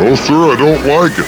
No, 0.00 0.14
sir, 0.14 0.32
I 0.32 0.56
don't 0.56 0.86
like 0.86 1.12
it. 1.18 1.26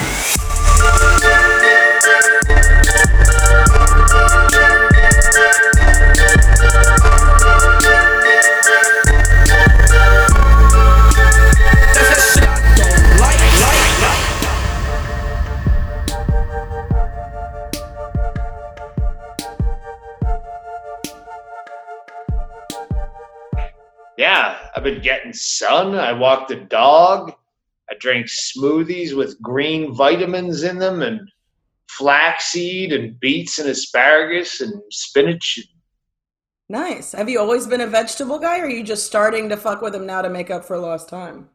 Yeah, 24.16 24.56
I've 24.74 24.82
been 24.82 25.02
getting 25.02 25.34
sun. 25.34 25.94
I 25.94 26.14
walked 26.14 26.48
the 26.48 26.56
dog. 26.56 27.34
Drank 28.02 28.26
smoothies 28.26 29.16
with 29.16 29.40
green 29.40 29.94
vitamins 29.94 30.64
in 30.64 30.78
them 30.78 31.02
and 31.02 31.20
flaxseed 31.88 32.92
and 32.92 33.18
beets 33.20 33.60
and 33.60 33.68
asparagus 33.68 34.60
and 34.60 34.82
spinach. 34.90 35.60
Nice. 36.68 37.12
Have 37.12 37.28
you 37.28 37.38
always 37.38 37.68
been 37.68 37.80
a 37.82 37.86
vegetable 37.86 38.40
guy, 38.40 38.58
or 38.58 38.64
are 38.64 38.68
you 38.70 38.82
just 38.82 39.06
starting 39.06 39.48
to 39.50 39.56
fuck 39.56 39.82
with 39.82 39.92
them 39.92 40.04
now 40.04 40.20
to 40.20 40.28
make 40.28 40.50
up 40.50 40.64
for 40.64 40.76
lost 40.78 41.08
time? 41.08 41.48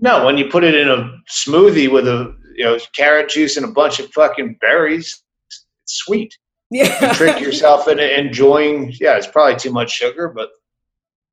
No, 0.00 0.24
when 0.24 0.38
you 0.38 0.46
put 0.48 0.64
it 0.64 0.74
in 0.74 0.88
a 0.88 1.12
smoothie 1.30 1.92
with 1.92 2.08
a 2.08 2.34
you 2.56 2.64
know 2.64 2.78
carrot 2.96 3.28
juice 3.28 3.58
and 3.58 3.66
a 3.66 3.72
bunch 3.72 4.00
of 4.00 4.10
fucking 4.12 4.56
berries, 4.62 5.22
it's 5.50 5.66
sweet. 5.86 6.34
You 6.70 6.84
Yeah. 6.84 7.12
trick 7.12 7.38
yourself 7.40 7.86
into 7.86 8.18
enjoying. 8.18 8.94
Yeah, 8.98 9.18
it's 9.18 9.26
probably 9.26 9.56
too 9.56 9.72
much 9.72 9.90
sugar, 9.90 10.28
but 10.28 10.48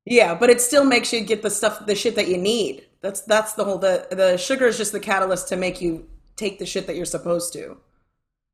yeah, 0.04 0.34
but 0.34 0.50
it 0.50 0.60
still 0.60 0.84
makes 0.84 1.14
you 1.14 1.20
get 1.22 1.40
the 1.40 1.48
stuff, 1.50 1.86
the 1.86 1.94
shit 1.94 2.14
that 2.16 2.28
you 2.28 2.36
need. 2.36 2.84
That's 3.02 3.22
that's 3.22 3.54
the 3.54 3.64
whole 3.64 3.78
the 3.78 4.06
the 4.10 4.36
sugar 4.36 4.66
is 4.66 4.76
just 4.76 4.92
the 4.92 5.00
catalyst 5.00 5.48
to 5.48 5.56
make 5.56 5.80
you 5.80 6.06
take 6.36 6.58
the 6.58 6.66
shit 6.66 6.86
that 6.86 6.96
you're 6.96 7.04
supposed 7.06 7.52
to. 7.54 7.78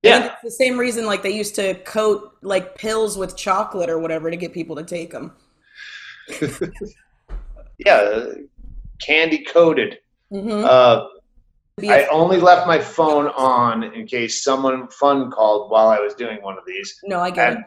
Yeah, 0.02 0.26
it's 0.26 0.42
the 0.42 0.50
same 0.50 0.78
reason 0.78 1.04
like 1.06 1.22
they 1.22 1.34
used 1.36 1.56
to 1.56 1.74
coat 1.82 2.36
like 2.42 2.76
pills 2.76 3.18
with 3.18 3.36
chocolate 3.36 3.90
or 3.90 3.98
whatever 3.98 4.30
to 4.30 4.36
get 4.36 4.52
people 4.52 4.76
to 4.76 4.84
take 4.84 5.10
them. 5.10 5.32
yeah, 7.78 8.24
candy 9.04 9.44
coated. 9.44 9.98
Mm-hmm. 10.32 10.64
Uh, 10.64 11.06
I 11.90 12.06
only 12.06 12.38
left 12.38 12.66
my 12.66 12.78
phone 12.78 13.26
on 13.28 13.82
in 13.82 14.06
case 14.06 14.42
someone 14.42 14.88
fun 14.88 15.30
called 15.30 15.70
while 15.70 15.88
I 15.88 15.98
was 15.98 16.14
doing 16.14 16.38
one 16.42 16.56
of 16.56 16.64
these. 16.66 16.98
no, 17.04 17.20
I 17.20 17.30
get 17.30 17.52
And 17.52 17.58
it. 17.58 17.64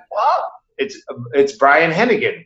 it's 0.78 1.04
it's 1.34 1.54
Brian 1.58 1.92
Hennigan. 1.92 2.46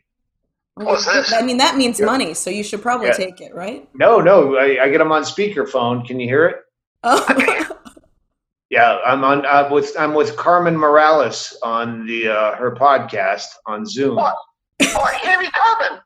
What's 0.76 1.04
this? 1.06 1.32
I 1.32 1.42
mean, 1.42 1.58
that 1.58 1.76
means 1.76 2.00
Yeah. 2.00 2.06
money, 2.06 2.34
so 2.34 2.50
you 2.50 2.64
should 2.64 2.82
probably 2.82 3.06
Yeah. 3.08 3.12
take 3.14 3.40
it, 3.40 3.54
right? 3.54 3.88
No, 3.94 4.20
no, 4.20 4.56
I, 4.56 4.82
I 4.82 4.88
get 4.88 4.98
them 4.98 5.12
on 5.12 5.22
speakerphone. 5.22 6.06
Can 6.06 6.18
you 6.18 6.26
hear 6.28 6.46
it? 6.46 6.56
Oh, 7.04 7.24
Yeah, 8.70 8.98
I'm 9.06 9.22
on 9.22 9.46
uh, 9.46 9.68
with 9.70 9.94
I'm 9.96 10.14
with 10.14 10.36
Carmen 10.36 10.76
Morales 10.76 11.56
on 11.62 12.06
the 12.06 12.28
uh, 12.28 12.56
her 12.56 12.74
podcast 12.74 13.44
on 13.66 13.86
Zoom. 13.86 14.16
What? 14.16 14.34
Oh, 14.82 15.04
Harry 15.22 15.48
Carbon. 15.50 16.00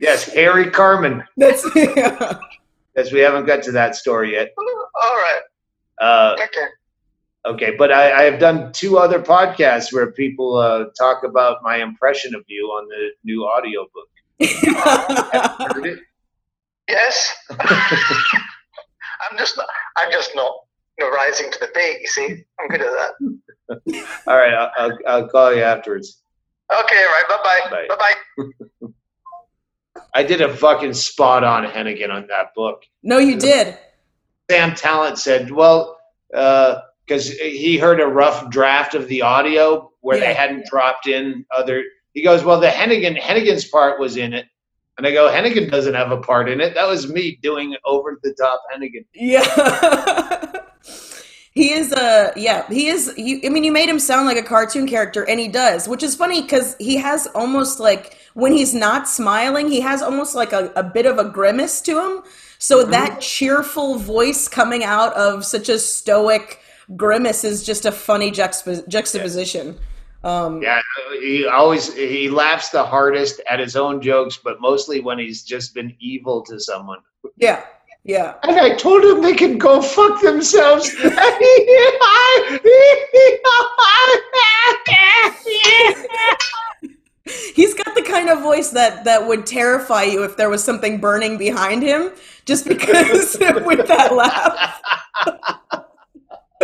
Yes, 0.00 0.24
Harry 0.24 0.70
Carmen. 0.70 1.24
that's 1.38 1.64
Yes, 1.74 3.10
we 3.10 3.20
haven't 3.20 3.46
got 3.46 3.62
to 3.62 3.72
that 3.72 3.96
story 3.96 4.32
yet. 4.32 4.50
All 4.58 5.16
right. 5.16 5.40
Uh, 6.00 6.36
Okay. 6.42 6.66
Okay, 7.46 7.74
but 7.76 7.92
I, 7.92 8.20
I 8.20 8.22
have 8.22 8.40
done 8.40 8.72
two 8.72 8.96
other 8.96 9.20
podcasts 9.20 9.92
where 9.92 10.10
people 10.12 10.56
uh, 10.56 10.86
talk 10.98 11.24
about 11.24 11.62
my 11.62 11.76
impression 11.76 12.34
of 12.34 12.42
you 12.46 12.64
on 12.68 12.88
the 12.88 13.10
new 13.22 13.44
audiobook. 13.46 14.08
Heard 14.40 15.86
it? 15.86 15.98
Yes. 16.88 17.34
I'm 17.50 19.36
just 19.38 19.56
not. 19.56 19.66
I'm 19.98 20.10
just 20.10 20.34
not. 20.34 20.52
You 20.98 21.04
know, 21.06 21.10
rising 21.16 21.50
to 21.50 21.58
the 21.60 21.68
bait. 21.74 21.98
You 22.00 22.06
see, 22.06 22.44
I'm 22.60 22.68
good 22.68 22.80
at 22.80 22.90
that. 22.92 23.12
All 24.26 24.36
right, 24.36 24.54
I'll, 24.54 24.70
I'll, 24.78 24.98
I'll 25.08 25.28
call 25.28 25.52
you 25.54 25.62
afterwards. 25.62 26.22
Okay. 26.72 27.04
Right. 27.04 27.24
Bye 27.28 27.38
bye. 27.42 27.70
Bye. 27.70 27.86
Bye 27.88 28.14
bye. 28.80 28.88
I 30.14 30.22
did 30.22 30.40
a 30.40 30.54
fucking 30.56 30.94
spot 30.94 31.42
on 31.44 31.64
Hennigan 31.64 32.10
on 32.10 32.26
that 32.28 32.54
book. 32.54 32.84
no, 33.02 33.18
you 33.18 33.36
did. 33.36 33.76
Sam 34.50 34.70
Tallent 34.72 35.18
said, 35.18 35.50
well, 35.50 35.98
because 37.06 37.30
he 37.30 37.76
heard 37.78 38.00
a 38.00 38.06
rough 38.06 38.50
draft 38.50 38.94
of 38.94 39.08
the 39.08 39.22
audio 39.22 39.90
where 40.00 40.18
Yeah. 40.18 40.28
they 40.28 40.34
hadn't 40.34 40.66
dropped 40.66 41.06
in 41.06 41.44
other. 41.54 41.84
He 42.12 42.22
goes, 42.22 42.44
well, 42.44 42.60
the 42.60 42.68
Hennigan 42.68 43.18
Hennigan's 43.18 43.66
part 43.66 43.98
was 43.98 44.16
in 44.16 44.32
it, 44.32 44.46
and 44.96 45.06
I 45.06 45.12
go, 45.12 45.28
Hennigan 45.28 45.70
doesn't 45.70 45.94
have 45.94 46.12
a 46.12 46.18
part 46.18 46.48
in 46.48 46.60
it. 46.60 46.74
That 46.74 46.86
was 46.86 47.08
me 47.08 47.38
doing 47.42 47.76
over 47.84 48.18
the 48.22 48.34
top 48.34 48.62
Hennigan. 48.72 49.04
Yeah. 49.14 50.52
he 51.52 51.72
is 51.72 51.92
a 51.92 52.32
yeah, 52.36 52.66
he 52.68 52.88
is 52.88 53.12
you 53.16 53.40
I 53.44 53.48
mean 53.48 53.64
you 53.64 53.72
made 53.72 53.88
him 53.88 53.98
sound 53.98 54.26
like 54.26 54.36
a 54.36 54.42
cartoon 54.42 54.86
character 54.86 55.28
and 55.28 55.40
he 55.40 55.48
does, 55.48 55.88
which 55.88 56.02
is 56.02 56.14
funny 56.14 56.46
cuz 56.46 56.76
he 56.78 56.96
has 56.96 57.26
almost 57.28 57.80
like 57.80 58.16
when 58.34 58.52
he's 58.52 58.74
not 58.74 59.08
smiling, 59.08 59.68
he 59.68 59.80
has 59.80 60.02
almost 60.02 60.34
like 60.34 60.52
a, 60.52 60.72
a 60.76 60.82
bit 60.82 61.06
of 61.06 61.18
a 61.18 61.24
grimace 61.24 61.80
to 61.82 62.00
him. 62.00 62.22
So 62.58 62.82
mm-hmm. 62.82 62.92
that 62.92 63.20
cheerful 63.20 63.96
voice 63.96 64.48
coming 64.48 64.84
out 64.84 65.12
of 65.14 65.44
such 65.44 65.68
a 65.68 65.78
stoic 65.78 66.60
grimace 66.96 67.44
is 67.44 67.64
just 67.64 67.84
a 67.86 67.92
funny 67.92 68.30
juxtap- 68.30 68.86
juxtaposition. 68.88 69.78
Um 70.22 70.62
Yeah, 70.62 70.80
he 71.20 71.46
always 71.46 71.92
he 71.94 72.28
laughs 72.30 72.70
the 72.70 72.84
hardest 72.84 73.40
at 73.50 73.58
his 73.60 73.76
own 73.76 74.00
jokes, 74.00 74.38
but 74.42 74.60
mostly 74.60 75.00
when 75.00 75.18
he's 75.18 75.42
just 75.42 75.74
been 75.74 75.94
evil 76.00 76.42
to 76.42 76.58
someone. 76.60 76.98
yeah. 77.36 77.64
Yeah. 78.06 78.34
And 78.42 78.56
I 78.60 78.74
told 78.76 79.02
him 79.02 79.22
they 79.22 79.32
can 79.32 79.56
go 79.56 79.80
fuck 79.80 80.20
themselves. 80.20 80.90
He's 87.54 87.72
got 87.72 87.94
the 87.94 88.02
kind 88.02 88.28
of 88.28 88.42
voice 88.42 88.70
that 88.70 89.04
that 89.04 89.26
would 89.26 89.46
terrify 89.46 90.02
you 90.02 90.22
if 90.24 90.36
there 90.36 90.50
was 90.50 90.62
something 90.62 91.00
burning 91.00 91.38
behind 91.38 91.82
him, 91.82 92.12
just 92.44 92.66
because 92.68 93.36
with 93.64 93.86
that 93.88 94.12
laugh. 94.14 94.80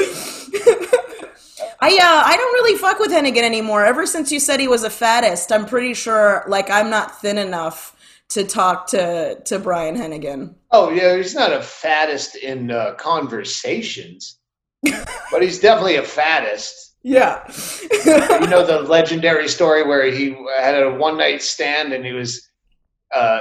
I 1.82 1.96
uh, 1.96 2.22
I 2.26 2.36
don't 2.36 2.52
really 2.54 2.78
fuck 2.78 2.98
with 2.98 3.10
Hennigan 3.10 3.42
anymore. 3.42 3.84
Ever 3.84 4.06
since 4.06 4.30
you 4.30 4.38
said 4.40 4.60
he 4.60 4.68
was 4.68 4.84
a 4.84 4.90
fattest, 4.90 5.50
I'm 5.50 5.64
pretty 5.66 5.94
sure 5.94 6.44
like 6.46 6.70
I'm 6.70 6.90
not 6.90 7.20
thin 7.20 7.38
enough 7.38 7.96
to 8.30 8.44
talk 8.44 8.86
to 8.88 9.40
to 9.44 9.58
Brian 9.58 9.96
Hennigan. 9.96 10.54
oh 10.70 10.90
yeah, 10.90 11.16
he's 11.16 11.34
not 11.34 11.52
a 11.52 11.62
fattest 11.62 12.36
in 12.36 12.70
uh, 12.70 12.94
conversations, 12.94 14.38
but 14.82 15.42
he's 15.42 15.58
definitely 15.58 15.96
a 15.96 16.02
fattest. 16.02 16.96
Yeah. 17.02 17.50
You 18.04 18.46
know 18.46 18.64
the 18.64 18.82
legendary 18.86 19.48
story 19.48 19.82
where 19.86 20.04
he 20.10 20.36
had 20.58 20.82
a 20.82 20.94
one 20.94 21.16
night 21.16 21.42
stand 21.42 21.92
and 21.92 22.04
he 22.04 22.12
was 22.12 22.46
uh, 23.14 23.40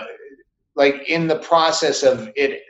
like 0.75 1.09
in 1.09 1.27
the 1.27 1.39
process 1.39 2.03
of 2.03 2.29
it 2.35 2.61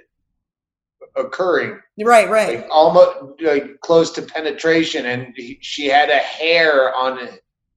occurring, 1.19 1.80
right, 2.03 2.30
right. 2.30 2.59
like 2.59 2.68
almost 2.72 3.41
like 3.41 3.80
close 3.81 4.12
to 4.12 4.22
penetration, 4.22 5.06
and 5.07 5.34
he, 5.35 5.57
she 5.62 5.88
had 5.88 6.09
a 6.09 6.18
hair 6.18 6.96
on 6.96 7.30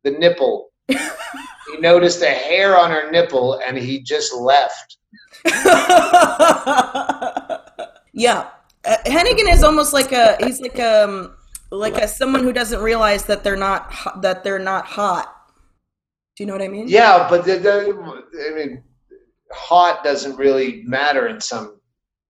the 0.04 0.10
nipple. 0.10 0.70
he 0.88 0.98
noticed 1.80 2.22
a 2.22 2.30
hair 2.30 2.78
on 2.78 2.90
her 2.90 3.10
nipple, 3.10 3.60
and 3.66 3.76
he 3.76 4.02
just 4.02 4.34
left. 4.34 4.96
yeah, 8.12 8.48
uh, 8.84 8.96
Hennigan 9.06 9.52
is 9.52 9.64
almost 9.64 9.92
like 9.92 10.12
a 10.12 10.36
he's 10.44 10.60
like 10.60 10.78
um 10.78 11.34
like 11.70 11.96
a 11.96 12.06
someone 12.06 12.42
who 12.42 12.52
doesn't 12.52 12.80
realize 12.80 13.24
that 13.24 13.42
they're 13.42 13.56
not 13.56 13.92
ho- 13.92 14.20
that 14.20 14.44
they're 14.44 14.58
not 14.58 14.86
hot. 14.86 15.34
Do 16.36 16.44
you 16.44 16.46
know 16.46 16.54
what 16.54 16.62
I 16.62 16.68
mean? 16.68 16.88
Yeah, 16.88 17.26
but 17.28 17.44
the, 17.44 17.58
the, 17.58 18.50
I 18.50 18.54
mean, 18.54 18.82
hot 19.52 20.02
doesn't 20.02 20.36
really 20.36 20.82
matter 20.86 21.28
in 21.28 21.40
some 21.40 21.78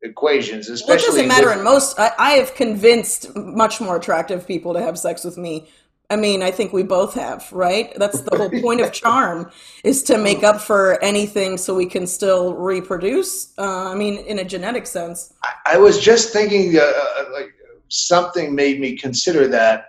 equations, 0.03 0.69
Well, 0.87 0.97
it 0.97 1.03
doesn't 1.03 1.29
matter 1.29 1.49
with- 1.49 1.59
in 1.59 1.65
most. 1.65 1.99
I, 1.99 2.13
I 2.19 2.31
have 2.33 2.55
convinced 2.55 3.35
much 3.37 3.81
more 3.81 3.97
attractive 3.97 4.47
people 4.47 4.75
to 4.75 4.81
have 4.81 4.99
sex 4.99 5.25
with 5.25 5.39
me. 5.39 5.69
I 6.11 6.17
mean, 6.17 6.43
I 6.43 6.51
think 6.51 6.75
we 6.75 6.83
both 6.83 7.15
have, 7.15 7.51
right? 7.53 7.91
That's 7.97 8.21
the 8.21 8.37
whole 8.37 8.51
point 8.61 8.83
of 8.83 8.93
charm 8.93 9.51
is 9.83 10.03
to 10.05 10.19
make 10.19 10.43
up 10.43 10.61
for 10.61 11.03
anything 11.03 11.57
so 11.57 11.75
we 11.75 11.87
can 11.87 12.07
still 12.07 12.55
reproduce. 12.55 13.57
Uh, 13.57 13.91
I 13.91 13.95
mean, 13.95 14.19
in 14.27 14.39
a 14.39 14.45
genetic 14.45 14.87
sense. 14.87 15.33
I 15.65 15.79
was 15.79 15.99
just 15.99 16.33
thinking, 16.33 16.77
uh, 16.77 16.83
uh, 16.83 17.25
like 17.33 17.55
something 17.89 18.55
made 18.55 18.79
me 18.79 18.97
consider 18.97 19.49
that. 19.49 19.87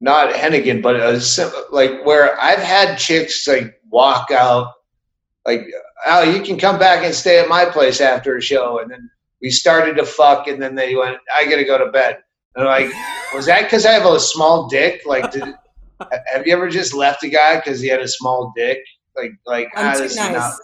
Not 0.00 0.34
Hennigan, 0.34 0.82
but 0.82 0.96
a, 0.96 1.18
like 1.70 2.04
where 2.04 2.38
I've 2.38 2.58
had 2.58 2.96
chicks 2.96 3.46
like 3.48 3.80
walk 3.88 4.30
out, 4.30 4.74
like, 5.46 5.66
"Oh, 6.06 6.22
you 6.22 6.42
can 6.42 6.58
come 6.58 6.78
back 6.78 7.04
and 7.04 7.14
stay 7.14 7.38
at 7.38 7.48
my 7.48 7.64
place 7.64 8.00
after 8.00 8.36
a 8.36 8.42
show," 8.42 8.80
and 8.80 8.90
then 8.90 9.10
we 9.40 9.50
started 9.50 9.96
to 9.96 10.06
fuck, 10.06 10.48
and 10.48 10.60
then 10.60 10.74
they 10.74 10.94
went, 10.94 11.18
"I 11.34 11.44
gotta 11.44 11.64
go 11.64 11.78
to 11.78 11.90
bed." 11.90 12.18
And 12.56 12.68
I'm 12.68 12.82
like, 12.82 12.94
was 13.34 13.46
that 13.46 13.64
because 13.64 13.84
I 13.84 13.92
have 13.92 14.06
a 14.06 14.20
small 14.20 14.68
dick? 14.68 15.02
Like, 15.04 15.32
did, 15.32 15.42
have 16.32 16.46
you 16.46 16.52
ever 16.52 16.68
just 16.68 16.94
left 16.94 17.24
a 17.24 17.28
guy 17.28 17.56
because 17.56 17.80
he 17.80 17.88
had 17.88 18.00
a 18.00 18.08
small 18.08 18.52
dick? 18.56 18.78
Like, 19.16 19.32
like 19.46 19.68
I'm 19.76 19.86
ah, 19.86 19.94
too 19.94 20.02
nice. 20.02 20.16
not- 20.16 20.54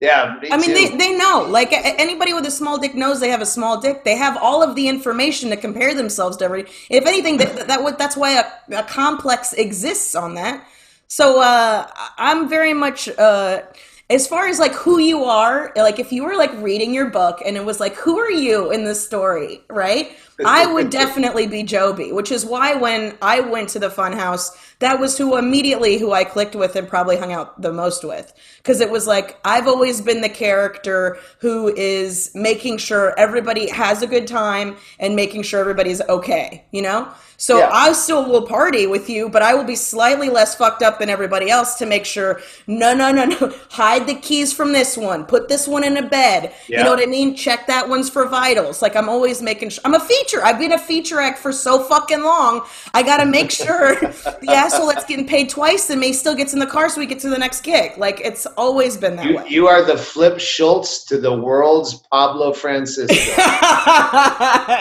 Yeah, 0.00 0.36
me 0.42 0.48
I 0.50 0.56
mean, 0.56 0.66
too. 0.66 0.74
they, 0.74 0.96
they 0.96 1.16
know. 1.16 1.46
Like 1.48 1.68
anybody 1.72 2.34
with 2.34 2.46
a 2.46 2.50
small 2.50 2.78
dick 2.78 2.94
knows 2.94 3.20
they 3.20 3.30
have 3.30 3.42
a 3.42 3.46
small 3.46 3.80
dick. 3.80 4.04
They 4.04 4.16
have 4.16 4.36
all 4.36 4.62
of 4.62 4.74
the 4.74 4.88
information 4.88 5.50
to 5.50 5.56
compare 5.56 5.94
themselves 5.94 6.36
to 6.38 6.44
everybody. 6.44 6.74
If 6.90 7.06
anything, 7.06 7.36
that, 7.38 7.68
that 7.68 7.82
would 7.82 7.96
that's 7.96 8.16
why 8.16 8.40
a, 8.40 8.78
a 8.78 8.82
complex 8.82 9.52
exists 9.52 10.14
on 10.14 10.34
that. 10.34 10.66
So 11.06 11.40
uh, 11.40 11.88
I'm 12.18 12.48
very 12.48 12.74
much 12.74 13.08
uh, 13.08 13.62
as 14.10 14.26
far 14.26 14.46
as 14.46 14.58
like 14.58 14.72
who 14.72 14.98
you 14.98 15.24
are. 15.24 15.72
Like 15.76 15.98
if 15.98 16.12
you 16.12 16.24
were 16.24 16.36
like 16.36 16.52
reading 16.62 16.92
your 16.92 17.10
book 17.10 17.40
and 17.44 17.56
it 17.56 17.64
was 17.64 17.80
like, 17.80 17.94
who 17.94 18.18
are 18.18 18.30
you 18.30 18.70
in 18.70 18.84
this 18.84 19.04
story, 19.04 19.62
right? 19.68 20.16
I 20.44 20.66
would 20.72 20.90
definitely 20.90 21.46
be 21.46 21.62
Joby, 21.62 22.12
which 22.12 22.32
is 22.32 22.44
why 22.44 22.74
when 22.74 23.16
I 23.22 23.40
went 23.40 23.68
to 23.70 23.78
the 23.78 23.88
Funhouse, 23.88 24.50
that 24.80 24.98
was 24.98 25.16
who 25.16 25.36
immediately 25.36 25.98
who 25.98 26.12
I 26.12 26.24
clicked 26.24 26.56
with 26.56 26.76
and 26.76 26.88
probably 26.88 27.16
hung 27.16 27.32
out 27.32 27.60
the 27.60 27.72
most 27.72 28.04
with. 28.04 28.32
Because 28.58 28.80
it 28.80 28.90
was 28.90 29.06
like, 29.06 29.38
I've 29.44 29.66
always 29.68 30.00
been 30.00 30.20
the 30.20 30.28
character 30.28 31.18
who 31.38 31.74
is 31.74 32.30
making 32.34 32.78
sure 32.78 33.18
everybody 33.18 33.68
has 33.70 34.02
a 34.02 34.06
good 34.06 34.26
time 34.26 34.76
and 34.98 35.14
making 35.14 35.42
sure 35.42 35.60
everybody's 35.60 36.00
okay, 36.02 36.64
you 36.70 36.82
know? 36.82 37.08
So 37.36 37.58
Yeah. 37.58 37.70
I 37.72 37.92
still 37.92 38.28
will 38.28 38.46
party 38.46 38.86
with 38.86 39.10
you, 39.10 39.28
but 39.28 39.42
I 39.42 39.54
will 39.54 39.64
be 39.64 39.76
slightly 39.76 40.30
less 40.30 40.54
fucked 40.54 40.82
up 40.82 40.98
than 40.98 41.10
everybody 41.10 41.50
else 41.50 41.74
to 41.76 41.86
make 41.86 42.04
sure, 42.04 42.40
no, 42.66 42.94
no, 42.94 43.10
no, 43.10 43.24
no, 43.24 43.52
hide 43.70 44.06
the 44.06 44.14
keys 44.14 44.52
from 44.52 44.72
this 44.72 44.96
one, 44.96 45.24
put 45.24 45.48
this 45.48 45.66
one 45.66 45.84
in 45.84 45.96
a 45.96 46.08
bed. 46.08 46.54
You 46.78 46.84
know 46.84 46.90
what 46.90 47.02
I 47.02 47.06
mean? 47.06 47.34
Check 47.34 47.66
that 47.66 47.88
one's 47.88 48.08
for 48.08 48.26
vitals. 48.28 48.80
Like 48.82 48.96
I'm 48.96 49.08
always 49.08 49.42
making 49.42 49.70
sure, 49.70 49.82
I'm 49.84 49.94
a 49.94 50.00
feature. 50.24 50.44
I've 50.44 50.58
been 50.58 50.72
a 50.72 50.78
feature 50.78 51.20
act 51.20 51.38
for 51.38 51.52
so 51.52 51.82
fucking 51.82 52.22
long. 52.22 52.66
I 52.92 53.02
got 53.02 53.18
to 53.18 53.26
make 53.26 53.50
sure 53.64 53.94
the 53.96 54.46
asshole 54.50 54.86
that's 54.88 55.04
getting 55.04 55.26
paid 55.26 55.48
twice 55.50 55.86
than 55.88 56.00
me 56.00 56.12
still 56.12 56.34
gets 56.34 56.52
in 56.52 56.58
the 56.58 56.66
car 56.66 56.88
so 56.88 57.00
we 57.00 57.06
get 57.06 57.18
to 57.20 57.28
the 57.28 57.38
next 57.38 57.62
gig. 57.62 57.96
Like 57.98 58.20
it's 58.20 58.46
always 58.56 58.96
been 58.96 59.16
that 59.16 59.26
You, 59.26 59.36
way. 59.36 59.44
you 59.48 59.66
are 59.68 59.82
the 59.84 59.96
Flip 59.96 60.38
Schultz 60.40 61.04
to 61.06 61.18
the 61.18 61.34
world's 61.38 61.94
Pablo 62.12 62.52
Francisco. 62.52 63.14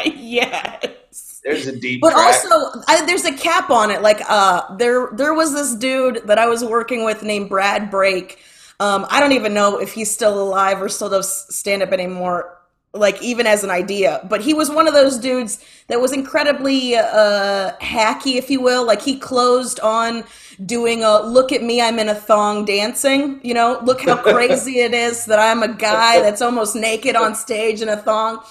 yes. 0.06 1.42
There's 1.44 1.68
a 1.68 1.78
deep 1.78 2.00
But 2.02 2.12
track. 2.12 2.26
also, 2.26 2.82
I, 2.88 3.06
there's 3.06 3.26
a 3.26 3.34
cap 3.34 3.70
on 3.70 3.92
it. 3.92 4.02
Like, 4.02 4.22
uh, 4.30 4.76
there 4.78 5.10
there 5.14 5.34
was 5.34 5.54
this 5.54 5.76
dude 5.76 6.26
that 6.28 6.40
I 6.40 6.48
was 6.48 6.64
working 6.64 7.04
with 7.04 7.22
named 7.22 7.50
Brad 7.50 7.92
Brake. 7.92 8.40
Um, 8.80 9.06
I 9.10 9.20
don't 9.20 9.34
even 9.34 9.54
know 9.54 9.78
if 9.78 9.92
he's 9.94 10.10
still 10.10 10.42
alive 10.42 10.82
or 10.82 10.88
still 10.90 11.10
does 11.10 11.54
stand 11.54 11.84
up 11.84 11.92
anymore. 11.92 12.58
Like, 12.96 13.20
even 13.24 13.48
as 13.48 13.64
an 13.64 13.72
idea, 13.72 14.24
but 14.30 14.42
he 14.42 14.54
was 14.54 14.70
one 14.70 14.88
of 14.88 14.94
those 14.94 15.18
dudes 15.18 15.66
that 15.88 16.00
was 16.00 16.14
incredibly 16.14 16.96
uh, 16.96 17.72
hacky, 17.82 18.36
if 18.36 18.52
you 18.52 18.62
will. 18.62 18.86
Like, 18.86 19.02
he 19.02 19.18
closed 19.18 19.80
on 19.80 20.24
doing 20.64 21.04
a 21.04 21.22
"Look 21.22 21.52
at 21.52 21.64
me, 21.64 21.82
I'm 21.82 21.98
in 21.98 22.10
a 22.10 22.14
thong 22.14 22.66
dancing." 22.66 23.40
You 23.44 23.56
know, 23.56 23.80
look 23.84 24.02
how 24.04 24.18
crazy 24.22 24.82
it 24.82 24.94
is 24.94 25.26
that 25.26 25.40
I'm 25.40 25.64
a 25.64 25.74
guy 25.74 26.22
that's 26.22 26.42
almost 26.42 26.76
naked 26.76 27.16
on 27.16 27.34
stage 27.34 27.82
in 27.82 27.90
a 27.90 27.98
thong 27.98 28.44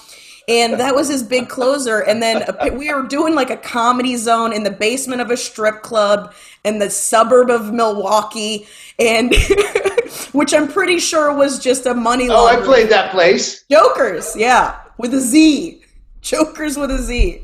and 0.47 0.73
that 0.73 0.93
was 0.93 1.07
his 1.07 1.23
big 1.23 1.47
closer 1.47 1.99
and 1.99 2.21
then 2.21 2.45
we 2.73 2.93
were 2.93 3.03
doing 3.03 3.33
like 3.33 3.49
a 3.49 3.57
comedy 3.57 4.15
zone 4.17 4.51
in 4.51 4.63
the 4.63 4.71
basement 4.71 5.21
of 5.21 5.31
a 5.31 5.37
strip 5.37 5.81
club 5.81 6.33
in 6.65 6.79
the 6.79 6.89
suburb 6.89 7.49
of 7.49 7.73
milwaukee 7.73 8.67
and 8.99 9.33
which 10.33 10.53
i'm 10.53 10.67
pretty 10.67 10.99
sure 10.99 11.35
was 11.35 11.59
just 11.59 11.85
a 11.85 11.93
money 11.93 12.27
oh, 12.29 12.47
I 12.47 12.57
played 12.61 12.89
that 12.89 13.11
place. 13.11 13.65
jokers 13.69 14.35
yeah 14.35 14.81
with 14.97 15.13
a 15.13 15.19
z 15.19 15.81
jokers 16.21 16.77
with 16.77 16.91
a 16.91 16.99
z 16.99 17.43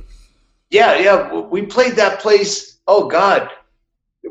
Yeah, 0.69 0.97
yeah. 0.99 1.33
We 1.33 1.63
played 1.63 1.95
that 1.95 2.19
place. 2.19 2.79
Oh 2.87 3.07
God, 3.07 3.49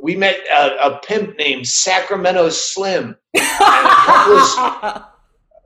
we 0.03 0.15
met 0.17 0.39
a, 0.53 0.87
a 0.87 1.01
pimp 1.01 1.37
named 1.37 1.67
Sacramento 1.67 2.51
Slim. 2.51 3.17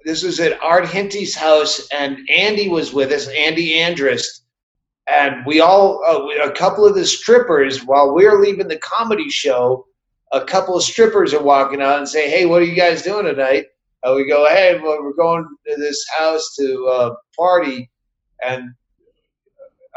This 0.05 0.25
was 0.25 0.41
at 0.41 0.61
Art 0.61 0.89
Hinty's 0.89 1.33
house, 1.33 1.87
and 1.95 2.19
Andy 2.29 2.69
was 2.69 2.93
with 2.93 3.13
us. 3.13 3.29
Andy 3.29 3.75
Andrist, 3.75 4.41
and 5.07 5.47
we 5.47 5.61
all 5.61 6.03
uh, 6.05 6.49
a 6.49 6.51
couple 6.51 6.85
of 6.85 6.97
the 6.97 7.05
strippers 7.05 7.85
while 7.85 8.13
we 8.13 8.27
were 8.27 8.43
leaving 8.43 8.67
the 8.67 8.79
comedy 8.79 9.31
show. 9.31 9.87
A 10.33 10.45
couple 10.45 10.77
of 10.77 10.83
strippers 10.83 11.35
are 11.35 11.43
walking 11.43 11.83
out 11.83 11.99
and 11.99 12.09
say, 12.09 12.31
"Hey, 12.31 12.47
what 12.47 12.63
are 12.63 12.65
you 12.65 12.75
guys 12.75 13.03
doing 13.03 13.27
tonight?" 13.27 13.67
Uh, 14.03 14.15
we 14.17 14.25
go, 14.27 14.49
"Hey, 14.49 14.79
well, 14.83 15.03
we're 15.03 15.13
going 15.13 15.47
to 15.67 15.77
this 15.77 16.05
house 16.17 16.55
to 16.59 16.87
uh, 16.87 17.15
party, 17.37 17.91
and 18.43 18.71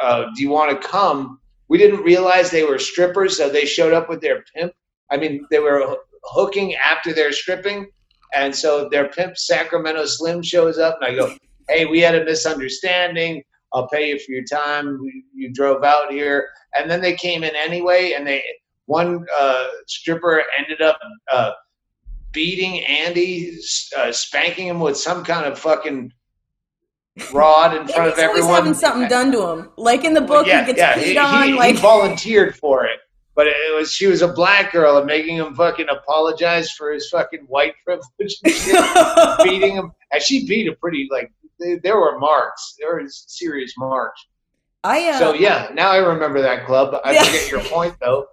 uh, 0.02 0.26
do 0.36 0.44
you 0.44 0.50
want 0.50 0.70
to 0.72 0.88
come?" 0.88 1.40
We 1.70 1.78
didn't 1.78 2.04
realize 2.04 2.52
they 2.52 2.64
were 2.64 2.78
strippers, 2.78 3.38
so 3.38 3.50
they 3.50 3.66
showed 3.66 3.94
up 3.94 4.10
with 4.10 4.22
their 4.22 4.44
pimp. 4.54 4.74
I 5.10 5.18
mean, 5.18 5.46
they 5.50 5.60
were 5.60 5.98
hooking 6.24 6.76
after 6.76 7.14
their 7.14 7.32
stripping, 7.32 7.88
and 8.36 8.54
so 8.56 8.90
their 8.90 9.08
pimp 9.08 9.38
Sacramento 9.38 10.06
Slim 10.06 10.44
shows 10.44 10.78
up, 10.78 10.98
and 11.02 11.12
I 11.12 11.16
go, 11.16 11.34
"Hey, 11.70 11.86
we 11.86 12.02
had 12.02 12.16
a 12.16 12.26
misunderstanding. 12.26 13.42
I'll 13.74 13.88
pay 13.88 14.10
you 14.10 14.20
for 14.20 14.32
your 14.32 14.44
time. 14.44 15.00
You 15.34 15.54
drove 15.54 15.84
out 15.84 16.12
here." 16.12 16.50
And 16.76 16.92
then 16.92 17.02
they 17.02 17.16
came 17.16 17.44
in 17.44 17.56
anyway, 17.56 18.14
and 18.14 18.28
they 18.28 18.44
one 18.86 19.26
uh, 19.38 19.68
stripper 19.88 20.44
ended 20.58 20.82
up 20.82 21.00
uh, 21.32 21.52
beating 22.32 22.84
Andy, 22.86 23.58
uh, 23.98 24.12
spanking 24.12 24.68
him 24.68 24.80
with 24.80 24.98
some 24.98 25.24
kind 25.24 25.46
of 25.46 25.58
fucking 25.58 26.12
rod 27.32 27.76
in 27.76 27.88
front 27.88 28.10
of 28.10 28.16
He's 28.16 28.24
always 28.24 28.40
everyone. 28.44 28.54
having 28.56 28.74
something 28.74 29.08
done 29.08 29.32
to 29.32 29.48
him 29.48 29.70
like 29.78 30.04
in 30.04 30.14
the 30.14 30.20
book 30.22 30.46
yeah, 30.46 30.66
he 30.66 30.74
gets 30.74 30.78
yeah, 30.78 31.00
he, 31.00 31.18
on 31.18 31.48
he, 31.48 31.54
like 31.54 31.76
he 31.76 31.82
volunteered 31.82 32.56
for 32.58 32.86
it, 32.86 33.00
but 33.36 33.48
it 33.48 33.76
was 33.76 33.92
she 33.92 34.08
was 34.08 34.22
a 34.22 34.28
black 34.28 34.74
girl 34.74 34.98
and 34.98 35.06
making 35.06 35.38
him 35.38 35.56
fucking 35.56 35.88
apologize 35.90 36.70
for 36.72 36.92
his 36.92 37.08
fucking 37.10 37.46
white 37.48 37.74
privilege 37.86 38.36
and 38.44 38.54
shit, 38.54 38.86
beating 39.44 39.76
him. 39.76 39.92
And 40.12 40.22
she 40.22 40.46
beat 40.46 40.68
a 40.68 40.76
pretty 40.76 41.08
like 41.10 41.32
they, 41.60 41.78
there 41.78 41.98
were 41.98 42.20
marks, 42.20 42.76
there 42.80 42.98
was 43.02 43.24
serious 43.28 43.74
marks. 43.78 44.20
i 44.84 45.10
uh, 45.10 45.18
So 45.18 45.34
yeah, 45.34 45.70
now 45.74 45.92
I 45.92 45.98
remember 45.98 46.42
that 46.42 46.66
club. 46.66 47.00
I 47.06 47.14
Yeah. 47.14 47.24
forget 47.24 47.50
your 47.50 47.62
point 47.62 47.96
though. 48.02 48.26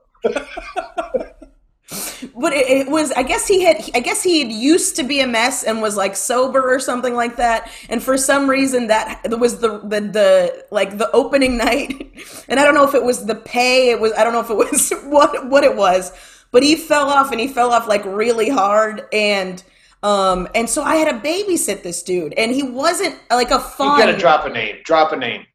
But 2.35 2.53
it, 2.53 2.69
it 2.69 2.89
was 2.89 3.13
i 3.13 3.23
guess 3.23 3.47
he 3.47 3.63
had 3.63 3.77
i 3.95 4.01
guess 4.01 4.23
he 4.23 4.43
had 4.43 4.53
used 4.53 4.97
to 4.97 5.03
be 5.03 5.21
a 5.21 5.27
mess 5.27 5.63
and 5.63 5.83
was 5.83 5.97
like 5.97 6.17
sober 6.17 6.63
or 6.73 6.79
something 6.79 7.15
like 7.15 7.37
that 7.37 7.71
and 7.89 8.03
for 8.03 8.17
some 8.17 8.49
reason 8.49 8.87
that 8.87 9.21
was 9.39 9.59
the 9.59 9.79
the, 9.81 10.01
the 10.01 10.65
like 10.71 10.99
the 10.99 11.11
opening 11.13 11.57
night 11.57 11.91
and 12.49 12.59
i 12.59 12.65
don't 12.65 12.75
know 12.75 12.85
if 12.85 12.95
it 12.95 13.03
was 13.03 13.27
the 13.27 13.35
pay 13.35 13.91
it 13.91 14.01
was 14.01 14.13
i 14.15 14.25
don't 14.25 14.33
know 14.33 14.41
if 14.41 14.51
it 14.51 14.57
was 14.57 14.93
what 15.05 15.49
what 15.49 15.65
it 15.65 15.77
was 15.77 16.13
but 16.51 16.63
he 16.63 16.77
fell 16.77 17.09
off 17.09 17.31
and 17.31 17.41
he 17.41 17.49
fell 17.49 17.73
off 17.73 17.87
like 17.89 18.05
really 18.05 18.49
hard 18.49 19.07
and 19.13 19.63
um 20.03 20.49
and 20.55 20.69
so 20.69 20.83
i 20.83 20.97
had 20.97 21.11
to 21.11 21.29
babysit 21.29 21.83
this 21.83 22.03
dude 22.03 22.33
and 22.35 22.53
he 22.53 22.63
wasn't 22.63 23.17
like 23.31 23.51
a 23.51 23.55
You 23.55 23.61
fun 23.61 23.99
gotta 23.99 24.17
drop 24.17 24.45
a 24.47 24.51
name. 24.51 24.77
Drop 24.85 25.13
a 25.13 25.17
name. 25.17 25.47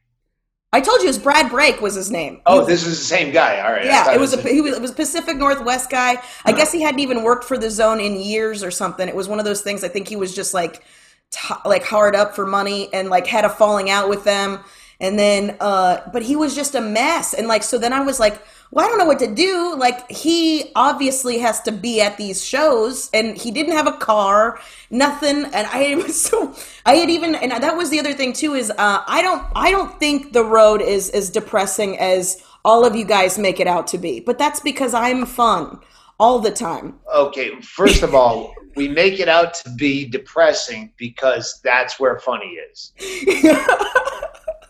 I 0.73 0.81
told 0.81 0.99
you 1.01 1.05
it 1.05 1.09
was 1.09 1.19
brad 1.19 1.49
brake 1.49 1.81
was 1.81 1.95
his 1.95 2.11
name 2.11 2.41
Oh, 2.45 2.59
was- 2.59 2.67
this 2.67 2.85
is 2.85 2.99
the 2.99 3.05
same 3.05 3.31
guy. 3.31 3.59
All 3.61 3.71
right. 3.71 3.85
Yeah, 3.85 4.03
thought 4.03 4.15
it 4.15 4.19
was 4.19 4.33
a 4.33 4.41
he 4.41 4.61
was, 4.61 4.75
it 4.75 4.81
was 4.81 4.91
Pacific 4.91 5.37
Northwest 5.37 5.89
guy. 5.89 6.21
I 6.45 6.51
guess 6.51 6.71
he 6.71 6.81
hadn't 6.81 6.99
even 6.99 7.23
worked 7.23 7.43
for 7.45 7.57
the 7.57 7.69
zone 7.69 7.99
in 7.99 8.15
years 8.19 8.63
or 8.63 8.71
something. 8.71 9.07
It 9.07 9.15
was 9.15 9.27
one 9.27 9.39
of 9.39 9.45
those 9.45 9.61
things. 9.61 9.83
I 9.83 9.87
think 9.87 10.07
he 10.07 10.15
was 10.15 10.33
just 10.35 10.53
like 10.53 10.83
t- 11.31 11.53
like 11.65 11.83
hard 11.83 12.15
up 12.15 12.35
for 12.35 12.45
money 12.45 12.89
and 12.93 13.09
like 13.09 13.27
had 13.27 13.45
a 13.45 13.49
falling 13.49 13.89
out 13.89 14.09
with 14.09 14.23
them. 14.23 14.59
And 14.99 15.17
then, 15.19 15.55
uh, 15.59 16.01
but 16.11 16.23
he 16.23 16.35
was 16.35 16.55
just 16.55 16.73
a 16.75 16.81
mess. 16.81 17.33
And 17.33 17.47
like, 17.47 17.63
so 17.63 17.77
then 17.77 17.93
I 17.93 18.01
was 18.01 18.19
like, 18.19 18.41
well, 18.71 18.85
I 18.85 18.89
don't 18.89 18.97
know 18.97 19.05
what 19.05 19.19
to 19.19 19.33
do. 19.33 19.75
Like, 19.75 20.09
he 20.11 20.71
obviously 20.75 21.39
has 21.39 21.61
to 21.61 21.71
be 21.71 22.01
at 22.01 22.17
these 22.17 22.43
shows, 22.43 23.09
and 23.13 23.37
he 23.37 23.51
didn't 23.51 23.73
have 23.73 23.87
a 23.87 23.93
car, 23.93 24.59
nothing. 24.89 25.45
And 25.45 25.67
I 25.67 25.95
was 26.03 26.21
so, 26.21 26.55
I 26.85 26.95
had 26.95 27.09
even, 27.09 27.35
and 27.35 27.51
that 27.51 27.77
was 27.77 27.89
the 27.89 27.99
other 27.99 28.13
thing 28.13 28.33
too 28.33 28.53
is, 28.53 28.71
uh, 28.71 29.03
I 29.07 29.21
don't, 29.21 29.45
I 29.55 29.71
don't 29.71 29.97
think 29.99 30.33
the 30.33 30.43
road 30.43 30.81
is 30.81 31.09
as 31.11 31.29
depressing 31.29 31.97
as 31.97 32.43
all 32.65 32.85
of 32.85 32.95
you 32.95 33.05
guys 33.05 33.37
make 33.37 33.59
it 33.59 33.67
out 33.67 33.87
to 33.87 33.97
be. 33.97 34.19
But 34.19 34.37
that's 34.37 34.59
because 34.59 34.93
I'm 34.93 35.25
fun 35.25 35.79
all 36.19 36.39
the 36.39 36.51
time. 36.51 36.99
okay, 37.13 37.61
first 37.61 38.03
of 38.03 38.15
all, 38.15 38.53
we 38.75 38.87
make 38.87 39.19
it 39.19 39.29
out 39.29 39.53
to 39.55 39.69
be 39.71 40.05
depressing 40.05 40.91
because 40.97 41.59
that's 41.63 41.99
where 41.99 42.19
funny 42.19 42.57
is. 42.71 42.91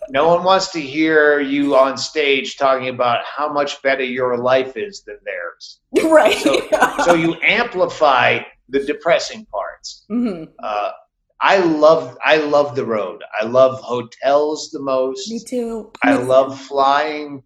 No 0.10 0.28
one 0.28 0.44
wants 0.44 0.72
to 0.72 0.82
hear 0.82 1.40
you 1.40 1.76
on 1.76 1.98
stage 1.98 2.58
talking 2.58 2.90
about 2.90 3.24
how 3.26 3.52
much 3.52 3.82
better 3.82 4.04
your 4.04 4.38
life 4.38 4.78
is 4.78 5.04
than 5.04 5.18
theirs. 5.26 5.80
right. 6.12 6.38
So, 6.38 7.04
so 7.04 7.14
you 7.14 7.36
amplify 7.42 8.40
the 8.70 8.80
depressing 8.84 9.46
parts. 9.46 10.06
hmm 10.10 10.44
Uh, 10.62 10.92
I 11.40 11.58
love 11.60 12.18
I 12.24 12.38
love 12.38 12.76
the 12.76 12.84
road. 12.86 13.24
I 13.40 13.46
love 13.46 13.80
hotels 13.82 14.72
the 14.72 14.80
most. 14.80 15.30
Me 15.30 15.40
too. 15.40 15.92
I 16.04 16.16
love 16.16 16.60
flying. 16.60 17.44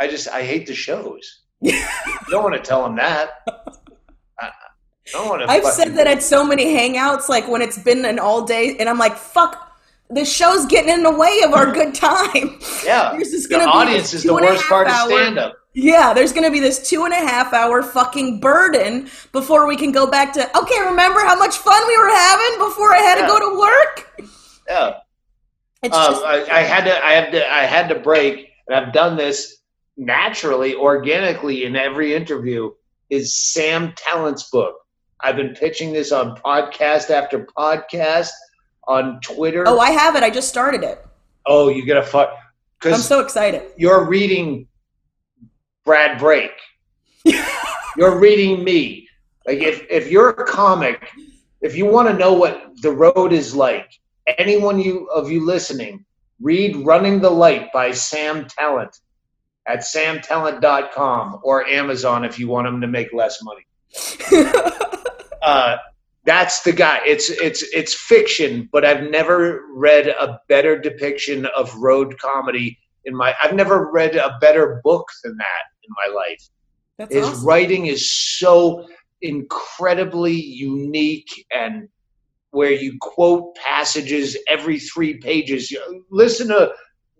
I 0.00 0.08
just 0.08 0.28
I 0.28 0.42
hate 0.42 0.66
the 0.66 0.74
shows. 0.74 1.42
you 1.60 1.72
don't 2.30 2.42
want 2.42 2.54
to 2.54 2.60
tell 2.60 2.82
them 2.84 2.96
that. 2.96 3.30
I, 4.40 4.46
I 4.46 4.50
don't 5.12 5.28
want 5.28 5.42
to. 5.42 5.50
I've 5.50 5.64
said 5.66 5.94
that 5.96 6.06
at 6.06 6.22
so 6.22 6.42
many 6.42 6.64
hangouts, 6.64 7.28
like 7.28 7.46
when 7.48 7.60
it's 7.60 7.78
been 7.78 8.04
an 8.06 8.18
all 8.18 8.42
day, 8.46 8.76
and 8.78 8.88
I'm 8.88 8.98
like, 8.98 9.16
fuck, 9.16 9.71
the 10.14 10.24
show's 10.24 10.66
getting 10.66 10.90
in 10.90 11.02
the 11.02 11.10
way 11.10 11.40
of 11.44 11.52
our 11.52 11.72
good 11.72 11.94
time. 11.94 12.58
Yeah, 12.84 13.14
Yours 13.14 13.32
is 13.32 13.48
the 13.48 13.56
gonna 13.56 13.64
be 13.66 13.70
audience 13.70 14.12
is 14.14 14.22
the 14.24 14.34
worst 14.34 14.64
part 14.64 14.86
of 14.88 14.92
hour- 14.92 15.10
stand 15.10 15.38
up. 15.38 15.54
Yeah, 15.74 16.12
there's 16.12 16.32
going 16.32 16.44
to 16.44 16.50
be 16.50 16.60
this 16.60 16.86
two 16.90 17.04
and 17.04 17.14
a 17.14 17.16
half 17.16 17.54
hour 17.54 17.82
fucking 17.82 18.40
burden 18.40 19.08
before 19.32 19.66
we 19.66 19.74
can 19.74 19.90
go 19.90 20.06
back 20.06 20.34
to, 20.34 20.58
okay, 20.58 20.80
remember 20.84 21.20
how 21.20 21.34
much 21.38 21.56
fun 21.56 21.86
we 21.88 21.96
were 21.96 22.10
having 22.10 22.58
before 22.58 22.92
I 22.94 22.98
had 22.98 23.18
Yeah. 23.18 23.22
to 23.22 23.32
go 23.32 23.38
to 23.38 23.58
work? 23.58 24.28
Yeah. 24.68 24.94
It's 25.82 25.96
Um, 25.96 26.12
just, 26.12 26.24
I, 26.24 26.58
I 26.58 26.60
had 26.60 26.84
to, 26.84 27.02
I 27.04 27.12
had 27.12 27.32
to, 27.32 27.50
I 27.54 27.60
had 27.64 27.88
to 27.88 27.94
break, 28.00 28.50
and 28.68 28.76
I've 28.76 28.92
done 28.92 29.16
this 29.16 29.62
naturally, 29.96 30.74
organically 30.74 31.64
in 31.64 31.74
every 31.74 32.14
interview. 32.14 32.70
Is 33.08 33.34
Sam 33.34 33.94
Tallent's 33.96 34.50
book? 34.50 34.74
I've 35.22 35.36
been 35.36 35.54
pitching 35.54 35.94
this 35.94 36.12
on 36.12 36.36
podcast 36.36 37.08
after 37.08 37.46
podcast, 37.56 38.28
on 38.86 39.20
Twitter. 39.20 39.64
oh, 39.66 39.78
I 39.78 39.90
have 39.90 40.16
it. 40.16 40.22
I 40.22 40.30
just 40.30 40.48
started 40.48 40.82
it. 40.82 41.04
oh, 41.46 41.68
you 41.68 41.84
get 41.84 41.96
a 41.96 42.02
fuck 42.02 42.36
I'm 42.84 43.00
so 43.00 43.20
excited. 43.20 43.62
you're 43.76 44.04
reading 44.06 44.66
Brad 45.84 46.18
Brake. 46.18 46.50
you're 47.96 48.18
reading 48.18 48.64
me. 48.64 49.08
Like 49.46 49.58
if 49.58 49.86
if 49.90 50.10
you're 50.10 50.30
a 50.30 50.44
comic, 50.44 51.10
if 51.60 51.76
you 51.76 51.86
want 51.86 52.08
to 52.08 52.14
know 52.14 52.32
what 52.32 52.72
the 52.80 52.90
road 52.90 53.32
is 53.32 53.54
like, 53.54 53.90
anyone 54.38 54.80
you 54.80 55.06
of 55.06 55.30
you 55.30 55.44
listening, 55.44 56.04
read 56.40 56.76
Running 56.76 57.20
the 57.20 57.30
Light 57.30 57.72
by 57.72 57.92
Sam 57.92 58.46
Tallent 58.46 58.98
at 59.66 59.80
samtallent.com 59.80 61.40
or 61.44 61.66
Amazon 61.66 62.24
if 62.24 62.38
you 62.38 62.48
want 62.48 62.66
him 62.66 62.80
to 62.80 62.88
make 62.88 63.12
less 63.12 63.38
money. 63.42 63.66
Uh, 65.42 65.76
that's 66.24 66.62
the 66.62 66.72
guy. 66.72 67.00
It's 67.04 67.30
it's 67.30 67.62
it's 67.74 67.94
fiction, 67.94 68.68
but 68.72 68.84
I've 68.84 69.10
never 69.10 69.62
read 69.74 70.08
a 70.08 70.40
better 70.48 70.78
depiction 70.78 71.46
of 71.56 71.74
road 71.76 72.18
comedy 72.18 72.78
in 73.04 73.14
my. 73.14 73.34
I've 73.42 73.54
never 73.54 73.90
read 73.90 74.14
a 74.16 74.38
better 74.40 74.80
book 74.84 75.06
than 75.24 75.36
that 75.36 75.62
in 75.82 75.90
my 76.06 76.14
life. 76.14 76.48
That's 76.98 77.14
His 77.14 77.26
awesome. 77.26 77.46
writing 77.46 77.86
is 77.86 78.10
so 78.10 78.86
incredibly 79.20 80.34
unique 80.34 81.46
and 81.52 81.88
where 82.50 82.72
you 82.72 82.96
quote 83.00 83.56
passages 83.56 84.36
every 84.48 84.78
three 84.78 85.18
pages. 85.18 85.74
Listen 86.10 86.48
to 86.48 86.72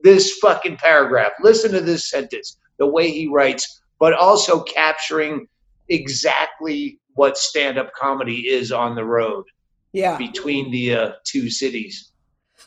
this 0.02 0.38
fucking 0.38 0.76
paragraph. 0.76 1.32
Listen 1.40 1.72
to 1.72 1.80
this 1.80 2.08
sentence. 2.08 2.58
The 2.78 2.86
way 2.86 3.10
he 3.10 3.28
writes, 3.28 3.82
but 3.98 4.12
also 4.12 4.62
capturing 4.62 5.46
exactly 5.88 6.98
what 7.14 7.36
stand-up 7.36 7.92
comedy 7.94 8.48
is 8.48 8.72
on 8.72 8.94
the 8.94 9.04
road 9.04 9.44
Yeah. 9.92 10.16
between 10.18 10.70
the 10.70 10.94
uh, 10.94 11.12
two 11.24 11.50
cities. 11.50 12.08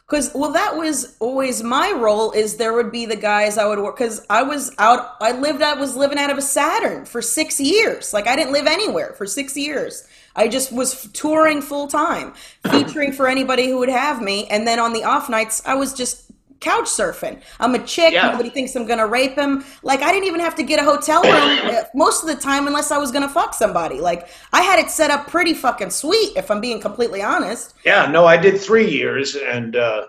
Because 0.07 0.31
well, 0.35 0.51
that 0.51 0.75
was 0.75 1.15
always 1.19 1.63
my 1.63 1.91
role. 1.91 2.31
Is 2.31 2.57
there 2.57 2.73
would 2.73 2.91
be 2.91 3.07
the 3.07 3.15
guys 3.15 3.57
I 3.57 3.65
would 3.65 3.79
work 3.79 3.97
because 3.97 4.23
I 4.29 4.43
was 4.43 4.71
out. 4.77 5.15
I 5.19 5.31
lived. 5.31 5.63
I 5.63 5.73
was 5.73 5.95
living 5.95 6.19
out 6.19 6.29
of 6.29 6.37
a 6.37 6.43
Saturn 6.43 7.05
for 7.05 7.23
six 7.23 7.59
years. 7.59 8.13
Like 8.13 8.27
I 8.27 8.35
didn't 8.35 8.53
live 8.53 8.67
anywhere 8.67 9.13
for 9.17 9.25
six 9.25 9.57
years. 9.57 10.07
I 10.35 10.47
just 10.47 10.71
was 10.71 11.09
touring 11.13 11.61
full 11.61 11.87
time, 11.87 12.33
featuring 12.69 13.13
for 13.13 13.27
anybody 13.27 13.67
who 13.67 13.79
would 13.79 13.89
have 13.89 14.21
me. 14.21 14.45
And 14.47 14.67
then 14.67 14.79
on 14.79 14.93
the 14.93 15.03
off 15.05 15.27
nights, 15.27 15.63
I 15.65 15.73
was 15.75 15.93
just 15.93 16.29
couch 16.59 16.85
surfing. 16.85 17.41
I'm 17.59 17.75
a 17.75 17.83
chick. 17.85 18.13
Yeah. 18.13 18.31
Nobody 18.31 18.49
thinks 18.49 18.75
I'm 18.75 18.85
gonna 18.87 19.07
rape 19.07 19.35
him. 19.37 19.63
Like 19.83 20.01
I 20.01 20.11
didn't 20.11 20.27
even 20.27 20.39
have 20.39 20.55
to 20.55 20.63
get 20.63 20.79
a 20.79 20.83
hotel 20.83 21.21
room 21.23 21.75
uh, 21.75 21.83
most 21.95 22.23
of 22.23 22.29
the 22.29 22.35
time 22.35 22.67
unless 22.67 22.91
I 22.91 22.97
was 22.97 23.11
gonna 23.11 23.29
fuck 23.29 23.53
somebody. 23.53 23.99
Like 23.99 24.27
I 24.53 24.61
had 24.61 24.79
it 24.79 24.89
set 24.89 25.11
up 25.11 25.27
pretty 25.27 25.53
fucking 25.53 25.89
sweet. 25.91 26.35
If 26.35 26.49
I'm 26.51 26.61
being 26.61 26.79
completely 26.81 27.21
honest. 27.21 27.75
Yeah, 27.85 28.05
no, 28.07 28.25
I 28.25 28.37
did 28.37 28.59
three 28.59 28.89
years, 28.89 29.35
and 29.35 29.75
uh, 29.75 30.07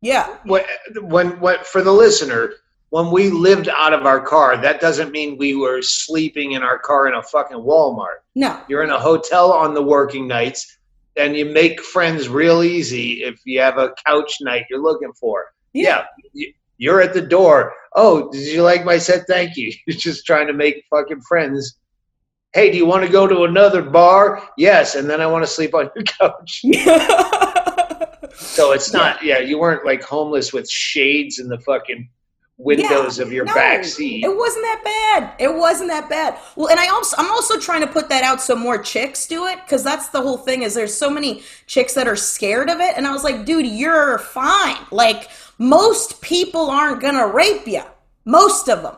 Yeah. 0.00 0.36
when, 0.44 0.64
when, 1.02 1.40
when 1.40 1.58
for 1.64 1.82
the 1.82 1.92
listener, 1.92 2.52
when 2.90 3.10
we 3.10 3.28
lived 3.30 3.68
out 3.68 3.92
of 3.92 4.06
our 4.06 4.20
car, 4.20 4.56
that 4.56 4.80
doesn't 4.80 5.10
mean 5.12 5.36
we 5.36 5.54
were 5.54 5.82
sleeping 5.82 6.52
in 6.52 6.62
our 6.62 6.78
car 6.78 7.06
in 7.08 7.14
a 7.14 7.22
fucking 7.22 7.58
Walmart. 7.58 8.20
No. 8.34 8.60
You're 8.68 8.82
in 8.82 8.90
a 8.90 8.98
hotel 8.98 9.52
on 9.52 9.74
the 9.74 9.82
working 9.82 10.26
nights, 10.26 10.77
and 11.18 11.36
you 11.36 11.44
make 11.46 11.80
friends 11.82 12.28
real 12.28 12.62
easy 12.62 13.22
if 13.24 13.40
you 13.44 13.60
have 13.60 13.78
a 13.78 13.94
couch 14.06 14.32
night 14.40 14.64
you're 14.70 14.82
looking 14.82 15.12
for. 15.12 15.46
Yeah, 15.72 16.04
y- 16.34 16.52
you're 16.78 17.00
at 17.02 17.12
the 17.14 17.20
door. 17.22 17.74
Oh, 17.94 18.30
did 18.30 18.46
you 18.46 18.62
like 18.62 18.84
my 18.84 18.98
set? 18.98 19.26
Thank 19.26 19.56
you. 19.56 19.72
You're 19.86 19.96
just 19.96 20.24
trying 20.26 20.46
to 20.46 20.52
make 20.52 20.84
fucking 20.90 21.22
friends. 21.22 21.76
Hey, 22.52 22.70
do 22.70 22.76
you 22.76 22.86
want 22.86 23.04
to 23.04 23.10
go 23.10 23.26
to 23.26 23.44
another 23.44 23.82
bar? 23.82 24.42
Yes, 24.56 24.94
and 24.94 25.08
then 25.10 25.20
I 25.20 25.26
want 25.26 25.42
to 25.44 25.50
sleep 25.50 25.74
on 25.74 25.90
your 25.94 26.04
couch. 26.18 26.62
So 28.38 28.72
it's 28.72 28.92
not, 28.92 29.22
yeah, 29.22 29.38
you 29.38 29.58
weren't 29.58 29.84
like 29.84 30.02
homeless 30.02 30.52
with 30.52 30.68
shades 30.70 31.38
in 31.38 31.48
the 31.48 31.58
fucking 31.60 32.08
windows 32.58 33.18
Yeah, 33.18 33.24
of 33.24 33.32
your 33.32 33.44
no, 33.44 33.54
back 33.54 33.84
seat. 33.84 34.24
It 34.24 34.36
wasn't 34.36 34.64
that 34.64 34.82
bad. 34.84 35.34
It 35.40 35.54
wasn't 35.54 35.88
that 35.90 36.08
bad. 36.08 36.36
Well, 36.56 36.68
and 36.68 36.78
I 36.78 36.88
also 36.88 37.16
I'm 37.18 37.30
also 37.30 37.58
trying 37.58 37.80
to 37.82 37.86
put 37.86 38.08
that 38.08 38.24
out 38.24 38.40
so 38.42 38.54
more 38.56 38.78
chicks 38.78 39.26
do 39.26 39.46
it 39.46 39.58
because 39.64 39.82
that's 39.84 40.08
the 40.08 40.20
whole 40.20 40.36
thing. 40.38 40.62
Is 40.62 40.74
there's 40.74 40.94
so 40.96 41.08
many 41.08 41.42
chicks 41.66 41.94
that 41.94 42.08
are 42.08 42.16
scared 42.16 42.68
of 42.68 42.80
it, 42.80 42.94
and 42.96 43.06
I 43.06 43.12
was 43.12 43.24
like, 43.24 43.44
dude, 43.44 43.66
you're 43.66 44.18
fine. 44.18 44.76
Like 44.90 45.30
most 45.58 46.20
people 46.20 46.68
aren't 46.70 47.00
gonna 47.00 47.26
rape 47.28 47.66
you. 47.66 47.82
Most 48.24 48.68
of 48.68 48.82
them. 48.82 48.96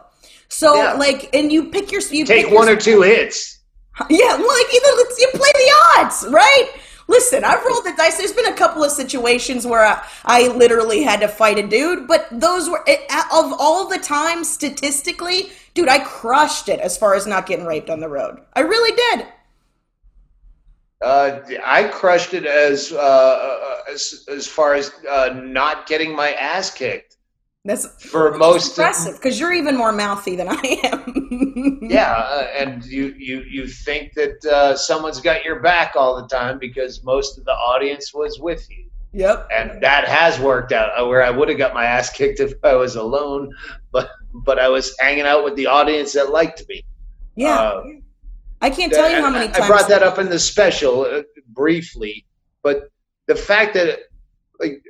So 0.49 0.75
Yeah. 0.75 0.95
like, 0.95 1.31
and 1.35 1.53
you 1.53 1.67
pick 1.71 1.93
your 1.93 2.01
you 2.11 2.25
Take 2.25 2.45
pick 2.45 2.51
your- 2.51 2.59
one 2.59 2.69
or 2.69 2.77
two 2.77 3.03
hits. 3.03 3.59
yeah, 4.11 4.37
well, 4.37 4.49
like 4.49 4.75
either 4.75 4.97
let's 4.97 5.21
you 5.21 5.29
play 5.35 5.51
the 5.55 5.73
odds, 5.99 6.27
right? 6.31 6.71
Listen, 7.11 7.43
I've 7.43 7.65
rolled 7.65 7.85
the 7.85 7.93
dice. 7.97 8.19
There's 8.19 8.33
been 8.33 8.47
a 8.47 8.57
couple 8.57 8.85
of 8.85 8.93
situations 8.93 9.67
where 9.67 9.85
I, 9.85 10.01
I 10.25 10.47
literally 10.47 11.03
had 11.03 11.19
to 11.23 11.29
fight 11.29 11.59
a 11.59 11.67
dude, 11.67 12.07
but 12.07 12.29
those 12.31 12.71
were 12.71 12.85
it, 12.87 13.01
of 13.33 13.53
all 13.59 13.89
the 13.89 13.99
time 13.99 14.45
statistically, 14.45 15.51
dude, 15.75 15.89
I 15.89 15.99
crushed 15.99 16.69
it 16.69 16.79
as 16.79 16.97
far 16.97 17.17
as 17.17 17.27
not 17.27 17.47
getting 17.47 17.67
raped 17.67 17.91
on 17.91 17.99
the 17.99 18.09
road. 18.09 18.41
I 18.55 18.61
really 18.61 18.95
did. 18.97 19.27
Uh, 21.01 21.41
I 21.65 21.89
crushed 21.89 22.33
it 22.33 22.47
as 22.47 22.93
uh, 22.93 23.81
as 23.91 24.25
as 24.29 24.47
far 24.47 24.75
as 24.75 24.93
uh, 25.11 25.31
not 25.35 25.89
getting 25.89 26.15
my 26.15 26.35
ass 26.35 26.71
kicked 26.71 27.10
That's 27.65 27.87
for 28.07 28.37
most. 28.39 28.71
impressive 28.79 29.17
because 29.17 29.39
you're 29.39 29.53
even 29.53 29.77
more 29.77 29.93
mouthy 29.93 30.35
than 30.37 30.49
I 30.49 30.81
am. 30.85 31.27
Yeah, 31.91 32.13
uh, 32.13 32.47
and 32.57 32.85
you 32.85 33.15
you 33.19 33.41
you 33.43 33.67
think 33.67 34.15
that 34.15 34.45
uh, 34.45 34.77
someone's 34.77 35.21
got 35.21 35.45
your 35.45 35.59
back 35.61 35.95
all 35.97 36.21
the 36.23 36.29
time 36.29 36.59
because 36.59 37.03
most 37.03 37.37
of 37.37 37.45
the 37.45 37.51
audience 37.53 38.15
was 38.15 38.39
with 38.39 38.65
you, 38.71 38.89
Yep. 39.13 39.49
and 39.53 39.83
that 39.83 40.07
has 40.07 40.39
worked 40.39 40.71
out. 40.73 40.91
uh, 40.99 41.05
Where 41.07 41.23
I 41.23 41.31
would 41.31 41.49
have 41.49 41.59
got 41.59 41.75
my 41.75 41.85
ass 41.85 42.09
kicked 42.11 42.39
if 42.39 42.53
I 42.63 42.75
was 42.77 42.95
alone, 42.97 43.53
but 43.93 44.11
but 44.33 44.59
I 44.61 44.69
was 44.69 44.95
hanging 45.01 45.25
out 45.27 45.43
with 45.45 45.57
the 45.57 45.67
audience 45.67 46.13
that 46.13 46.31
liked 46.31 46.63
me. 46.69 46.85
Yeah. 47.35 47.59
Uh, 47.59 47.83
I 48.63 48.71
can't 48.71 48.93
tell 48.93 49.11
you 49.11 49.21
how 49.21 49.31
many 49.31 49.47
I- 49.47 49.49
times 49.49 49.65
I 49.65 49.67
brought 49.67 49.89
that 49.89 50.03
up 50.05 50.19
in 50.19 50.29
the 50.29 50.39
special 50.39 51.03
uh, 51.03 51.23
briefly, 51.49 52.25
but 52.63 52.89
the 53.27 53.35
fact 53.35 53.75
that 53.75 53.99
like 54.61 54.83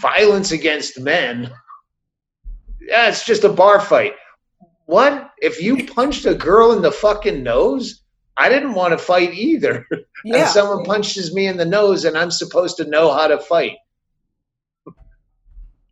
violence 0.00 0.52
against 0.52 1.00
men, 1.00 1.50
yeah, 2.80 3.08
it's 3.08 3.24
just 3.24 3.44
a 3.44 3.48
bar 3.48 3.80
fight. 3.80 4.14
What 4.86 5.32
if 5.38 5.60
you 5.60 5.86
punched 5.86 6.24
a 6.24 6.34
girl 6.34 6.72
in 6.72 6.82
the 6.82 6.92
fucking 6.92 7.42
nose? 7.42 8.02
I 8.36 8.48
didn't 8.48 8.74
want 8.74 8.92
to 8.92 8.98
fight 8.98 9.34
either. 9.34 9.86
Yeah. 10.24 10.38
And 10.38 10.48
someone 10.48 10.84
punches 10.84 11.32
me 11.32 11.46
in 11.46 11.56
the 11.56 11.64
nose, 11.64 12.04
and 12.04 12.18
I'm 12.18 12.32
supposed 12.32 12.76
to 12.78 12.84
know 12.88 13.12
how 13.12 13.28
to 13.28 13.38
fight. 13.38 13.76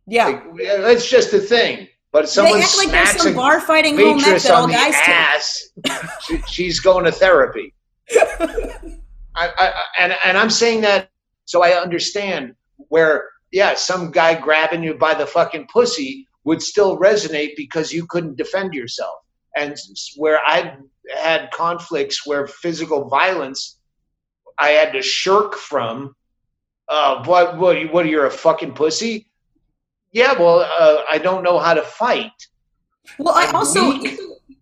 yeah. 0.05 0.27
Like, 0.27 0.41
it's 0.53 1.09
just 1.09 1.31
a 1.31 1.39
thing. 1.39 1.87
But 2.11 2.27
someone 2.27 2.59
they 2.59 2.65
act 2.65 2.77
like 2.77 2.89
there's 2.89 3.09
smacks 3.09 3.23
some 3.23 3.31
a 3.31 3.35
bar 3.35 3.61
fighting 3.61 3.95
home 3.95 4.19
ec 4.19 4.41
that 4.41 4.51
all 4.51 4.67
guys 4.67 4.95
ass, 5.05 5.69
she, 6.25 6.41
she's 6.45 6.81
going 6.81 7.05
to 7.05 7.11
therapy. 7.13 7.73
I, 8.19 8.89
I, 9.35 9.83
and 9.99 10.15
and 10.25 10.37
I'm 10.37 10.49
saying 10.49 10.81
that 10.81 11.09
so 11.45 11.63
I 11.63 11.81
understand 11.81 12.55
where 12.89 13.29
yeah, 13.51 13.75
some 13.75 14.11
guy 14.11 14.39
grabbing 14.39 14.83
you 14.83 14.93
by 14.95 15.13
the 15.13 15.25
fucking 15.25 15.67
pussy 15.71 16.27
would 16.43 16.61
still 16.61 16.97
resonate 16.97 17.55
because 17.55 17.91
you 17.91 18.05
couldn't 18.07 18.37
defend 18.37 18.73
yourself. 18.73 19.15
And 19.55 19.75
where 20.15 20.39
I've 20.45 20.77
had 21.15 21.51
conflicts 21.51 22.25
where 22.25 22.47
physical 22.47 23.09
violence 23.09 23.79
I 24.57 24.69
had 24.69 24.93
to 24.93 25.01
shirk 25.01 25.55
from. 25.55 26.15
Uh, 26.89 27.23
what 27.25 27.57
what 27.57 27.91
what 27.91 28.05
you're 28.07 28.25
a 28.25 28.31
fucking 28.31 28.73
pussy? 28.73 29.29
Yeah, 30.13 30.33
well, 30.39 30.59
uh, 30.61 31.03
I 31.09 31.17
don't 31.17 31.43
know 31.43 31.59
how 31.59 31.73
to 31.73 31.81
fight. 31.81 32.31
Well, 33.19 33.35
I 33.35 33.45
I'm 33.45 33.55
also 33.55 33.99
weak. 33.99 34.17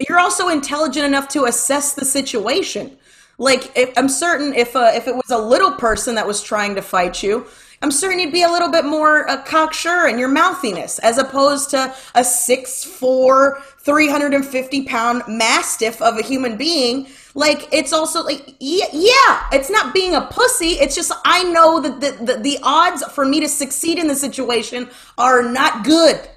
you're 0.10 0.20
also 0.20 0.50
intelligent 0.50 1.06
enough 1.06 1.28
to 1.30 1.46
assess 1.46 1.94
the 1.94 2.06
situation. 2.06 2.98
Like, 3.38 3.72
if, 3.78 3.96
I'm 3.98 4.10
certain 4.10 4.54
if 4.54 4.76
uh, 4.76 4.92
if 4.94 5.08
it 5.08 5.16
was 5.16 5.30
a 5.30 5.38
little 5.38 5.72
person 5.72 6.16
that 6.16 6.26
was 6.26 6.42
trying 6.42 6.76
to 6.76 6.82
fight 6.82 7.22
you, 7.22 7.46
I'm 7.86 7.92
certain 7.92 8.18
you'd 8.18 8.32
be 8.32 8.42
a 8.42 8.50
little 8.50 8.72
bit 8.72 8.84
more 8.84 9.30
uh, 9.30 9.44
cocksure 9.44 10.08
in 10.08 10.18
your 10.18 10.28
mouthiness, 10.28 10.98
as 10.98 11.20
opposed 11.20 11.70
to 11.70 11.94
a 12.16 12.22
6'4", 12.22 13.62
350 13.62 14.86
pound 14.86 15.22
mastiff 15.28 16.02
of 16.02 16.18
a 16.18 16.24
human 16.24 16.58
being. 16.58 17.06
Like, 17.36 17.72
it's 17.72 17.94
also 17.94 18.24
like, 18.24 18.56
yeah, 18.60 19.48
it's 19.52 19.70
not 19.70 19.94
being 19.94 20.16
a 20.16 20.22
pussy. 20.22 20.80
It's 20.80 20.96
just 20.96 21.12
I 21.26 21.44
know 21.44 21.80
that 21.80 22.02
the, 22.02 22.26
the 22.26 22.40
the 22.40 22.60
odds 22.64 23.04
for 23.14 23.24
me 23.24 23.40
to 23.42 23.48
succeed 23.48 24.00
in 24.00 24.08
the 24.08 24.16
situation 24.16 24.90
are 25.20 25.44
not 25.44 25.86
good. 25.86 26.28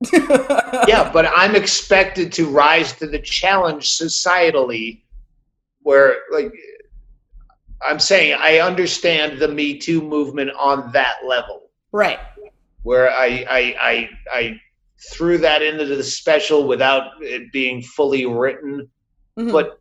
yeah, 0.12 1.10
but 1.12 1.26
I'm 1.34 1.56
expected 1.56 2.32
to 2.34 2.48
rise 2.48 2.92
to 2.98 3.08
the 3.08 3.18
challenge 3.18 3.98
societally 3.98 5.00
where 5.82 6.18
like 6.30 6.52
I'm 7.82 7.98
saying 7.98 8.36
I 8.40 8.58
understand 8.58 9.38
the 9.38 9.48
Me 9.48 9.78
Too 9.78 10.00
movement 10.02 10.50
on 10.58 10.92
that 10.92 11.16
level. 11.26 11.70
Right. 11.92 12.18
Where 12.82 13.10
I 13.10 13.44
I 13.48 13.76
I, 13.80 14.10
I 14.32 14.60
threw 15.12 15.38
that 15.38 15.62
into 15.62 15.86
the 15.86 16.02
special 16.02 16.66
without 16.66 17.12
it 17.20 17.52
being 17.52 17.82
fully 17.82 18.26
written. 18.26 18.88
Mhm. 19.38 19.52
But 19.52 19.78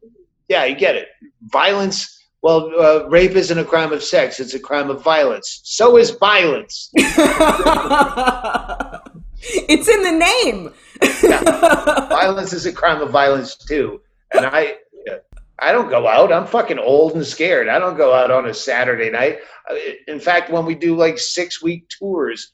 yeah, 0.48 0.66
you 0.66 0.75
get 0.75 0.96
it. 0.96 1.10
Violence. 1.44 2.13
Well, 2.44 2.72
uh, 2.80 3.08
rape 3.10 3.32
isn't 3.32 3.58
a 3.58 3.66
crime 3.66 3.92
of 3.92 4.04
sex; 4.04 4.39
it's 4.39 4.54
a 4.54 4.60
crime 4.60 4.89
of 4.89 5.04
violence. 5.04 5.62
So 5.63 5.98
is 5.98 6.12
violence. 6.12 6.92
it's 9.39 9.88
in 9.88 10.04
the 10.04 10.12
name. 10.12 10.72
violence 12.10 12.54
is 12.54 12.66
a 12.66 12.72
crime 12.72 13.01
of 13.01 13.10
violence 13.10 13.56
too. 13.56 14.01
And 14.34 14.46
I, 14.46 14.75
I 15.60 15.72
don't 15.72 15.90
go 15.90 16.08
out. 16.08 16.32
I'm 16.32 16.46
fucking 16.46 16.78
old 16.78 17.14
and 17.14 17.26
scared. 17.26 17.68
I 17.68 17.80
don't 17.80 17.98
go 17.98 18.14
out 18.14 18.30
on 18.30 18.48
a 18.48 18.54
Saturday 18.54 19.10
night. 19.10 19.40
Uh, 19.70 19.76
in 20.08 20.20
fact, 20.20 20.52
when 20.52 20.66
we 20.66 20.76
do 20.76 20.96
like 20.96 21.18
six 21.18 21.64
week 21.64 21.90
tours, 21.90 22.54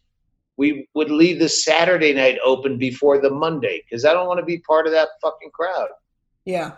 we 0.56 0.88
would 0.94 1.12
leave 1.12 1.40
the 1.40 1.50
Saturday 1.50 2.14
night 2.14 2.38
open 2.44 2.78
before 2.78 3.20
the 3.20 3.30
Monday 3.30 3.84
because 3.84 4.06
I 4.06 4.14
don't 4.14 4.28
want 4.28 4.40
to 4.40 4.46
be 4.46 4.60
part 4.60 4.86
of 4.86 4.94
that 4.94 5.10
fucking 5.22 5.52
crowd. 5.52 5.90
Yeah. 6.46 6.74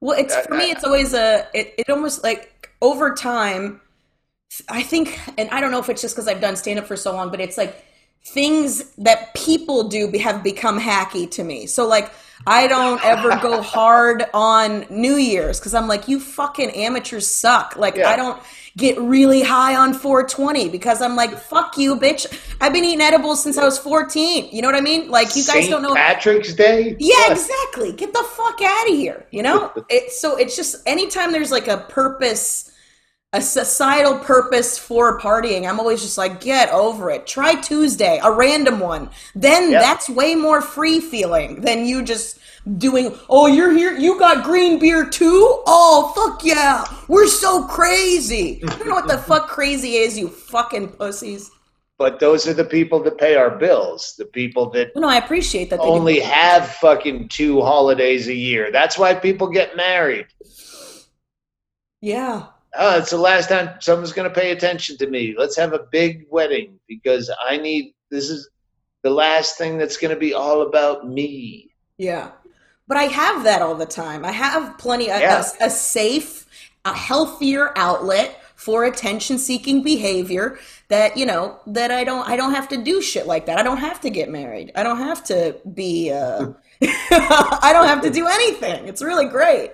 Well, 0.00 0.18
it's 0.18 0.36
for 0.36 0.54
me. 0.54 0.70
It's 0.70 0.84
always 0.84 1.14
a. 1.14 1.48
It, 1.52 1.74
it 1.78 1.90
almost 1.90 2.22
like 2.22 2.70
over 2.80 3.14
time. 3.14 3.80
I 4.68 4.82
think, 4.82 5.18
and 5.36 5.50
I 5.50 5.60
don't 5.60 5.70
know 5.70 5.80
if 5.80 5.88
it's 5.88 6.00
just 6.00 6.14
because 6.14 6.28
I've 6.28 6.40
done 6.40 6.56
stand 6.56 6.78
up 6.78 6.86
for 6.86 6.96
so 6.96 7.12
long, 7.12 7.30
but 7.30 7.40
it's 7.40 7.58
like 7.58 7.84
things 8.24 8.90
that 8.94 9.34
people 9.34 9.88
do 9.88 10.10
have 10.18 10.42
become 10.42 10.80
hacky 10.80 11.30
to 11.32 11.44
me. 11.44 11.66
So 11.66 11.86
like, 11.86 12.12
I 12.46 12.66
don't 12.66 13.02
ever 13.04 13.38
go 13.40 13.62
hard 13.62 14.24
on 14.34 14.86
New 14.90 15.16
Year's 15.16 15.58
because 15.60 15.74
I'm 15.74 15.88
like, 15.88 16.08
you 16.08 16.20
fucking 16.20 16.70
amateurs 16.70 17.26
suck. 17.26 17.76
Like, 17.76 17.96
Yeah. 17.96 18.10
I 18.10 18.16
don't 18.16 18.42
get 18.76 19.00
really 19.00 19.42
high 19.42 19.74
on 19.74 19.94
420 19.94 20.68
because 20.68 21.00
I'm 21.00 21.16
like, 21.16 21.36
fuck 21.38 21.78
you, 21.78 21.96
bitch. 21.96 22.26
I've 22.60 22.72
been 22.74 22.84
eating 22.84 23.00
edibles 23.00 23.42
since 23.42 23.56
I 23.56 23.64
was 23.64 23.78
14. 23.78 24.50
You 24.52 24.60
know 24.60 24.68
what 24.68 24.74
I 24.74 24.82
mean? 24.82 25.08
Like, 25.08 25.34
you 25.34 25.44
guys 25.44 25.68
don't 25.68 25.82
know. 25.82 25.94
Patrick's 25.94 26.52
Day. 26.52 26.94
Yeah, 26.98 27.14
What? 27.28 27.32
exactly. 27.32 27.92
Get 27.92 28.12
the 28.12 28.22
fuck 28.36 28.60
out 28.62 28.88
of 28.90 28.94
here. 28.94 29.26
You 29.30 29.42
know? 29.42 29.72
it, 29.88 30.12
so 30.12 30.36
it's 30.36 30.54
just 30.56 30.76
anytime 30.86 31.32
there's 31.32 31.50
like 31.50 31.68
a 31.68 31.78
purpose, 31.88 32.70
a 33.32 33.40
societal 33.40 34.18
purpose 34.20 34.78
for 34.78 35.20
partying, 35.20 35.68
I'm 35.68 35.80
always 35.80 36.00
just 36.00 36.16
like, 36.16 36.40
get 36.40 36.70
over 36.70 37.10
it. 37.10 37.26
Try 37.26 37.54
Tuesday, 37.60 38.20
a 38.22 38.30
random 38.30 38.80
one. 38.80 39.10
Then 39.34 39.70
Yep. 39.72 39.82
that's 39.82 40.08
way 40.08 40.34
more 40.34 40.62
free 40.62 41.00
feeling 41.00 41.60
than 41.60 41.86
you 41.86 42.02
just 42.02 42.38
doing, 42.78 43.16
oh, 43.28 43.46
you're 43.46 43.72
here, 43.72 43.92
you 43.96 44.18
got 44.18 44.44
green 44.44 44.78
beer 44.78 45.04
too? 45.04 45.62
Oh, 45.66 46.12
fuck 46.14 46.44
yeah. 46.44 46.84
We're 47.08 47.26
so 47.28 47.64
crazy. 47.66 48.60
You 48.62 48.68
don't 48.68 48.88
know 48.88 48.94
what 48.94 49.08
the 49.08 49.18
fuck 49.18 49.48
crazy 49.48 49.96
is, 49.96 50.16
you 50.18 50.28
fucking 50.28 50.88
pussies. 50.92 51.50
But 51.98 52.20
those 52.20 52.46
are 52.46 52.52
the 52.54 52.64
people 52.64 53.02
that 53.04 53.16
pay 53.18 53.36
our 53.36 53.50
bills. 53.50 54.14
The 54.18 54.26
people 54.26 54.70
that 54.70 54.94
No, 54.94 55.08
I 55.08 55.16
appreciate 55.16 55.70
that. 55.70 55.80
they 55.80 55.86
only 55.86 56.20
have 56.20 56.68
fucking 56.76 57.28
two 57.28 57.62
holidays 57.62 58.28
a 58.28 58.34
year. 58.34 58.70
That's 58.70 58.98
why 58.98 59.14
people 59.14 59.48
get 59.48 59.76
married. 59.76 60.26
Yeah. 62.02 62.46
Oh, 62.78 62.98
it's 62.98 63.10
the 63.10 63.18
last 63.18 63.48
time 63.48 63.70
someone's 63.80 64.12
going 64.12 64.28
to 64.28 64.34
pay 64.34 64.50
attention 64.52 64.96
to 64.98 65.06
me. 65.08 65.34
Let's 65.36 65.56
have 65.56 65.72
a 65.72 65.80
big 65.90 66.26
wedding 66.30 66.78
because 66.88 67.30
I 67.46 67.56
need 67.56 67.94
this 68.10 68.28
is 68.30 68.48
the 69.02 69.10
last 69.10 69.58
thing 69.58 69.78
that's 69.78 69.96
going 69.96 70.12
to 70.14 70.18
be 70.20 70.34
all 70.34 70.62
about 70.62 71.08
me. 71.08 71.72
Yeah. 71.98 72.32
But 72.88 72.98
I 72.98 73.04
have 73.04 73.44
that 73.44 73.62
all 73.62 73.74
the 73.74 73.86
time. 73.86 74.24
I 74.24 74.32
have 74.32 74.78
plenty 74.78 75.10
of 75.10 75.20
Yeah. 75.20 75.44
a, 75.60 75.66
a 75.66 75.70
safe, 75.70 76.46
a 76.84 76.92
healthier 76.92 77.72
outlet 77.76 78.40
for 78.54 78.84
attention 78.84 79.38
seeking 79.38 79.82
behavior 79.82 80.58
that, 80.88 81.16
you 81.16 81.26
know, 81.26 81.58
that 81.66 81.90
I 81.90 82.04
don't 82.04 82.26
I 82.28 82.36
don't 82.36 82.54
have 82.54 82.68
to 82.68 82.76
do 82.76 83.02
shit 83.02 83.26
like 83.26 83.46
that. 83.46 83.58
I 83.58 83.62
don't 83.62 83.76
have 83.78 84.00
to 84.02 84.10
get 84.10 84.30
married. 84.30 84.72
I 84.74 84.82
don't 84.82 84.98
have 84.98 85.22
to 85.24 85.56
be 85.74 86.10
uh 86.12 86.52
I 86.82 87.70
don't 87.72 87.86
have 87.88 88.02
to 88.02 88.10
do 88.10 88.26
anything. 88.26 88.86
It's 88.88 89.02
really 89.02 89.26
great. 89.26 89.72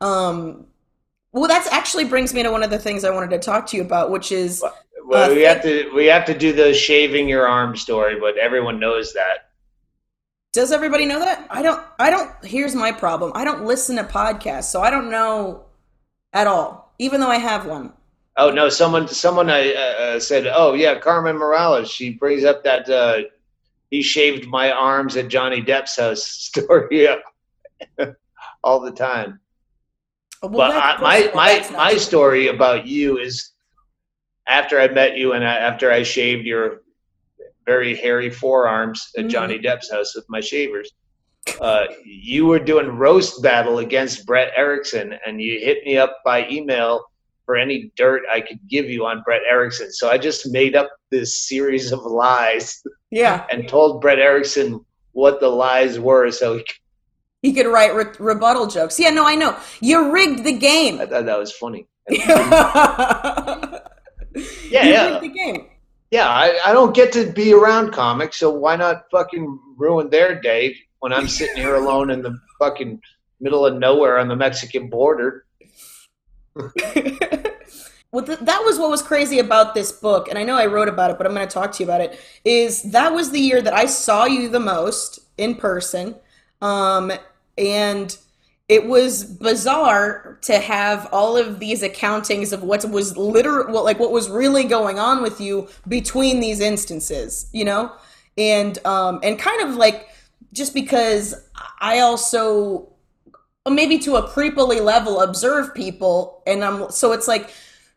Um 0.00 0.66
well 1.32 1.48
that's 1.48 1.66
actually 1.68 2.04
brings 2.04 2.32
me 2.32 2.42
to 2.42 2.50
one 2.50 2.62
of 2.62 2.70
the 2.70 2.78
things 2.78 3.04
I 3.04 3.10
wanted 3.10 3.30
to 3.30 3.38
talk 3.38 3.66
to 3.68 3.76
you 3.76 3.82
about, 3.82 4.10
which 4.10 4.32
is 4.32 4.62
Well, 5.04 5.30
Uh, 5.30 5.34
we 5.34 5.42
have 5.42 5.62
to 5.62 5.90
we 5.94 6.06
have 6.06 6.24
to 6.26 6.36
do 6.36 6.52
the 6.52 6.72
shaving 6.72 7.28
your 7.28 7.46
arm 7.46 7.76
story, 7.76 8.18
but 8.20 8.36
everyone 8.36 8.78
knows 8.78 9.12
that. 9.14 9.50
Does 10.52 10.70
everybody 10.70 11.06
know 11.06 11.18
that? 11.18 11.46
I 11.50 11.62
don't. 11.62 11.82
I 11.98 12.10
don't. 12.10 12.30
Here's 12.44 12.74
my 12.74 12.92
problem. 12.92 13.32
I 13.34 13.42
don't 13.44 13.64
listen 13.64 13.96
to 13.96 14.04
podcasts, 14.04 14.64
so 14.64 14.82
I 14.82 14.90
don't 14.90 15.10
know 15.10 15.64
at 16.32 16.46
all. 16.46 16.94
Even 16.98 17.20
though 17.20 17.30
I 17.30 17.38
have 17.38 17.66
one. 17.66 17.92
Oh 18.36 18.50
no! 18.50 18.68
Someone 18.68 19.08
someone 19.08 19.48
uh, 19.48 19.54
uh, 19.54 20.20
said, 20.20 20.46
"Oh 20.46 20.74
yeah, 20.74 20.98
Carmen 20.98 21.36
Morales." 21.36 21.90
She 21.90 22.10
brings 22.10 22.44
up 22.44 22.64
that 22.64 22.88
uh, 22.88 23.22
he 23.90 24.02
shaved 24.02 24.46
my 24.46 24.70
arms 24.70 25.16
at 25.16 25.28
Johnny 25.28 25.62
Depp's 25.62 25.96
house 25.96 26.24
story 26.26 27.08
all 28.62 28.80
the 28.80 28.92
time. 28.92 29.40
Well, 30.42 30.50
but 30.50 30.70
I, 30.72 31.00
my 31.00 31.30
my 31.34 31.68
my 31.76 31.96
story 31.96 32.48
about 32.48 32.86
you 32.86 33.18
is 33.18 33.50
after 34.48 34.80
I 34.80 34.88
met 34.88 35.16
you 35.16 35.32
and 35.34 35.44
I, 35.46 35.54
after 35.54 35.90
I 35.92 36.02
shaved 36.02 36.44
your 36.46 36.82
very 37.64 37.94
hairy 37.94 38.28
forearms 38.28 39.10
at 39.16 39.26
Mhm. 39.26 39.28
Johnny 39.30 39.58
Depp's 39.58 39.90
house 39.90 40.16
with 40.16 40.24
my 40.28 40.40
shavers. 40.40 40.90
Uh, 41.60 41.86
you 42.04 42.46
were 42.46 42.58
doing 42.58 42.86
roast 42.88 43.42
battle 43.42 43.78
against 43.78 44.26
Brett 44.26 44.52
Erickson, 44.56 45.14
and 45.26 45.40
you 45.40 45.60
hit 45.60 45.84
me 45.84 45.96
up 45.96 46.18
by 46.24 46.48
email 46.48 47.04
for 47.46 47.56
any 47.56 47.92
dirt 47.96 48.22
I 48.32 48.40
could 48.40 48.58
give 48.68 48.88
you 48.88 49.06
on 49.06 49.22
Brett 49.22 49.42
Erickson. 49.48 49.92
So 49.92 50.08
I 50.10 50.18
just 50.18 50.50
made 50.52 50.74
up 50.76 50.90
this 51.10 51.48
series 51.48 51.92
of 51.92 52.00
lies 52.04 52.82
Yeah, 53.10 53.44
and 53.50 53.68
told 53.68 54.00
Brett 54.00 54.18
Erickson 54.20 54.84
what 55.12 55.38
the 55.40 55.48
lies 55.48 55.98
were. 56.00 56.30
So 56.32 56.58
he, 56.58 56.64
he 57.46 57.52
could 57.52 57.66
write 57.66 57.94
re- 57.94 58.14
rebuttal 58.18 58.66
jokes. 58.66 58.98
Yeah, 58.98 59.10
no, 59.10 59.26
I 59.26 59.34
know. 59.34 59.56
You 59.80 60.12
rigged 60.12 60.44
the 60.44 60.52
game. 60.52 61.00
I 61.00 61.06
thought 61.06 61.26
that 61.26 61.38
was 61.38 61.52
funny. 61.52 61.86
yeah, 62.10 63.78
Yeah, 64.70 64.84
you 64.84 64.92
yeah. 64.92 65.08
rigged 65.10 65.22
the 65.24 65.28
game. 65.28 65.66
Yeah, 66.10 66.28
I, 66.28 66.58
I 66.66 66.72
don't 66.72 66.94
get 66.94 67.12
to 67.12 67.32
be 67.32 67.54
around 67.54 67.92
comics, 67.92 68.36
so 68.38 68.50
why 68.50 68.76
not 68.76 69.04
fucking 69.10 69.58
ruin 69.78 70.10
their 70.10 70.40
day 70.40 70.76
when 71.00 71.12
I'm 71.12 71.26
sitting 71.26 71.56
here 71.56 71.76
alone 71.76 72.10
in 72.10 72.22
the 72.22 72.38
fucking 72.58 73.00
middle 73.40 73.64
of 73.66 73.76
nowhere 73.78 74.18
on 74.18 74.28
the 74.28 74.36
Mexican 74.36 74.88
border? 74.90 75.46
well, 76.54 78.22
th- 78.24 78.40
that 78.40 78.62
was 78.62 78.78
what 78.78 78.90
was 78.90 79.02
crazy 79.02 79.38
about 79.38 79.74
this 79.74 79.90
book, 79.90 80.28
and 80.28 80.38
I 80.38 80.42
know 80.42 80.56
I 80.56 80.66
wrote 80.66 80.88
about 80.88 81.10
it, 81.10 81.16
but 81.16 81.26
I'm 81.26 81.32
going 81.34 81.48
to 81.48 81.52
talk 81.52 81.72
to 81.72 81.82
you 81.82 81.88
about 81.88 82.02
it. 82.02 82.20
Is 82.44 82.82
that 82.92 83.14
was 83.14 83.30
the 83.30 83.40
year 83.40 83.62
that 83.62 83.72
I 83.72 83.86
saw 83.86 84.26
you 84.26 84.50
the 84.50 84.60
most 84.60 85.20
in 85.38 85.54
person, 85.54 86.16
um, 86.60 87.10
and 87.56 88.16
it 88.68 88.86
was 88.86 89.24
bizarre 89.24 90.38
to 90.42 90.58
have 90.58 91.08
all 91.12 91.36
of 91.36 91.58
these 91.58 91.82
accountings 91.82 92.52
of 92.52 92.62
what 92.62 92.88
was 92.88 93.16
literal, 93.16 93.72
what, 93.72 93.84
like 93.84 93.98
what 93.98 94.12
was 94.12 94.30
really 94.30 94.64
going 94.64 94.98
on 94.98 95.22
with 95.22 95.40
you 95.40 95.68
between 95.88 96.40
these 96.40 96.60
instances, 96.60 97.48
you 97.52 97.64
know, 97.64 97.92
and 98.38 98.84
um, 98.86 99.20
and 99.22 99.38
kind 99.38 99.68
of 99.68 99.76
like 99.76 100.08
just 100.52 100.74
because 100.74 101.34
I 101.80 102.00
also 102.00 102.92
maybe 103.70 103.98
to 103.98 104.16
a 104.16 104.28
creepily 104.28 104.80
level 104.80 105.20
observe 105.20 105.72
people 105.74 106.42
and 106.46 106.64
i'm 106.64 106.90
so 106.90 107.12
it's 107.12 107.28
like 107.28 107.50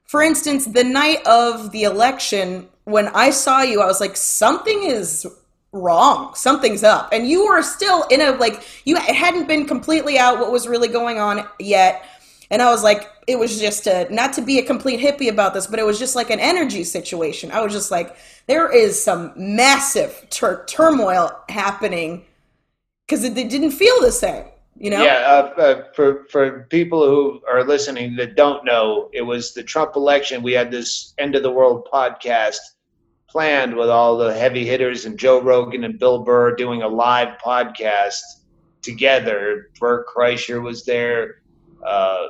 for 0.03 0.21
instance 0.21 0.65
the 0.65 0.83
night 0.83 1.25
of 1.25 1.71
the 1.71 1.83
election 1.83 2.67
when 2.83 3.07
i 3.09 3.31
saw 3.31 3.61
you 3.61 3.81
i 3.81 3.85
was 3.85 3.99
like 3.99 4.15
something 4.15 4.83
is 4.83 5.25
wrong. 5.75 6.33
Something's 6.33 6.83
up. 6.83 7.09
And 7.11 7.27
you 7.27 7.45
were 7.45 7.61
still 7.61 8.03
in 8.03 8.21
a 8.21 8.31
like 8.31 8.63
you 8.85 8.95
hadn't 8.95 9.47
been 9.47 9.65
completely 9.65 10.17
out 10.17 10.39
what 10.39 10.51
was 10.51 10.67
really 10.67 10.87
going 10.87 11.19
on 11.19 11.47
yet. 11.59 12.05
And 12.51 12.61
i 12.61 12.69
was 12.69 12.83
like 12.83 13.09
it 13.27 13.39
was 13.39 13.59
just 13.59 13.87
a 13.87 14.07
not 14.13 14.33
to 14.33 14.41
be 14.41 14.59
a 14.59 14.63
complete 14.63 14.99
hippie 14.99 15.29
about 15.29 15.55
this 15.55 15.65
but 15.65 15.79
it 15.79 15.85
was 15.85 15.97
just 15.97 16.15
like 16.15 16.29
an 16.29 16.39
energy 16.39 16.83
situation. 16.83 17.51
I 17.51 17.61
was 17.61 17.73
just 17.73 17.91
like 17.91 18.15
there 18.47 18.71
is 18.71 19.01
some 19.03 19.33
massive 19.35 20.25
tur- 20.29 20.63
turmoil 20.67 21.37
happening 21.49 22.23
because 23.05 23.23
it, 23.23 23.37
it 23.37 23.49
didn't 23.49 23.71
feel 23.71 23.99
the 24.01 24.11
same 24.11 24.45
you 24.77 24.89
know? 24.89 25.03
Yeah, 25.03 25.19
uh, 25.25 25.61
uh, 25.61 25.83
for 25.93 26.25
for 26.29 26.67
people 26.69 27.05
who 27.05 27.41
are 27.49 27.63
listening 27.63 28.15
that 28.17 28.35
don't 28.35 28.65
know, 28.65 29.09
it 29.13 29.21
was 29.21 29.53
the 29.53 29.63
Trump 29.63 29.95
election. 29.95 30.43
We 30.43 30.51
had 30.51 30.69
this 30.69 31.13
end 31.17 31.35
of 31.35 31.43
the 31.43 31.51
world 31.51 31.87
podcast 31.91 32.57
planned 33.35 33.75
with 33.75 33.89
all 33.89 34.17
the 34.17 34.33
heavy 34.33 34.65
hitters 34.65 35.03
and 35.03 35.19
Joe 35.19 35.41
Rogan 35.41 35.83
and 35.83 35.99
Bill 35.99 36.23
Burr 36.23 36.55
doing 36.55 36.83
a 36.83 36.87
live 36.87 37.37
podcast 37.45 38.21
together. 38.81 39.71
Bert 39.77 40.07
Kreischer 40.07 40.61
was 40.61 40.85
there 40.85 41.41
uh, 41.85 42.27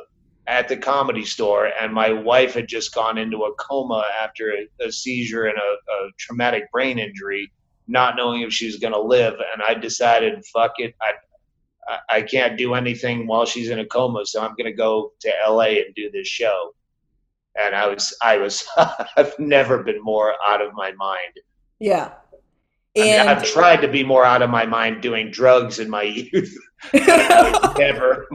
at 0.48 0.68
the 0.68 0.76
comedy 0.76 1.24
store, 1.24 1.70
and 1.80 1.94
my 1.94 2.12
wife 2.12 2.56
had 2.56 2.68
just 2.68 2.91
gone 2.96 3.20
into 3.20 3.44
a 3.44 3.54
coma 3.54 4.04
after 4.20 4.52
a, 4.52 4.84
a 4.84 4.91
seizure 4.91 5.46
and 5.46 5.60
a, 5.60 5.91
a 5.94 6.10
traumatic 6.18 6.72
brain 6.72 6.98
injury. 6.98 7.52
not 7.88 8.15
knowing 8.15 8.41
if 8.41 8.52
she 8.52 8.65
was 8.65 8.78
going 8.78 8.94
to 8.94 9.00
live. 9.00 9.36
And 9.36 9.62
I 9.62 9.76
decided, 9.76 10.44
fuck 10.52 10.72
it, 10.80 10.96
I, 11.88 12.00
I 12.10 12.22
can't 12.24 12.58
do 12.58 12.74
anything 12.74 13.28
while 13.28 13.46
she's 13.46 13.70
in 13.70 13.78
a 13.78 13.86
coma, 13.86 14.26
so 14.26 14.41
I'm 14.41 14.56
going 14.56 14.72
to 14.72 14.76
go 14.76 15.12
to 15.20 15.32
LA 15.48 15.84
and 15.86 15.94
do 15.96 16.10
this 16.10 16.28
show. 16.28 16.74
And 17.62 17.76
I 17.76 17.88
was, 17.88 18.15
I 18.22 18.38
was, 18.38 18.65
I've 19.18 19.38
never 19.39 19.84
been 19.84 20.02
more 20.02 20.34
out 20.46 20.62
of 20.62 20.74
my 20.74 20.91
mind. 20.94 21.34
Yeah. 21.80 22.12
I 22.98 23.02
mean, 23.02 23.13
And 23.13 23.30
I've 23.30 23.44
tried 23.44 23.82
to 23.82 23.88
be 23.88 24.04
more 24.04 24.24
out 24.24 24.41
of 24.41 24.50
my 24.50 24.65
mind 24.65 25.02
doing 25.02 25.30
drugs 25.30 25.80
in 25.80 25.89
my 25.89 26.04
youth. 26.04 26.58
I 26.94 27.74
never. 27.78 28.28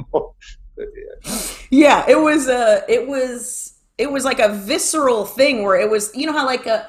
yeah, 1.71 2.05
it 2.09 2.19
was 2.19 2.49
a 2.49 2.85
it 2.89 3.07
was 3.07 3.79
it 3.97 4.11
was 4.11 4.25
like 4.25 4.39
a 4.39 4.53
visceral 4.53 5.25
thing 5.25 5.63
where 5.63 5.79
it 5.79 5.89
was 5.89 6.15
you 6.15 6.27
know 6.27 6.33
how 6.33 6.45
like 6.45 6.67
a 6.67 6.89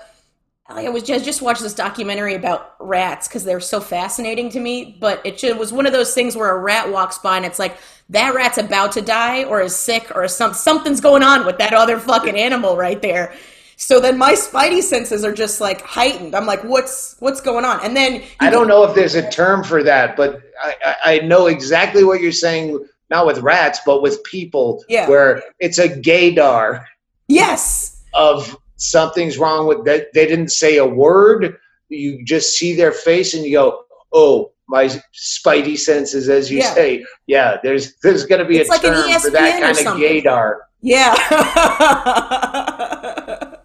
like 0.69 0.85
I 0.85 0.89
was 0.89 1.03
just 1.03 1.25
just 1.25 1.41
watched 1.41 1.61
this 1.61 1.73
documentary 1.73 2.35
about 2.35 2.75
rats 2.79 3.27
because 3.27 3.43
they're 3.43 3.59
so 3.59 3.79
fascinating 3.79 4.49
to 4.51 4.59
me, 4.59 4.97
but 4.99 5.21
it 5.25 5.37
just 5.37 5.57
was 5.57 5.73
one 5.73 5.85
of 5.85 5.93
those 5.93 6.13
things 6.13 6.35
where 6.35 6.51
a 6.51 6.57
rat 6.57 6.91
walks 6.91 7.17
by 7.17 7.37
and 7.37 7.45
it's 7.45 7.59
like 7.59 7.77
that 8.11 8.35
rat's 8.35 8.57
about 8.57 8.91
to 8.93 9.01
die 9.01 9.43
or 9.45 9.61
is 9.61 9.75
sick 9.75 10.11
or 10.15 10.27
some 10.27 10.53
something's 10.53 11.01
going 11.01 11.23
on 11.23 11.45
with 11.45 11.57
that 11.57 11.73
other 11.73 11.97
fucking 11.99 12.37
animal 12.37 12.77
right 12.77 13.01
there. 13.01 13.33
So 13.77 13.99
then 13.99 14.17
my 14.17 14.33
spidey 14.33 14.81
senses 14.83 15.23
are 15.25 15.33
just 15.33 15.59
like 15.59 15.81
heightened. 15.81 16.35
I'm 16.35 16.45
like, 16.45 16.63
what's 16.63 17.15
what's 17.19 17.41
going 17.41 17.65
on? 17.65 17.83
And 17.83 17.95
then 17.97 18.21
I 18.39 18.49
don't 18.51 18.67
know 18.67 18.83
if 18.83 18.93
there's 18.93 19.15
a 19.15 19.27
term 19.31 19.63
for 19.63 19.81
that, 19.83 20.15
but 20.15 20.39
I, 20.63 20.75
I, 20.85 20.95
I 21.15 21.19
know 21.21 21.47
exactly 21.47 22.03
what 22.03 22.21
you're 22.21 22.31
saying. 22.31 22.85
Not 23.09 23.25
with 23.25 23.39
rats, 23.39 23.79
but 23.85 24.01
with 24.01 24.23
people, 24.23 24.85
Yeah. 24.87 25.09
where 25.09 25.43
it's 25.59 25.79
a 25.79 25.89
gaydar 25.89 26.85
Yes. 27.27 28.03
of 28.13 28.55
something's 28.77 29.37
wrong 29.37 29.67
with 29.67 29.83
that. 29.85 30.13
They 30.13 30.25
didn't 30.27 30.51
say 30.51 30.77
a 30.77 30.85
word. 30.85 31.57
You 31.89 32.23
just 32.23 32.57
see 32.57 32.73
their 32.75 32.91
face 32.93 33.33
and 33.33 33.43
you 33.43 33.51
go, 33.53 33.83
"Oh, 34.13 34.51
my 34.71 34.85
spidey 35.13 35.77
senses," 35.77 36.29
as 36.29 36.49
you 36.49 36.59
Yeah. 36.59 36.73
say. 36.73 37.05
Yeah, 37.27 37.57
there's 37.61 37.93
there's 38.01 38.25
going 38.25 38.39
to 38.39 38.45
be 38.45 38.57
It's 38.57 38.69
a 38.69 38.73
like 38.73 38.83
an 38.83 38.93
term 38.93 39.21
for 39.21 39.29
that 39.29 39.61
kind 39.61 39.87
of 39.87 39.97
gaydar. 39.97 40.55
Yeah. 40.81 41.13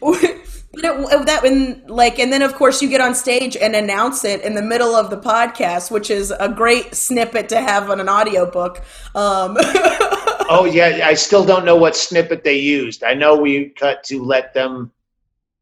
but 0.00 0.22
it, 0.22 1.26
that 1.26 1.40
when 1.42 1.82
like 1.86 2.18
and 2.18 2.32
then 2.32 2.42
of 2.42 2.54
course 2.54 2.82
you 2.82 2.88
get 2.88 3.00
on 3.00 3.14
stage 3.14 3.56
and 3.56 3.74
announce 3.76 4.24
it 4.24 4.40
in 4.42 4.54
the 4.54 4.62
middle 4.62 4.94
of 4.94 5.10
the 5.10 5.16
podcast 5.16 5.90
which 5.90 6.10
is 6.10 6.32
a 6.40 6.48
great 6.48 6.94
snippet 6.94 7.48
to 7.48 7.60
have 7.60 7.90
on 7.90 8.00
an 8.00 8.08
audiobook 8.08 8.82
um 9.14 9.56
Oh 10.46 10.66
yeah, 10.66 11.06
I 11.06 11.14
still 11.14 11.42
don't 11.44 11.64
know 11.64 11.76
what 11.76 11.96
snippet 11.96 12.44
they 12.44 12.58
used. 12.58 13.02
I 13.02 13.14
know 13.14 13.34
we 13.34 13.70
cut 13.70 14.04
to 14.04 14.22
let 14.22 14.52
them 14.52 14.92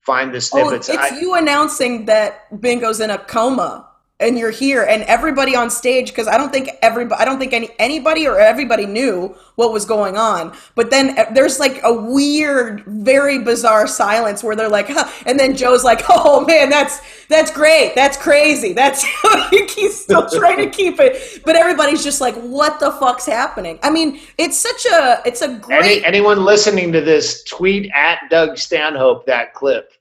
find 0.05 0.33
the 0.33 0.51
oh, 0.55 0.71
it's 0.71 0.89
I- 0.89 1.19
you 1.21 1.35
announcing 1.35 2.07
that 2.07 2.61
bingo's 2.61 3.01
in 3.01 3.11
a 3.11 3.19
coma 3.19 3.89
and 4.23 4.39
you're 4.39 4.51
here 4.51 4.85
and 4.85 5.03
everybody 5.03 5.55
on 5.55 5.71
stage 5.71 6.09
because 6.09 6.29
i 6.29 6.39
don't 6.39 6.53
think 6.53 6.71
everybody 6.81 7.21
i 7.21 7.25
don't 7.25 7.39
think 7.39 7.53
any 7.53 7.69
anybody 7.79 8.27
or 8.27 8.39
everybody 8.39 8.87
knew 8.87 9.35
what 9.57 9.73
was 9.73 9.85
going 9.85 10.17
on 10.17 10.55
but 10.75 10.91
then 10.91 11.19
uh, 11.19 11.27
there's 11.33 11.59
like 11.59 11.81
a 11.85 11.93
weird 11.93 12.83
very 12.87 13.39
bizarre 13.39 13.87
silence 13.87 14.43
where 14.43 14.57
they're 14.57 14.69
like 14.69 14.89
huh. 14.89 15.11
and 15.27 15.39
then 15.39 15.57
joe's 15.57 15.85
like 15.85 16.03
oh 16.09 16.45
man 16.47 16.71
that's 16.71 17.01
that's 17.29 17.51
great 17.51 17.95
that's 17.95 18.17
crazy 18.17 18.73
that's 18.73 19.05
he's 19.75 20.03
still 20.03 20.29
trying 20.33 20.59
to 20.59 20.71
keep 20.71 21.01
it 21.01 21.43
but 21.45 21.57
everybody's 21.57 22.05
just 22.05 22.21
like 22.21 22.35
what 22.37 22.79
the 22.81 22.91
fuck's 22.93 23.27
happening 23.27 23.79
i 23.83 23.91
mean 23.91 24.21
it's 24.39 24.59
such 24.59 24.87
a 24.87 25.21
it's 25.27 25.43
a 25.43 25.49
Any, 25.49 25.59
great 25.59 26.05
anyone 26.05 26.45
listening 26.45 26.93
to 26.93 27.01
this, 27.01 27.43
tweet 27.45 27.91
at 27.95 28.21
Doug 28.31 28.59
Stanhope 28.59 29.27
that 29.27 29.55
clip. 29.55 29.93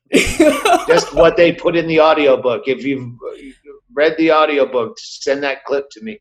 Just 0.88 1.14
what 1.14 1.38
they 1.38 1.54
put 1.54 1.76
in 1.76 1.88
the 1.88 2.00
audiobook. 2.00 2.68
If 2.68 2.84
you've 2.84 3.14
read 4.02 4.18
the 4.18 4.32
audiobook, 4.32 4.98
send 5.00 5.44
that 5.44 5.64
clip 5.66 5.90
to 5.92 6.02
me. 6.02 6.20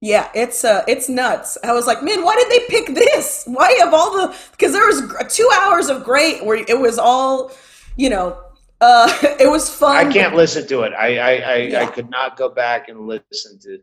Yeah, 0.00 0.30
it's 0.34 0.64
uh, 0.64 0.84
it's 0.86 1.08
nuts. 1.08 1.58
I 1.64 1.72
was 1.72 1.86
like, 1.86 2.02
man, 2.04 2.24
why 2.24 2.36
did 2.36 2.48
they 2.50 2.66
pick 2.68 2.94
this? 2.94 3.44
Why 3.46 3.80
of 3.84 3.92
all 3.92 4.12
the? 4.12 4.36
Because 4.52 4.72
there 4.72 4.86
was 4.86 5.02
two 5.34 5.48
hours 5.60 5.88
of 5.88 6.04
great 6.04 6.44
where 6.44 6.64
it 6.68 6.78
was 6.78 6.98
all, 6.98 7.50
you 7.96 8.08
know, 8.08 8.40
uh, 8.80 9.12
it 9.40 9.50
was 9.50 9.68
fun. 9.68 10.06
I 10.06 10.12
can't 10.12 10.36
listen 10.36 10.68
to 10.68 10.82
it. 10.82 10.92
I 10.92 11.18
I, 11.18 11.32
I, 11.32 11.82
I 11.82 11.86
could 11.86 12.10
not 12.10 12.36
go 12.36 12.48
back 12.48 12.88
and 12.88 13.08
listen 13.08 13.58
to. 13.62 13.78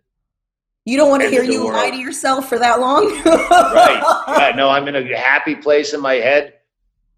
You 0.86 0.98
don't 0.98 1.10
want 1.10 1.24
to 1.24 1.30
hear 1.30 1.44
you 1.44 1.66
lie 1.66 1.90
to 1.90 1.98
yourself 1.98 2.48
for 2.48 2.60
that 2.60 2.80
long, 2.80 3.06
Right. 3.26 4.26
Yeah, 4.28 4.56
no, 4.56 4.70
I'm 4.70 4.88
in 4.88 4.96
a 4.96 5.18
happy 5.18 5.56
place 5.56 5.96
in 5.96 6.00
my 6.00 6.14
head, 6.14 6.54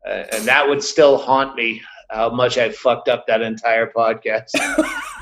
uh, 0.08 0.24
and 0.32 0.46
that 0.46 0.68
would 0.68 0.82
still 0.82 1.18
haunt 1.18 1.56
me. 1.56 1.82
How 2.10 2.30
much 2.30 2.58
I 2.58 2.70
fucked 2.72 3.10
up 3.10 3.28
that 3.28 3.42
entire 3.42 3.92
podcast. 3.92 4.52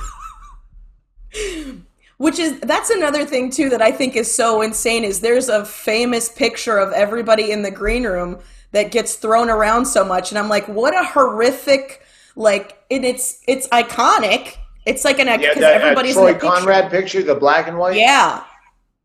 Which 2.17 2.39
is 2.39 2.59
that's 2.61 2.89
another 2.89 3.25
thing 3.25 3.49
too 3.49 3.69
that 3.69 3.81
I 3.81 3.91
think 3.91 4.15
is 4.15 4.33
so 4.33 4.61
insane 4.61 5.03
is 5.03 5.19
there's 5.19 5.49
a 5.49 5.65
famous 5.65 6.29
picture 6.29 6.77
of 6.77 6.93
everybody 6.93 7.51
in 7.51 7.61
the 7.61 7.71
green 7.71 8.03
room 8.03 8.39
that 8.71 8.91
gets 8.91 9.15
thrown 9.15 9.49
around 9.49 9.85
so 9.85 10.05
much, 10.05 10.31
and 10.31 10.39
I'm 10.39 10.47
like, 10.49 10.65
what 10.67 10.93
a 10.93 11.03
horrific 11.03 12.01
like, 12.37 12.77
and 12.89 13.03
it's 13.03 13.41
it's 13.47 13.67
iconic. 13.67 14.55
It's 14.85 15.03
like 15.03 15.19
an 15.19 15.27
Yeah, 15.27 15.53
that, 15.55 15.63
uh, 15.63 15.67
everybody's 15.67 16.13
Troy 16.13 16.27
in 16.27 16.33
the 16.35 16.39
picture. 16.39 16.55
Conrad 16.55 16.91
picture, 16.91 17.23
the 17.23 17.35
black 17.35 17.67
and 17.67 17.77
white. 17.77 17.97
Yeah, 17.97 18.43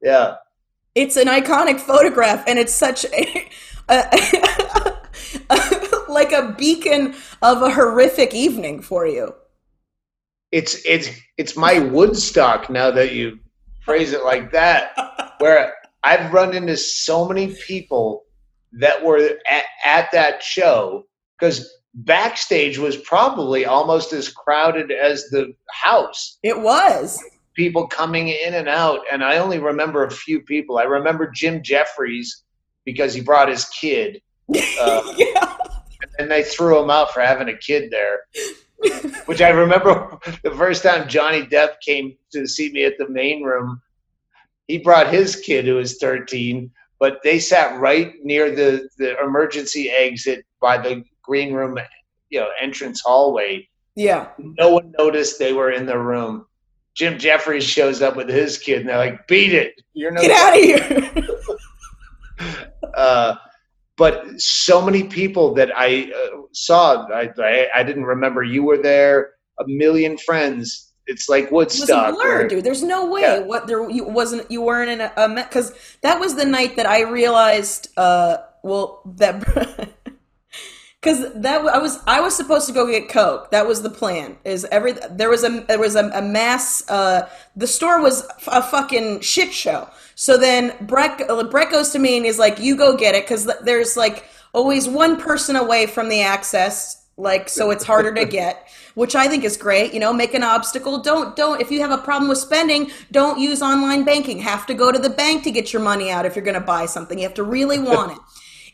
yeah. 0.03 0.37
it's 0.95 1.17
an 1.17 1.27
iconic 1.27 1.81
photograph 1.81 2.45
and 2.47 2.59
it's 2.59 2.75
such 2.75 3.07
a, 3.07 3.49
a- 3.89 5.01
like 6.09 6.33
a 6.33 6.55
beacon 6.59 7.15
of 7.43 7.63
a 7.63 7.71
horrific 7.71 8.35
evening 8.35 8.83
for 8.83 9.07
you 9.07 9.35
it's 10.53 10.85
it's 10.85 11.09
it's 11.37 11.57
my 11.57 11.79
Woodstock 11.79 12.71
now 12.71 12.91
that 12.91 13.13
you 13.13 13.39
phrase 13.81 14.13
it 14.13 14.25
like 14.25 14.53
that. 14.53 15.35
Where 15.39 15.75
I've 16.03 16.33
run 16.33 16.55
into 16.55 16.77
so 16.77 17.27
many 17.27 17.55
people 17.55 18.25
that 18.73 19.03
were 19.05 19.39
at, 19.49 19.65
at 19.85 20.13
that 20.13 20.43
show 20.43 21.07
because 21.39 21.73
backstage 21.95 22.79
was 22.79 22.97
probably 22.97 23.65
almost 23.65 24.13
as 24.13 24.29
crowded 24.29 24.91
as 24.91 25.25
the 25.31 25.55
house. 25.71 26.39
it 26.43 26.61
was 26.61 27.23
People 27.55 27.87
coming 27.89 28.29
in 28.29 28.55
and 28.55 28.69
out, 28.69 29.01
and 29.11 29.25
I 29.25 29.39
only 29.39 29.59
remember 29.59 30.05
a 30.05 30.11
few 30.11 30.41
people. 30.41 30.79
I 30.79 30.85
remember 30.85 31.31
Jim 31.31 31.63
Jeffries 31.63 32.45
because 32.85 33.13
he 33.13 33.21
brought 33.21 33.49
his 33.49 33.67
kid, 33.67 34.23
Uh, 34.81 35.15
yeah 35.17 35.57
and 36.21 36.31
they 36.31 36.43
threw 36.43 36.83
him 36.83 36.91
out 36.91 37.13
for 37.13 37.21
having 37.21 37.49
a 37.49 37.57
kid 37.57 37.91
there. 37.91 38.21
Which 39.27 39.43
I 39.43 39.51
remember 39.51 40.19
the 40.43 40.53
first 40.53 40.83
time 40.83 41.09
Johnny 41.09 41.43
Depp 41.43 41.81
came 41.85 42.17
to 42.33 42.47
see 42.47 42.71
me 42.73 42.85
at 42.85 42.99
the 42.99 43.09
main 43.09 43.43
room. 43.43 43.81
He 44.69 44.79
brought 44.79 45.13
his 45.13 45.37
kid 45.37 45.65
who 45.65 45.75
was 45.77 45.99
13, 45.99 46.71
but 46.99 47.21
they 47.25 47.39
sat 47.39 47.79
right 47.81 48.15
near 48.23 48.55
the, 48.55 48.89
the 48.99 49.19
emergency 49.21 49.91
exit 49.91 50.45
by 50.61 50.79
the 50.79 51.05
green 51.23 51.53
room, 51.53 51.79
you 52.29 52.41
know, 52.41 52.49
entrance 52.61 53.01
hallway. 53.01 53.69
yeah 53.97 54.29
No 54.39 54.71
one 54.71 54.93
noticed 54.99 55.39
they 55.39 55.53
were 55.53 55.73
in 55.73 55.87
the 55.87 55.99
room. 55.99 56.47
Jim 56.95 57.19
Jeffries 57.19 57.65
shows 57.65 58.03
up 58.03 58.17
with 58.17 58.29
his 58.29 58.59
kid, 58.59 58.81
and 58.81 58.89
they're 58.89 58.99
like, 58.99 59.27
"Beat 59.29 59.55
it! 59.55 59.81
You're 59.95 60.11
no." 60.11 60.21
get 60.21 60.33
out 60.33 60.57
of 60.57 60.63
here 60.63 61.27
Uh, 62.95 63.37
but 64.01 64.41
so 64.41 64.77
many 64.89 65.03
people 65.21 65.47
that 65.59 65.71
I 65.77 66.11
uh, 66.21 66.41
saw, 66.67 66.83
I, 67.23 67.25
I 67.53 67.55
I 67.79 67.83
didn't 67.89 68.07
remember 68.15 68.41
you 68.43 68.63
were 68.69 68.81
there. 68.93 69.17
A 69.65 69.65
million 69.67 70.17
friends. 70.29 70.65
It's 71.13 71.29
like 71.29 71.45
it 71.47 71.53
was 71.53 71.77
a 71.77 71.81
Woodstock. 71.81 72.15
blur 72.15 72.25
where- 72.39 72.49
dude 72.49 72.65
there's 72.65 72.83
no 72.97 73.01
way 73.15 73.23
Yeah. 73.23 73.39
what 73.51 73.67
there 73.69 73.83
you 73.99 74.05
wasn't 74.21 74.45
you 74.55 74.61
weren't 74.69 74.91
in 74.95 75.01
a 75.03 75.11
because 75.47 75.69
that 76.07 76.17
was 76.23 76.33
the 76.41 76.45
night 76.59 76.73
that 76.79 76.87
i 76.97 77.01
realized 77.21 77.83
uh 78.07 78.37
well 78.63 78.87
that 79.17 79.35
because 81.01 81.33
that 81.35 81.65
I 81.67 81.79
was 81.79 81.99
I 82.07 82.21
was 82.21 82.37
supposed 82.37 82.67
to 82.67 82.73
go 82.73 82.87
get 82.87 83.09
coke. 83.09 83.51
That 83.51 83.67
was 83.67 83.83
the 83.83 83.91
plan. 83.91 84.37
Is 84.45 84.67
every 84.67 84.93
there 85.11 85.31
was 85.31 85.45
a 85.45 85.65
there 85.67 85.79
was 85.79 85.97
a, 85.97 86.09
a 86.11 86.23
mass. 86.23 86.89
Uh, 86.89 87.29
the 87.57 87.67
store 87.67 88.03
was 88.03 88.27
a 88.47 88.63
fucking 88.63 89.21
shit 89.21 89.53
show. 89.53 89.89
So 90.15 90.37
then 90.37 90.75
Brett 90.83 91.27
Brett 91.51 91.71
goes 91.71 91.91
to 91.91 91.99
me 91.99 92.17
and 92.17 92.27
he's 92.27 92.39
like, 92.39 92.61
"You 92.61 92.77
go 92.77 92.97
get 92.97 93.15
it," 93.15 93.25
because 93.25 93.51
there's 93.63 93.97
like 93.97 94.27
always 94.53 94.89
one 94.89 95.19
person 95.19 95.57
away 95.57 95.87
from 95.87 96.11
the 96.11 96.21
access, 96.21 97.07
like 97.17 97.49
so 97.49 97.71
it's 97.71 97.85
harder 97.85 98.13
to 98.15 98.27
get. 98.27 98.69
Which 98.95 99.15
I 99.15 99.29
think 99.29 99.45
is 99.45 99.57
great. 99.57 99.95
You 99.95 100.01
know, 100.01 100.13
make 100.13 100.35
an 100.35 100.43
obstacle. 100.43 100.99
Don't 100.99 101.35
don't 101.35 101.63
if 101.63 101.71
you 101.71 101.81
have 101.81 101.93
a 101.93 101.99
problem 101.99 102.29
with 102.29 102.39
spending, 102.39 102.91
don't 103.13 103.39
use 103.39 103.63
online 103.63 104.05
banking. 104.05 104.41
Have 104.41 104.67
to 104.67 104.75
go 104.75 104.93
to 104.93 104.99
the 104.99 105.09
bank 105.09 105.45
to 105.45 105.51
get 105.51 105.73
your 105.73 105.81
money 105.81 106.11
out 106.11 106.27
if 106.27 106.37
you're 106.37 106.45
going 106.45 106.61
to 106.61 106.61
buy 106.61 106.85
something. 106.87 107.17
You 107.17 107.25
have 107.25 107.35
to 107.35 107.45
really 107.45 107.79
want 107.79 108.13
it. 108.13 108.19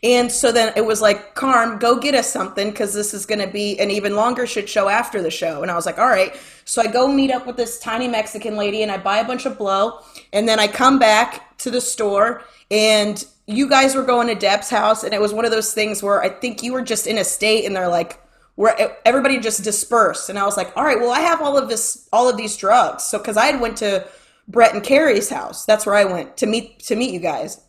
And 0.03 0.31
so 0.31 0.51
then 0.51 0.73
it 0.75 0.85
was 0.85 1.01
like, 1.01 1.35
Carm, 1.35 1.79
go 1.79 1.99
get 1.99 2.13
us 2.13 2.31
something 2.31 2.69
because 2.69 2.93
this 2.93 3.13
is 3.13 3.25
going 3.25 3.39
to 3.39 3.47
be 3.47 3.79
an 3.79 3.89
even 3.89 4.15
longer 4.15 4.45
shit 4.45 4.69
show 4.69 4.89
after 4.89 5.21
the 5.21 5.31
show. 5.31 5.61
And 5.61 5.71
I 5.71 5.75
was 5.75 5.85
like, 5.85 5.97
all 5.97 6.07
right. 6.07 6.35
So 6.65 6.81
I 6.81 6.87
go 6.87 7.07
meet 7.07 7.31
up 7.31 7.47
with 7.47 7.57
this 7.57 7.79
tiny 7.79 8.07
Mexican 8.07 8.55
lady 8.55 8.83
and 8.83 8.91
I 8.91 8.97
buy 8.97 9.17
a 9.17 9.25
bunch 9.25 9.45
of 9.45 9.57
blow. 9.57 9.99
And 10.33 10.47
then 10.47 10.59
I 10.59 10.67
come 10.67 10.99
back 10.99 11.57
to 11.59 11.71
the 11.71 11.81
store 11.81 12.43
and 12.69 13.25
you 13.47 13.67
guys 13.67 13.95
were 13.95 14.03
going 14.03 14.27
to 14.27 14.35
Depp's 14.35 14.69
house. 14.69 15.03
And 15.03 15.13
it 15.13 15.21
was 15.21 15.33
one 15.33 15.45
of 15.45 15.51
those 15.51 15.73
things 15.73 16.03
where 16.03 16.21
I 16.21 16.29
think 16.29 16.61
you 16.61 16.73
were 16.73 16.83
just 16.83 17.07
in 17.07 17.17
a 17.17 17.23
state 17.23 17.65
and 17.65 17.75
they're 17.75 17.87
like, 17.87 18.21
where 18.57 18.97
everybody 19.05 19.39
just 19.39 19.63
dispersed, 19.63 20.29
and 20.29 20.39
I 20.39 20.43
was 20.43 20.57
like, 20.57 20.75
all 20.75 20.83
right, 20.83 20.99
well, 20.99 21.11
I 21.11 21.19
have 21.19 21.43
all 21.43 21.59
of 21.59 21.69
this, 21.69 22.09
all 22.11 22.27
of 22.27 22.37
these 22.37 22.57
drugs. 22.57 23.03
So 23.03 23.19
because 23.19 23.37
I 23.37 23.45
had 23.45 23.61
went 23.61 23.77
to 23.77 24.03
Brett 24.47 24.73
and 24.73 24.83
Carrie's 24.83 25.29
house, 25.29 25.63
that's 25.63 25.85
where 25.85 25.93
I 25.93 26.05
went 26.05 26.37
to 26.37 26.47
meet 26.47 26.79
to 26.79 26.95
meet 26.95 27.13
you 27.13 27.19
guys, 27.19 27.63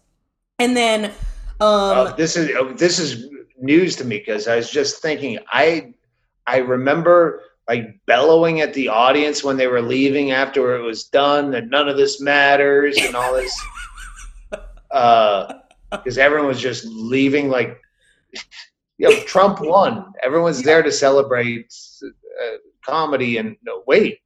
and 0.59 0.75
then 0.75 1.13
um, 1.61 1.99
Oh, 1.99 2.15
this 2.17 2.37
is 2.37 2.51
oh, 2.57 2.73
this 2.73 2.99
is 2.99 3.27
news 3.61 3.97
to 3.97 4.05
me 4.05 4.19
because 4.19 4.49
I 4.49 4.57
was 4.57 4.71
just 4.71 5.03
thinking. 5.03 5.39
I 5.51 5.95
I 6.47 6.59
remember 6.59 7.43
like 7.69 8.01
bellowing 8.07 8.61
at 8.61 8.73
the 8.73 8.89
audience 8.89 9.45
when 9.45 9.57
they 9.57 9.67
were 9.67 9.83
leaving 9.83 10.31
after 10.31 10.77
it 10.77 10.83
was 10.83 11.05
done 11.05 11.51
that 11.51 11.69
none 11.69 11.89
of 11.89 11.97
this 11.97 12.21
matters 12.21 12.97
and 12.99 13.15
all 13.15 13.35
this. 13.35 13.55
Because 15.91 16.19
everyone 16.19 16.47
was 16.49 16.61
just 16.61 16.85
leaving 16.85 17.49
like, 17.49 17.81
you 18.99 19.09
know, 19.09 19.21
Trump 19.21 19.59
won. 19.59 20.13
Everyone's 20.23 20.63
there 20.63 20.83
to 20.83 20.93
celebrate 20.93 21.75
uh, 22.05 22.57
comedy 22.85 23.39
and 23.39 23.57
no, 23.63 23.83
wait, 23.87 24.19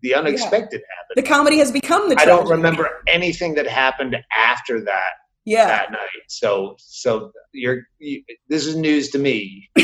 the 0.00 0.14
unexpected 0.14 0.80
the 0.80 0.86
happened. 0.96 1.16
The 1.16 1.22
comedy 1.22 1.58
has 1.58 1.70
become 1.70 2.08
the. 2.08 2.16
I 2.18 2.24
don't 2.24 2.48
remember 2.48 3.02
anything 3.06 3.54
that 3.56 3.66
happened 3.66 4.16
after 4.34 4.82
that 4.82 5.10
Yeah. 5.44 5.66
that 5.66 5.90
night. 5.90 6.08
So 6.28 6.76
so 6.78 7.32
you're 7.52 7.82
you, 7.98 8.22
this 8.48 8.66
is 8.66 8.76
news 8.76 9.10
to 9.10 9.18
me. 9.18 9.70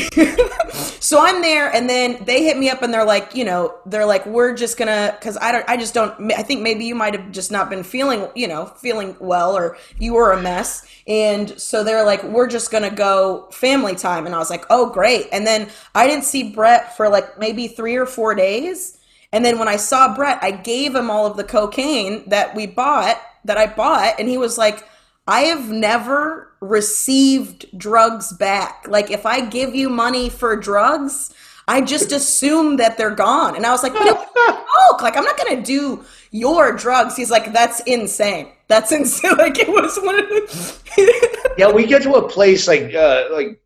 so 0.71 1.19
I'm 1.19 1.41
there, 1.41 1.73
and 1.73 1.89
then 1.89 2.23
they 2.25 2.43
hit 2.43 2.57
me 2.57 2.69
up, 2.69 2.81
and 2.81 2.93
they're 2.93 3.05
like, 3.05 3.35
you 3.35 3.43
know, 3.43 3.75
they're 3.85 4.05
like, 4.05 4.25
we're 4.25 4.53
just 4.53 4.77
gonna, 4.77 5.15
because 5.19 5.37
I 5.37 5.51
don't, 5.51 5.67
I 5.67 5.77
just 5.77 5.93
don't. 5.93 6.31
I 6.33 6.43
think 6.43 6.61
maybe 6.61 6.85
you 6.85 6.95
might 6.95 7.15
have 7.15 7.31
just 7.31 7.51
not 7.51 7.69
been 7.69 7.83
feeling, 7.83 8.27
you 8.35 8.47
know, 8.47 8.65
feeling 8.65 9.15
well, 9.19 9.57
or 9.57 9.77
you 9.99 10.13
were 10.13 10.31
a 10.31 10.41
mess, 10.41 10.85
and 11.07 11.59
so 11.59 11.83
they're 11.83 12.05
like, 12.05 12.23
we're 12.23 12.47
just 12.47 12.71
gonna 12.71 12.91
go 12.91 13.47
family 13.51 13.95
time, 13.95 14.25
and 14.25 14.35
I 14.35 14.37
was 14.37 14.49
like, 14.49 14.65
oh 14.69 14.89
great, 14.91 15.27
and 15.31 15.45
then 15.45 15.69
I 15.95 16.07
didn't 16.07 16.25
see 16.25 16.51
Brett 16.51 16.95
for 16.95 17.09
like 17.09 17.39
maybe 17.39 17.67
three 17.67 17.95
or 17.95 18.05
four 18.05 18.35
days. 18.35 18.93
And 19.33 19.43
then 19.43 19.59
when 19.59 19.67
I 19.67 19.75
saw 19.75 20.15
Brett, 20.15 20.39
I 20.41 20.51
gave 20.51 20.95
him 20.95 21.11
all 21.11 21.25
of 21.25 21.35
the 21.35 21.43
cocaine 21.43 22.29
that 22.29 22.55
we 22.55 22.65
bought, 22.65 23.21
that 23.43 23.57
I 23.57 23.67
bought, 23.67 24.15
and 24.19 24.29
he 24.29 24.37
was 24.37 24.57
like, 24.57 24.87
I 25.27 25.41
have 25.41 25.69
never 25.69 26.53
received 26.61 27.65
drugs 27.77 28.33
back. 28.33 28.85
Like, 28.87 29.11
if 29.11 29.25
I 29.25 29.41
give 29.45 29.75
you 29.75 29.89
money 29.89 30.29
for 30.29 30.55
drugs, 30.55 31.33
I 31.67 31.81
just 31.81 32.11
assume 32.13 32.77
that 32.77 32.97
they're 32.97 33.13
gone. 33.15 33.55
And 33.55 33.65
I 33.65 33.71
was 33.71 33.83
like, 33.83 33.93
but 33.93 34.05
coke. 34.35 35.01
Like, 35.01 35.17
I'm 35.17 35.25
not 35.25 35.37
going 35.37 35.57
to 35.57 35.61
do 35.63 36.05
your 36.31 36.71
drugs. 36.71 37.15
He's 37.17 37.29
like, 37.29 37.51
that's 37.51 37.81
insane. 37.81 38.47
That's 38.67 38.91
insane. 38.99 39.35
Like, 39.37 39.59
it 39.59 39.67
was 39.67 39.97
one 39.99 40.17
of 40.19 40.27
the. 40.29 41.53
Yeah, 41.57 41.71
we 41.71 41.85
get 41.85 42.03
to 42.03 42.13
a 42.13 42.27
place 42.29 42.67
like 42.67 42.93
uh, 42.93 43.25
like 43.31 43.59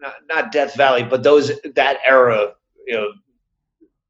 not, 0.00 0.14
not 0.28 0.52
Death 0.52 0.74
Valley, 0.76 1.02
but 1.04 1.22
those 1.22 1.50
that 1.74 1.98
era, 2.04 2.52
you 2.86 2.94
know, 2.94 3.12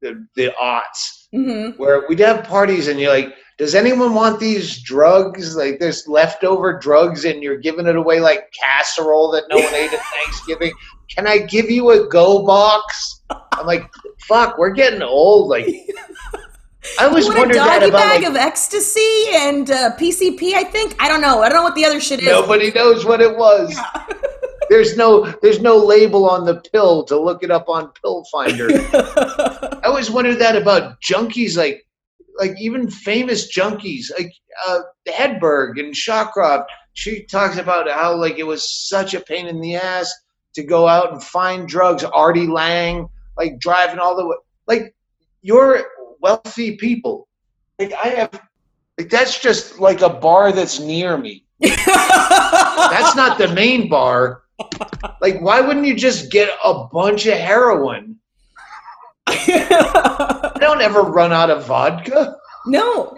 the 0.01 0.27
the 0.35 0.53
aughts 0.61 1.27
Mhm. 1.33 1.77
where 1.77 2.05
we'd 2.09 2.19
have 2.19 2.43
parties 2.43 2.87
and 2.89 2.99
you're 2.99 3.11
like, 3.13 3.33
does 3.61 3.75
anyone 3.75 4.15
want 4.15 4.39
these 4.39 4.81
drugs? 4.81 5.55
Like 5.55 5.77
there's 5.77 6.07
leftover 6.07 6.79
drugs 6.79 7.25
and 7.25 7.43
you're 7.43 7.59
giving 7.59 7.85
it 7.85 7.95
away 7.95 8.19
like 8.19 8.51
casserole 8.59 9.29
that 9.33 9.43
no 9.51 9.57
one 9.57 9.75
ate 9.75 9.93
at 9.93 9.99
Thanksgiving. 10.15 10.73
Can 11.15 11.27
I 11.27 11.37
give 11.37 11.69
you 11.69 11.91
a 11.91 12.07
go 12.07 12.43
box? 12.43 13.21
I'm 13.29 13.67
like, 13.67 13.87
fuck, 14.21 14.57
we're 14.57 14.71
getting 14.71 15.03
old. 15.03 15.49
Like 15.49 15.67
I 16.99 17.05
a 17.05 17.11
wondered 17.11 17.53
that 17.53 17.81
doggy 17.81 17.89
about 17.89 17.99
bag 17.99 18.23
like, 18.23 18.31
of 18.31 18.35
ecstasy 18.35 19.25
and 19.31 19.69
uh, 19.69 19.95
PCP, 19.95 20.53
I 20.53 20.63
think. 20.63 20.95
I 20.99 21.07
don't 21.07 21.21
know. 21.21 21.43
I 21.43 21.47
don't 21.47 21.57
know 21.57 21.63
what 21.63 21.75
the 21.75 21.85
other 21.85 22.01
shit 22.01 22.19
is. 22.21 22.25
nobody 22.25 22.71
knows 22.71 23.05
what 23.05 23.21
it 23.21 23.37
was. 23.37 23.79
There's 24.69 24.97
no 24.97 25.25
there's 25.41 25.59
no 25.59 25.75
label 25.75 26.29
on 26.29 26.45
the 26.45 26.55
pill 26.71 27.03
to 27.03 27.19
look 27.19 27.43
it 27.43 27.51
up 27.51 27.67
on 27.67 27.91
Pill 28.01 28.23
Finder. 28.31 28.69
I 28.93 29.81
always 29.83 30.09
wondered 30.09 30.39
that 30.39 30.55
about 30.55 31.01
junkies, 31.01 31.57
like 31.57 31.85
like 32.37 32.59
even 32.59 32.89
famous 32.89 33.55
junkies, 33.55 34.11
like 34.17 34.33
uh, 34.67 34.79
Hedberg 35.07 35.79
and 35.79 35.93
Shawcroft. 35.93 36.65
She 36.93 37.23
talks 37.23 37.57
about 37.57 37.89
how 37.89 38.15
like 38.15 38.37
it 38.37 38.43
was 38.43 38.69
such 38.69 39.13
a 39.13 39.21
pain 39.21 39.47
in 39.47 39.61
the 39.61 39.75
ass 39.75 40.13
to 40.53 40.63
go 40.63 40.87
out 40.87 41.13
and 41.13 41.23
find 41.23 41.67
drugs. 41.67 42.03
Artie 42.03 42.47
Lange, 42.47 43.07
like 43.37 43.59
driving 43.59 43.99
all 43.99 44.15
the 44.15 44.25
way, 44.25 44.35
like 44.67 44.95
you're 45.41 45.85
wealthy 46.19 46.75
people. 46.77 47.27
Like 47.79 47.93
I 47.93 48.07
have, 48.09 48.41
like 48.97 49.09
that's 49.09 49.39
just 49.39 49.79
like 49.79 50.01
a 50.01 50.09
bar 50.09 50.51
that's 50.51 50.79
near 50.79 51.17
me. 51.17 51.45
That's 51.61 53.15
not 53.15 53.37
the 53.37 53.49
main 53.53 53.87
bar. 53.87 54.41
Like, 55.21 55.39
why 55.41 55.61
wouldn't 55.61 55.85
you 55.85 55.95
just 55.95 56.31
get 56.31 56.49
a 56.63 56.85
bunch 56.91 57.27
of 57.27 57.37
heroin? 57.37 58.17
I 59.27 60.57
don't 60.59 60.81
ever 60.81 61.01
run 61.01 61.31
out 61.33 61.49
of 61.49 61.65
vodka. 61.65 62.37
No. 62.65 63.17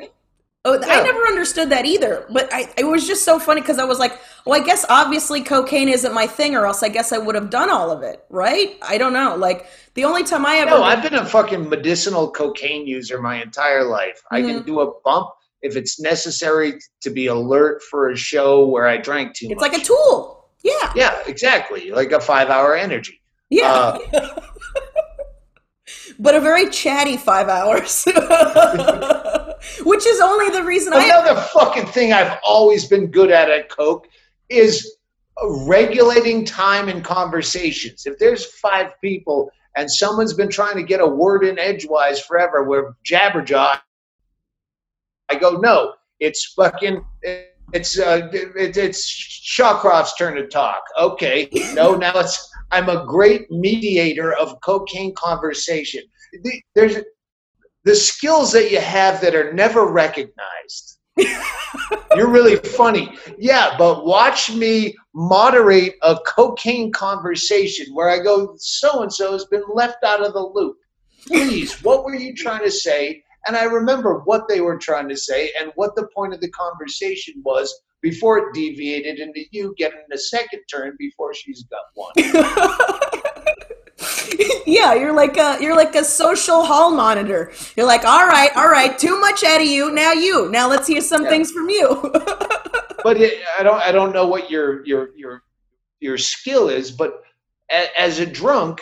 Oh, 0.66 0.80
I 0.82 1.04
never 1.04 1.20
understood 1.26 1.70
that 1.72 1.86
either. 1.86 2.26
But 2.32 2.48
I, 2.54 2.70
it 2.78 2.86
was 2.86 3.06
just 3.06 3.26
so 3.26 3.38
funny 3.38 3.60
because 3.60 3.80
I 3.80 3.84
was 3.84 4.00
like, 4.00 4.18
well, 4.46 4.60
I 4.62 4.64
guess 4.64 4.86
obviously 4.90 5.42
cocaine 5.42 5.90
isn't 5.90 6.14
my 6.14 6.26
thing, 6.26 6.56
or 6.56 6.66
else 6.66 6.84
I 6.84 6.88
guess 6.88 7.12
I 7.12 7.18
would 7.18 7.36
have 7.36 7.50
done 7.50 7.70
all 7.70 7.92
of 7.92 8.02
it, 8.02 8.24
right? 8.30 8.78
I 8.82 8.98
don't 8.98 9.12
know. 9.12 9.36
Like 9.36 9.66
the 9.96 10.06
only 10.06 10.24
time 10.24 10.46
I 10.46 10.56
ever, 10.58 10.70
No, 10.72 10.84
I've 10.84 11.04
been 11.04 11.16
a 11.16 11.26
fucking 11.26 11.68
medicinal 11.68 12.32
cocaine 12.32 12.88
user 12.88 13.22
my 13.22 13.42
entire 13.42 13.84
life. 13.84 14.22
I 14.32 14.40
Mm-hmm. 14.42 14.50
can 14.58 14.64
do 14.66 14.80
a 14.80 14.94
bump 15.04 15.32
if 15.62 15.76
it's 15.76 16.00
necessary 16.00 16.80
to 17.02 17.10
be 17.10 17.28
alert 17.28 17.82
for 17.84 18.12
a 18.12 18.16
show 18.16 18.66
where 18.66 18.88
I 18.88 18.98
drank 18.98 19.34
too 19.36 19.48
it's 19.50 19.60
much. 19.60 19.72
It's 19.74 19.74
like 19.74 19.82
a 19.82 19.86
tool. 19.86 20.46
Yeah, 20.64 20.94
yeah, 20.96 21.20
exactly, 21.28 21.92
like 21.92 22.14
a 22.14 22.22
five-hour 22.22 22.74
energy. 22.78 23.22
yeah. 23.50 23.98
Uh, 24.14 24.40
but 26.24 26.34
a 26.36 26.40
very 26.40 26.70
chatty 26.70 27.18
five 27.18 27.50
hours, 27.50 28.06
which 29.84 30.06
is 30.08 30.22
only 30.22 30.50
the 30.52 30.64
reason 30.66 30.94
I. 30.94 31.04
Another 31.04 31.42
fucking 31.54 31.88
thing 31.88 32.14
I've 32.14 32.40
always 32.46 32.88
been 32.88 33.08
good 33.08 33.30
at 33.30 33.50
at 33.50 33.70
Coke 33.70 34.08
is 34.48 34.96
regulating 35.68 36.46
time 36.46 36.88
in 36.88 37.04
conversations. 37.04 38.06
If 38.06 38.18
there's 38.20 38.46
five 38.46 38.92
people 39.02 39.52
and 39.76 39.92
someone's 39.92 40.34
been 40.34 40.50
trying 40.50 40.78
to 40.78 40.84
get 40.84 41.02
a 41.02 41.08
word 41.08 41.44
in 41.44 41.60
edgewise 41.60 42.22
forever, 42.22 42.64
we're 42.64 42.94
Jabberjaw, 43.06 43.80
I 45.30 45.36
go, 45.36 45.58
no, 45.58 45.96
it's 46.22 46.54
fucking, 46.54 47.04
it's 47.74 48.00
uh, 48.00 48.30
it, 48.32 48.78
it's 48.78 49.06
Shawcroft's 49.06 50.16
turn 50.16 50.36
to 50.36 50.48
talk. 50.48 50.84
Okay, 50.98 51.50
no, 51.74 51.96
now 51.96 52.14
it's 52.16 52.50
I'm 52.72 52.90
a 52.90 53.06
great 53.06 53.50
mediator 53.52 54.34
of 54.34 54.60
cocaine 54.62 55.14
conversation. 55.16 56.04
The- 56.44 56.62
There's 56.76 56.98
the 57.86 57.96
skills 57.96 58.52
that 58.54 58.72
you 58.72 58.80
have 58.80 59.22
that 59.22 59.36
are 59.36 59.54
never 59.54 59.86
recognized. 59.86 61.00
You're 62.16 62.30
really 62.30 62.56
funny. 62.58 63.16
Yeah, 63.38 63.76
but 63.78 64.06
watch 64.06 64.52
me 64.52 64.96
moderate 65.14 65.96
a 66.02 66.18
cocaine 66.26 66.92
conversation 66.92 67.94
where 67.94 68.10
I 68.10 68.20
go, 68.20 68.56
so 68.58 69.02
and 69.04 69.12
so 69.12 69.34
has 69.34 69.46
been 69.46 69.64
left 69.74 70.04
out 70.04 70.24
of 70.26 70.34
the 70.34 70.40
loop. 70.40 70.78
Please, 71.28 71.82
what 71.84 72.04
were 72.04 72.16
you 72.16 72.36
trying 72.36 72.64
to 72.64 72.72
say? 72.72 73.23
And 73.48 73.58
I 73.58 73.64
remember 73.66 74.20
what 74.26 74.48
they 74.48 74.62
were 74.62 74.78
trying 74.78 75.10
to 75.10 75.18
say 75.18 75.52
and 75.60 75.72
what 75.76 75.96
the 75.96 76.08
point 76.16 76.34
of 76.34 76.40
the 76.42 76.50
conversation 76.52 77.36
was 77.44 77.74
before 78.02 78.38
it 78.38 78.54
deviated 78.54 79.20
into 79.20 79.44
you 79.52 79.74
getting 79.78 80.00
a 80.14 80.18
second 80.18 80.62
turn 80.70 80.96
before 80.98 81.34
she's 81.34 81.64
got 81.64 81.82
one. 81.94 82.14
yeah, 84.66 84.94
you're 84.94 85.14
like 85.14 85.38
a 85.38 85.58
you're 85.62 85.76
like 85.76 85.96
a 85.96 86.04
social 86.04 86.66
hall 86.66 86.92
monitor. 86.92 87.52
You're 87.76 87.86
like, 87.86 88.06
all 88.06 88.26
right, 88.28 88.50
all 88.56 88.70
right, 88.70 88.98
too 88.98 89.20
much 89.20 89.44
out 89.44 89.62
of 89.62 89.68
you. 89.68 89.92
Now 89.92 90.12
you. 90.12 90.50
Now 90.52 90.70
let's 90.70 90.88
hear 90.88 91.02
some 91.02 91.24
Yeah. 91.24 91.30
things 91.30 91.52
from 91.52 91.70
you. 91.70 92.12
but 93.04 93.18
it, 93.20 93.42
I 93.60 93.64
don't 93.64 93.82
I 93.82 93.92
don't 93.92 94.14
know 94.14 94.28
what 94.28 94.50
your 94.52 94.86
your 94.86 95.10
your 95.16 95.44
your 96.00 96.18
skill 96.18 96.70
is, 96.70 96.92
but 96.92 97.22
a, 97.72 97.88
as 98.00 98.20
a 98.20 98.26
drunk, 98.26 98.82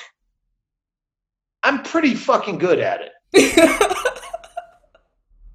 I'm 1.64 1.84
pretty 1.84 2.16
fucking 2.16 2.58
good 2.58 2.80
at 2.80 3.02
it. 3.02 3.12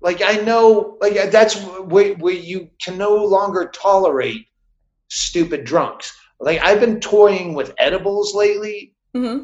Like 0.07 0.23
I 0.25 0.37
know, 0.37 0.97
like 1.01 1.33
that's 1.33 1.61
where, 1.65 2.15
where 2.15 2.33
you 2.33 2.71
can 2.81 2.97
no 2.97 3.17
longer 3.17 3.73
tolerate 3.75 4.47
stupid 5.09 5.65
drunks. 5.65 6.17
Like 6.39 6.61
I've 6.63 6.79
been 6.79 7.01
toying 7.01 7.55
with 7.55 7.75
edibles 7.77 8.33
lately, 8.33 8.95
hmm 9.13 9.39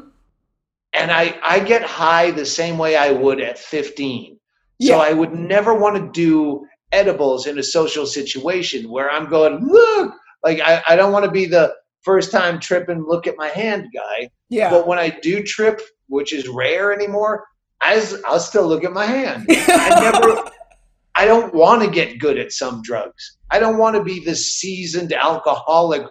and 0.93 1.11
I 1.11 1.37
I 1.43 1.59
get 1.59 1.83
high 1.83 2.31
the 2.31 2.45
same 2.45 2.77
way 2.77 2.95
I 2.95 3.11
would 3.11 3.41
at 3.41 3.59
15. 3.59 4.39
Yeah. 4.79 4.87
So 4.87 5.01
I 5.01 5.11
would 5.11 5.33
never 5.33 5.73
want 5.73 5.97
to 5.97 6.09
do 6.13 6.65
edibles 6.93 7.45
in 7.45 7.59
a 7.59 7.63
social 7.63 8.05
situation 8.05 8.89
where 8.89 9.11
I'm 9.11 9.29
going, 9.29 9.67
look, 9.67 10.13
like 10.45 10.61
I, 10.61 10.81
I 10.87 10.95
don't 10.95 11.11
want 11.11 11.25
to 11.25 11.31
be 11.31 11.45
the 11.45 11.75
first 12.03 12.31
time 12.31 12.57
tripping, 12.57 13.03
look 13.03 13.27
at 13.27 13.35
my 13.35 13.49
hand 13.49 13.87
guy. 13.93 14.29
Yeah. 14.47 14.69
But 14.69 14.87
when 14.87 14.97
I 14.97 15.09
do 15.09 15.43
trip, 15.43 15.81
which 16.07 16.31
is 16.31 16.47
rare 16.47 16.93
anymore, 16.93 17.43
I, 17.83 17.95
s- 17.95 18.15
I'll 18.25 18.39
still 18.39 18.67
look 18.67 18.83
at 18.83 18.93
my 18.93 19.05
hand. 19.05 19.45
I 19.49 20.11
never, 20.11 20.49
I 21.15 21.25
don't 21.25 21.53
want 21.53 21.83
to 21.83 21.89
get 21.89 22.19
good 22.19 22.37
at 22.37 22.51
some 22.51 22.81
drugs. 22.81 23.37
I 23.51 23.59
don't 23.59 23.77
want 23.77 23.95
to 23.95 24.03
be 24.03 24.19
the 24.19 24.35
seasoned 24.35 25.13
alcoholic 25.13 26.03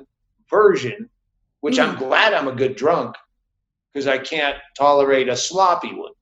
version, 0.51 1.09
which 1.61 1.79
I'm 1.79 1.95
hmm. 1.97 2.05
glad 2.05 2.35
I'm 2.35 2.49
a 2.49 2.55
good 2.55 2.77
drunk. 2.77 3.17
because 3.93 4.07
I 4.07 4.19
can't 4.19 4.57
tolerate 4.77 5.29
a 5.29 5.37
sloppy 5.37 5.95
one. 5.95 6.13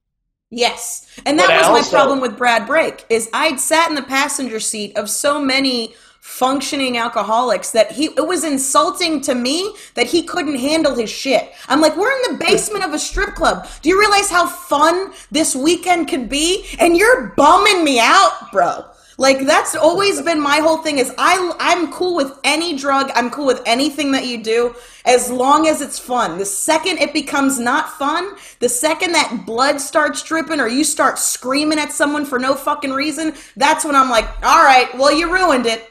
Yes. 0.49 1.07
And 1.25 1.39
that 1.39 1.47
But 1.47 1.71
was 1.71 1.91
my 1.91 1.97
problem 1.97 2.19
with 2.19 2.37
Brad 2.37 2.67
Brake 2.67 3.05
is 3.09 3.29
I'd 3.33 3.59
sat 3.59 3.89
in 3.89 3.95
the 3.95 4.03
passenger 4.03 4.59
seat 4.59 4.97
of 4.97 5.09
so 5.09 5.39
many 5.39 5.95
functioning 6.21 6.97
alcoholics 6.97 7.71
that 7.71 7.91
he 7.91 8.05
it 8.05 8.27
was 8.27 8.43
insulting 8.43 9.19
to 9.19 9.33
me 9.33 9.75
that 9.95 10.05
he 10.05 10.21
couldn't 10.21 10.55
handle 10.55 10.95
his 10.95 11.09
shit. 11.09 11.51
I'm 11.67 11.81
like, 11.81 11.97
we're 11.97 12.11
in 12.11 12.31
the 12.31 12.45
basement 12.45 12.85
of 12.85 12.93
a 12.93 12.99
strip 12.99 13.33
club. 13.33 13.67
Do 13.81 13.89
you 13.89 13.99
realize 13.99 14.29
how 14.29 14.47
fun 14.47 15.13
this 15.31 15.55
weekend 15.55 16.07
could 16.07 16.29
be? 16.29 16.67
And 16.79 16.95
you're 16.95 17.33
bumming 17.35 17.83
me 17.83 17.99
out, 17.99 18.51
bro. 18.51 18.85
Like 19.17 19.45
that's 19.45 19.75
always 19.75 20.21
been 20.21 20.39
my 20.39 20.57
whole 20.57 20.77
thing 20.77 20.97
is 20.97 21.13
I 21.17 21.53
I'm 21.59 21.91
cool 21.91 22.15
with 22.15 22.39
any 22.43 22.75
drug. 22.75 23.11
I'm 23.13 23.29
cool 23.29 23.45
with 23.45 23.61
anything 23.65 24.11
that 24.13 24.25
you 24.25 24.41
do 24.41 24.73
as 25.05 25.29
long 25.29 25.67
as 25.67 25.81
it's 25.81 25.99
fun. 25.99 26.37
The 26.37 26.45
second 26.45 26.97
it 26.97 27.13
becomes 27.13 27.59
not 27.59 27.89
fun, 27.99 28.35
the 28.59 28.69
second 28.69 29.11
that 29.11 29.43
blood 29.45 29.79
starts 29.79 30.23
dripping 30.23 30.59
or 30.59 30.67
you 30.67 30.83
start 30.83 31.19
screaming 31.19 31.77
at 31.77 31.91
someone 31.91 32.25
for 32.25 32.39
no 32.39 32.55
fucking 32.55 32.93
reason, 32.93 33.33
that's 33.55 33.85
when 33.85 33.95
I'm 33.95 34.09
like, 34.09 34.25
"All 34.43 34.63
right, 34.63 34.89
well 34.97 35.11
you 35.11 35.31
ruined 35.31 35.65
it." 35.67 35.90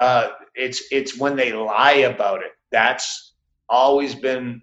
Uh, 0.00 0.28
it's 0.54 0.82
it's 0.90 1.18
when 1.18 1.36
they 1.36 1.52
lie 1.52 2.04
about 2.12 2.40
it. 2.42 2.52
That's 2.72 3.34
always 3.68 4.14
been 4.14 4.60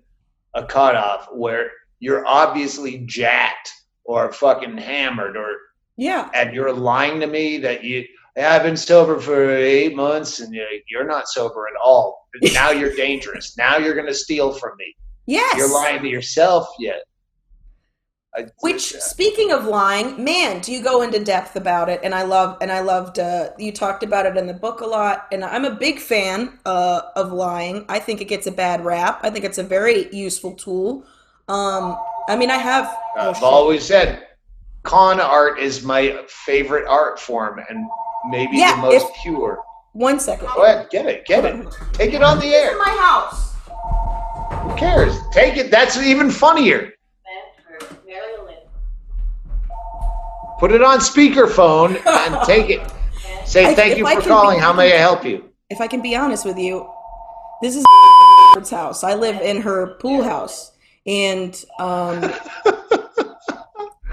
a 0.54 0.65
cutoff 0.65 1.28
where 1.32 1.71
you're 2.00 2.26
obviously 2.26 3.00
jacked 3.06 3.71
or 4.04 4.32
fucking 4.32 4.78
hammered 4.78 5.38
or 5.38 5.56
Yeah. 5.97 6.30
and 6.34 6.54
you're 6.54 6.73
lying 6.73 7.19
to 7.21 7.28
me 7.28 7.58
that 7.60 7.84
you 7.84 8.06
"Yeah, 8.36 8.54
I've 8.56 8.63
been 8.63 8.78
sober 8.78 9.19
for 9.19 9.50
eight 9.52 9.95
months 9.95 10.39
and 10.39 10.54
you're, 10.54 10.65
you're 10.89 11.08
not 11.08 11.28
sober 11.28 11.67
at 11.67 11.80
all. 11.82 12.28
Now 12.54 12.69
you're 12.71 12.95
dangerous. 12.95 13.58
Now 13.58 13.78
you're 13.78 13.95
gonna 13.95 14.13
steal 14.13 14.54
from 14.54 14.71
me. 14.78 14.95
Yes. 15.26 15.58
You're 15.58 15.73
lying 15.73 16.02
to 16.04 16.08
yourself 16.08 16.67
yet. 16.80 17.04
I, 18.38 18.45
Which, 18.60 18.91
speaking 18.93 19.52
of 19.52 19.65
lying, 19.65 20.23
man, 20.23 20.62
do 20.62 20.71
you 20.71 20.84
go 20.84 21.02
into 21.02 21.23
depth 21.23 21.56
about 21.56 21.89
it? 21.89 22.00
And 22.04 22.13
I 22.13 22.21
love, 22.23 22.58
and 22.62 22.71
I 22.71 22.82
loved. 22.82 23.17
Uh, 23.19 23.50
you 23.58 23.71
talked 23.71 24.04
about 24.04 24.26
it 24.28 24.38
in 24.38 24.45
the 24.45 24.54
book 24.54 24.82
a 24.82 24.86
lot, 24.86 25.28
and 25.32 25.43
I'm 25.43 25.65
a 25.65 25.71
big 25.71 26.00
fan 26.00 26.60
uh, 26.65 27.02
of 27.15 27.32
lying. 27.34 27.86
I 27.89 28.00
think 28.00 28.21
it 28.21 28.26
gets 28.26 28.45
a 28.45 28.52
bad 28.52 28.86
rap. 28.86 29.19
I 29.23 29.30
think 29.32 29.43
it's 29.43 29.58
a 29.58 29.63
very 29.63 30.13
useful 30.15 30.54
tool. 30.54 31.04
Um, 31.47 31.97
I 32.30 32.36
mean, 32.36 32.52
I 32.52 32.58
have. 32.58 32.86
oh, 33.17 33.30
I've 33.32 33.41
always 33.43 33.84
said 33.86 34.23
con 34.84 35.19
art 35.19 35.60
is 35.60 35.84
my 35.84 36.23
favorite 36.30 36.88
art 36.88 37.19
form 37.19 37.60
and 37.69 37.86
maybe 38.30 38.58
Yeah, 38.58 38.76
the 38.76 38.82
most 38.84 39.06
if- 39.08 39.12
pure. 39.23 39.63
One 39.93 40.19
second. 40.19 40.47
Go 40.54 40.63
ahead, 40.63 40.89
get 40.91 41.08
it, 41.08 41.26
get 41.26 41.43
it. 41.43 41.65
Take 41.93 42.13
it 42.13 42.21
on 42.21 42.38
the 42.38 42.45
This 42.45 42.54
air. 42.65 42.71
is 42.73 42.78
my 42.78 42.95
house. 43.00 43.56
Who 44.63 44.76
cares? 44.78 45.17
Take 45.32 45.58
it. 45.58 45.71
That's 45.71 45.97
even 45.97 46.30
funnier. 46.30 46.91
Put 50.60 50.72
it 50.72 50.82
on 50.82 51.00
speakerphone 51.00 52.02
and 52.08 52.46
take 52.46 52.70
it. 52.70 52.82
Say 53.46 53.65
I- 53.67 53.76
thank 53.76 53.98
you 53.98 54.08
for 54.08 54.22
calling. 54.22 54.58
be- 54.58 54.62
How 54.62 54.74
may 54.74 54.93
I 54.93 54.98
help 54.98 55.24
you? 55.26 55.43
If 55.70 55.82
I 55.82 55.88
can 55.88 56.02
be 56.02 56.15
honest 56.15 56.46
with 56.46 56.58
you, 56.58 56.89
this 57.62 57.76
is 57.76 57.84
house. 58.72 59.04
I 59.04 59.13
live 59.13 59.39
in 59.41 59.62
her 59.62 59.96
pool 60.00 60.24
house, 60.24 60.72
and 61.06 61.54
um, 61.80 62.24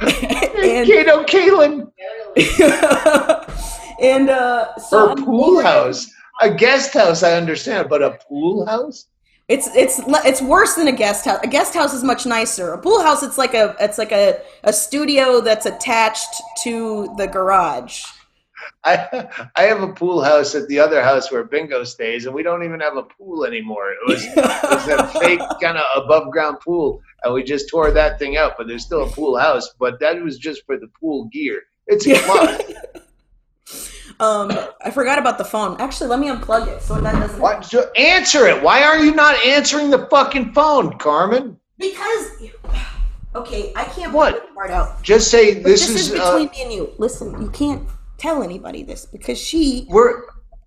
and 0.00 0.86
Kato 0.86 1.24
Kaelin. 1.24 1.90
and 4.02 4.28
uh, 4.30 4.76
so 4.76 5.08
Her 5.08 5.14
pool 5.16 5.62
house. 5.62 6.10
A 6.40 6.52
guest 6.52 6.92
house, 6.94 7.22
I 7.22 7.34
understand, 7.34 7.88
but 7.88 8.02
a 8.02 8.18
pool 8.28 8.66
house? 8.66 9.06
It's 9.46 9.68
it's 9.76 10.00
it's 10.06 10.40
worse 10.40 10.74
than 10.74 10.88
a 10.88 10.92
guest 10.92 11.26
house. 11.26 11.40
A 11.42 11.46
guest 11.46 11.74
house 11.74 11.92
is 11.92 12.02
much 12.02 12.24
nicer. 12.24 12.72
A 12.72 12.78
pool 12.78 13.02
house, 13.02 13.22
it's 13.22 13.36
like 13.36 13.52
a 13.52 13.76
it's 13.78 13.98
like 13.98 14.12
a, 14.12 14.40
a 14.62 14.72
studio 14.72 15.40
that's 15.42 15.66
attached 15.66 16.40
to 16.62 17.14
the 17.18 17.26
garage. 17.26 18.04
I 18.84 19.28
I 19.54 19.64
have 19.64 19.82
a 19.82 19.92
pool 19.92 20.22
house 20.22 20.54
at 20.54 20.66
the 20.68 20.78
other 20.78 21.02
house 21.02 21.30
where 21.30 21.44
Bingo 21.44 21.84
stays, 21.84 22.24
and 22.24 22.34
we 22.34 22.42
don't 22.42 22.64
even 22.64 22.80
have 22.80 22.96
a 22.96 23.02
pool 23.02 23.44
anymore. 23.44 23.92
It 23.92 24.08
was, 24.08 24.24
it 24.24 24.36
was 24.36 24.88
a 24.88 25.06
fake 25.20 25.40
kind 25.60 25.76
of 25.76 25.84
above 26.02 26.30
ground 26.30 26.58
pool, 26.60 27.02
and 27.22 27.34
we 27.34 27.42
just 27.42 27.68
tore 27.68 27.90
that 27.90 28.18
thing 28.18 28.38
out. 28.38 28.54
But 28.56 28.66
there's 28.66 28.84
still 28.84 29.04
a 29.04 29.10
pool 29.10 29.36
house, 29.36 29.74
but 29.78 30.00
that 30.00 30.22
was 30.22 30.38
just 30.38 30.64
for 30.64 30.78
the 30.78 30.88
pool 30.98 31.26
gear. 31.26 31.62
It's 31.86 32.06
a 32.06 32.18
club. 32.20 32.62
Um, 34.20 34.50
I 34.84 34.90
forgot 34.90 35.18
about 35.18 35.38
the 35.38 35.44
phone. 35.44 35.80
Actually, 35.80 36.10
let 36.10 36.18
me 36.18 36.28
unplug 36.28 36.68
it 36.68 36.82
so 36.82 37.00
that 37.00 37.12
doesn't. 37.12 37.40
Why, 37.40 37.60
so 37.60 37.90
answer 37.92 38.46
it. 38.46 38.62
Why 38.62 38.82
are 38.82 38.98
you 38.98 39.14
not 39.14 39.34
answering 39.44 39.90
the 39.90 40.06
fucking 40.06 40.52
phone, 40.52 40.98
Carmen? 40.98 41.58
Because 41.78 42.42
okay, 43.34 43.72
I 43.74 43.84
can't 43.84 44.12
put 44.12 44.14
What? 44.14 44.54
part 44.54 44.70
out. 44.70 45.02
Just 45.02 45.30
say 45.30 45.54
But 45.54 45.64
this, 45.64 45.86
this, 45.86 46.10
is, 46.10 46.18
uh, 46.18 46.38
between 46.38 46.50
me 46.50 46.62
and 46.62 46.72
you. 46.72 46.92
Listen, 46.98 47.40
you 47.42 47.50
can't 47.50 47.86
tell 48.18 48.42
anybody 48.42 48.82
this 48.82 49.06
because 49.06 49.38
she. 49.38 49.86
we're. 49.88 50.24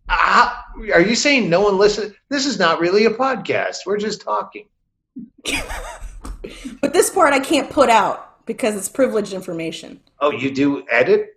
Uh, 0.10 0.54
are 0.94 1.02
you 1.02 1.16
saying 1.16 1.50
no 1.50 1.62
one 1.62 1.78
listens? 1.78 2.14
This 2.30 2.46
is 2.46 2.58
not 2.60 2.80
really 2.80 3.06
a 3.06 3.10
podcast. 3.10 3.80
We're 3.86 3.98
just 3.98 4.22
talking. 4.22 4.68
But 6.82 6.94
this 6.94 7.10
part 7.10 7.34
I 7.34 7.40
can't 7.40 7.70
put 7.70 7.90
out 7.90 8.46
because 8.46 8.76
it's 8.76 8.90
privileged 8.90 9.34
information. 9.34 10.00
Oh, 10.20 10.32
you 10.32 10.52
do 10.52 10.86
edit? 10.90 11.37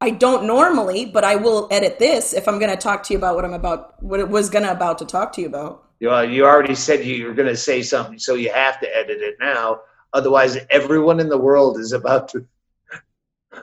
I 0.00 0.10
don't 0.10 0.46
normally, 0.46 1.06
but 1.06 1.24
I 1.24 1.36
will 1.36 1.68
edit 1.70 1.98
this 1.98 2.34
if 2.34 2.48
I'm 2.48 2.58
going 2.58 2.70
to 2.70 2.76
talk 2.76 3.02
to 3.04 3.14
you 3.14 3.18
about 3.18 3.34
what 3.34 3.44
I'm 3.44 3.54
about, 3.54 4.02
what 4.02 4.20
it 4.20 4.28
was 4.28 4.50
going 4.50 4.64
to 4.64 4.70
about 4.70 4.98
to 4.98 5.06
talk 5.06 5.32
to 5.34 5.40
you 5.40 5.46
about. 5.46 5.84
You, 6.00 6.12
uh, 6.12 6.20
you 6.22 6.44
already 6.44 6.74
said 6.74 7.04
you 7.04 7.26
were 7.26 7.32
going 7.34 7.48
to 7.48 7.56
say 7.56 7.82
something, 7.82 8.18
so 8.18 8.34
you 8.34 8.52
have 8.52 8.78
to 8.80 8.96
edit 8.96 9.22
it 9.22 9.36
now. 9.40 9.80
Otherwise, 10.12 10.58
everyone 10.70 11.18
in 11.18 11.28
the 11.30 11.38
world 11.38 11.78
is 11.78 11.92
about 11.92 12.28
to. 12.30 12.46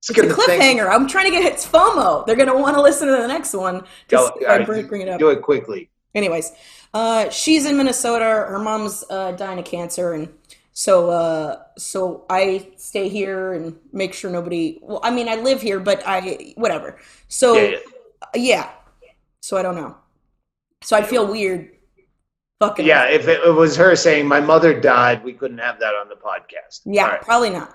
It's 0.00 0.10
a 0.10 0.14
gonna 0.14 0.32
think- 0.32 0.62
cliffhanger. 0.62 0.88
I'm 0.88 1.08
trying 1.08 1.24
to 1.24 1.30
get 1.32 1.44
it's 1.44 1.66
FOMO. 1.66 2.24
They're 2.24 2.36
going 2.36 2.48
to 2.48 2.54
want 2.56 2.76
to 2.76 2.82
listen 2.82 3.08
to 3.08 3.16
the 3.16 3.26
next 3.26 3.52
one 3.52 3.82
Go, 4.06 4.26
see 4.26 4.32
if 4.42 4.48
all 4.48 4.54
I 4.54 4.58
right, 4.58 4.66
bring, 4.66 4.86
bring 4.86 5.00
it 5.02 5.08
up. 5.08 5.18
Do 5.18 5.30
it 5.30 5.42
quickly. 5.42 5.90
Anyways, 6.14 6.52
uh, 6.94 7.28
she's 7.30 7.66
in 7.66 7.76
Minnesota. 7.76 8.24
Her 8.24 8.60
mom's 8.60 9.04
uh, 9.10 9.32
dying 9.32 9.58
of 9.58 9.64
cancer, 9.64 10.12
and 10.12 10.32
so 10.78 11.10
uh, 11.10 11.62
so 11.76 12.24
I 12.30 12.68
stay 12.76 13.08
here 13.08 13.52
and 13.52 13.74
make 13.92 14.14
sure 14.14 14.30
nobody. 14.30 14.78
Well, 14.80 15.00
I 15.02 15.10
mean, 15.10 15.28
I 15.28 15.34
live 15.34 15.60
here, 15.60 15.80
but 15.80 16.04
I 16.06 16.54
whatever. 16.54 16.98
So 17.26 17.54
Yeah, 17.54 17.78
yeah. 18.36 18.70
yeah. 19.02 19.10
So 19.40 19.56
I 19.56 19.62
don't 19.62 19.74
know. 19.74 19.96
So 20.84 20.96
I'd 20.96 21.08
feel 21.08 21.26
weird. 21.26 21.70
Fucking 22.60 22.86
Yeah, 22.86 23.08
if 23.08 23.26
it, 23.26 23.40
it 23.44 23.50
was 23.50 23.74
her 23.74 23.96
saying 23.96 24.28
my 24.28 24.38
mother 24.40 24.80
died, 24.80 25.24
we 25.24 25.32
couldn't 25.32 25.58
have 25.58 25.80
that 25.80 25.94
on 25.96 26.08
the 26.08 26.14
podcast. 26.14 26.82
Yeah, 26.84 27.08
right. 27.08 27.22
probably 27.22 27.50
not. 27.50 27.70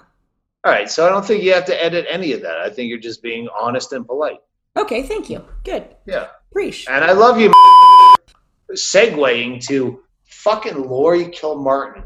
All 0.63 0.71
right. 0.71 0.89
So 0.89 1.05
I 1.05 1.09
don't 1.09 1.25
think 1.25 1.43
you 1.43 1.53
have 1.53 1.65
to 1.65 1.83
edit 1.83 2.05
any 2.09 2.31
of 2.31 2.41
that. 2.43 2.59
I 2.59 2.69
think 2.69 2.87
you're 2.87 2.99
just 2.99 3.21
being 3.21 3.49
honest 3.49 3.91
and 3.91 4.07
polite. 4.07 4.39
Okay, 4.77 5.03
thank 5.03 5.29
you. 5.29 5.43
Good. 5.65 5.93
Yeah. 6.05 6.27
Preach. 6.53 6.87
And 6.87 7.03
I 7.03 7.11
love 7.11 7.37
you. 7.37 7.51
Segueing 8.71 9.61
to 9.67 9.99
fucking 10.23 10.87
Laurie 10.87 11.25
Kilmartin. 11.25 12.05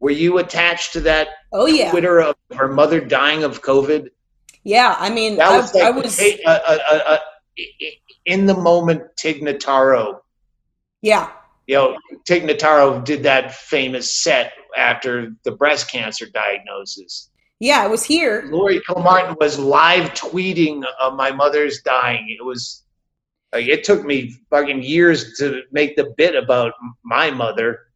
Were 0.00 0.10
you 0.10 0.38
attached 0.38 0.92
to 0.94 1.00
that 1.02 1.28
Oh 1.52 1.66
yeah, 1.66 1.90
Twitter 1.90 2.20
of 2.20 2.36
her 2.54 2.68
mother 2.68 3.00
dying 3.00 3.44
of 3.44 3.62
COVID? 3.62 4.08
yeah. 4.64 4.94
I 4.98 5.10
mean, 5.10 5.36
That 5.36 5.50
I, 5.52 5.56
was 5.56 5.74
like 5.74 5.82
I 5.84 5.90
was. 5.90 6.20
uh, 6.20 6.36
uh, 6.46 6.78
uh, 7.06 7.18
in 8.26 8.46
the 8.46 8.54
moment. 8.54 9.02
Tig 9.16 9.40
Notaro, 9.40 10.20
Yeah, 11.02 11.30
you 11.66 11.74
know, 11.76 11.96
Tig 12.26 12.44
Notaro 12.44 13.02
did 13.04 13.22
that 13.24 13.54
famous 13.54 14.14
set 14.14 14.52
after 14.76 15.32
the 15.44 15.50
breast 15.52 15.90
cancer 15.90 16.26
diagnosis. 16.26 17.30
yeah. 17.60 17.82
I 17.82 17.86
was 17.88 18.04
here. 18.04 18.48
Laurie 18.50 18.80
Kilmartin 18.88 19.36
was 19.40 19.58
live 19.58 20.10
tweeting 20.14 20.84
uh, 21.00 21.10
my 21.10 21.30
mother's 21.32 21.82
dying. 21.82 22.26
It 22.38 22.44
was 22.44 22.84
like 23.52 23.66
it 23.66 23.82
took 23.82 24.04
me 24.04 24.34
fucking 24.50 24.82
years 24.82 25.36
to 25.38 25.62
make 25.72 25.96
the 25.96 26.12
bit 26.16 26.34
about 26.36 26.74
my 27.04 27.30
mother. 27.30 27.87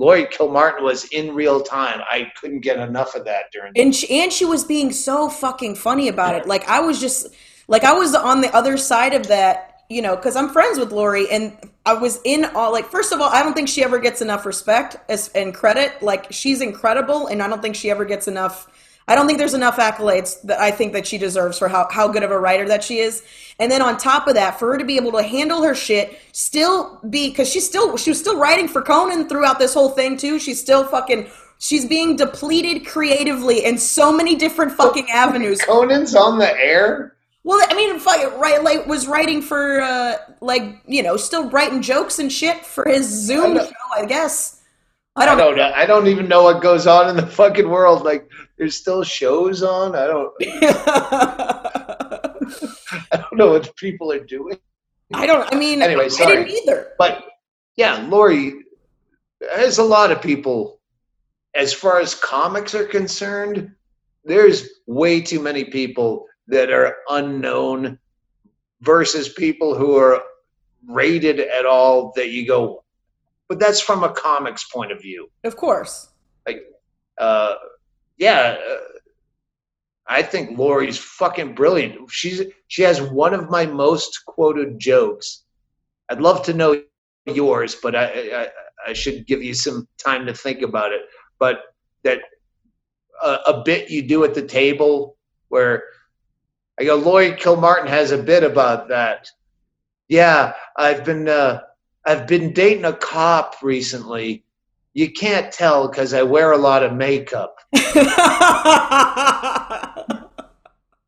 Laurie 0.00 0.24
Kilmartin 0.24 0.82
was 0.82 1.04
in 1.12 1.34
real 1.34 1.60
time. 1.60 2.00
I 2.10 2.32
couldn't 2.40 2.60
get 2.60 2.78
enough 2.78 3.14
of 3.14 3.26
that 3.26 3.52
during. 3.52 3.74
and 3.76 3.94
she, 3.94 4.22
and 4.22 4.32
she 4.32 4.46
was 4.46 4.64
being 4.64 4.92
so 4.92 5.28
fucking 5.28 5.74
funny 5.74 6.08
about 6.08 6.34
it. 6.34 6.46
Like 6.46 6.66
I 6.66 6.80
was 6.80 6.98
just 6.98 7.26
like 7.68 7.84
I 7.84 7.92
was 7.92 8.14
on 8.14 8.40
the 8.40 8.48
other 8.56 8.78
side 8.78 9.12
of 9.12 9.26
that, 9.26 9.82
you 9.90 10.00
know, 10.00 10.16
because 10.16 10.36
I'm 10.36 10.48
friends 10.48 10.78
with 10.78 10.90
Laurie, 10.90 11.30
and 11.30 11.54
I 11.84 11.92
was 11.92 12.18
in 12.24 12.46
all 12.46 12.72
like. 12.72 12.86
First 12.86 13.12
of 13.12 13.20
all, 13.20 13.28
I 13.28 13.42
don't 13.42 13.52
think 13.52 13.68
she 13.68 13.84
ever 13.84 13.98
gets 13.98 14.22
enough 14.22 14.46
respect 14.46 14.96
as, 15.10 15.28
and 15.34 15.54
credit. 15.54 16.02
Like 16.02 16.32
she's 16.32 16.62
incredible, 16.62 17.26
and 17.26 17.42
I 17.42 17.48
don't 17.48 17.60
think 17.60 17.76
she 17.76 17.90
ever 17.90 18.06
gets 18.06 18.26
enough. 18.26 18.68
I 19.10 19.16
don't 19.16 19.26
think 19.26 19.40
there's 19.40 19.54
enough 19.54 19.76
accolades 19.78 20.40
that 20.42 20.60
I 20.60 20.70
think 20.70 20.92
that 20.92 21.04
she 21.04 21.18
deserves 21.18 21.58
for 21.58 21.66
how, 21.66 21.88
how 21.90 22.06
good 22.06 22.22
of 22.22 22.30
a 22.30 22.38
writer 22.38 22.68
that 22.68 22.84
she 22.84 23.00
is. 23.00 23.24
And 23.58 23.70
then 23.70 23.82
on 23.82 23.96
top 23.96 24.28
of 24.28 24.34
that, 24.34 24.60
for 24.60 24.70
her 24.70 24.78
to 24.78 24.84
be 24.84 24.94
able 24.94 25.10
to 25.10 25.22
handle 25.24 25.64
her 25.64 25.74
shit, 25.74 26.20
still 26.30 27.00
be 27.10 27.28
because 27.30 27.50
she's 27.50 27.66
still 27.66 27.96
she 27.96 28.10
was 28.10 28.20
still 28.20 28.38
writing 28.38 28.68
for 28.68 28.82
Conan 28.82 29.28
throughout 29.28 29.58
this 29.58 29.74
whole 29.74 29.88
thing 29.88 30.16
too. 30.16 30.38
She's 30.38 30.60
still 30.60 30.84
fucking 30.84 31.28
she's 31.58 31.86
being 31.86 32.14
depleted 32.14 32.86
creatively 32.86 33.64
in 33.64 33.78
so 33.78 34.12
many 34.12 34.36
different 34.36 34.70
fucking 34.70 35.10
avenues. 35.10 35.60
Conan's 35.60 36.14
on 36.14 36.38
the 36.38 36.56
air. 36.56 37.16
Well, 37.42 37.66
I 37.68 37.74
mean, 37.74 37.98
fuck, 37.98 38.38
right, 38.38 38.62
like 38.62 38.86
was 38.86 39.08
writing 39.08 39.42
for 39.42 39.80
uh 39.80 40.18
like 40.40 40.82
you 40.86 41.02
know 41.02 41.16
still 41.16 41.50
writing 41.50 41.82
jokes 41.82 42.20
and 42.20 42.30
shit 42.30 42.64
for 42.64 42.88
his 42.88 43.08
Zoom 43.08 43.56
I 43.58 43.64
show, 43.64 43.72
I 43.96 44.06
guess. 44.06 44.60
I 45.16 45.22
I 45.22 45.26
don't. 45.26 45.38
don't 45.38 45.56
know. 45.56 45.72
I 45.74 45.86
don't 45.86 46.06
even 46.06 46.28
know 46.28 46.44
what 46.44 46.62
goes 46.62 46.86
on 46.86 47.08
in 47.08 47.16
the 47.16 47.26
fucking 47.26 47.68
world. 47.68 48.04
Like, 48.04 48.28
there's 48.60 48.76
still 48.76 49.02
shows 49.02 49.62
on. 49.62 49.96
I 49.96 50.06
don't. 50.06 50.34
I 53.10 53.16
don't 53.16 53.36
know 53.36 53.52
what 53.52 53.74
people 53.76 54.12
are 54.12 54.22
doing. 54.22 54.58
I 55.14 55.26
don't. 55.26 55.50
I 55.50 55.56
mean, 55.56 55.80
Anyway, 55.80 56.10
I 56.20 56.26
didn't 56.26 56.50
either. 56.50 56.92
But 56.98 57.24
yeah, 57.76 58.06
Laurie, 58.10 58.52
there's 59.40 59.78
a 59.78 59.82
lot 59.82 60.12
of 60.12 60.20
people. 60.20 60.78
As 61.54 61.72
far 61.72 62.00
as 62.00 62.14
comics 62.14 62.74
are 62.74 62.84
concerned, 62.84 63.72
there's 64.26 64.68
way 64.86 65.22
too 65.22 65.40
many 65.40 65.64
people 65.64 66.26
that 66.48 66.70
are 66.70 66.96
unknown 67.08 67.98
versus 68.82 69.30
people 69.30 69.74
who 69.74 69.96
are 69.96 70.20
rated 70.86 71.40
at 71.40 71.64
all 71.64 72.12
that 72.14 72.28
you 72.28 72.46
go, 72.46 72.84
but 73.48 73.58
that's 73.58 73.80
from 73.80 74.04
a 74.04 74.12
comics 74.12 74.68
point 74.68 74.92
of 74.92 75.00
view. 75.00 75.30
Of 75.44 75.56
course. 75.56 76.08
Uh, 77.18 77.54
yeah, 78.20 78.56
uh, 78.70 78.76
I 80.06 80.22
think 80.22 80.58
Laurie's 80.58 80.98
fucking 80.98 81.54
brilliant. 81.54 82.10
She's 82.10 82.42
she 82.68 82.82
has 82.82 83.00
one 83.00 83.34
of 83.34 83.50
my 83.50 83.64
most 83.66 84.24
quoted 84.26 84.78
jokes. 84.78 85.44
I'd 86.08 86.20
love 86.20 86.44
to 86.44 86.52
know 86.52 86.82
yours, 87.26 87.76
but 87.82 87.96
I, 87.96 88.04
I 88.06 88.48
I 88.88 88.92
should 88.92 89.26
give 89.26 89.42
you 89.42 89.54
some 89.54 89.88
time 89.98 90.26
to 90.26 90.34
think 90.34 90.62
about 90.62 90.92
it. 90.92 91.02
But 91.38 91.62
that 92.04 92.20
uh, 93.22 93.38
a 93.46 93.62
bit 93.62 93.90
you 93.90 94.02
do 94.02 94.24
at 94.24 94.34
the 94.34 94.46
table 94.46 95.16
where 95.48 95.84
I 96.78 96.84
go, 96.84 96.96
Laurie 96.96 97.32
Kilmartin 97.32 97.88
has 97.88 98.10
a 98.10 98.22
bit 98.22 98.44
about 98.44 98.88
that. 98.88 99.28
Yeah, 100.08 100.52
I've 100.76 101.04
been 101.04 101.26
uh, 101.28 101.62
I've 102.04 102.26
been 102.26 102.52
dating 102.52 102.84
a 102.84 102.92
cop 102.92 103.56
recently. 103.62 104.44
You 104.92 105.12
can't 105.12 105.52
tell 105.52 105.88
because 105.88 106.12
I 106.14 106.22
wear 106.22 106.52
a 106.52 106.58
lot 106.58 106.82
of 106.82 106.92
makeup. 106.92 107.56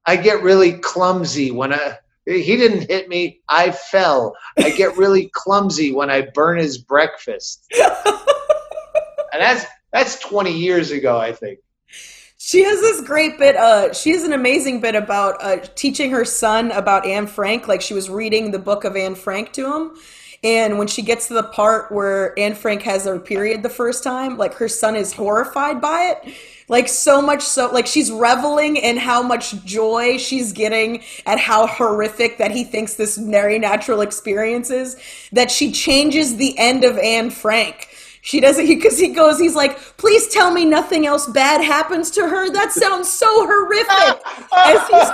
I 0.05 0.17
get 0.17 0.43
really 0.43 0.75
clumsy 0.75 1.51
when 1.51 1.73
I. 1.73 1.99
He 2.25 2.57
didn't 2.57 2.89
hit 2.89 3.09
me. 3.09 3.41
I 3.49 3.73
fell. 3.73 4.37
I 4.57 4.71
get 4.71 4.97
really 4.97 5.29
clumsy 5.33 5.93
when 5.93 6.11
I 6.11 6.29
burn 6.35 6.59
his 6.59 6.79
breakfast, 6.79 7.67
and 7.73 9.41
that's 9.41 9.65
that's 9.93 10.21
twenty 10.21 10.57
years 10.57 10.93
ago, 10.93 11.19
I 11.19 11.33
think. 11.33 11.59
She 12.45 12.65
has 12.65 12.81
this 12.81 13.01
great 13.03 13.39
bit. 13.39 13.55
Uh, 13.55 13.93
she 13.93 14.11
has 14.11 14.25
an 14.25 14.33
amazing 14.33 14.81
bit 14.81 14.97
about 14.97 15.43
uh, 15.43 15.59
teaching 15.77 16.11
her 16.11 16.25
son 16.25 16.73
about 16.73 17.07
Anne 17.07 17.29
Frank. 17.29 17.69
Like 17.69 17.81
she 17.81 17.95
was 17.95 18.11
reading 18.11 18.51
the 18.51 18.59
book 18.59 18.83
of 18.85 18.97
Anne 18.97 19.15
Frank 19.15 19.53
to 19.53 19.73
him, 19.73 19.97
and 20.45 20.79
when 20.79 20.89
she 20.89 21.03
gets 21.03 21.29
to 21.29 21.35
the 21.35 21.45
part 21.45 21.93
where 21.93 22.37
Anne 22.39 22.55
Frank 22.55 22.83
has 22.83 23.05
her 23.05 23.19
period 23.19 23.63
the 23.63 23.69
first 23.69 24.03
time, 24.03 24.37
like 24.37 24.55
her 24.55 24.69
son 24.69 24.97
is 24.97 25.13
horrified 25.13 25.81
by 25.81 26.17
it. 26.17 26.35
Like 26.69 26.89
so 26.89 27.23
much 27.23 27.43
so, 27.43 27.71
like 27.71 27.87
she's 27.87 28.11
reveling 28.11 28.77
in 28.77 28.97
how 28.97 29.23
much 29.23 29.65
joy 29.65 30.17
she's 30.17 30.53
getting 30.53 31.05
at 31.27 31.39
how 31.39 31.67
horrific 31.67 32.39
that 32.39 32.51
he 32.51 32.65
thinks 32.65 32.95
this 32.95 33.17
very 33.17 33.59
natural 33.59 34.01
experience 34.01 34.71
is. 34.71 34.97
That 35.33 35.51
she 35.51 35.71
changes 35.71 36.37
the 36.37 36.59
end 36.59 36.83
of 36.83 36.99
Anne 36.99 37.31
Frank. 37.31 37.89
She 38.25 38.39
doesn't 38.41 38.67
because 38.69 38.99
he 38.99 39.09
goes. 39.09 39.39
He's 39.39 39.55
like, 39.55 39.79
"Please 39.99 40.29
tell 40.29 40.51
me 40.51 40.65
nothing 40.65 41.07
else 41.07 41.27
bad 41.27 41.61
happens 41.63 42.11
to 42.13 42.23
her." 42.27 42.51
That 42.51 42.73
sounds 42.73 43.11
so 43.11 43.27
horrific. 43.47 44.23
As 44.55 44.89
he's 44.89 45.11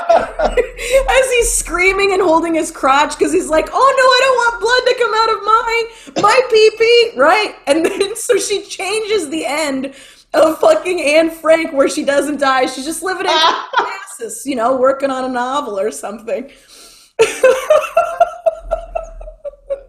as 1.11 1.31
he's 1.33 1.53
screaming 1.53 2.13
and 2.13 2.23
holding 2.23 2.55
his 2.55 2.71
crotch 2.71 3.19
because 3.19 3.33
he's 3.33 3.49
like, 3.49 3.69
"Oh 3.73 3.95
no, 3.99 4.05
I 4.05 4.21
don't 4.23 4.37
want 4.37 4.61
blood 4.61 4.85
to 4.87 4.95
come 4.99 5.15
out 5.15 5.31
of 5.37 5.43
my 5.45 6.23
my 6.23 6.41
pee 6.51 6.71
pee." 6.79 7.13
Right, 7.19 7.55
and 7.67 7.85
then 7.85 8.15
so 8.15 8.37
she 8.37 8.63
changes 8.65 9.31
the 9.31 9.47
end 9.47 9.95
of 10.35 10.59
fucking 10.59 11.01
Anne 11.01 11.31
Frank 11.31 11.73
where 11.73 11.89
she 11.89 12.05
doesn't 12.05 12.39
die. 12.39 12.67
She's 12.67 12.85
just 12.85 13.03
living 13.03 13.27
in 13.27 13.33
Calabasas, 13.33 14.45
you 14.45 14.55
know, 14.55 14.77
working 14.77 15.11
on 15.11 15.25
a 15.25 15.29
novel 15.29 15.79
or 15.79 15.91
something. 15.91 16.51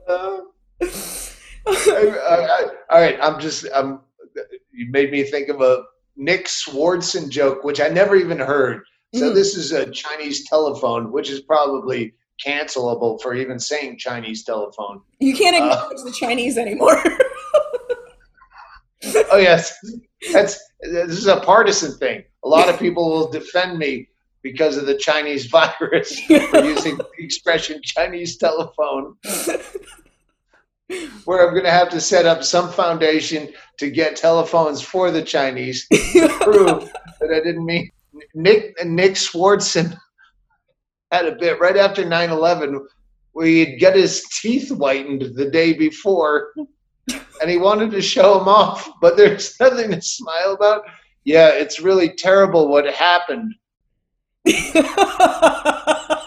Uh. 0.07 0.39
I- 1.69 2.17
I- 2.29 2.67
all 2.95 3.01
right, 3.01 3.17
I'm 3.21 3.39
just 3.39 3.67
um, 3.73 4.01
you 4.71 4.89
made 4.91 5.11
me 5.11 5.23
think 5.23 5.49
of 5.49 5.61
a 5.61 5.83
Nick 6.15 6.45
Swardson 6.47 7.29
joke, 7.29 7.63
which 7.63 7.79
I 7.79 7.87
never 7.89 8.15
even 8.15 8.39
heard. 8.39 8.83
So 9.15 9.31
Mm. 9.31 9.33
this 9.33 9.55
is 9.57 9.71
a 9.71 9.89
Chinese 9.89 10.47
telephone, 10.47 11.11
which 11.11 11.29
is 11.31 11.39
probably 11.41 12.13
cancelable 12.45 13.19
for 13.21 13.33
even 13.33 13.57
saying 13.59 13.97
Chinese 13.97 14.43
telephone. 14.43 15.01
You 15.19 15.35
can't 15.35 15.55
Uh. 15.55 15.65
acknowledge 15.65 16.03
the 16.03 16.11
Chinese 16.11 16.57
anymore. 16.57 17.01
Oh 19.31 19.37
yes, 19.37 19.73
that's 20.33 20.59
this 20.81 21.17
is 21.17 21.27
a 21.27 21.39
partisan 21.39 21.97
thing. 21.97 22.21
A 22.43 22.47
lot 22.49 22.67
of 22.67 22.77
people 22.77 23.09
will 23.09 23.29
defend 23.29 23.77
me 23.79 24.09
because 24.43 24.75
of 24.75 24.85
the 24.87 24.97
Chinese 24.97 25.45
virus 25.57 26.19
for 26.19 26.63
using 26.63 26.97
the 26.97 27.07
expression 27.17 27.79
Chinese 27.81 28.35
telephone. 28.37 29.15
Where 31.25 31.45
I'm 31.45 31.53
going 31.53 31.65
to 31.65 31.71
have 31.71 31.89
to 31.89 32.01
set 32.01 32.25
up 32.25 32.43
some 32.43 32.71
foundation 32.71 33.49
to 33.77 33.91
get 33.91 34.15
telephones 34.15 34.81
for 34.81 35.11
the 35.11 35.21
Chinese 35.21 35.87
to 35.87 36.27
prove 36.41 36.91
that 37.19 37.31
I 37.31 37.39
didn't 37.43 37.65
mean. 37.65 37.91
Nick 38.33 38.75
Nick 38.85 39.13
Swardson 39.13 39.95
had 41.11 41.25
a 41.25 41.35
bit 41.35 41.59
right 41.59 41.77
after 41.77 42.03
9/11 42.03 42.79
where 43.33 43.45
he'd 43.45 43.79
get 43.79 43.95
his 43.95 44.25
teeth 44.41 44.69
whitened 44.69 45.35
the 45.35 45.49
day 45.49 45.73
before, 45.73 46.53
and 47.07 47.49
he 47.49 47.57
wanted 47.57 47.91
to 47.91 48.01
show 48.01 48.39
them 48.39 48.47
off, 48.47 48.89
but 48.99 49.15
there's 49.15 49.57
nothing 49.59 49.91
to 49.91 50.01
smile 50.01 50.53
about. 50.53 50.83
Yeah, 51.23 51.49
it's 51.49 51.79
really 51.79 52.09
terrible 52.09 52.67
what 52.67 52.85
happened. 52.85 53.53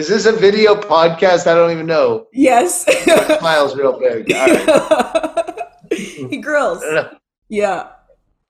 Is 0.00 0.08
this 0.08 0.24
a 0.24 0.32
video 0.32 0.74
podcast? 0.74 1.46
I 1.46 1.54
don't 1.54 1.72
even 1.72 1.84
know. 1.84 2.26
yes. 2.32 2.86
Smiles 3.38 3.76
real 3.76 4.00
big. 4.00 4.30
Right. 4.30 5.58
he 5.92 6.38
grills. 6.38 6.82
Yeah. 7.50 7.88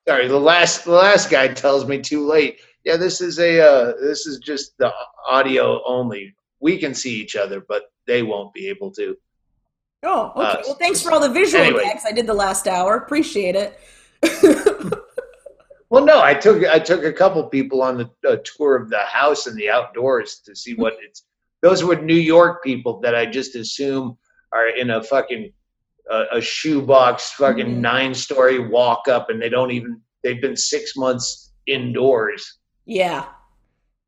Sorry, 0.07 0.29
the 0.29 0.39
last 0.39 0.85
the 0.85 0.93
last 0.93 1.29
guy 1.29 1.49
tells 1.49 1.89
me 1.89 2.01
too 2.01 2.25
late. 2.25 2.61
Yeah, 2.85 2.97
this 2.97 3.21
is 3.21 3.41
a 3.41 3.61
uh, 3.61 3.95
this 4.01 4.29
is 4.29 4.39
just 4.39 4.79
the 4.79 4.93
audio 5.29 5.83
only. 5.85 6.37
We 6.61 6.79
can 6.79 6.95
see 6.95 7.21
each 7.21 7.35
other, 7.35 7.61
but 7.69 7.91
they 8.07 8.23
won't 8.23 8.55
be 8.55 8.69
able 8.69 8.93
to. 8.93 9.17
Oh, 10.05 10.33
okay. 10.37 10.61
Uh, 10.61 10.63
well, 10.67 10.75
thanks 10.77 11.03
for 11.03 11.11
all 11.11 11.19
the 11.19 11.31
visual 11.31 11.65
anyway. 11.65 11.83
gags 11.83 12.05
I 12.07 12.13
did 12.13 12.29
the 12.29 12.35
last 12.35 12.69
hour. 12.69 12.95
Appreciate 12.95 13.57
it. 13.57 13.81
Well, 15.91 16.05
no, 16.05 16.23
I 16.23 16.35
took 16.35 16.65
I 16.65 16.79
took 16.79 17.03
a 17.03 17.13
couple 17.13 17.43
people 17.49 17.83
on 17.83 17.99
the 17.99 18.09
uh, 18.27 18.37
tour 18.45 18.77
of 18.77 18.91
the 18.91 19.01
house 19.01 19.49
and 19.49 19.59
the 19.59 19.69
outdoors 19.69 20.41
to 20.47 20.55
see 20.55 20.75
what 20.75 20.95
it's. 21.03 21.25
Those 21.63 21.85
were 21.85 21.97
New 21.97 22.15
York 22.15 22.63
people 22.65 23.01
that 23.01 23.15
I 23.15 23.27
just 23.27 23.55
assume 23.57 24.17
are 24.53 24.69
in 24.69 24.91
a 24.91 25.03
fucking 25.03 25.53
uh, 26.11 26.25
a 26.33 26.41
shoebox, 26.41 27.31
fucking 27.33 27.67
Mhm. 27.67 27.77
nine 27.79 28.15
story 28.15 28.59
walk 28.59 29.07
up, 29.07 29.31
and 29.31 29.41
they 29.41 29.49
don't 29.49 29.71
even. 29.71 30.01
They've 30.25 30.41
been 30.41 30.57
six 30.57 30.97
months 30.97 31.53
indoors. 31.67 32.59
Yeah. 32.85 33.27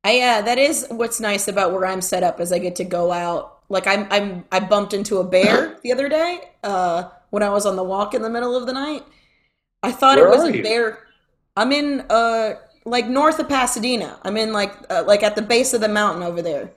I 0.05 0.17
yeah, 0.17 0.41
that 0.43 0.59
is 0.59 0.87
what's 0.91 1.21
nice 1.21 1.47
about 1.47 1.73
where 1.73 1.87
I'm 1.87 2.01
set 2.01 2.25
up 2.25 2.41
is 2.41 2.53
I 2.53 2.59
get 2.59 2.75
to 2.77 2.85
go 2.85 3.13
out. 3.13 3.61
Like 3.69 3.87
I'm 3.87 4.09
I'm 4.11 4.45
I 4.51 4.59
bumped 4.61 4.95
into 4.95 5.19
a 5.19 5.25
bear 5.25 5.79
the 5.85 5.93
other 5.93 6.09
day, 6.09 6.41
uh, 6.65 7.05
when 7.31 7.43
I 7.45 7.51
was 7.51 7.67
on 7.67 7.77
the 7.77 7.85
walk 7.85 8.15
in 8.15 8.23
the 8.23 8.31
middle 8.31 8.57
of 8.57 8.67
the 8.67 8.73
night. 8.73 9.05
I 9.85 9.93
thought 9.93 10.17
Where 10.17 10.27
it 10.27 10.31
was 10.31 10.45
a 10.49 10.57
you? 10.57 10.63
bear. 10.65 10.99
I'm 11.57 11.71
in 11.71 12.05
uh 12.11 12.55
like 12.85 13.07
north 13.07 13.39
of 13.39 13.49
Pasadena. 13.49 14.19
I'm 14.23 14.37
in 14.37 14.53
like 14.53 14.73
uh, 14.91 15.05
like 15.07 15.23
at 15.23 15.37
the 15.37 15.43
base 15.43 15.73
of 15.73 15.81
the 15.81 15.89
mountain 15.89 16.25
over 16.25 16.43
there. 16.43 16.73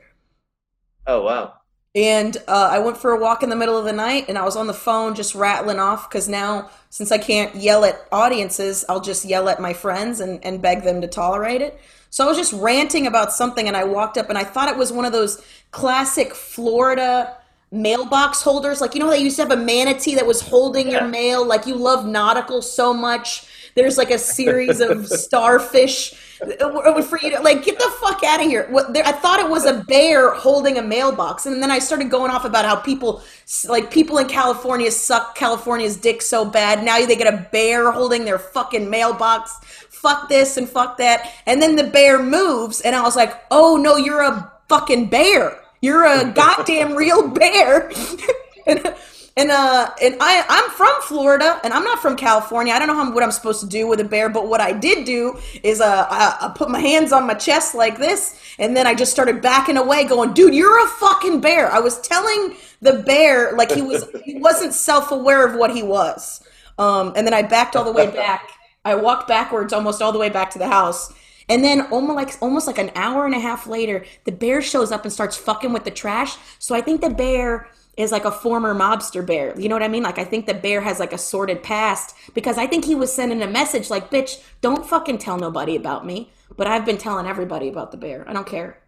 Oh 1.07 1.21
wow! 1.23 1.53
And 1.95 2.35
uh, 2.49 2.69
I 2.71 2.79
went 2.79 2.97
for 2.97 3.11
a 3.11 3.19
walk 3.19 3.41
in 3.41 3.49
the 3.49 3.55
middle 3.55 3.77
of 3.77 3.85
the 3.85 3.93
night, 3.93 4.25
and 4.27 4.37
I 4.37 4.43
was 4.43 4.57
on 4.57 4.67
the 4.67 4.73
phone 4.73 5.15
just 5.15 5.33
rattling 5.33 5.79
off 5.79 6.09
because 6.09 6.27
now, 6.27 6.69
since 6.89 7.09
I 7.09 7.17
can't 7.17 7.55
yell 7.55 7.85
at 7.85 8.05
audiences, 8.11 8.83
I'll 8.89 8.99
just 8.99 9.23
yell 9.23 9.47
at 9.47 9.61
my 9.61 9.71
friends 9.71 10.19
and, 10.19 10.43
and 10.43 10.61
beg 10.61 10.83
them 10.83 10.99
to 10.99 11.07
tolerate 11.07 11.61
it. 11.61 11.79
So 12.09 12.25
I 12.25 12.27
was 12.27 12.37
just 12.37 12.51
ranting 12.51 13.07
about 13.07 13.31
something, 13.31 13.65
and 13.65 13.77
I 13.77 13.85
walked 13.85 14.17
up, 14.17 14.27
and 14.27 14.37
I 14.37 14.43
thought 14.43 14.67
it 14.67 14.75
was 14.75 14.91
one 14.91 15.05
of 15.05 15.13
those 15.13 15.41
classic 15.71 16.35
Florida 16.35 17.37
mailbox 17.71 18.41
holders. 18.41 18.81
Like, 18.81 18.93
you 18.93 18.99
know, 18.99 19.09
they 19.09 19.19
used 19.19 19.37
to 19.37 19.43
have 19.43 19.51
a 19.51 19.57
manatee 19.57 20.15
that 20.15 20.27
was 20.27 20.41
holding 20.41 20.91
your 20.91 21.07
mail. 21.07 21.45
Like, 21.47 21.65
you 21.65 21.75
love 21.75 22.05
nautical 22.05 22.61
so 22.61 22.93
much. 22.93 23.47
There's 23.75 23.97
like 23.97 24.11
a 24.11 24.19
series 24.19 24.81
of 24.81 25.07
starfish 25.07 26.13
Uh, 26.41 26.67
uh, 26.67 27.01
for 27.01 27.17
you 27.19 27.31
to 27.31 27.41
like 27.41 27.63
get 27.63 27.79
the 27.79 27.89
fuck 28.01 28.21
out 28.23 28.41
of 28.41 28.47
here. 28.47 28.67
What 28.69 28.93
there, 28.93 29.05
I 29.05 29.13
thought 29.13 29.39
it 29.39 29.49
was 29.49 29.65
a 29.65 29.85
bear 29.85 30.33
holding 30.33 30.77
a 30.77 30.81
mailbox, 30.81 31.45
and 31.45 31.61
then 31.63 31.71
I 31.71 31.79
started 31.79 32.09
going 32.09 32.29
off 32.29 32.43
about 32.43 32.65
how 32.65 32.75
people 32.75 33.23
like 33.69 33.89
people 33.89 34.17
in 34.17 34.27
California 34.27 34.91
suck 34.91 35.35
California's 35.35 35.95
dick 35.95 36.21
so 36.21 36.43
bad. 36.43 36.83
Now 36.83 37.05
they 37.05 37.15
get 37.15 37.33
a 37.33 37.47
bear 37.51 37.91
holding 37.91 38.25
their 38.25 38.39
fucking 38.39 38.89
mailbox. 38.89 39.57
Fuck 39.89 40.27
this 40.27 40.57
and 40.57 40.67
fuck 40.67 40.97
that. 40.97 41.31
And 41.45 41.61
then 41.61 41.77
the 41.77 41.85
bear 41.85 42.21
moves, 42.21 42.81
and 42.81 42.95
I 42.95 43.01
was 43.01 43.15
like, 43.15 43.41
oh 43.49 43.77
no, 43.77 43.95
you're 43.95 44.21
a 44.21 44.51
fucking 44.67 45.09
bear. 45.09 45.61
You're 45.81 46.05
a 46.05 46.31
goddamn 46.35 46.95
real 46.95 47.29
bear. 47.29 47.91
and 48.67 48.93
And 49.37 49.51
uh, 49.51 49.91
and 50.01 50.15
I 50.21 50.45
I'm 50.47 50.69
from 50.71 51.01
Florida, 51.01 51.59
and 51.65 51.73
I'm 51.73 51.83
not 51.83 51.99
from 51.99 52.15
California. 52.15 52.73
I 52.73 52.79
don't 52.79 52.87
know 52.87 52.95
how, 52.95 53.11
what 53.11 53.21
I'm 53.21 53.31
supposed 53.31 53.59
to 53.59 53.67
do 53.67 53.85
with 53.85 53.99
a 53.99 54.05
bear, 54.05 54.29
but 54.29 54.47
what 54.47 54.61
I 54.61 54.71
did 54.71 55.05
do 55.05 55.37
is 55.61 55.81
uh, 55.81 56.07
I, 56.09 56.37
I 56.39 56.53
put 56.55 56.69
my 56.69 56.79
hands 56.79 57.11
on 57.11 57.27
my 57.27 57.33
chest 57.33 57.75
like 57.75 57.97
this, 57.97 58.39
and 58.59 58.77
then 58.77 58.87
I 58.87 58.95
just 58.95 59.11
started 59.11 59.41
backing 59.41 59.75
away, 59.75 60.05
going, 60.05 60.31
"Dude, 60.31 60.55
you're 60.55 60.81
a 60.85 60.87
fucking 60.87 61.41
bear." 61.41 61.69
I 61.69 61.79
was 61.79 61.99
telling 61.99 62.55
the 62.81 63.03
bear 63.05 63.51
like 63.57 63.71
he 63.71 63.81
was 63.81 64.05
he 64.23 64.35
wasn't 64.39 64.73
self 64.73 65.11
aware 65.11 65.45
of 65.45 65.55
what 65.55 65.75
he 65.75 65.83
was. 65.83 66.41
Um, 66.77 67.11
and 67.17 67.27
then 67.27 67.33
I 67.33 67.41
backed 67.41 67.75
all 67.75 67.83
the 67.83 67.91
way 67.91 68.07
back. 68.11 68.51
I 68.85 68.95
walked 68.95 69.27
backwards 69.27 69.73
almost 69.73 70.01
all 70.01 70.13
the 70.13 70.19
way 70.19 70.29
back 70.29 70.51
to 70.51 70.59
the 70.59 70.67
house. 70.67 71.13
And 71.49 71.63
then 71.63 71.81
almost 71.91 72.15
like 72.15 72.37
almost 72.41 72.67
like 72.67 72.77
an 72.77 72.91
hour 72.95 73.25
and 73.25 73.35
a 73.35 73.39
half 73.39 73.67
later, 73.67 74.05
the 74.23 74.31
bear 74.31 74.61
shows 74.61 74.91
up 74.93 75.03
and 75.03 75.13
starts 75.13 75.35
fucking 75.35 75.73
with 75.73 75.83
the 75.83 75.91
trash. 75.91 76.37
So 76.57 76.73
I 76.73 76.81
think 76.81 77.01
the 77.01 77.09
bear 77.09 77.67
is 77.97 78.11
like 78.11 78.25
a 78.25 78.31
former 78.31 78.75
mobster 78.75 79.25
bear. 79.25 79.57
You 79.59 79.69
know 79.69 79.75
what 79.75 79.83
I 79.83 79.87
mean? 79.87 80.03
Like 80.03 80.19
I 80.19 80.25
think 80.25 80.45
the 80.45 80.53
bear 80.53 80.81
has 80.81 80.99
like 80.99 81.13
a 81.13 81.17
sordid 81.17 81.63
past 81.63 82.15
because 82.33 82.57
I 82.57 82.67
think 82.67 82.85
he 82.85 82.95
was 82.95 83.13
sending 83.13 83.41
a 83.41 83.47
message 83.47 83.89
like, 83.89 84.11
"Bitch, 84.11 84.43
don't 84.61 84.85
fucking 84.85 85.17
tell 85.17 85.37
nobody 85.37 85.75
about 85.75 86.05
me." 86.05 86.31
But 86.57 86.67
I've 86.67 86.85
been 86.85 86.97
telling 86.97 87.25
everybody 87.25 87.69
about 87.69 87.91
the 87.91 87.97
bear. 87.97 88.27
I 88.29 88.33
don't 88.33 88.47
care. 88.47 88.81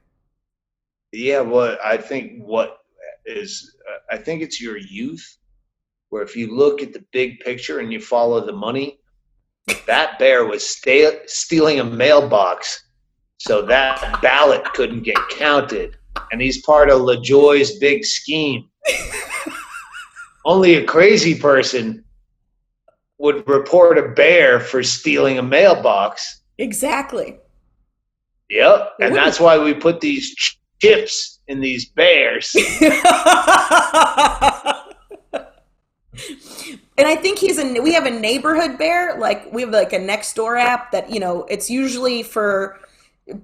Yeah, 1.11 1.41
well, 1.41 1.77
I 1.83 1.97
think 1.97 2.43
what 2.43 2.79
is, 3.25 3.75
uh, 3.89 4.15
I 4.15 4.17
think 4.17 4.41
it's 4.41 4.61
your 4.61 4.77
youth, 4.77 5.37
where 6.09 6.21
if 6.21 6.35
you 6.35 6.55
look 6.55 6.81
at 6.81 6.93
the 6.93 7.03
big 7.11 7.39
picture 7.39 7.79
and 7.79 7.91
you 7.91 7.99
follow 7.99 8.45
the 8.45 8.53
money, 8.53 8.99
that 9.85 10.19
bear 10.19 10.45
was 10.45 10.67
sta- 10.67 11.25
stealing 11.25 11.79
a 11.79 11.83
mailbox 11.83 12.83
so 13.37 13.61
that 13.63 14.21
ballot 14.21 14.63
couldn't 14.73 15.03
get 15.03 15.17
counted. 15.29 15.97
And 16.31 16.41
he's 16.41 16.61
part 16.63 16.89
of 16.89 17.01
DeJoy's 17.01 17.77
big 17.77 18.03
scheme. 18.03 18.67
Only 20.45 20.75
a 20.75 20.85
crazy 20.85 21.37
person 21.37 22.03
would 23.17 23.47
report 23.47 23.97
a 23.97 24.09
bear 24.09 24.59
for 24.59 24.83
stealing 24.83 25.39
a 25.39 25.43
mailbox. 25.43 26.41
Exactly. 26.57 27.37
Yep. 28.49 28.93
And 29.01 29.15
that's 29.15 29.39
why 29.39 29.57
we 29.57 29.73
put 29.73 29.99
these 29.99 30.33
ch- 30.35 30.59
chips 30.81 31.39
in 31.47 31.59
these 31.59 31.89
bears. 31.89 32.55
and 36.97 37.07
I 37.07 37.15
think 37.15 37.39
he's 37.39 37.57
a. 37.57 37.79
We 37.81 37.93
have 37.93 38.05
a 38.05 38.11
neighborhood 38.11 38.77
bear. 38.77 39.17
Like 39.19 39.51
we 39.51 39.61
have 39.61 39.71
like 39.71 39.93
a 39.93 39.99
next 39.99 40.33
door 40.35 40.55
app 40.57 40.91
that 40.91 41.09
you 41.09 41.19
know. 41.19 41.43
It's 41.49 41.69
usually 41.69 42.23
for 42.23 42.79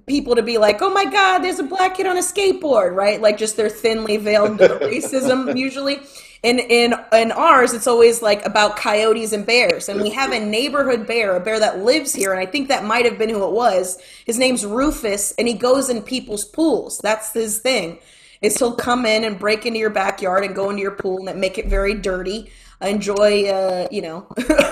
people 0.06 0.34
to 0.34 0.42
be 0.42 0.58
like, 0.58 0.80
"Oh 0.82 0.90
my 0.90 1.04
God, 1.04 1.40
there's 1.40 1.58
a 1.58 1.64
black 1.64 1.96
kid 1.96 2.06
on 2.06 2.16
a 2.16 2.20
skateboard," 2.20 2.94
right? 2.94 3.20
Like 3.20 3.36
just 3.36 3.56
their 3.56 3.68
thinly 3.68 4.16
veiled 4.16 4.58
racism 4.58 5.56
usually. 5.56 6.00
In 6.42 6.58
in 6.58 6.94
in 7.12 7.32
ours, 7.32 7.72
it's 7.72 7.86
always 7.86 8.20
like 8.20 8.44
about 8.44 8.76
coyotes 8.76 9.32
and 9.32 9.46
bears, 9.46 9.88
and 9.88 10.00
we 10.00 10.10
have 10.10 10.32
a 10.32 10.40
neighborhood 10.40 11.06
bear, 11.06 11.36
a 11.36 11.40
bear 11.40 11.58
that 11.58 11.78
lives 11.78 12.14
here, 12.14 12.32
and 12.32 12.40
I 12.40 12.50
think 12.50 12.68
that 12.68 12.84
might 12.84 13.06
have 13.06 13.18
been 13.18 13.30
who 13.30 13.44
it 13.44 13.52
was. 13.52 13.98
His 14.26 14.38
name's 14.38 14.64
Rufus, 14.64 15.32
and 15.38 15.48
he 15.48 15.54
goes 15.54 15.88
in 15.88 16.02
people's 16.02 16.44
pools. 16.44 16.98
That's 16.98 17.32
his 17.32 17.58
thing. 17.58 17.98
Is 18.42 18.58
he'll 18.58 18.74
come 18.74 19.06
in 19.06 19.24
and 19.24 19.38
break 19.38 19.64
into 19.64 19.78
your 19.78 19.88
backyard 19.88 20.44
and 20.44 20.54
go 20.54 20.68
into 20.68 20.82
your 20.82 20.90
pool 20.90 21.28
and 21.28 21.40
make 21.40 21.56
it 21.56 21.66
very 21.66 21.94
dirty. 21.94 22.50
Enjoy, 22.82 23.46
uh, 23.46 23.88
you 23.90 24.02
know, 24.02 24.26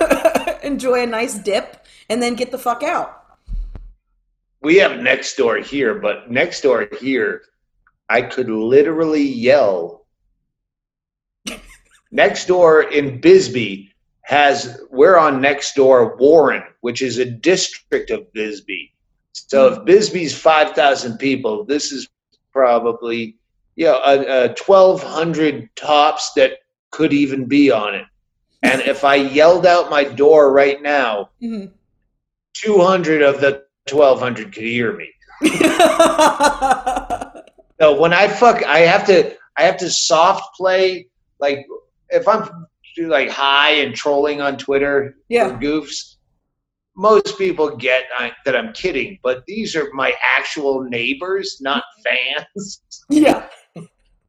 enjoy 0.62 1.04
a 1.04 1.06
nice 1.06 1.38
dip, 1.38 1.86
and 2.10 2.22
then 2.22 2.34
get 2.34 2.50
the 2.50 2.58
fuck 2.58 2.82
out. 2.82 3.21
We 4.62 4.76
have 4.76 5.00
next 5.00 5.36
door 5.36 5.56
here, 5.58 5.94
but 5.94 6.30
next 6.30 6.60
door 6.62 6.88
here, 7.00 7.42
I 8.08 8.22
could 8.22 8.48
literally 8.48 9.22
yell. 9.22 10.06
next 12.10 12.46
door 12.46 12.82
in 12.82 13.20
Bisbee 13.20 13.90
has 14.22 14.80
we're 14.90 15.18
on 15.18 15.40
next 15.40 15.74
door 15.74 16.16
Warren, 16.16 16.62
which 16.80 17.02
is 17.02 17.18
a 17.18 17.24
district 17.24 18.10
of 18.10 18.32
Bisbee. 18.32 18.92
So 19.32 19.72
if 19.72 19.84
Bisbee's 19.84 20.36
five 20.36 20.74
thousand 20.74 21.18
people, 21.18 21.64
this 21.64 21.90
is 21.90 22.08
probably 22.52 23.36
you 23.74 23.86
know 23.86 24.00
a, 24.04 24.44
a 24.44 24.54
twelve 24.54 25.02
hundred 25.02 25.74
tops 25.74 26.32
that 26.36 26.58
could 26.90 27.12
even 27.12 27.46
be 27.46 27.70
on 27.72 27.94
it. 27.94 28.04
And 28.62 28.80
if 28.82 29.02
I 29.02 29.16
yelled 29.16 29.66
out 29.66 29.90
my 29.90 30.04
door 30.04 30.52
right 30.52 30.80
now, 30.80 31.30
Mhm. 31.42 31.72
two 32.54 32.78
hundred 32.80 33.22
of 33.22 33.40
the 33.40 33.64
twelve 33.86 34.20
hundred 34.20 34.52
could 34.52 34.62
hear 34.64 34.96
me. 34.96 35.10
No, 37.80 37.94
when 38.00 38.12
I 38.12 38.28
fuck, 38.28 38.62
I 38.62 38.78
have 38.80 39.04
to, 39.08 39.34
I 39.56 39.62
have 39.62 39.76
to 39.78 39.90
soft 39.90 40.56
play. 40.56 41.08
Like 41.40 41.66
if 42.10 42.28
I'm 42.28 42.48
like 42.98 43.28
high 43.28 43.70
and 43.72 43.92
trolling 43.92 44.40
on 44.40 44.56
Twitter 44.56 45.16
Yeah. 45.28 45.58
goofs, 45.58 46.14
most 46.96 47.36
people 47.38 47.74
get 47.76 48.04
I, 48.16 48.30
that 48.44 48.54
I'm 48.54 48.72
kidding. 48.72 49.18
But 49.24 49.44
these 49.46 49.74
are 49.74 49.88
my 49.94 50.12
actual 50.22 50.84
neighbors, 50.84 51.58
not 51.60 51.82
fans. 52.04 52.82
yeah. 53.10 53.46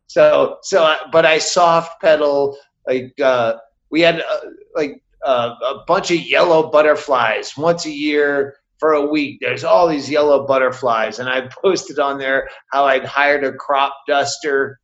So, 0.08 0.58
so, 0.64 0.84
I- 0.84 1.08
but 1.12 1.26
I 1.26 1.38
soft 1.39 1.99
pedal. 2.01 2.58
Like 2.88 3.14
uh, 3.20 3.56
we 3.91 4.01
had 4.01 4.22
uh, 4.22 4.39
like 4.76 5.01
uh, 5.26 5.54
a 5.64 5.84
bunch 5.88 6.10
of 6.12 6.18
yellow 6.18 6.70
butterflies 6.72 7.56
once 7.58 7.86
a 7.86 7.91
year 7.91 8.56
for 8.84 8.95
a 8.95 9.05
week. 9.05 9.38
There's 9.39 9.63
all 9.63 9.88
these 9.88 10.09
yellow 10.09 10.45
butterflies, 10.45 11.19
and 11.19 11.29
I 11.29 11.47
posted 11.63 11.99
on 11.99 12.17
there 12.17 12.49
how 12.73 12.84
I'd 12.84 13.05
hired 13.05 13.45
a 13.45 13.53
crop 13.53 13.93
duster 14.09 14.77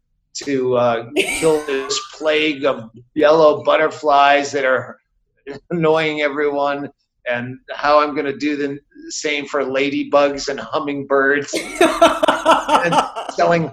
to 0.45 0.77
uh, 0.77 1.09
kill 1.17 1.61
this 1.65 1.99
plague 2.13 2.63
of 2.63 2.91
yellow 3.13 3.61
butterflies 3.61 4.53
that 4.53 4.63
are 4.63 4.97
annoying 5.69 6.21
everyone, 6.21 6.89
and 7.29 7.57
how 7.75 7.99
I'm 7.99 8.13
going 8.13 8.25
to 8.25 8.37
do 8.37 8.55
the 8.55 8.79
same 9.09 9.45
for 9.45 9.63
ladybugs 9.63 10.47
and 10.47 10.61
hummingbirds 10.61 11.53
and 11.53 12.95
selling. 13.33 13.69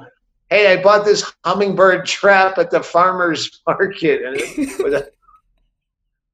Hey, 0.50 0.72
I 0.72 0.82
bought 0.82 1.04
this 1.04 1.32
hummingbird 1.44 2.04
trap 2.04 2.58
at 2.58 2.72
the 2.72 2.82
farmer's 2.82 3.62
market, 3.68 4.22
and 4.24 4.36
it 4.40 4.82
was 4.82 4.92
a 4.92 5.06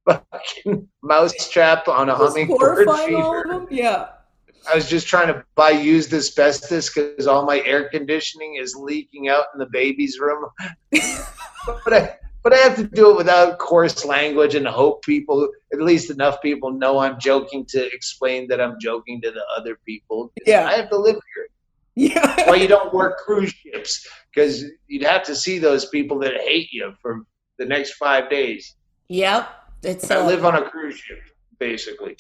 fucking 0.04 0.88
mouse 1.02 1.48
trap 1.50 1.88
on 1.88 2.08
a 2.08 2.14
hummingbird 2.14 2.86
horrifying 2.86 3.16
all 3.16 3.38
of 3.38 3.68
feeder. 3.68 3.82
Yeah. 3.82 4.08
I 4.70 4.76
was 4.76 4.88
just 4.88 5.08
trying 5.08 5.26
to 5.28 5.44
buy 5.54 5.70
used 5.70 6.12
asbestos 6.12 6.92
because 6.92 7.26
all 7.26 7.44
my 7.44 7.60
air 7.62 7.88
conditioning 7.88 8.56
is 8.56 8.76
leaking 8.76 9.28
out 9.28 9.46
in 9.52 9.58
the 9.58 9.66
baby's 9.66 10.18
room. 10.20 10.46
but 10.90 11.92
I, 11.92 12.16
but 12.42 12.52
I 12.52 12.58
have 12.58 12.76
to 12.76 12.84
do 12.84 13.10
it 13.10 13.16
without 13.16 13.58
coarse 13.58 14.04
language 14.04 14.54
and 14.54 14.66
hope 14.66 15.04
people, 15.04 15.48
at 15.72 15.80
least 15.80 16.10
enough 16.10 16.40
people, 16.42 16.70
know 16.70 16.98
I'm 16.98 17.18
joking 17.18 17.64
to 17.70 17.92
explain 17.92 18.46
that 18.48 18.60
I'm 18.60 18.78
joking 18.80 19.20
to 19.22 19.30
the 19.30 19.44
other 19.56 19.78
people. 19.84 20.32
Yeah. 20.46 20.66
I 20.66 20.74
have 20.74 20.90
to 20.90 20.96
live 20.96 21.16
here. 21.34 21.48
Yeah. 21.94 22.48
Why 22.48 22.56
you 22.56 22.68
don't 22.68 22.92
work 22.94 23.18
cruise 23.18 23.50
ships? 23.52 24.06
Because 24.32 24.64
you'd 24.86 25.02
have 25.02 25.24
to 25.24 25.36
see 25.36 25.58
those 25.58 25.86
people 25.86 26.18
that 26.20 26.40
hate 26.40 26.72
you 26.72 26.94
for 27.02 27.22
the 27.58 27.66
next 27.66 27.94
five 27.94 28.30
days. 28.30 28.76
Yep. 29.08 29.48
It's 29.82 30.10
I 30.10 30.16
uh, 30.16 30.26
live 30.26 30.44
on 30.44 30.54
a 30.54 30.68
cruise 30.68 30.96
ship, 30.96 31.20
basically. 31.58 32.16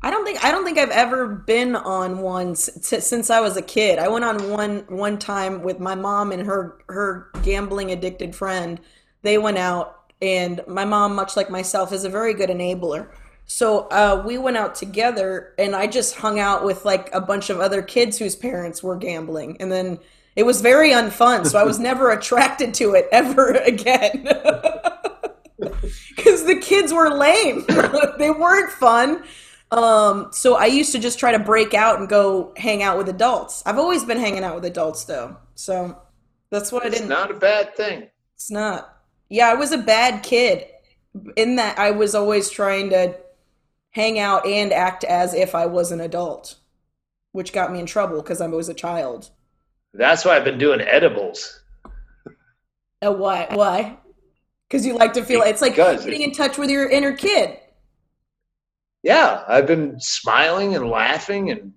I 0.00 0.10
don't 0.10 0.24
think 0.24 0.44
I 0.44 0.52
don't 0.52 0.64
think 0.64 0.78
I've 0.78 0.90
ever 0.90 1.26
been 1.26 1.74
on 1.74 2.18
one 2.18 2.52
s- 2.52 2.70
since 3.04 3.30
I 3.30 3.40
was 3.40 3.56
a 3.56 3.62
kid. 3.62 3.98
I 3.98 4.08
went 4.08 4.24
on 4.24 4.50
one 4.50 4.84
one 4.88 5.18
time 5.18 5.62
with 5.62 5.80
my 5.80 5.94
mom 5.94 6.30
and 6.32 6.46
her 6.46 6.78
her 6.88 7.30
gambling 7.42 7.90
addicted 7.90 8.34
friend. 8.34 8.80
They 9.22 9.38
went 9.38 9.58
out, 9.58 10.12
and 10.22 10.60
my 10.68 10.84
mom, 10.84 11.16
much 11.16 11.36
like 11.36 11.50
myself, 11.50 11.92
is 11.92 12.04
a 12.04 12.08
very 12.08 12.32
good 12.32 12.48
enabler. 12.48 13.08
So 13.46 13.88
uh, 13.88 14.22
we 14.24 14.38
went 14.38 14.56
out 14.56 14.76
together, 14.76 15.54
and 15.58 15.74
I 15.74 15.88
just 15.88 16.14
hung 16.14 16.38
out 16.38 16.64
with 16.64 16.84
like 16.84 17.12
a 17.12 17.20
bunch 17.20 17.50
of 17.50 17.58
other 17.60 17.82
kids 17.82 18.18
whose 18.18 18.36
parents 18.36 18.82
were 18.82 18.96
gambling, 18.96 19.56
and 19.58 19.72
then 19.72 19.98
it 20.36 20.44
was 20.44 20.60
very 20.60 20.90
unfun. 20.90 21.44
So 21.46 21.58
I 21.58 21.64
was 21.64 21.78
never 21.90 22.10
attracted 22.12 22.72
to 22.74 22.94
it 22.94 23.08
ever 23.10 23.50
again. 23.66 24.28
Because 25.58 26.44
the 26.44 26.56
kids 26.60 26.92
were 26.92 27.10
lame. 27.10 27.64
they 28.18 28.30
weren't 28.30 28.70
fun. 28.70 29.24
Um, 29.70 30.28
so 30.32 30.54
I 30.54 30.66
used 30.66 30.92
to 30.92 30.98
just 30.98 31.18
try 31.18 31.32
to 31.32 31.38
break 31.38 31.74
out 31.74 31.98
and 31.98 32.08
go 32.08 32.54
hang 32.56 32.82
out 32.82 32.96
with 32.96 33.08
adults. 33.08 33.62
I've 33.66 33.78
always 33.78 34.04
been 34.04 34.18
hanging 34.18 34.44
out 34.44 34.54
with 34.54 34.64
adults 34.64 35.04
though. 35.04 35.36
So 35.54 36.00
that's 36.50 36.72
what 36.72 36.86
I 36.86 36.90
didn't. 36.90 37.08
not 37.08 37.30
a 37.30 37.34
bad 37.34 37.76
thing. 37.76 38.08
It's 38.34 38.50
not. 38.50 38.96
Yeah, 39.28 39.48
I 39.48 39.54
was 39.54 39.72
a 39.72 39.78
bad 39.78 40.22
kid 40.22 40.66
in 41.36 41.56
that 41.56 41.78
I 41.78 41.90
was 41.90 42.14
always 42.14 42.48
trying 42.48 42.90
to 42.90 43.16
hang 43.90 44.18
out 44.18 44.46
and 44.46 44.72
act 44.72 45.04
as 45.04 45.34
if 45.34 45.54
I 45.54 45.66
was 45.66 45.92
an 45.92 46.00
adult, 46.00 46.56
which 47.32 47.52
got 47.52 47.72
me 47.72 47.80
in 47.80 47.86
trouble 47.86 48.22
because 48.22 48.40
I 48.40 48.46
was 48.46 48.68
a 48.68 48.74
child. 48.74 49.30
That's 49.92 50.24
why 50.24 50.36
I've 50.36 50.44
been 50.44 50.58
doing 50.58 50.80
edibles. 50.80 51.62
Uh, 53.04 53.12
why? 53.12 53.48
Why? 53.50 53.98
Because 54.68 54.84
you 54.84 54.94
like 54.94 55.14
to 55.14 55.24
feel 55.24 55.42
it's 55.42 55.62
like 55.62 55.72
Because 55.72 56.04
getting 56.04 56.22
in 56.22 56.32
touch 56.32 56.58
with 56.58 56.70
your 56.70 56.88
inner 56.88 57.12
kid. 57.12 57.58
Yeah, 59.02 59.44
I've 59.48 59.66
been 59.66 59.98
smiling 60.00 60.74
and 60.74 60.90
laughing, 60.90 61.50
and 61.50 61.72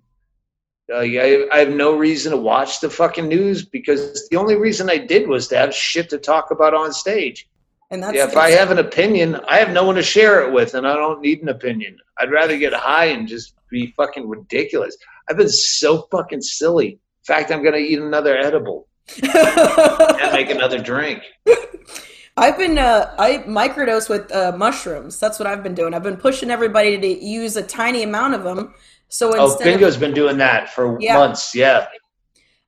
uh, 0.92 0.98
I, 0.98 1.48
I 1.52 1.60
have 1.60 1.70
no 1.70 1.96
reason 1.96 2.32
to 2.32 2.38
watch 2.38 2.82
the 2.82 2.90
fucking 2.90 3.28
news 3.28 3.64
because 3.64 4.28
the 4.30 4.38
only 4.38 4.56
reason 4.56 4.90
I 4.90 4.98
did 4.98 5.28
was 5.28 5.48
to 5.50 5.58
have 5.58 5.74
shit 5.74 6.10
to 6.10 6.18
talk 6.18 6.52
about 6.52 6.74
on 6.74 6.92
stage. 6.92 7.48
and 7.92 8.04
that's 8.04 8.16
Yeah, 8.16 8.28
if 8.28 8.36
I 8.36 8.50
have 8.52 8.72
an 8.72 8.80
opinion, 8.80 9.36
I 9.48 9.58
have 9.58 9.72
no 9.72 9.86
one 9.86 9.96
to 9.96 10.02
share 10.02 10.46
it 10.46 10.52
with, 10.52 10.74
and 10.74 10.86
I 10.86 10.96
don't 10.96 11.22
need 11.22 11.42
an 11.44 11.50
opinion. 11.50 11.98
I'd 12.20 12.32
rather 12.32 12.58
get 12.58 12.74
high 12.74 13.06
and 13.06 13.28
just 13.28 13.54
be 13.70 13.94
fucking 13.96 14.28
ridiculous. 14.28 14.98
I've 15.30 15.38
been 15.38 15.48
so 15.48 16.08
fucking 16.12 16.42
silly. 16.42 16.90
In 16.90 17.26
fact, 17.26 17.52
I'm 17.52 17.64
gonna 17.64 17.78
eat 17.78 18.00
another 18.00 18.36
edible 18.36 18.90
and 19.24 20.34
make 20.34 20.50
another 20.50 20.80
drink. 20.80 21.24
I've 22.38 22.58
been 22.58 22.78
uh, 22.78 23.14
I 23.18 23.40
microdose 23.40 24.10
with 24.10 24.32
uh, 24.34 24.54
mushrooms. 24.56 25.20
That's 25.20 25.38
what 25.38 25.48
I've 25.48 25.64
been 25.64 25.76
doing. 25.76 25.94
I've 25.94 26.04
been 26.04 26.18
pushing 26.18 26.50
everybody 26.50 27.00
to 27.00 27.24
use 27.26 27.56
a 27.58 27.64
tiny 27.64 28.04
amount 28.04 28.36
of 28.36 28.44
them. 28.44 28.74
So 29.10 29.34
Oh, 29.38 29.52
instead 29.52 29.68
of, 29.68 29.80
Bingo's 29.80 29.98
been 29.98 30.14
doing 30.14 30.38
that 30.38 30.70
for 30.70 30.98
Yeah. 31.02 31.18
months. 31.18 31.54
Yeah. 31.54 31.88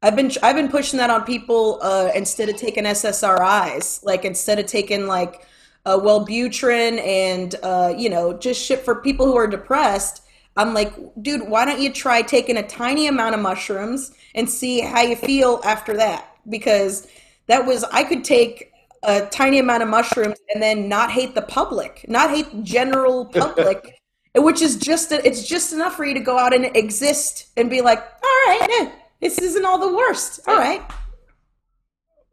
I've 0.01 0.17
been 0.17 0.31
I've 0.43 0.57
been 0.57 0.67
pushing 0.67 0.97
that 0.97 1.09
on 1.09 1.23
people 1.23 1.79
uh, 1.81 2.09
instead 2.13 2.49
of 2.49 2.57
taking 2.57 2.83
SSRIs, 2.83 4.03
like 4.03 4.25
instead 4.25 4.59
of 4.59 4.65
taking 4.65 5.07
like 5.07 5.47
uh, 5.85 5.97
Wellbutrin 5.97 7.01
and 7.05 7.55
uh, 7.63 7.93
you 7.97 8.09
know 8.09 8.33
just 8.33 8.61
shit 8.61 8.83
for 8.83 8.95
people 8.95 9.25
who 9.25 9.37
are 9.37 9.47
depressed. 9.47 10.21
I'm 10.57 10.73
like, 10.73 10.93
dude, 11.21 11.47
why 11.49 11.65
don't 11.65 11.79
you 11.79 11.91
try 11.91 12.21
taking 12.21 12.57
a 12.57 12.67
tiny 12.67 13.07
amount 13.07 13.33
of 13.33 13.41
mushrooms 13.41 14.11
and 14.35 14.47
see 14.47 14.81
how 14.81 15.01
you 15.01 15.15
feel 15.15 15.61
after 15.63 15.95
that? 15.97 16.27
Because 16.49 17.07
that 17.47 17.65
was 17.65 17.85
I 17.85 18.03
could 18.03 18.25
take 18.25 18.72
a 19.03 19.25
tiny 19.27 19.59
amount 19.59 19.83
of 19.83 19.89
mushrooms 19.89 20.37
and 20.53 20.61
then 20.61 20.87
not 20.87 21.11
hate 21.11 21.35
the 21.35 21.41
public, 21.41 22.05
not 22.07 22.29
hate 22.29 22.51
the 22.51 22.61
general 22.63 23.25
public, 23.33 24.01
which 24.35 24.61
is 24.61 24.77
just 24.77 25.11
it's 25.11 25.47
just 25.47 25.73
enough 25.73 25.95
for 25.95 26.05
you 26.05 26.13
to 26.13 26.19
go 26.19 26.37
out 26.37 26.53
and 26.53 26.75
exist 26.75 27.47
and 27.57 27.69
be 27.69 27.81
like, 27.81 27.99
all 27.99 28.29
right, 28.47 28.91
this 29.21 29.37
isn't 29.39 29.65
all 29.65 29.77
the 29.77 29.95
worst. 29.95 30.39
All 30.47 30.57
right. 30.57 30.81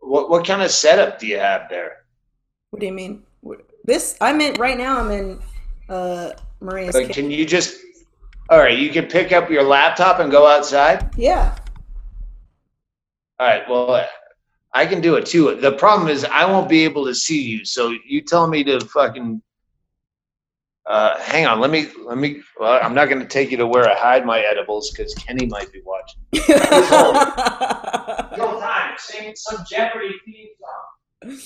What 0.00 0.30
what 0.30 0.46
kind 0.46 0.62
of 0.62 0.70
setup 0.70 1.18
do 1.18 1.26
you 1.26 1.38
have 1.38 1.68
there? 1.68 2.04
What 2.70 2.80
do 2.80 2.86
you 2.86 2.92
mean? 2.92 3.24
This 3.84 4.16
I'm 4.20 4.40
in 4.40 4.54
right 4.54 4.78
now. 4.78 5.00
I'm 5.00 5.10
in 5.10 5.40
uh, 5.88 6.30
Maria's. 6.60 6.94
Like, 6.94 7.10
can 7.10 7.30
you 7.30 7.44
just? 7.44 7.76
All 8.48 8.58
right, 8.58 8.76
you 8.76 8.90
can 8.90 9.06
pick 9.06 9.32
up 9.32 9.48
your 9.48 9.62
laptop 9.62 10.18
and 10.18 10.30
go 10.30 10.46
outside. 10.46 11.10
Yeah. 11.16 11.56
All 13.38 13.46
right. 13.46 13.62
Well, 13.68 14.06
I 14.72 14.86
can 14.86 15.00
do 15.00 15.16
it 15.16 15.26
too. 15.26 15.56
The 15.56 15.72
problem 15.72 16.08
is 16.08 16.24
I 16.24 16.44
won't 16.44 16.68
be 16.68 16.84
able 16.84 17.04
to 17.06 17.14
see 17.14 17.42
you. 17.42 17.64
So 17.64 17.94
you 18.06 18.20
tell 18.22 18.46
me 18.46 18.62
to 18.64 18.80
fucking. 18.80 19.42
Uh, 20.86 21.18
hang 21.20 21.46
on. 21.46 21.60
Let 21.60 21.70
me. 21.70 21.88
Let 22.04 22.18
me. 22.18 22.42
Well, 22.58 22.80
I'm 22.82 22.94
not 22.94 23.06
going 23.08 23.20
to 23.20 23.26
take 23.26 23.50
you 23.50 23.56
to 23.58 23.66
where 23.66 23.88
I 23.88 23.94
hide 23.94 24.24
my 24.24 24.40
edibles 24.40 24.90
because 24.90 25.14
Kenny 25.14 25.46
might 25.46 25.72
be 25.72 25.82
watching. 25.84 26.20
Real 28.38 28.60
time. 28.60 28.94
Sing 28.98 29.32
some 29.34 29.64
Jeopardy 29.68 30.14
theme 30.24 30.48
song. 30.60 31.38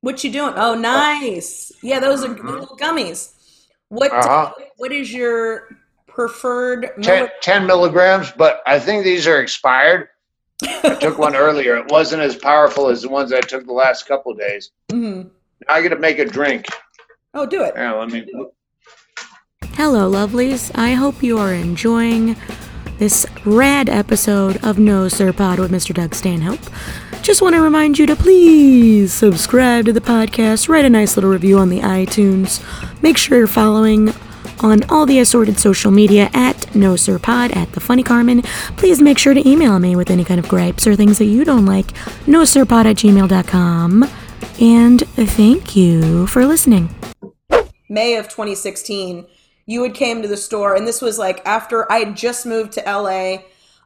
what 0.00 0.24
you 0.24 0.30
doing? 0.32 0.54
Oh, 0.56 0.74
nice. 0.74 1.70
Yeah, 1.82 2.00
those 2.00 2.24
are 2.24 2.28
little 2.28 2.76
gummies. 2.76 3.34
What 3.88 4.10
Uh-huh. 4.10 4.52
What 4.78 4.90
is 4.90 5.12
your 5.12 5.68
preferred? 6.06 6.90
10, 7.02 7.28
10 7.42 7.66
milligrams, 7.66 8.32
but 8.32 8.62
I 8.66 8.78
think 8.78 9.04
these 9.04 9.26
are 9.26 9.40
expired. 9.40 10.08
I 10.84 10.94
took 11.00 11.18
one 11.18 11.34
earlier. 11.36 11.76
It 11.76 11.90
wasn't 11.90 12.22
as 12.22 12.36
powerful 12.36 12.88
as 12.88 13.02
the 13.02 13.08
ones 13.08 13.32
I 13.32 13.40
took 13.40 13.66
the 13.66 13.72
last 13.72 14.06
couple 14.06 14.32
of 14.32 14.38
days. 14.38 14.70
Mhm. 14.90 15.24
Now 15.68 15.74
I 15.74 15.82
got 15.82 15.90
to 15.90 15.98
make 15.98 16.18
a 16.18 16.24
drink. 16.24 16.66
Oh, 17.34 17.46
do 17.46 17.62
it. 17.64 17.72
Yeah, 17.76 17.92
let 17.94 18.10
me. 18.10 18.26
Hello, 19.74 20.10
lovelies. 20.10 20.70
I 20.74 20.92
hope 20.92 21.22
you 21.22 21.38
are 21.38 21.52
enjoying 21.52 22.36
this 22.98 23.26
rad 23.44 23.88
episode 23.88 24.62
of 24.64 24.78
No 24.78 25.08
Sir 25.08 25.32
Pod 25.32 25.58
with 25.58 25.70
Mr. 25.72 25.94
Doug 25.94 26.14
Stanhope. 26.14 26.60
Just 27.22 27.40
want 27.40 27.54
to 27.54 27.60
remind 27.62 27.98
you 27.98 28.06
to 28.06 28.16
please 28.16 29.12
subscribe 29.12 29.86
to 29.86 29.92
the 29.92 30.00
podcast, 30.00 30.68
write 30.68 30.84
a 30.84 30.90
nice 30.90 31.16
little 31.16 31.30
review 31.30 31.58
on 31.58 31.68
the 31.70 31.80
iTunes. 31.80 32.60
Make 33.02 33.16
sure 33.16 33.38
you're 33.38 33.46
following 33.46 34.12
on 34.62 34.82
all 34.88 35.06
the 35.06 35.18
assorted 35.18 35.58
social 35.58 35.90
media 35.90 36.30
at 36.34 36.74
No 36.74 36.96
Sir 36.96 37.18
Pod 37.18 37.52
at 37.52 37.72
the 37.72 37.80
Funny 37.80 38.02
Carmen. 38.02 38.42
Please 38.76 39.00
make 39.00 39.18
sure 39.18 39.34
to 39.34 39.48
email 39.48 39.78
me 39.78 39.96
with 39.96 40.10
any 40.10 40.24
kind 40.24 40.38
of 40.38 40.48
gripes 40.48 40.86
or 40.86 40.96
things 40.96 41.18
that 41.18 41.26
you 41.26 41.44
don't 41.44 41.66
like. 41.66 41.92
No 42.26 42.44
Sir 42.44 42.64
Pod 42.64 42.86
at 42.86 42.96
gmail.com. 42.96 44.04
And 44.60 45.00
thank 45.08 45.76
you 45.76 46.26
for 46.26 46.44
listening. 46.46 46.94
May 47.88 48.16
of 48.16 48.26
2016, 48.28 49.26
you 49.66 49.82
had 49.82 49.94
came 49.94 50.22
to 50.22 50.28
the 50.28 50.36
store, 50.36 50.74
and 50.74 50.86
this 50.86 51.02
was 51.02 51.18
like 51.18 51.44
after 51.46 51.90
I 51.90 51.98
had 51.98 52.16
just 52.16 52.46
moved 52.46 52.72
to 52.72 52.80
LA. 52.80 53.42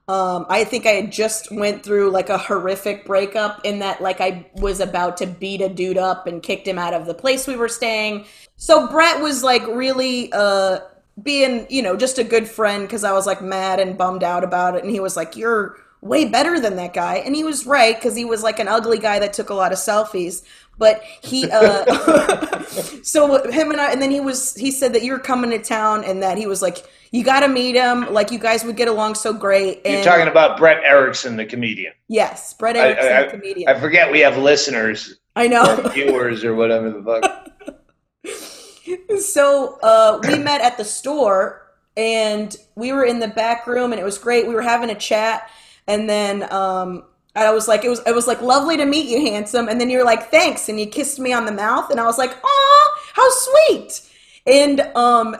Um, 0.08 0.46
I 0.48 0.62
think 0.62 0.86
I 0.86 0.90
had 0.90 1.10
just 1.10 1.50
went 1.50 1.82
through 1.82 2.10
like 2.10 2.28
a 2.28 2.38
horrific 2.38 3.04
breakup 3.04 3.64
in 3.64 3.80
that 3.80 4.00
like 4.00 4.20
I 4.20 4.48
was 4.54 4.78
about 4.78 5.16
to 5.16 5.26
beat 5.26 5.60
a 5.60 5.68
dude 5.68 5.98
up 5.98 6.28
and 6.28 6.40
kicked 6.40 6.68
him 6.68 6.78
out 6.78 6.94
of 6.94 7.06
the 7.06 7.14
place 7.14 7.48
we 7.48 7.56
were 7.56 7.68
staying. 7.68 8.24
So 8.56 8.88
Brett 8.88 9.20
was 9.20 9.42
like 9.42 9.66
really 9.66 10.32
uh 10.32 10.80
being, 11.22 11.66
you 11.70 11.82
know, 11.82 11.96
just 11.96 12.18
a 12.18 12.24
good 12.24 12.46
friend 12.48 12.86
because 12.86 13.04
I 13.04 13.12
was 13.12 13.26
like 13.26 13.40
mad 13.42 13.80
and 13.80 13.96
bummed 13.96 14.22
out 14.22 14.44
about 14.44 14.76
it. 14.76 14.82
And 14.82 14.90
he 14.90 15.00
was 15.00 15.16
like, 15.16 15.36
You're 15.36 15.76
way 16.02 16.26
better 16.26 16.60
than 16.60 16.76
that 16.76 16.92
guy. 16.94 17.16
And 17.16 17.34
he 17.34 17.42
was 17.44 17.66
right 17.66 17.94
because 17.96 18.14
he 18.14 18.24
was 18.24 18.42
like 18.42 18.58
an 18.58 18.68
ugly 18.68 18.98
guy 18.98 19.18
that 19.18 19.32
took 19.32 19.50
a 19.50 19.54
lot 19.54 19.72
of 19.72 19.78
selfies. 19.78 20.42
But 20.78 21.02
he, 21.22 21.48
uh, 21.50 22.62
so 23.02 23.50
him 23.50 23.70
and 23.70 23.80
I, 23.80 23.92
and 23.92 24.02
then 24.02 24.10
he 24.10 24.20
was, 24.20 24.54
he 24.56 24.70
said 24.70 24.92
that 24.92 25.02
you 25.02 25.12
were 25.12 25.18
coming 25.18 25.48
to 25.50 25.58
town 25.58 26.04
and 26.04 26.22
that 26.22 26.36
he 26.36 26.46
was 26.46 26.60
like, 26.60 26.86
you 27.12 27.24
got 27.24 27.40
to 27.40 27.48
meet 27.48 27.76
him. 27.76 28.12
Like 28.12 28.30
you 28.30 28.38
guys 28.38 28.62
would 28.62 28.76
get 28.76 28.86
along 28.86 29.14
so 29.14 29.32
great. 29.32 29.80
And 29.86 29.94
You're 29.94 30.04
talking 30.04 30.28
about 30.28 30.58
Brett 30.58 30.84
Erickson, 30.84 31.36
the 31.36 31.46
comedian. 31.46 31.94
yes, 32.08 32.52
Brett 32.52 32.76
I- 32.76 32.80
Erickson, 32.90 33.12
I- 33.12 33.24
comedian. 33.30 33.68
I 33.70 33.80
forget 33.80 34.12
we 34.12 34.20
have 34.20 34.36
listeners, 34.36 35.16
I 35.34 35.48
know. 35.48 35.76
viewers, 35.94 36.44
or 36.44 36.54
whatever 36.54 36.90
the 36.90 37.02
fuck. 37.02 37.42
so 39.18 39.78
uh, 39.82 40.20
we 40.28 40.38
met 40.38 40.60
at 40.60 40.76
the 40.76 40.84
store 40.84 41.62
and 41.96 42.56
we 42.74 42.92
were 42.92 43.04
in 43.04 43.20
the 43.20 43.28
back 43.28 43.66
room 43.66 43.92
and 43.92 44.00
it 44.00 44.04
was 44.04 44.18
great. 44.18 44.46
We 44.46 44.54
were 44.54 44.62
having 44.62 44.90
a 44.90 44.94
chat 44.94 45.50
and 45.86 46.08
then 46.08 46.52
um, 46.52 47.04
i 47.34 47.50
was 47.52 47.68
like 47.68 47.84
it 47.84 47.88
was 47.88 48.00
it 48.06 48.14
was 48.14 48.26
like 48.26 48.40
lovely 48.40 48.76
to 48.76 48.84
meet 48.84 49.06
you 49.06 49.20
handsome. 49.30 49.68
And 49.68 49.80
then 49.80 49.90
you 49.90 49.98
were 49.98 50.04
like 50.04 50.30
thanks 50.30 50.68
and 50.68 50.80
you 50.80 50.86
kissed 50.86 51.18
me 51.18 51.32
on 51.32 51.46
the 51.46 51.52
mouth 51.52 51.90
and 51.90 52.00
i 52.00 52.04
was 52.04 52.18
like 52.18 52.36
oh 52.42 52.98
how 53.14 53.28
sweet. 53.30 54.02
And 54.46 54.80
um 54.96 55.36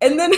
and 0.00 0.18
then 0.18 0.32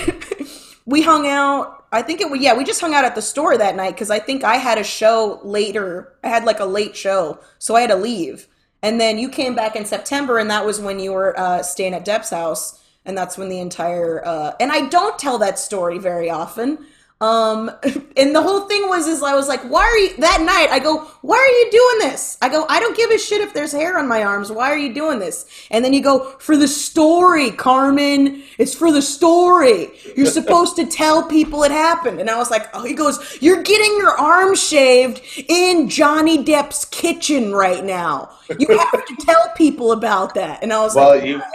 we 0.87 1.03
hung 1.03 1.27
out 1.27 1.87
i 1.93 2.03
think 2.03 2.21
it 2.21 2.31
was 2.31 2.41
yeah 2.41 2.55
we 2.55 2.65
just 2.65 2.81
hung 2.81 2.95
out 2.95 3.05
at 3.05 3.15
the 3.15 3.23
store 3.23 3.57
that 3.57 3.75
night 3.75 3.95
because 3.95 4.11
i 4.11 4.19
think 4.19 4.45
i 4.45 4.57
had 4.57 4.79
a 4.79 4.85
show 4.85 5.41
later 5.43 6.13
i 6.23 6.29
had 6.29 6.45
like 6.45 6.61
a 6.61 6.65
late 6.65 6.95
show 6.95 7.39
so 7.59 7.75
i 7.75 7.81
had 7.81 7.91
to 7.91 7.97
leave 7.97 8.47
and 8.85 9.01
then 9.01 9.19
you 9.19 9.31
came 9.31 9.55
back 9.55 9.77
in 9.77 9.87
September, 9.87 10.37
and 10.39 10.51
that 10.51 10.67
was 10.67 10.79
when 10.79 11.01
you 11.01 11.15
were 11.15 11.37
uh, 11.41 11.63
staying 11.63 11.95
at 11.95 12.05
Depp's 12.05 12.29
house, 12.29 12.85
and 13.07 13.17
that's 13.17 13.39
when 13.39 13.49
the 13.49 13.59
entire 13.59 14.23
uh, 14.27 14.53
and 14.61 14.71
I 14.71 14.89
don't 14.89 15.19
tell 15.19 15.39
that 15.39 15.59
story 15.59 15.99
very 15.99 16.29
often. 16.29 16.87
Um, 17.21 17.71
and 18.17 18.35
the 18.35 18.43
whole 18.43 18.63
thing 18.63 18.89
was 18.89 19.07
is 19.07 19.23
I 19.23 19.35
was 19.35 19.49
like, 19.49 19.63
why 19.63 19.83
are 19.83 19.97
you 19.97 20.17
that 20.19 20.43
night? 20.43 20.69
I 20.71 20.79
go, 20.79 21.05
why 21.23 21.37
are 21.37 21.47
you 21.47 21.71
doing 21.71 22.11
this? 22.11 22.37
I 22.43 22.49
go, 22.49 22.67
I 22.69 22.81
don't 22.81 22.97
give 22.97 23.11
a 23.11 23.19
shit 23.19 23.41
if 23.41 23.55
there's 23.55 23.73
hair 23.73 23.99
on 23.99 24.09
my 24.09 24.23
arms. 24.23 24.51
Why 24.51 24.71
are 24.71 24.77
you 24.77 24.93
doing 24.93 25.19
this? 25.19 25.47
And 25.71 25.85
then 25.85 25.93
you 25.93 26.03
go, 26.03 26.31
for 26.39 26.57
the 26.57 26.69
story, 26.69 27.51
Carmen. 27.51 28.43
It's 28.59 28.75
for 28.75 28.93
the 28.93 29.03
story. 29.03 29.91
You're 30.17 30.27
supposed 30.41 30.77
to 30.77 30.87
tell 30.87 31.27
people 31.27 31.63
it 31.65 31.71
happened. 31.71 32.21
And 32.21 32.29
I 32.29 32.37
was 32.37 32.51
like, 32.51 32.69
oh, 32.75 32.85
he 32.85 32.95
goes, 32.95 33.39
you're 33.41 33.63
getting 33.63 33.97
your 33.97 34.11
arm 34.11 34.55
shaved 34.55 35.23
in 35.49 35.89
Johnny 35.89 36.45
Depp's 36.45 36.85
kitchen 36.85 37.53
right 37.53 37.85
now. 37.85 38.31
You 38.59 38.79
have 38.79 39.07
to 39.07 39.17
tell 39.21 39.51
people 39.57 39.93
about 39.93 40.35
that. 40.35 40.63
And 40.63 40.73
I 40.73 40.81
was 40.81 40.95
like, 40.95 41.23
Well, 41.23 41.41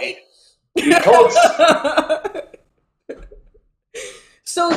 you 0.76 0.84
you 0.84 0.94
told 1.00 1.32
so 4.44 4.70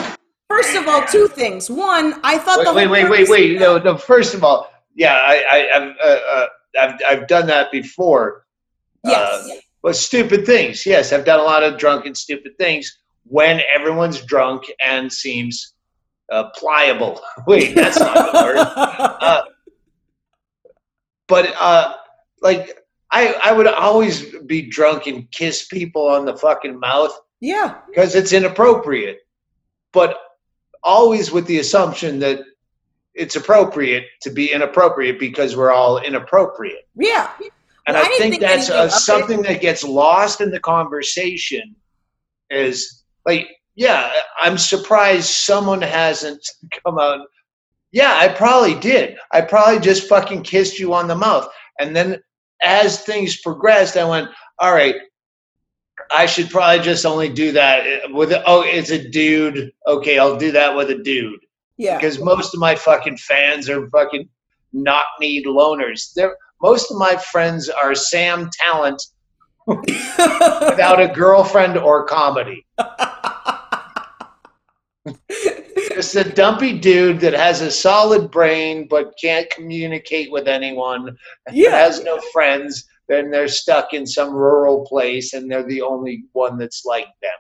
first 0.53 0.75
of 0.75 0.87
all, 0.87 1.03
two 1.05 1.27
things. 1.27 1.69
One, 1.69 2.19
I 2.23 2.37
thought 2.37 2.63
the 2.63 2.73
wait, 2.73 2.85
whole 2.85 2.93
wait, 2.93 3.09
wait, 3.09 3.29
wait, 3.29 3.29
wait. 3.29 3.59
No, 3.59 3.77
no. 3.77 3.97
First 3.97 4.33
of 4.33 4.43
all, 4.43 4.71
yeah, 4.95 5.15
I, 5.15 5.43
I, 5.51 5.75
I've, 5.75 5.95
uh, 5.97 6.19
uh, 6.29 6.47
I've, 6.79 6.99
I've 7.07 7.27
done 7.27 7.47
that 7.47 7.71
before. 7.71 8.45
Yes. 9.03 9.49
Uh, 9.49 9.55
but 9.81 9.95
stupid 9.95 10.45
things. 10.45 10.85
Yes, 10.85 11.11
I've 11.11 11.25
done 11.25 11.39
a 11.39 11.43
lot 11.43 11.63
of 11.63 11.77
drunken, 11.77 12.15
stupid 12.15 12.57
things 12.57 12.99
when 13.25 13.61
everyone's 13.73 14.21
drunk 14.21 14.63
and 14.79 15.11
seems 15.11 15.73
uh, 16.31 16.49
pliable. 16.55 17.19
Wait, 17.47 17.75
that's 17.75 17.99
not 17.99 18.31
the 18.31 18.39
word. 18.39 18.57
Uh, 19.23 19.41
but 21.27 21.53
uh, 21.59 21.93
like, 22.41 22.77
I, 23.09 23.33
I 23.41 23.53
would 23.53 23.67
always 23.67 24.35
be 24.45 24.63
drunk 24.63 25.07
and 25.07 25.29
kiss 25.31 25.65
people 25.67 26.07
on 26.07 26.25
the 26.25 26.35
fucking 26.35 26.79
mouth 26.79 27.17
yeah. 27.39 27.77
because 27.87 28.15
it's 28.15 28.33
inappropriate. 28.33 29.19
But 29.93 30.17
always 30.83 31.31
with 31.31 31.45
the 31.47 31.59
assumption 31.59 32.19
that 32.19 32.39
it's 33.15 33.35
appropriate 33.35 34.05
to 34.21 34.29
be 34.31 34.51
inappropriate 34.51 35.19
because 35.19 35.55
we're 35.55 35.71
all 35.71 35.99
inappropriate. 35.99 36.87
Yeah. 36.95 37.29
And 37.85 37.95
Well, 37.95 37.97
I 37.97 38.07
I, 38.07 38.17
think, 38.17 38.19
think 38.35 38.41
that's 38.41 38.69
it. 38.69 38.91
something 38.91 39.41
that 39.43 39.61
gets 39.61 39.83
lost 39.83 40.41
in 40.41 40.51
the 40.51 40.59
conversation 40.59 41.75
is 42.49 43.03
like, 43.25 43.47
yeah, 43.75 44.11
I'm 44.41 44.57
surprised 44.57 45.29
someone 45.29 45.81
hasn't 45.81 46.45
come 46.85 46.97
out. 46.99 47.27
Yeah, 47.91 48.15
I 48.17 48.29
probably 48.29 48.73
did. 48.79 49.17
I 49.31 49.41
probably 49.41 49.79
just 49.79 50.07
fucking 50.09 50.43
kissed 50.43 50.79
you 50.79 50.93
on 50.93 51.07
the 51.07 51.15
mouth. 51.15 51.47
And 51.79 51.95
then 51.95 52.19
as 52.61 53.01
things 53.01 53.41
progressed, 53.41 53.97
I 53.97 54.05
went, 54.05 54.29
all 54.59 54.73
right, 54.73 54.95
I 56.13 56.25
should 56.27 56.49
probably 56.49 56.83
just 56.83 57.05
only 57.05 57.29
do 57.29 57.51
that 57.53 58.11
with 58.11 58.31
oh, 58.45 58.61
it's 58.61 58.91
a 58.91 59.09
dude. 59.09 59.71
Okay, 59.87 60.19
I'll 60.19 60.37
do 60.37 60.51
that 60.51 60.75
with 60.75 60.89
a 60.91 60.97
dude 61.01 61.39
Yeah. 61.77 61.97
because 61.97 62.19
most 62.19 62.53
of 62.53 62.59
my 62.59 62.75
fucking 62.75 63.17
fans 63.17 63.69
are 63.69 63.89
fucking 63.89 64.29
knock 64.73 65.07
kneed 65.19 65.45
loners. 65.45 66.13
They're, 66.15 66.35
most 66.61 66.91
of 66.91 66.97
my 66.97 67.15
friends 67.17 67.69
are 67.69 67.95
Sam 67.95 68.49
Tallent 68.61 68.99
without 69.67 71.01
a 71.01 71.11
girlfriend 71.13 71.77
or 71.77 72.05
comedy. 72.05 72.65
It's 75.95 76.15
a 76.15 76.23
dumpy 76.27 76.77
dude 76.79 77.19
that 77.19 77.33
has 77.33 77.61
a 77.61 77.69
solid 77.71 78.31
brain 78.31 78.87
but 78.89 79.13
can't 79.21 79.49
communicate 79.51 80.31
with 80.31 80.47
anyone, 80.47 81.15
Yeah. 81.51 81.69
has 81.71 82.03
no 82.03 82.19
friends, 82.31 82.85
then 83.09 83.29
they're 83.31 83.47
stuck 83.47 83.93
in 83.93 84.05
some 84.05 84.31
rural 84.33 84.85
place 84.85 85.33
and 85.33 85.49
they're 85.51 85.63
the 85.63 85.81
only 85.81 86.23
one 86.33 86.57
that's 86.57 86.85
like 86.85 87.07
them. 87.21 87.31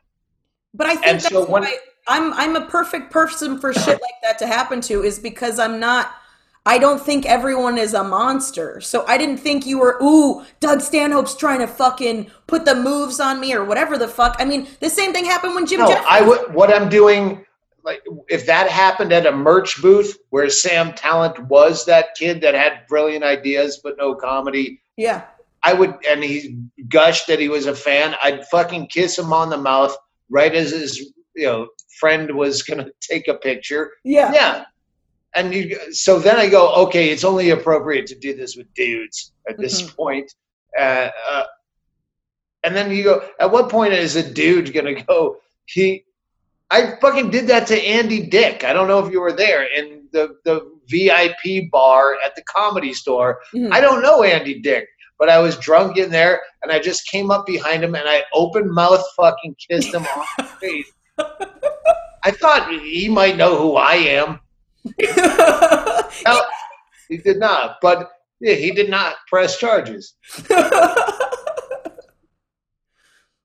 But 0.73 0.87
I 0.87 0.95
think 0.95 1.07
And 1.07 1.19
that's 1.21 1.29
so 1.29 1.45
when- 1.45 1.63
why 1.63 1.77
I'm 2.07 2.33
I'm 2.33 2.55
a 2.57 2.65
perfect 2.65 3.11
person 3.11 3.59
for 3.59 3.73
shit 3.73 3.87
like 4.01 4.19
that 4.23 4.37
to 4.39 4.47
happen 4.47 4.81
to 4.81 5.03
is 5.03 5.19
because 5.19 5.57
I'm 5.59 5.79
not 5.79 6.11
I 6.65 6.77
don't 6.77 7.01
think 7.01 7.25
everyone 7.25 7.77
is 7.77 7.93
a 7.93 8.03
monster. 8.05 8.79
So 8.81 9.05
I 9.05 9.17
didn't 9.17 9.37
think 9.37 9.65
you 9.65 9.79
were 9.79 9.97
ooh, 10.01 10.43
Doug 10.61 10.79
Stanhope's 10.81 11.35
trying 11.35 11.59
to 11.59 11.67
fucking 11.67 12.29
put 12.47 12.63
the 12.65 12.73
moves 12.75 13.19
on 13.19 13.39
me 13.39 13.53
or 13.53 13.63
whatever 13.65 13.97
the 13.97 14.07
fuck. 14.07 14.35
I 14.39 14.45
mean, 14.45 14.67
the 14.79 14.89
same 14.89 15.11
thing 15.13 15.25
happened 15.25 15.55
when 15.55 15.65
Jim 15.65 15.79
No, 15.81 15.87
Jefferies 15.87 16.07
I 16.09 16.21
would. 16.21 16.53
What 16.53 16.73
I'm 16.73 16.87
doing, 16.87 17.45
like, 17.83 18.01
if 18.29 18.45
that 18.45 18.69
happened 18.69 19.11
at 19.11 19.25
a 19.25 19.31
merch 19.31 19.81
booth 19.81 20.17
where 20.29 20.49
Sam 20.49 20.93
Tallent 20.93 21.37
was 21.47 21.85
that 21.85 22.15
kid 22.15 22.39
that 22.41 22.53
had 22.53 22.87
brilliant 22.87 23.25
ideas 23.25 23.81
but 23.83 23.97
no 23.97 24.15
comedy, 24.15 24.81
Yeah. 24.95 25.23
I 25.63 25.73
would, 25.73 25.93
and 26.07 26.23
he 26.23 26.57
gushed 26.89 27.27
that 27.27 27.39
he 27.39 27.49
was 27.49 27.65
a 27.67 27.75
fan. 27.75 28.15
I'd 28.21 28.45
fucking 28.47 28.87
kiss 28.87 29.17
him 29.17 29.31
on 29.31 29.49
the 29.49 29.57
mouth 29.57 29.95
right 30.29 30.53
as 30.53 30.71
his, 30.71 30.99
you 31.35 31.45
know, 31.45 31.67
friend 31.99 32.35
was 32.35 32.61
gonna 32.67 32.87
take 33.01 33.27
a 33.27 33.35
picture. 33.35 33.91
Yeah. 34.03 34.31
Yeah. 34.33 34.65
And 35.35 35.53
you, 35.53 35.93
so 35.93 36.19
then 36.19 36.37
I 36.37 36.47
go, 36.47 36.71
okay, 36.85 37.09
it's 37.09 37.23
only 37.23 37.49
appropriate 37.51 38.05
to 38.07 38.15
do 38.19 38.35
this 38.35 38.55
with 38.55 38.71
dudes 38.75 39.31
at 39.49 39.57
this 39.57 39.81
Mhm. 39.81 39.95
point. 39.95 40.31
Uh, 40.77 41.09
uh, 41.31 41.43
and 42.63 42.75
then 42.75 42.91
you 42.91 43.03
go, 43.03 43.27
at 43.39 43.51
what 43.51 43.69
point 43.69 43.93
is 43.93 44.15
a 44.15 44.23
dude 44.33 44.73
gonna 44.73 45.01
go? 45.07 45.37
He, 45.65 46.05
I 46.69 46.95
fucking 47.01 47.29
did 47.29 47.47
that 47.47 47.67
to 47.67 47.81
Andy 47.81 48.25
Dick. 48.27 48.63
I 48.63 48.73
don't 48.73 48.87
know 48.87 48.99
if 49.05 49.11
you 49.11 49.21
were 49.21 49.33
there 49.33 49.63
in 49.75 50.07
the 50.11 50.35
the 50.43 50.69
VIP 50.89 51.69
bar 51.71 52.15
at 52.25 52.35
the 52.35 52.43
comedy 52.43 52.93
store. 52.93 53.39
Mhm. 53.55 53.71
I 53.71 53.79
don't 53.81 54.01
know 54.01 54.23
Andy 54.23 54.59
Dick, 54.59 54.87
but 55.19 55.29
I 55.29 55.39
was 55.39 55.57
drunk 55.57 55.97
in 55.97 56.09
there, 56.11 56.41
and 56.61 56.71
I 56.71 56.79
just 56.79 57.07
came 57.07 57.31
up 57.31 57.45
behind 57.45 57.83
him 57.83 57.95
and 57.95 58.07
I 58.07 58.23
open 58.33 58.71
mouth 58.73 59.03
fucking 59.15 59.55
kissed 59.69 59.93
him 59.93 60.03
on 60.03 60.25
the 60.37 60.43
face. 60.61 60.91
I 62.25 62.31
thought 62.31 62.69
he 62.71 63.09
might 63.09 63.37
know 63.37 63.57
who 63.57 63.75
I 63.75 63.95
am. 63.95 64.39
He 67.09 67.17
did 67.17 67.37
not. 67.37 67.77
But 67.81 68.09
yeah, 68.39 68.55
he 68.55 68.71
did 68.71 68.89
not 68.89 69.15
press 69.27 69.57
charges. 69.59 70.15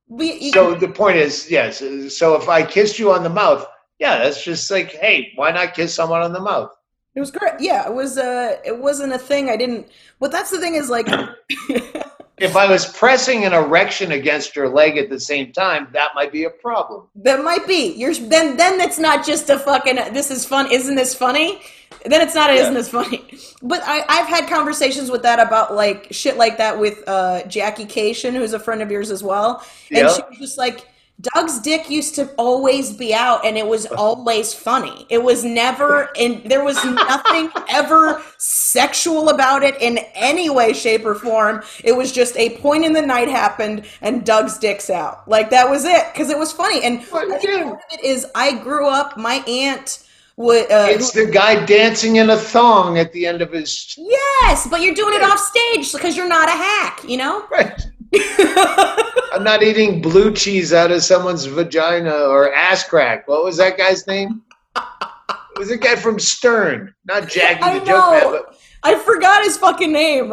We- 0.09 0.51
So 0.53 0.75
the 0.75 0.89
point 0.89 1.19
is, 1.19 1.51
yes. 1.51 1.83
So 2.17 2.35
if 2.37 2.49
I 2.49 2.63
kissed 2.65 2.99
you 2.99 3.13
on 3.13 3.23
the 3.23 3.29
mouth, 3.29 3.67
yeah, 3.99 4.19
that's 4.19 4.43
just 4.43 4.71
like, 4.71 4.93
hey, 4.93 5.33
why 5.37 5.51
not 5.51 5.75
kiss 5.75 5.95
someone 5.95 6.23
on 6.23 6.33
the 6.33 6.41
mouth? 6.41 6.71
It 7.19 7.21
was 7.21 7.33
great. 7.33 7.55
Yeah, 7.59 7.85
it 7.85 7.93
was. 7.93 8.17
Uh, 8.17 8.59
it 8.65 8.79
wasn't 8.79 9.13
a 9.13 9.19
thing. 9.19 9.51
I 9.51 9.57
didn't. 9.57 9.89
But 10.21 10.31
that's 10.31 10.53
the 10.53 10.61
thing 10.61 10.77
is 10.77 10.89
like, 10.89 11.09
If 12.39 12.55
I 12.55 12.71
was 12.71 12.87
pressing 12.93 13.45
an 13.45 13.53
erection 13.53 14.13
against 14.13 14.55
your 14.55 14.69
leg 14.69 14.97
at 14.97 15.11
the 15.11 15.19
same 15.19 15.51
time, 15.53 15.89
that 15.95 16.11
might 16.15 16.31
be 16.31 16.45
a 16.45 16.51
problem. 16.51 17.09
that 17.17 17.43
might 17.43 17.67
be. 17.67 17.93
You're 17.95 18.15
then. 18.15 18.57
Then 18.57 18.81
it's 18.81 19.01
not 19.01 19.27
just 19.27 19.51
a 19.51 19.59
fucking. 19.59 19.97
This 20.15 20.31
is 20.31 20.45
fun. 20.45 20.71
Isn't 20.71 20.95
this 20.95 21.13
funny? 21.13 21.61
Then 22.07 22.21
it's 22.21 22.37
not. 22.37 22.51
Yeah. 22.51 22.61
Isn't 22.61 22.75
this 22.75 22.89
funny? 22.89 23.25
But 23.63 23.83
I, 23.85 24.05
I've 24.09 24.29
had 24.29 24.49
conversations 24.49 25.11
with 25.11 25.23
that 25.23 25.41
about 25.45 25.75
like 25.75 26.07
shit 26.13 26.37
like 26.37 26.59
that 26.59 26.79
with 26.79 27.03
uh, 27.09 27.45
Jackie 27.49 27.87
Kashian, 27.87 28.35
who's 28.35 28.53
a 28.53 28.61
friend 28.61 28.81
of 28.81 28.93
yours 28.93 29.11
as 29.11 29.25
well, 29.25 29.61
and 29.91 29.99
Yeah. 29.99 30.13
she 30.15 30.23
was 30.31 30.39
just 30.39 30.59
like. 30.59 30.87
Doug's 31.21 31.59
dick 31.59 31.91
used 31.91 32.15
to 32.15 32.27
always 32.37 32.93
be 32.93 33.13
out 33.13 33.45
and 33.45 33.59
it 33.59 33.67
was 33.67 33.87
always 33.99 34.55
funny. 34.55 35.07
It 35.09 35.23
was 35.23 35.45
never 35.45 36.11
and 36.17 36.43
there 36.45 36.65
was 36.65 36.83
nothing 36.85 37.51
ever 37.69 38.23
sexual 38.39 39.31
about 39.31 39.63
it 39.63 39.81
in 39.81 39.99
any 40.15 40.49
way, 40.49 40.73
shape, 40.73 41.05
or 41.05 41.15
form. 41.15 41.63
It 41.83 41.97
was 41.97 42.13
just 42.13 42.37
a 42.37 42.57
point 42.59 42.85
in 42.85 42.93
the 42.93 43.03
night 43.03 43.29
happened 43.29 43.87
and 44.01 44.25
Doug's 44.25 44.59
dick's 44.59 44.91
out. 44.91 45.29
Like 45.29 45.51
that 45.51 45.69
was 45.69 45.85
it. 45.85 46.15
Cause 46.15 46.31
it 46.31 46.39
was 46.39 46.53
funny. 46.53 46.85
And 46.85 47.05
But, 47.11 47.31
I 47.31 47.39
think 47.39 47.43
yeah. 47.45 47.63
part 47.65 47.75
of 47.75 47.99
it 47.99 48.05
is 48.05 48.27
I 48.35 48.55
grew 48.55 48.89
up, 48.89 49.17
my 49.17 49.37
aunt 49.49 50.05
would 50.37 50.71
uh, 50.71 50.87
It's 50.89 51.11
the 51.11 51.27
guy 51.27 51.65
dancing 51.67 52.17
in 52.17 52.31
a 52.31 52.37
thong 52.37 52.97
at 52.97 53.13
the 53.13 53.27
end 53.27 53.43
of 53.43 53.51
his. 53.51 53.97
Yes, 53.99 54.69
but 54.71 54.83
you're 54.83 54.95
doing 54.95 55.15
it 55.15 55.23
off 55.23 55.41
stage 55.41 55.93
because 55.93 56.17
you're 56.17 56.29
not 56.29 56.49
a 56.49 56.53
hack, 56.53 57.03
you 57.05 57.17
know? 57.17 57.45
Right. 57.51 57.85
I'm 59.33 59.45
not 59.45 59.63
eating 59.63 60.01
blue 60.01 60.33
cheese 60.33 60.73
out 60.73 60.91
of 60.91 61.03
someone's 61.03 61.45
vagina 61.45 62.13
or 62.13 62.53
ass 62.55 62.85
crack. 62.85 63.29
What 63.29 63.45
was 63.45 63.57
that 63.59 63.77
guy's 63.77 64.07
name? 64.07 64.43
It 64.77 65.59
was 65.59 65.71
a 65.71 65.77
guy 65.77 65.97
from 65.97 66.19
Stern, 66.19 66.95
not 67.05 67.29
Jackie 67.29 67.63
I 67.63 67.79
the 67.79 67.85
Joke 67.85 68.11
Man, 68.11 68.23
know. 68.23 68.45
I 68.85 68.95
forgot 68.97 69.43
his 69.43 69.57
fucking 69.57 69.93
name. 69.93 70.33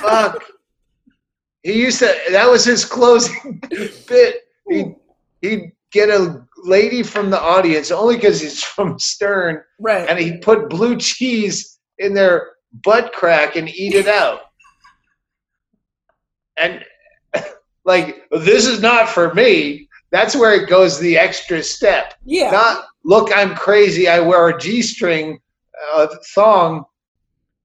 fuck. 0.00 0.44
He 1.64 1.80
used 1.80 1.98
to. 2.00 2.14
That 2.30 2.50
was 2.50 2.62
his 2.62 2.84
closing 2.84 3.58
bit. 4.06 4.42
He 4.68 4.94
he'd 5.40 5.72
get 5.92 6.10
a 6.10 6.44
lady 6.62 7.02
from 7.02 7.30
the 7.30 7.40
audience 7.40 7.90
only 7.90 8.16
because 8.16 8.38
he's 8.38 8.62
from 8.62 8.98
Stern, 8.98 9.62
right. 9.80 10.06
and 10.06 10.18
he'd 10.18 10.42
put 10.42 10.68
blue 10.68 10.98
cheese 10.98 11.78
in 11.98 12.12
their 12.12 12.50
butt 12.82 13.14
crack 13.14 13.56
and 13.56 13.70
eat 13.70 13.94
it 13.94 14.08
out. 14.08 14.40
And 16.58 16.84
like, 17.84 18.26
this 18.30 18.66
is 18.66 18.80
not 18.80 19.08
for 19.08 19.34
me. 19.34 19.88
That's 20.10 20.36
where 20.36 20.54
it 20.54 20.68
goes 20.68 20.98
the 20.98 21.18
extra 21.18 21.62
step. 21.62 22.14
yeah. 22.24 22.50
Not 22.50 22.84
look, 23.04 23.30
I'm 23.34 23.54
crazy. 23.54 24.08
I 24.08 24.20
wear 24.20 24.48
a 24.48 24.58
g-string 24.58 25.38
uh, 25.92 26.06
thong. 26.34 26.84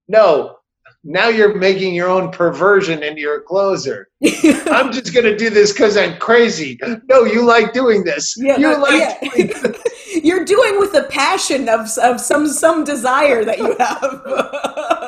No, 0.08 0.58
now 1.04 1.30
you're 1.30 1.56
making 1.56 1.94
your 1.94 2.10
own 2.10 2.32
perversion 2.32 3.04
into 3.04 3.22
your 3.22 3.42
closer. 3.42 4.10
I'm 4.68 4.92
just 4.92 5.14
gonna 5.14 5.38
do 5.38 5.50
this 5.50 5.72
because 5.72 5.96
I'm 5.96 6.18
crazy. 6.18 6.78
No, 7.08 7.24
you 7.24 7.46
like 7.46 7.72
doing 7.74 8.04
this. 8.04 8.36
Yeah, 8.38 8.58
you 8.58 8.72
no, 8.72 8.80
like 8.80 9.00
yeah. 9.00 9.30
doing 9.30 9.48
this. 9.48 9.84
You're 10.24 10.44
doing 10.44 10.80
with 10.80 10.96
a 10.96 11.04
passion 11.04 11.70
of, 11.70 11.88
of 12.00 12.20
some 12.20 12.48
some 12.48 12.84
desire 12.84 13.46
that 13.46 13.60
you 13.60 13.76
have. 13.78 14.22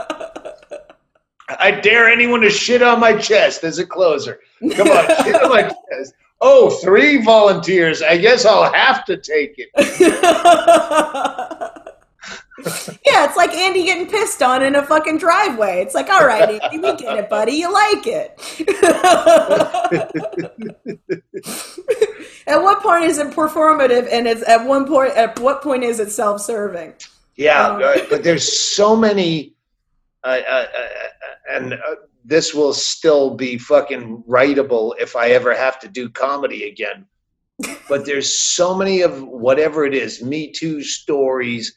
I 1.60 1.72
dare 1.72 2.10
anyone 2.10 2.42
to 2.42 2.50
shit 2.50 2.82
on 2.82 3.00
my 3.00 3.16
chest 3.18 3.64
as 3.64 3.80
a 3.80 3.86
closer. 3.86 4.40
Come 4.76 4.90
on, 4.90 5.08
shit 5.24 5.42
on 5.42 5.50
my 5.50 5.64
chest. 5.64 6.14
Oh, 6.40 6.70
three 6.70 7.24
volunteers. 7.24 8.02
I 8.02 8.18
guess 8.18 8.46
I'll 8.46 8.72
have 8.74 9.06
to 9.06 9.18
take 9.18 9.56
it. 9.58 9.70
yeah, 13.06 13.26
it's 13.26 13.38
like 13.38 13.54
Andy 13.54 13.86
getting 13.86 14.08
pissed 14.08 14.42
on 14.42 14.64
in 14.64 14.76
a 14.76 14.84
fucking 14.84 15.18
driveway. 15.20 15.82
It's 15.82 15.94
like, 15.96 16.10
all 16.10 16.26
right, 16.26 16.60
Andy, 16.62 16.78
we 16.80 16.96
get 16.96 17.18
it, 17.18 17.30
buddy. 17.30 17.54
You 17.54 17.72
like 17.72 18.08
it. 18.08 18.40
at 22.48 22.62
what 22.62 22.82
point 22.82 23.06
is 23.06 23.18
it 23.18 23.28
performative, 23.28 24.08
and 24.12 24.28
it's 24.28 24.48
at 24.48 24.66
one 24.66 24.86
point? 24.88 25.16
At 25.16 25.40
what 25.40 25.62
point 25.62 25.84
is 25.84 26.00
it 26.00 26.12
self-serving? 26.12 26.94
Yeah, 27.36 27.68
Um, 27.68 27.82
but 28.10 28.24
there's 28.24 28.60
so 28.60 28.96
many, 28.96 29.54
uh, 30.24 30.40
uh, 30.48 30.68
uh, 30.78 30.88
and 31.50 31.74
uh, 31.74 31.96
this 32.24 32.54
will 32.54 32.74
still 32.74 33.36
be 33.36 33.58
fucking 33.58 34.24
writable 34.28 34.94
if 35.00 35.16
I 35.16 35.30
ever 35.30 35.56
have 35.56 35.80
to 35.80 35.88
do 35.88 36.10
comedy 36.10 36.68
again. 36.68 37.06
but 37.90 38.06
there's 38.06 38.38
so 38.38 38.76
many 38.76 39.02
of 39.02 39.24
whatever 39.24 39.86
it 39.86 39.94
is, 39.94 40.24
Me 40.24 40.52
Too 40.52 40.84
stories, 40.84 41.76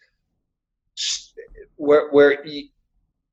where 1.77 2.11
where 2.11 2.45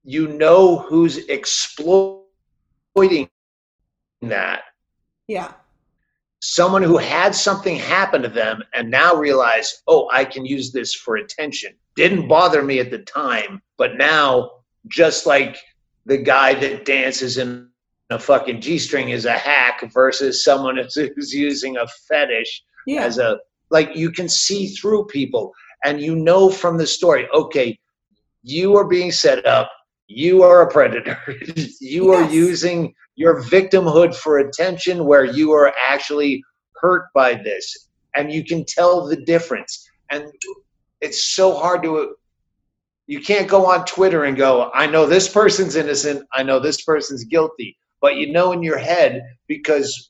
you 0.03 0.27
know 0.27 0.77
who's 0.77 1.17
exploiting 1.27 2.25
that. 4.21 4.63
Yeah, 5.27 5.53
Someone 6.43 6.81
who 6.81 6.97
had 6.97 7.35
something 7.35 7.75
happen 7.75 8.23
to 8.23 8.27
them 8.27 8.63
and 8.73 8.89
now 8.89 9.15
realize, 9.15 9.83
oh, 9.87 10.09
I 10.11 10.25
can 10.25 10.43
use 10.43 10.71
this 10.71 10.95
for 10.95 11.17
attention. 11.17 11.75
Didn't 11.95 12.27
bother 12.27 12.63
me 12.63 12.79
at 12.79 12.89
the 12.89 12.97
time, 12.99 13.61
but 13.77 13.95
now, 13.95 14.60
just 14.87 15.25
like 15.25 15.57
the 16.05 16.17
guy 16.17 16.53
that 16.55 16.85
dances 16.85 17.37
in 17.37 17.69
a 18.09 18.19
fucking 18.19 18.61
G 18.61 18.77
string 18.77 19.09
is 19.09 19.25
a 19.25 19.33
hack 19.33 19.81
versus 19.93 20.43
someone 20.43 20.77
who's, 20.95 21.33
using 21.33 21.77
a 21.77 21.87
fetish 22.09 22.63
yeah, 22.87 23.03
as 23.03 23.17
a 23.17 23.39
like 23.69 23.95
you 23.95 24.11
can 24.11 24.27
see 24.27 24.67
through 24.67 25.05
people 25.05 25.53
and 25.85 26.01
you 26.01 26.15
know 26.15 26.49
from 26.49 26.77
the 26.77 26.87
story 26.87 27.27
okay 27.33 27.77
you 28.43 28.75
are 28.75 28.87
being 28.87 29.11
set 29.11 29.45
up 29.45 29.71
you 30.13 30.43
are 30.43 30.61
a 30.61 30.69
predator. 30.69 31.17
you 31.79 32.11
are 32.11 32.29
using 32.29 32.93
your 33.15 33.41
victimhood 33.43 34.13
for 34.15 34.39
attention 34.39 35.05
where 35.05 35.23
you 35.23 35.51
are 35.53 35.73
actually 35.87 36.43
hurt 36.75 37.05
by 37.13 37.35
this. 37.35 37.89
And 38.15 38.31
you 38.31 38.43
can 38.43 38.65
tell 38.65 39.07
the 39.07 39.15
difference. 39.15 39.89
And 40.09 40.25
it's 40.99 41.33
so 41.33 41.53
hard 41.53 41.83
to 41.83 42.15
you 43.07 43.19
can't 43.19 43.47
go 43.47 43.65
on 43.65 43.85
Twitter 43.85 44.23
and 44.23 44.37
go, 44.37 44.71
I 44.73 44.87
know 44.87 45.05
this 45.05 45.27
person's 45.27 45.75
innocent, 45.75 46.25
I 46.33 46.43
know 46.43 46.59
this 46.59 46.81
person's 46.81 47.23
guilty. 47.25 47.77
But 47.99 48.15
you 48.15 48.31
know 48.31 48.51
in 48.51 48.63
your 48.63 48.77
head 48.77 49.23
because 49.47 50.09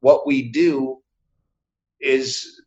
what 0.00 0.26
we 0.26 0.50
do 0.50 1.02
is 2.00 2.60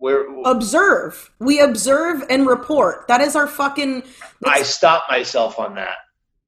we're 0.00 0.26
Observe. 0.44 1.30
We 1.40 1.60
observe 1.60 2.24
and 2.30 2.46
report. 2.46 3.08
That 3.08 3.20
is 3.20 3.34
our 3.34 3.48
fucking. 3.48 4.04
I 4.44 4.62
stop 4.62 5.04
myself 5.10 5.58
on 5.58 5.74
that. 5.74 5.96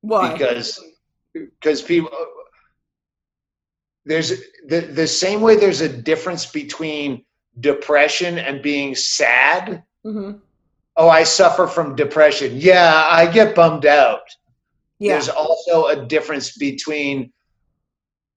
Why? 0.03 0.33
because 0.33 0.81
because 1.33 1.83
people 1.83 2.11
there's 4.05 4.41
the 4.67 4.81
the 4.81 5.07
same 5.07 5.41
way 5.41 5.57
there's 5.57 5.81
a 5.81 5.89
difference 5.89 6.47
between 6.47 7.25
depression 7.59 8.39
and 8.39 8.63
being 8.63 8.95
sad 8.95 9.83
hmm 10.05 10.33
oh 11.01 11.09
i 11.09 11.23
suffer 11.25 11.67
from 11.67 11.97
depression 11.97 12.51
yeah 12.55 13.05
i 13.09 13.23
get 13.27 13.55
bummed 13.55 13.87
out 13.87 14.27
Yeah. 14.99 15.13
there's 15.13 15.29
also 15.31 15.87
a 15.87 15.97
difference 16.15 16.49
between 16.59 17.33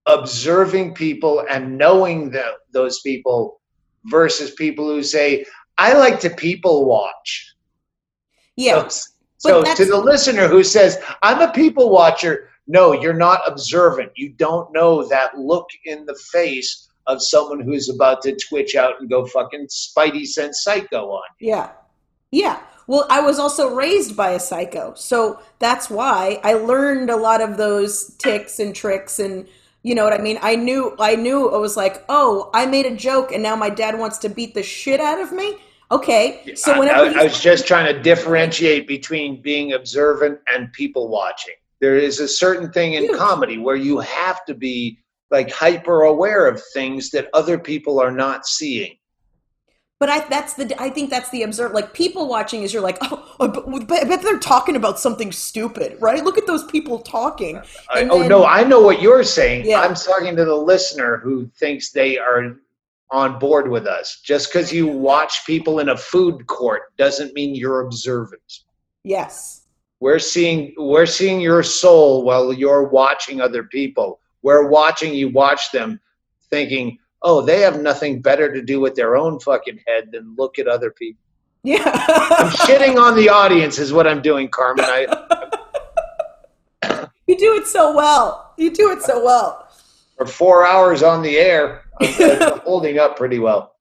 observing 0.06 0.94
people 0.94 1.44
and 1.50 1.78
knowing 1.78 2.32
that 2.32 2.54
those 2.72 3.00
people 3.02 3.62
versus 4.06 4.52
people 4.52 4.86
who 4.88 5.04
say 5.04 5.46
i 5.78 5.94
like 5.94 6.20
to 6.22 6.30
people 6.30 6.86
watch 6.86 7.30
Yeah. 8.56 8.88
so, 8.88 9.64
so 9.64 9.76
to 9.76 9.86
the 9.86 9.98
listener 9.98 10.48
who 10.48 10.64
says, 10.64 10.92
I'm 11.22 11.42
a 11.42 11.52
people 11.52 11.90
watcher, 11.90 12.50
no, 12.68 12.94
you're 12.94 13.22
not 13.28 13.42
observant. 13.46 14.12
You 14.16 14.30
don't 14.46 14.72
know 14.72 15.06
that 15.10 15.38
look 15.38 15.68
in 15.84 16.06
the 16.06 16.18
face 16.32 16.88
of 17.08 17.22
someone 17.22 17.60
who's 17.60 17.90
about 17.90 18.22
to 18.22 18.38
twitch 18.48 18.76
out 18.76 18.94
and 19.02 19.10
go 19.10 19.26
fucking 19.26 19.68
Spidey 19.68 20.26
sense 20.26 20.64
psycho 20.64 21.02
on. 21.20 21.24
you. 21.40 21.50
Yeah. 21.50 21.72
Yeah. 22.34 22.60
Well, 22.88 23.06
I 23.10 23.22
was 23.22 23.38
also 23.38 23.74
raised 23.74 24.18
by 24.18 24.32
a 24.32 24.40
psycho. 24.40 24.94
So 24.96 25.40
that's 25.60 25.90
why 25.90 26.40
I 26.44 26.54
learned 26.54 27.12
a 27.12 27.16
lot 27.16 27.42
of 27.42 27.58
those 27.58 28.16
ticks 28.18 28.60
and 28.60 28.76
tricks 28.76 29.20
and 29.20 29.48
you 29.84 29.96
know 29.96 30.06
what 30.06 30.14
I 30.14 30.18
mean? 30.18 30.40
I 30.42 30.56
knew 30.56 30.96
I 30.98 31.16
knew 31.16 31.54
it 31.54 31.60
was 31.60 31.76
like, 31.76 32.06
"Oh, 32.08 32.50
I 32.54 32.66
made 32.66 32.86
a 32.86 32.96
joke 32.96 33.34
and 33.34 33.44
now 33.44 33.56
my 33.58 33.70
dad 33.70 34.00
wants 34.00 34.18
to 34.20 34.30
beat 34.30 34.54
the 34.54 34.64
shit 34.64 35.02
out 35.02 35.20
of 35.20 35.34
me." 35.34 35.58
Okay. 35.92 36.56
So 36.56 36.80
whenever 36.80 37.18
I, 37.18 37.22
I 37.22 37.24
was 37.26 37.40
just 37.40 37.68
trying 37.68 37.94
to 37.94 38.02
differentiate 38.02 38.88
between 38.88 39.42
being 39.42 39.74
observant 39.74 40.40
and 40.54 40.72
people 40.72 41.10
watching. 41.10 41.56
There 41.82 41.98
is 41.98 42.22
a 42.22 42.30
certain 42.30 42.72
thing 42.72 42.94
in 42.94 43.04
Huge. 43.04 43.18
comedy 43.18 43.58
where 43.58 43.76
you 43.76 44.00
have 44.00 44.46
to 44.46 44.54
be 44.54 45.00
like 45.30 45.52
hyper 45.52 46.04
aware 46.04 46.48
of 46.48 46.64
things 46.74 47.10
that 47.12 47.28
other 47.34 47.60
people 47.60 48.00
are 48.00 48.12
not 48.12 48.48
seeing. 48.48 48.96
But 50.04 50.10
I 50.10 50.20
that's 50.28 50.56
the 50.56 50.76
I 50.82 50.90
think 50.90 51.10
that's 51.10 51.30
the 51.30 51.44
observe 51.44 51.72
like 51.72 51.94
people 51.94 52.28
watching 52.28 52.64
is 52.64 52.74
you're 52.74 52.82
like 52.82 52.98
oh, 53.04 53.36
oh 53.40 53.80
I 53.90 54.04
bet, 54.04 54.22
they're 54.22 54.38
talking 54.38 54.76
about 54.76 55.00
something 55.00 55.32
stupid 55.32 55.96
right 56.02 56.22
look 56.22 56.38
at 56.38 56.46
those 56.46 56.66
people 56.66 57.00
talking 57.00 57.62
I, 57.90 58.02
And 58.02 58.12
oh 58.12 58.28
no, 58.28 58.46
I 58.46 58.66
know 58.66 58.82
what 58.82 59.02
you're 59.02 59.24
saying. 59.24 59.66
Yeah. 59.66 59.80
I'm 59.80 59.96
talking 59.96 60.36
to 60.36 60.44
the 60.44 60.58
listener 60.58 61.20
who 61.20 61.48
thinks 61.58 61.92
they 61.92 62.18
are 62.18 62.58
on 63.12 63.40
board 63.40 63.70
with 63.70 63.88
us. 63.88 64.20
Just 64.20 64.52
because 64.52 64.74
you 64.74 64.88
watch 64.88 65.46
people 65.46 65.80
in 65.80 65.88
a 65.88 65.96
food 65.96 66.48
court 66.48 66.94
doesn't 66.98 67.34
mean 67.34 67.56
you're 67.56 67.80
observant. 67.80 68.60
yes 69.06 69.68
We're 70.02 70.20
seeing 70.20 70.74
we're 70.76 71.06
seeing 71.06 71.40
your 71.40 71.64
soul 71.64 72.26
while 72.26 72.52
you're 72.52 72.90
watching 72.90 73.40
other 73.40 73.64
people. 73.64 74.20
We're 74.42 74.68
watching 74.68 75.14
you 75.14 75.30
watch 75.30 75.72
them, 75.72 75.98
thinking, 76.50 76.98
"Oh, 77.24 77.42
they 77.42 77.62
have 77.62 77.82
nothing 77.82 78.22
better 78.22 78.54
to 78.54 78.62
do 78.62 78.80
with 78.80 78.96
their 78.96 79.16
own 79.16 79.40
fucking 79.40 79.80
head 79.88 80.10
than 80.12 80.36
look 80.38 80.60
at 80.60 80.68
other 80.68 80.92
people." 80.92 81.22
Yeah. 81.64 81.82
I'm 81.86 82.52
shitting 82.52 82.98
on 82.98 83.16
the 83.16 83.30
audience 83.30 83.80
is 83.80 83.94
what 83.94 84.06
I'm 84.06 84.22
doing, 84.22 84.50
Carmen. 84.50 84.86
I, 84.86 85.08
you 87.28 87.38
do 87.38 87.56
it 87.56 87.68
so 87.68 87.96
well 87.96 88.54
you 88.58 88.70
do 88.70 88.92
it 88.92 89.02
so 89.02 89.24
well 89.24 89.70
for 90.18 90.26
four 90.26 90.66
hours 90.66 91.04
on 91.04 91.22
the 91.22 91.38
air, 91.38 91.84
I'm, 92.02 92.42
I'm 92.42 92.60
holding 92.66 93.00
up 93.00 93.18
pretty 93.18 93.40
well. 93.40 93.76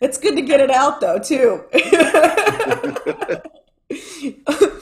it's 0.00 0.18
good 0.18 0.36
to 0.36 0.42
get 0.42 0.60
it 0.60 0.70
out 0.70 1.00
though 1.00 1.18
too 1.18 1.64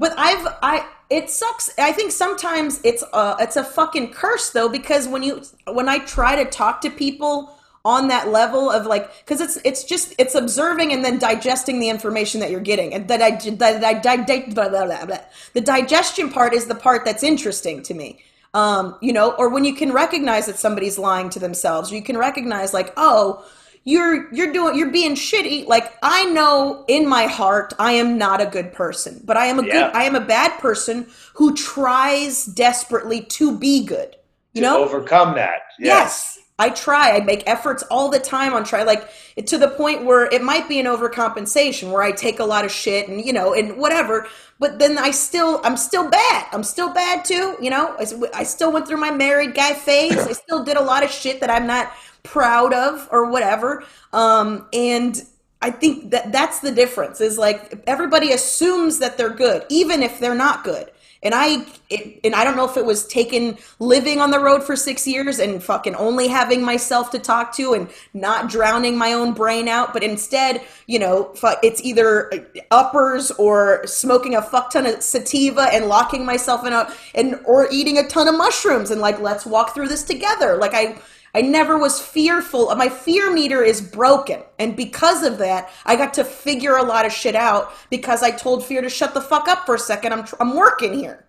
but 0.00 0.14
I've 0.16 0.44
I 0.62 0.86
it 1.10 1.28
sucks. 1.30 1.70
I 1.78 1.92
think 1.92 2.10
sometimes 2.10 2.80
it's 2.82 3.04
uh 3.12 3.36
it's 3.38 3.56
a 3.56 3.62
fucking 3.62 4.12
curse 4.12 4.50
though 4.50 4.68
because 4.68 5.06
when 5.06 5.22
you 5.22 5.42
when 5.68 5.88
I 5.88 5.98
try 5.98 6.42
to 6.42 6.50
talk 6.50 6.80
to 6.80 6.90
people 6.90 7.54
on 7.84 8.08
that 8.08 8.28
level 8.28 8.70
of 8.70 8.86
like 8.86 9.10
because 9.20 9.40
it's 9.40 9.58
it's 9.64 9.84
just 9.84 10.14
it's 10.18 10.34
observing 10.34 10.92
and 10.92 11.04
then 11.04 11.18
digesting 11.18 11.80
the 11.80 11.88
information 11.88 12.40
that 12.40 12.50
you're 12.50 12.60
getting 12.60 12.92
and 12.94 13.08
that 13.08 13.22
I 13.22 13.30
blah. 13.30 15.18
the 15.54 15.60
digestion 15.60 16.30
part 16.30 16.52
is 16.54 16.66
the 16.66 16.74
part 16.74 17.04
that's 17.04 17.22
interesting 17.22 17.82
to 17.84 17.94
me 17.94 18.20
um 18.52 18.96
you 19.00 19.14
know 19.14 19.32
or 19.32 19.48
when 19.48 19.64
you 19.64 19.74
can 19.74 19.92
recognize 19.92 20.44
that 20.44 20.58
somebody's 20.58 20.98
lying 20.98 21.30
to 21.30 21.38
themselves 21.38 21.90
or 21.90 21.94
you 21.94 22.02
can 22.02 22.18
recognize 22.18 22.74
like 22.74 22.92
oh 22.98 23.46
you're 23.84 24.32
you're 24.32 24.52
doing 24.52 24.76
you're 24.76 24.90
being 24.90 25.14
shitty 25.14 25.66
like 25.66 25.96
i 26.02 26.24
know 26.26 26.84
in 26.88 27.08
my 27.08 27.24
heart 27.26 27.72
i 27.78 27.92
am 27.92 28.18
not 28.18 28.40
a 28.40 28.46
good 28.46 28.72
person 28.72 29.20
but 29.24 29.36
i 29.38 29.46
am 29.46 29.58
a 29.58 29.66
Yeah. 29.66 29.72
good 29.72 29.96
i 29.96 30.04
am 30.04 30.14
a 30.14 30.20
bad 30.20 30.58
person 30.58 31.06
who 31.34 31.54
tries 31.54 32.44
desperately 32.44 33.22
to 33.22 33.56
be 33.56 33.84
good 33.84 34.16
you 34.52 34.60
to 34.62 34.66
know 34.66 34.84
overcome 34.84 35.34
that. 35.36 35.60
Yes. 35.78 36.39
I 36.60 36.68
try. 36.68 37.16
I 37.16 37.20
make 37.20 37.42
efforts 37.46 37.82
all 37.84 38.10
the 38.10 38.18
time 38.18 38.52
on 38.52 38.64
try 38.64 38.82
like 38.82 39.08
to 39.46 39.56
the 39.56 39.68
point 39.68 40.04
where 40.04 40.26
it 40.26 40.42
might 40.42 40.68
be 40.68 40.78
an 40.78 40.84
overcompensation 40.84 41.90
where 41.90 42.02
I 42.02 42.12
take 42.12 42.38
a 42.38 42.44
lot 42.44 42.66
of 42.66 42.70
shit 42.70 43.08
and 43.08 43.24
you 43.24 43.32
know 43.32 43.54
and 43.54 43.78
whatever, 43.78 44.28
but 44.58 44.78
then 44.78 44.98
I 44.98 45.10
still 45.10 45.62
I'm 45.64 45.78
still 45.78 46.10
bad. 46.10 46.46
I'm 46.52 46.62
still 46.62 46.92
bad 46.92 47.24
too, 47.24 47.56
you 47.62 47.70
know. 47.70 47.96
I 48.34 48.42
still 48.42 48.70
went 48.70 48.86
through 48.86 48.98
my 49.00 49.10
married 49.10 49.54
guy 49.54 49.72
phase. 49.72 50.18
I 50.18 50.32
still 50.32 50.62
did 50.62 50.76
a 50.76 50.82
lot 50.82 51.02
of 51.02 51.10
shit 51.10 51.40
that 51.40 51.50
I'm 51.50 51.66
not 51.66 51.92
proud 52.24 52.74
of 52.74 53.08
or 53.10 53.30
whatever. 53.30 53.82
Um 54.12 54.68
and 54.74 55.16
I 55.62 55.70
think 55.70 56.10
that 56.10 56.30
that's 56.30 56.60
the 56.60 56.72
difference 56.72 57.22
is 57.22 57.38
like 57.38 57.82
everybody 57.86 58.32
assumes 58.32 58.98
that 58.98 59.16
they're 59.16 59.30
good 59.30 59.64
even 59.70 60.02
if 60.02 60.20
they're 60.20 60.34
not 60.34 60.62
good. 60.62 60.89
And 61.22 61.34
I 61.34 61.66
it, 61.90 62.20
and 62.24 62.34
I 62.34 62.44
don't 62.44 62.56
know 62.56 62.68
if 62.68 62.78
it 62.78 62.86
was 62.86 63.06
taken 63.06 63.58
living 63.78 64.20
on 64.20 64.30
the 64.30 64.40
road 64.40 64.62
for 64.62 64.74
6 64.74 65.06
years 65.06 65.38
and 65.38 65.62
fucking 65.62 65.94
only 65.96 66.28
having 66.28 66.64
myself 66.64 67.10
to 67.10 67.18
talk 67.18 67.54
to 67.56 67.74
and 67.74 67.90
not 68.14 68.48
drowning 68.48 68.96
my 68.96 69.12
own 69.12 69.34
brain 69.34 69.68
out, 69.68 69.92
but 69.92 70.02
instead, 70.02 70.62
you 70.86 70.98
know, 70.98 71.34
it's 71.62 71.82
either 71.82 72.48
uppers 72.70 73.30
or 73.32 73.86
smoking 73.86 74.34
a 74.34 74.40
fuck 74.40 74.70
ton 74.70 74.86
of 74.86 75.02
sativa 75.02 75.68
and 75.72 75.88
locking 75.88 76.24
myself 76.24 76.64
in 76.64 76.72
a 76.72 76.90
and 77.14 77.38
or 77.44 77.68
eating 77.70 77.98
a 77.98 78.08
ton 78.08 78.26
of 78.26 78.34
mushrooms 78.36 78.90
and 78.90 79.02
like 79.02 79.20
let's 79.20 79.44
walk 79.44 79.74
through 79.74 79.88
this 79.88 80.02
together. 80.02 80.56
Like 80.56 80.72
I 80.72 80.96
I 81.34 81.42
never 81.42 81.78
was 81.78 82.00
fearful. 82.00 82.74
My 82.74 82.88
fear 82.88 83.32
meter 83.32 83.62
is 83.62 83.80
broken. 83.80 84.42
And 84.58 84.76
because 84.76 85.22
of 85.22 85.38
that, 85.38 85.70
I 85.84 85.96
got 85.96 86.14
to 86.14 86.24
figure 86.24 86.76
a 86.76 86.82
lot 86.82 87.06
of 87.06 87.12
shit 87.12 87.36
out 87.36 87.72
because 87.88 88.22
I 88.22 88.30
told 88.30 88.64
fear 88.64 88.82
to 88.82 88.88
shut 88.88 89.14
the 89.14 89.20
fuck 89.20 89.48
up 89.48 89.64
for 89.66 89.74
a 89.76 89.78
second. 89.78 90.12
I'm, 90.12 90.24
tr- 90.24 90.36
I'm 90.40 90.56
working 90.56 90.94
here. 90.94 91.26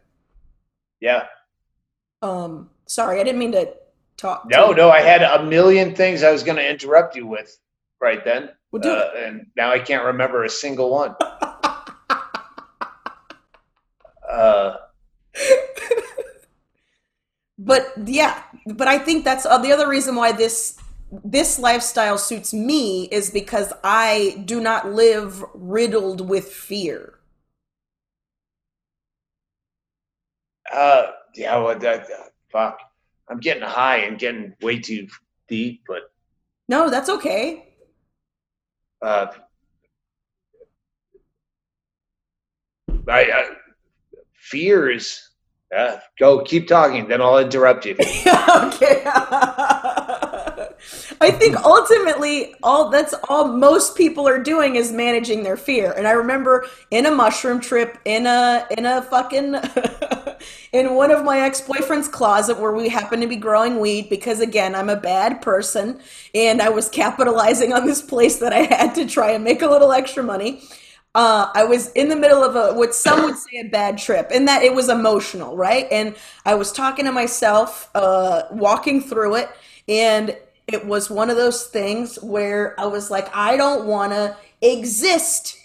Yeah. 1.00 1.26
Um, 2.22 2.70
sorry, 2.88 3.20
I 3.20 3.24
didn't 3.24 3.40
mean 3.40 3.52
to 3.54 3.74
talk. 4.18 4.48
No, 4.50 4.72
no, 4.72 4.90
I 4.90 5.02
had 5.02 5.22
a 5.22 5.44
million 5.44 5.96
things 5.96 6.24
I 6.24 6.32
was 6.32 6.44
going 6.44 6.58
to 6.58 6.68
interrupt 6.68 7.16
you 7.16 7.28
with 7.28 7.58
right 8.00 8.24
then. 8.24 8.50
Well, 8.72 8.82
do 8.82 8.90
Uh, 8.90 9.12
and 9.18 9.48
now 9.56 9.72
I 9.72 9.80
can't 9.80 10.06
remember 10.06 10.44
a 10.44 10.50
single 10.50 10.90
one. 10.90 11.16
uh, 14.30 14.78
But 17.64 17.94
yeah, 18.06 18.42
but 18.66 18.88
I 18.88 18.98
think 19.00 19.26
that's 19.26 19.46
uh, 19.46 19.58
the 19.58 19.72
other 19.72 19.88
reason 19.90 20.16
why 20.16 20.32
this 20.32 20.78
this 21.26 21.60
lifestyle 21.60 22.18
suits 22.18 22.54
me 22.54 23.06
is 23.12 23.30
because 23.30 23.74
I 23.84 24.42
do 24.46 24.62
not 24.62 24.88
live 24.94 25.44
riddled 25.54 26.28
with 26.30 26.48
fear. 26.52 27.16
uh, 30.74 31.12
yeah, 31.36 31.58
well, 31.58 31.78
that, 31.78 32.04
uh, 32.04 32.30
fuck. 32.52 32.80
I'm 33.30 33.40
getting 33.40 33.64
high 33.64 33.98
and 33.98 34.18
getting 34.18 34.54
way 34.62 34.80
too 34.80 35.08
deep, 35.48 35.84
but 35.88 36.04
No, 36.70 36.90
that's 36.90 37.10
okay. 37.10 37.68
uh, 39.02 39.28
I, 43.08 43.24
uh, 43.32 43.44
fears. 44.34 45.31
Uh, 45.76 45.98
go, 46.20 46.44
keep 46.44 46.68
talking, 46.68 47.08
then 47.08 47.22
I'll 47.22 47.38
interrupt 47.38 47.86
you. 47.86 47.94
okay. 47.94 49.04
I 51.22 51.30
think 51.30 51.56
ultimately 51.64 52.56
all 52.64 52.90
that's 52.90 53.14
all 53.30 53.48
most 53.48 53.96
people 53.96 54.28
are 54.28 54.42
doing 54.42 54.76
is 54.76 54.92
managing 54.92 55.44
their 55.44 55.56
fear. 55.56 55.94
And 55.94 56.08
I 56.08 56.12
remember 56.12 56.66
in 56.90 57.06
a 57.06 57.12
mushroom 57.12 57.62
trip 57.62 58.00
in 58.06 58.26
a 58.26 58.66
in 58.76 58.86
a 58.86 59.04
fucking 59.04 59.56
in 60.74 60.96
one 60.96 61.12
of 61.12 61.24
my 61.24 61.42
ex-boyfriend's 61.42 62.08
closet 62.08 62.60
where 62.60 62.72
we 62.72 62.90
happened 62.90 63.22
to 63.22 63.28
be 63.28 63.36
growing 63.36 63.80
weed 63.80 64.10
because 64.10 64.40
again, 64.40 64.74
I'm 64.74 64.90
a 64.90 64.96
bad 64.96 65.42
person 65.42 66.00
and 66.34 66.62
I 66.62 66.70
was 66.70 66.90
capitalizing 66.90 67.74
on 67.74 67.86
this 67.86 68.02
place 68.02 68.40
that 68.40 68.52
I 68.52 68.64
had 68.64 68.96
to 68.96 69.06
try 69.06 69.32
and 69.32 69.44
make 69.44 69.62
a 69.62 69.68
little 69.68 69.92
extra 69.92 70.24
money. 70.24 70.64
Uh, 71.14 71.50
I 71.54 71.66
was 71.66 71.92
in 71.92 72.08
the 72.08 72.16
middle 72.16 72.44
of 72.44 72.56
a 72.56 72.74
what 72.74 72.96
some 72.96 73.24
would 73.24 73.38
say 73.38 73.60
a 73.60 73.70
bad 73.70 73.98
trip, 73.98 74.32
in 74.32 74.46
that 74.46 74.64
it 74.64 74.74
was 74.74 74.88
emotional, 74.88 75.58
right? 75.58 75.88
And 75.92 76.16
I 76.46 76.56
was 76.56 76.72
talking 76.72 77.06
to 77.06 77.12
myself, 77.12 77.90
uh, 77.96 78.44
walking 78.52 79.02
through 79.02 79.36
it, 79.36 79.50
and 79.90 80.38
it 80.68 80.86
was 80.86 81.10
one 81.10 81.30
of 81.30 81.36
those 81.36 81.68
things 81.68 82.16
where 82.22 82.80
I 82.80 82.86
was 82.86 83.12
like, 83.12 83.36
I 83.36 83.58
don't 83.58 83.88
want 83.88 84.14
to 84.14 84.38
exist 84.62 85.58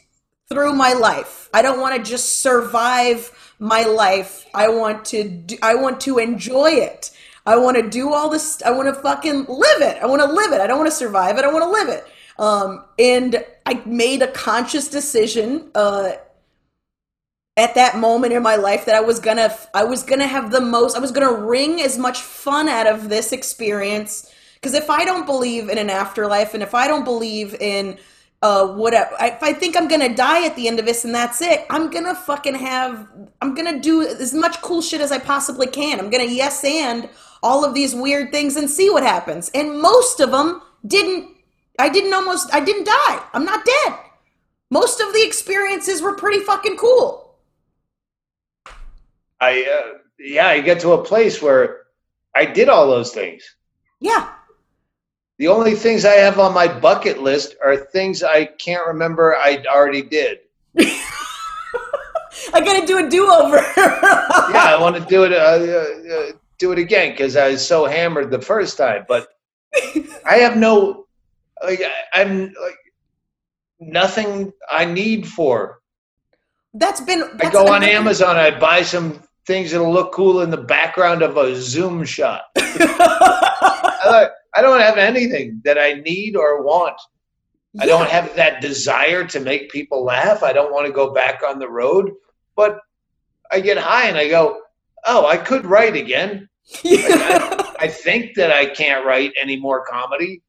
through 0.48 0.72
my 0.72 0.92
life. 0.92 1.48
I 1.54 1.62
don't 1.62 1.80
want 1.80 1.96
to 1.96 2.02
just 2.02 2.40
survive 2.40 3.54
my 3.58 3.84
life. 3.84 4.46
I 4.54 4.68
want 4.68 5.04
to 5.06 5.28
do, 5.28 5.56
I 5.62 5.74
want 5.76 6.00
to 6.02 6.18
enjoy 6.18 6.70
it. 6.70 7.10
I 7.46 7.56
want 7.56 7.76
to 7.76 7.88
do 7.88 8.12
all 8.12 8.28
this 8.28 8.60
I 8.62 8.72
want 8.72 8.92
to 8.92 9.00
fucking 9.00 9.46
live 9.46 9.82
it. 9.82 10.02
I 10.02 10.06
want 10.06 10.22
to 10.22 10.28
live 10.28 10.52
it. 10.52 10.60
I 10.60 10.66
don't 10.66 10.78
want 10.78 10.90
to 10.90 10.96
survive 10.96 11.38
it. 11.38 11.44
I 11.44 11.52
want 11.52 11.64
to 11.64 11.70
live 11.70 11.88
it. 11.88 12.04
Um, 12.38 12.84
and 12.98 13.44
I 13.64 13.82
made 13.86 14.22
a 14.22 14.28
conscious 14.28 14.88
decision 14.88 15.70
uh, 15.74 16.12
at 17.56 17.74
that 17.74 17.96
moment 17.96 18.32
in 18.32 18.42
my 18.42 18.56
life 18.56 18.84
that 18.84 18.94
I 18.94 19.00
was 19.00 19.18
gonna 19.18 19.56
I 19.72 19.84
was 19.84 20.02
gonna 20.02 20.26
have 20.26 20.50
the 20.50 20.60
most 20.60 20.96
I 20.96 21.00
was 21.00 21.10
gonna 21.10 21.32
wring 21.32 21.80
as 21.80 21.96
much 21.96 22.20
fun 22.20 22.68
out 22.68 22.86
of 22.86 23.08
this 23.08 23.32
experience. 23.32 24.32
Because 24.54 24.74
if 24.74 24.90
I 24.90 25.04
don't 25.04 25.26
believe 25.26 25.68
in 25.68 25.78
an 25.78 25.90
afterlife 25.90 26.54
and 26.54 26.62
if 26.62 26.74
I 26.74 26.86
don't 26.86 27.04
believe 27.04 27.54
in 27.54 27.98
uh 28.42 28.66
whatever 28.66 29.16
if 29.20 29.42
I 29.42 29.54
think 29.54 29.76
I'm 29.76 29.88
gonna 29.88 30.14
die 30.14 30.44
at 30.44 30.54
the 30.56 30.68
end 30.68 30.78
of 30.78 30.84
this 30.84 31.06
and 31.06 31.14
that's 31.14 31.40
it 31.40 31.64
I'm 31.70 31.90
gonna 31.90 32.14
fucking 32.14 32.56
have 32.56 33.08
I'm 33.40 33.54
gonna 33.54 33.80
do 33.80 34.02
as 34.02 34.34
much 34.34 34.60
cool 34.60 34.82
shit 34.82 35.00
as 35.00 35.10
I 35.10 35.18
possibly 35.18 35.66
can. 35.66 35.98
I'm 35.98 36.10
gonna 36.10 36.24
yes 36.24 36.62
and 36.62 37.08
all 37.42 37.64
of 37.64 37.72
these 37.72 37.94
weird 37.94 38.32
things 38.32 38.56
and 38.56 38.68
see 38.68 38.90
what 38.90 39.02
happens. 39.02 39.50
And 39.54 39.80
most 39.80 40.20
of 40.20 40.30
them 40.30 40.60
didn't 40.86 41.35
I 41.78 41.88
didn't 41.88 42.14
almost 42.14 42.52
I 42.54 42.60
didn't 42.60 42.84
die 42.84 43.22
I'm 43.32 43.44
not 43.44 43.64
dead 43.64 43.98
most 44.70 45.00
of 45.00 45.12
the 45.12 45.24
experiences 45.24 46.02
were 46.02 46.14
pretty 46.14 46.40
fucking 46.40 46.76
cool 46.76 47.36
I 49.40 49.62
uh, 49.64 49.98
yeah, 50.18 50.48
I 50.48 50.60
get 50.60 50.80
to 50.80 50.92
a 50.92 51.04
place 51.04 51.42
where 51.42 51.82
I 52.34 52.46
did 52.46 52.68
all 52.68 52.86
those 52.88 53.12
things. 53.12 53.42
yeah 54.00 54.32
The 55.38 55.48
only 55.48 55.74
things 55.74 56.04
I 56.04 56.14
have 56.14 56.38
on 56.38 56.54
my 56.54 56.68
bucket 56.68 57.22
list 57.22 57.54
are 57.62 57.76
things 57.76 58.22
I 58.22 58.46
can't 58.46 58.86
remember 58.86 59.36
I 59.36 59.62
already 59.66 60.02
did. 60.02 60.38
I 62.52 62.60
gotta 62.60 62.86
do 62.86 62.98
a 62.98 63.08
do 63.08 63.30
over. 63.30 63.56
Yeah, 64.52 64.64
I 64.64 64.78
want 64.80 64.96
to 64.96 65.04
do 65.04 65.24
it 65.24 65.32
uh, 65.32 65.36
uh, 65.36 66.14
uh, 66.14 66.32
do 66.58 66.72
it 66.72 66.78
again 66.78 67.10
because 67.12 67.36
I 67.36 67.50
was 67.50 67.66
so 67.66 67.84
hammered 67.86 68.30
the 68.30 68.40
first 68.40 68.78
time. 68.78 69.04
But 69.08 69.28
I 70.24 70.36
have 70.36 70.56
no 70.56 71.05
like 71.62 71.80
I- 71.82 72.20
I'm 72.22 72.54
like 72.60 72.78
nothing 73.80 74.52
I 74.70 74.84
need 74.84 75.26
for. 75.26 75.80
That's 76.74 77.00
been. 77.00 77.22
I 77.40 77.50
go 77.50 77.66
on 77.68 77.82
another- 77.82 77.86
Amazon. 77.92 78.36
I 78.36 78.58
buy 78.58 78.82
some 78.82 79.22
things 79.46 79.70
that'll 79.70 79.92
look 79.92 80.12
cool 80.12 80.40
in 80.42 80.50
the 80.50 80.56
background 80.56 81.22
of 81.22 81.36
a 81.36 81.54
Zoom 81.56 82.04
shot. 82.04 82.42
I, 82.56 84.28
I 84.54 84.62
don't 84.62 84.80
have 84.80 84.98
anything 84.98 85.60
that 85.64 85.78
I 85.78 85.94
need 85.94 86.36
or 86.36 86.62
want. 86.62 87.00
I 87.78 87.84
don't 87.86 88.08
have 88.08 88.34
that 88.36 88.62
desire 88.62 89.24
to 89.26 89.40
make 89.40 89.70
people 89.70 90.02
laugh. 90.04 90.42
I 90.42 90.52
don't 90.54 90.72
want 90.72 90.86
to 90.86 90.92
go 90.92 91.12
back 91.12 91.42
on 91.46 91.58
the 91.58 91.68
road. 91.68 92.10
But 92.56 92.78
I 93.52 93.60
get 93.60 93.76
high 93.76 94.08
and 94.08 94.16
I 94.16 94.28
go, 94.28 94.62
oh, 95.04 95.26
I 95.26 95.36
could 95.36 95.66
write 95.66 95.94
again. 95.94 96.48
I 96.84 97.88
think 97.88 98.34
that 98.36 98.50
I 98.50 98.66
can't 98.66 99.04
write 99.04 99.32
any 99.40 99.56
more 99.56 99.84
comedy. 99.84 100.42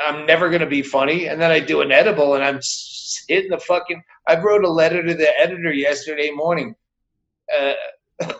I'm 0.00 0.26
never 0.26 0.48
going 0.48 0.60
to 0.60 0.66
be 0.66 0.82
funny. 0.82 1.26
And 1.26 1.40
then 1.40 1.50
I 1.50 1.60
do 1.60 1.80
an 1.80 1.92
edible 1.92 2.34
and 2.34 2.44
I'm 2.44 2.60
hitting 3.28 3.50
the 3.50 3.58
fucking. 3.58 4.02
I 4.26 4.38
wrote 4.40 4.64
a 4.64 4.70
letter 4.70 5.02
to 5.02 5.14
the 5.14 5.38
editor 5.38 5.72
yesterday 5.72 6.30
morning. 6.30 6.74
Uh, 7.56 7.72
and 8.20 8.34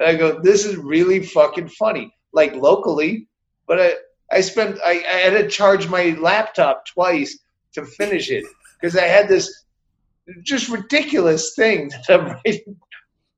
I 0.00 0.14
go, 0.14 0.40
this 0.40 0.64
is 0.64 0.76
really 0.76 1.24
fucking 1.24 1.68
funny. 1.68 2.14
Like 2.32 2.54
locally, 2.54 3.26
but 3.66 3.80
I, 3.80 3.92
I 4.30 4.40
spent, 4.40 4.78
I, 4.84 5.02
I 5.08 5.16
had 5.18 5.30
to 5.30 5.48
charge 5.48 5.88
my 5.88 6.16
laptop 6.20 6.84
twice 6.86 7.38
to 7.72 7.84
finish 7.84 8.30
it 8.30 8.44
because 8.80 8.96
I 8.96 9.04
had 9.04 9.28
this 9.28 9.64
just 10.42 10.68
ridiculous 10.68 11.54
thing 11.54 11.90
that 12.08 12.20
I'm 12.20 12.26
writing. 12.26 12.76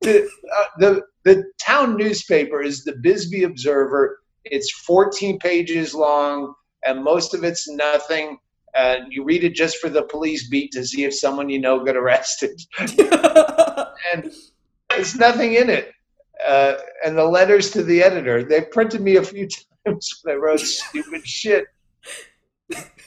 The, 0.00 0.24
uh, 0.24 0.64
the, 0.78 1.02
the 1.24 1.44
town 1.60 1.96
newspaper 1.96 2.62
is 2.62 2.84
the 2.84 2.96
Bisbee 2.96 3.44
Observer. 3.44 4.20
It's 4.44 4.72
14 4.72 5.38
pages 5.38 5.94
long, 5.94 6.54
and 6.84 7.02
most 7.02 7.34
of 7.34 7.44
it's 7.44 7.68
nothing. 7.68 8.38
And 8.74 9.12
you 9.12 9.24
read 9.24 9.44
it 9.44 9.54
just 9.54 9.78
for 9.78 9.88
the 9.88 10.04
police 10.04 10.48
beat 10.48 10.70
to 10.72 10.84
see 10.84 11.04
if 11.04 11.14
someone 11.14 11.48
you 11.48 11.58
know 11.58 11.84
got 11.84 11.96
arrested. 11.96 12.60
and 12.78 14.32
there's 14.90 15.16
nothing 15.16 15.54
in 15.54 15.70
it. 15.70 15.92
Uh, 16.46 16.74
and 17.04 17.18
the 17.18 17.24
letters 17.24 17.70
to 17.70 17.82
the 17.82 18.02
editor, 18.02 18.42
they 18.42 18.62
printed 18.62 19.00
me 19.00 19.16
a 19.16 19.22
few 19.22 19.48
times 19.86 20.20
when 20.22 20.34
I 20.34 20.38
wrote 20.38 20.60
stupid 20.60 21.26
shit. 21.26 21.66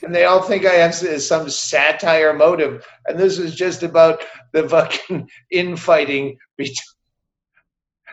And 0.02 0.14
they 0.14 0.26
all 0.26 0.42
think 0.42 0.66
I 0.66 0.74
have 0.74 0.94
some 0.94 1.48
satire 1.48 2.34
motive. 2.34 2.86
And 3.06 3.18
this 3.18 3.38
is 3.38 3.54
just 3.54 3.82
about 3.82 4.22
the 4.52 4.68
fucking 4.68 5.28
infighting 5.50 6.36
between. 6.56 6.76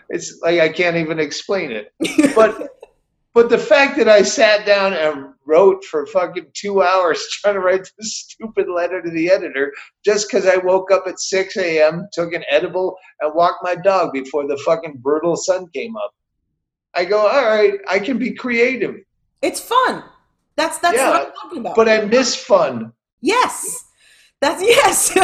It's 0.10 0.40
like 0.42 0.60
I 0.60 0.70
can't 0.70 0.98
even 0.98 1.20
explain 1.20 1.72
it. 1.72 1.94
But 2.36 2.70
but 3.34 3.50
the 3.50 3.58
fact 3.58 3.98
that 3.98 4.10
I 4.10 4.24
sat 4.24 4.66
down 4.66 4.94
and 4.94 5.34
wrote 5.52 5.84
for 5.92 6.06
fucking 6.08 6.48
two 6.54 6.82
hours 6.82 7.20
trying 7.42 7.56
to 7.56 7.60
write 7.62 7.86
this 7.98 8.12
stupid 8.30 8.68
letter 8.70 9.02
to 9.02 9.10
the 9.12 9.30
editor 9.30 9.66
just 10.06 10.28
because 10.28 10.46
I 10.48 10.58
woke 10.58 10.92
up 10.92 11.04
at 11.08 11.20
6 11.20 11.58
a.m., 11.58 12.08
took 12.14 12.34
an 12.34 12.44
edible, 12.50 12.96
and 13.20 13.34
walked 13.36 13.64
my 13.64 13.76
dog 13.76 14.14
before 14.14 14.48
the 14.48 14.58
fucking 14.66 14.96
brutal 15.06 15.36
sun 15.36 15.68
came 15.74 15.96
up. 15.98 16.12
I 16.94 17.06
go, 17.06 17.20
all 17.20 17.46
right, 17.46 17.74
I 17.90 18.00
can 18.00 18.18
be 18.18 18.34
creative, 18.34 18.96
it's 19.42 19.60
fun. 19.60 20.04
That's 20.56 20.78
that's 20.80 20.96
Yeah, 20.98 21.10
what 21.10 21.28
I'm 21.28 21.34
talking 21.42 21.58
about. 21.60 21.76
but 21.76 21.88
I 21.90 22.06
miss 22.06 22.36
fun. 22.36 22.92
yes, 23.22 23.86
that's 24.42 24.62
yes. 24.78 25.12
Yeah, 25.16 25.24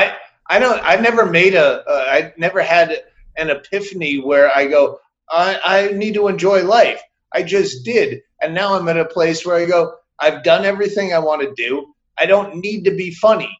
I 0.00 0.16
I 0.50 0.58
don't. 0.58 0.80
I 0.84 0.96
never 0.96 1.24
made 1.26 1.54
a. 1.54 1.66
Uh, 1.88 2.04
I 2.16 2.32
never 2.36 2.60
had 2.62 2.88
an 3.36 3.48
epiphany 3.50 4.18
where 4.20 4.54
I 4.54 4.66
go, 4.66 4.98
I, 5.30 5.58
I 5.64 5.92
need 5.92 6.14
to 6.14 6.28
enjoy 6.28 6.62
life. 6.64 7.00
I 7.32 7.42
just 7.42 7.84
did, 7.84 8.20
and 8.44 8.54
now 8.54 8.74
I'm 8.74 8.88
at 8.88 8.98
a 8.98 9.06
place 9.06 9.46
where 9.46 9.56
I 9.56 9.64
go, 9.64 9.94
I've 10.20 10.42
done 10.42 10.64
everything 10.64 11.12
I 11.12 11.18
want 11.18 11.42
to 11.42 11.52
do. 11.56 11.94
I 12.18 12.26
don't 12.26 12.56
need 12.56 12.84
to 12.84 12.90
be 12.90 13.10
funny. 13.10 13.50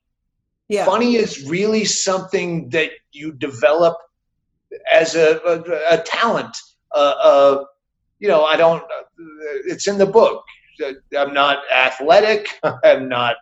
yeah. 0.68 0.84
Funny 0.84 1.16
is 1.16 1.48
really 1.48 1.84
something 1.84 2.68
that 2.70 2.90
you 3.12 3.32
develop 3.32 3.96
as 4.92 5.14
a, 5.14 5.40
a, 5.44 5.94
a 5.94 6.02
talent. 6.02 6.56
Uh, 6.94 7.14
uh, 7.22 7.64
you 8.20 8.28
know, 8.28 8.44
I 8.44 8.56
don't. 8.56 8.82
It's 9.66 9.88
in 9.88 9.98
the 9.98 10.06
book. 10.06 10.44
I'm 11.16 11.32
not 11.32 11.58
athletic. 11.72 12.48
I'm 12.84 13.08
not 13.08 13.36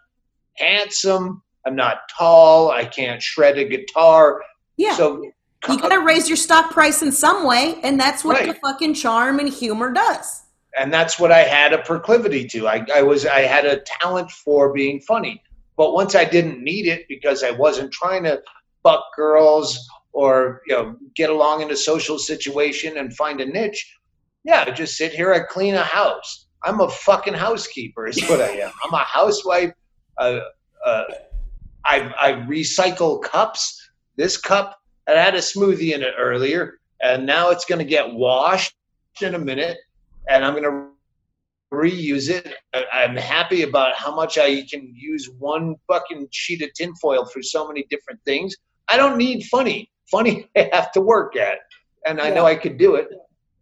handsome. 0.57 1.43
I'm 1.67 1.77
not 1.77 1.99
tall. 2.17 2.71
I 2.71 2.85
can't 2.85 3.23
shred 3.23 3.59
a 3.59 3.65
guitar. 3.65 4.43
Yeah. 4.77 4.97
So 4.97 5.23
you 5.69 5.79
gotta 5.79 6.01
raise 6.01 6.29
your 6.29 6.37
stock 6.37 6.71
price 6.71 7.03
in 7.03 7.13
some 7.13 7.47
way, 7.47 7.79
and 7.83 8.01
that's 8.01 8.25
what 8.25 8.45
the 8.47 8.55
fucking 8.55 8.95
charm 8.95 9.39
and 9.39 9.49
humor 9.49 9.93
does. 9.93 10.42
And 10.79 10.93
that's 10.93 11.19
what 11.19 11.31
I 11.33 11.41
had 11.41 11.73
a 11.73 11.79
proclivity 11.79 12.47
to. 12.49 12.69
I, 12.69 12.85
I 12.95 13.03
was 13.03 13.27
I 13.27 13.41
had 13.41 13.67
a 13.67 13.81
talent 13.81 14.31
for 14.31 14.73
being 14.73 15.01
funny, 15.01 15.43
but 15.77 15.93
once 15.93 16.15
I 16.15 16.25
didn't 16.25 16.63
need 16.63 16.87
it 16.87 17.07
because 17.09 17.43
I 17.43 17.51
wasn't 17.51 17.93
trying 17.93 18.25
to 18.25 18.43
buck 18.83 19.05
girls 19.15 19.79
or 20.13 20.63
you 20.67 20.75
know 20.75 20.97
get 21.15 21.31
along 21.31 21.63
in 21.63 21.71
a 21.71 21.77
social 21.77 22.19
situation 22.19 22.99
and 22.99 23.15
find 23.15 23.41
a 23.41 23.47
niche. 23.47 23.99
Yeah, 24.45 24.65
I 24.67 24.71
just 24.71 24.97
sit 24.97 25.13
here. 25.13 25.33
I 25.33 25.41
clean 25.41 25.75
a 25.75 25.85
house. 25.85 26.47
I'm 26.65 26.81
a 26.81 26.89
fucking 26.89 27.35
housekeeper. 27.35 28.07
Is 28.07 28.23
what 28.29 28.41
I 28.41 28.49
am. 28.49 28.73
I'm 28.85 28.95
a 28.95 29.05
housewife. 29.05 29.73
Uh, 30.19 30.41
uh, 30.85 31.05
I 31.85 32.13
I 32.21 32.33
recycle 32.49 33.23
cups. 33.23 33.79
This 34.17 34.37
cup 34.37 34.79
I 35.09 35.13
had 35.13 35.35
a 35.35 35.39
smoothie 35.39 35.95
in 35.95 36.03
it 36.03 36.15
earlier, 36.19 36.79
and 37.03 37.27
now 37.27 37.51
it's 37.51 37.65
going 37.65 37.81
to 37.81 37.85
get 37.85 38.13
washed 38.13 38.75
in 39.21 39.35
a 39.35 39.39
minute 39.39 39.79
and 40.29 40.45
I'm 40.45 40.53
going 40.53 40.65
to 40.65 40.89
reuse 41.73 42.29
it. 42.29 42.55
I'm 42.93 43.17
happy 43.17 43.63
about 43.63 43.95
how 43.97 44.15
much 44.15 44.39
I 44.39 44.63
can 44.71 44.93
use 44.95 45.31
one 45.39 45.77
fucking 45.89 46.29
sheet 46.31 46.63
of 46.63 46.73
tinfoil 46.75 47.25
for 47.25 47.43
so 47.43 47.67
many 47.67 47.87
different 47.91 48.21
things. 48.25 48.55
I 48.89 48.97
don't 48.97 49.17
need 49.17 49.45
funny. 49.45 49.91
Funny, 50.11 50.49
I 50.57 50.69
have 50.73 50.93
to 50.93 51.01
work 51.01 51.37
at, 51.37 51.59
and 52.07 52.21
I 52.21 52.31
know 52.31 52.45
I 52.45 52.55
could 52.57 52.77
do 52.77 52.97
it 52.97 53.09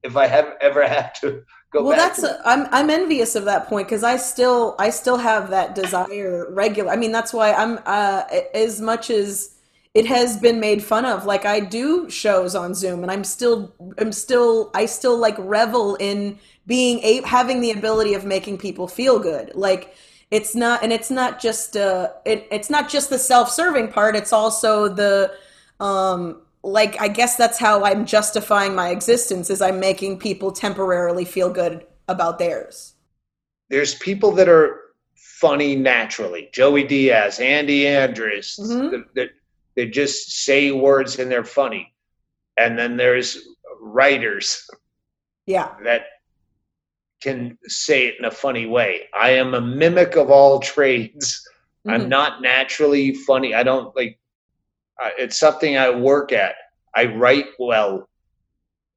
if 0.03 0.17
I 0.17 0.27
have 0.27 0.55
ever 0.61 0.87
had 0.87 1.15
to 1.21 1.43
go 1.73 1.85
well, 1.85 1.97
back. 1.97 2.17
that's 2.17 2.23
to 2.23 2.35
it. 2.35 2.41
I'm 2.45 2.67
I'm 2.73 2.91
envious 2.91 3.37
of 3.37 3.45
that 3.45 3.69
point 3.69 3.87
because 3.87 4.03
I 4.03 4.17
still 4.17 4.75
I 4.79 4.91
still 4.91 5.19
have 5.19 5.51
that 5.51 5.75
desire 5.75 6.53
regular. 6.53 6.91
I 6.91 6.97
mean, 6.97 7.13
that's 7.13 7.33
why 7.33 7.53
I'm 7.53 7.79
uh 7.87 8.25
as 8.55 8.81
much 8.81 9.11
as 9.11 9.57
it 9.95 10.07
has 10.07 10.37
been 10.37 10.61
made 10.61 10.83
fun 10.83 11.05
of. 11.05 11.25
Like 11.27 11.45
I 11.45 11.61
do 11.61 12.09
shows 12.11 12.55
on 12.55 12.75
Zoom, 12.75 13.03
and 13.03 13.11
I'm 13.11 13.25
still 13.25 13.75
I'm 13.99 14.13
still 14.13 14.71
I 14.75 14.87
still 14.87 15.17
like 15.19 15.37
revel 15.39 15.97
in 15.97 16.39
being 16.67 17.01
a 17.03 17.23
having 17.23 17.61
the 17.61 17.73
ability 17.73 18.15
of 18.15 18.25
making 18.25 18.59
people 18.59 18.87
feel 18.87 19.19
good. 19.19 19.53
Like 19.55 19.95
it's 20.31 20.55
not 20.55 20.83
and 20.85 20.93
it's 20.93 21.11
not 21.11 21.41
just 21.41 21.77
uh 21.77 22.11
it 22.25 22.47
it's 22.53 22.71
not 22.71 22.89
just 22.89 23.11
the 23.11 23.19
self-serving 23.19 23.89
part. 23.89 24.15
It's 24.15 24.33
also 24.33 24.89
the 24.89 25.33
um 25.81 26.43
like 26.63 27.01
I 27.01 27.09
guess 27.09 27.37
that's 27.37 27.59
how 27.59 27.85
I'm 27.85 28.05
justifying 28.07 28.75
my 28.75 28.91
existence 28.91 29.51
is 29.51 29.61
I'm 29.61 29.81
making 29.81 30.19
people 30.19 30.53
temporarily 30.53 31.25
feel 31.25 31.51
good 31.53 31.87
about 32.07 32.39
theirs. 32.39 32.95
there's 33.71 33.95
people 33.95 34.33
that 34.33 34.49
are 34.49 34.81
funny 35.17 35.75
naturally. 35.77 36.49
Joey 36.53 36.85
Diaz, 36.85 37.39
Andy 37.41 37.87
Andrews, 37.87 38.59
Mhm. 38.61 38.91
that, 38.91 39.05
that 39.15 39.31
they 39.81 39.87
just 39.89 40.45
say 40.45 40.71
words 40.71 41.19
and 41.19 41.31
they're 41.31 41.43
funny. 41.43 41.95
And 42.59 42.79
then 42.79 42.99
there's 42.99 43.39
writers 43.81 44.69
Yeah. 45.47 45.75
that 45.85 46.03
can 47.23 47.57
say 47.65 48.09
it 48.09 48.17
in 48.19 48.27
a 48.27 48.31
funny 48.31 48.67
way. 48.67 49.09
I 49.19 49.31
am 49.31 49.55
a 49.55 49.61
mimic 49.61 50.17
of 50.17 50.31
all 50.31 50.61
trades. 50.61 51.49
I'm 51.89 52.03
Mhm. 52.03 52.09
not 52.09 52.43
naturally 52.43 53.15
funny. 53.15 53.55
I 53.55 53.63
don't 53.63 53.97
like. 53.97 54.19
Uh, 55.03 55.13
it's 55.17 55.39
something 55.39 55.79
I 55.79 55.89
work 55.89 56.31
at. 56.31 56.57
I 56.95 57.07
write 57.07 57.47
well. 57.59 58.07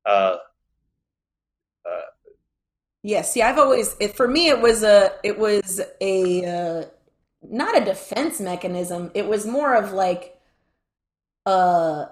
Uh, 0.06 0.38
uh, 1.90 2.02
Yeah, 3.04 3.22
see, 3.22 3.42
I've 3.42 3.58
always 3.58 3.96
it, 4.02 4.18
for 4.18 4.28
me 4.28 4.50
it 4.50 4.60
was 4.60 4.84
a 4.84 5.14
it 5.24 5.40
was 5.40 5.80
a 6.02 6.46
uh, 6.46 6.86
not 7.42 7.82
a 7.82 7.86
defense 7.86 8.42
mechanism. 8.42 9.12
It 9.14 9.28
was 9.28 9.46
more 9.46 9.76
of 9.76 9.94
like 9.94 10.34
uh 11.46 12.06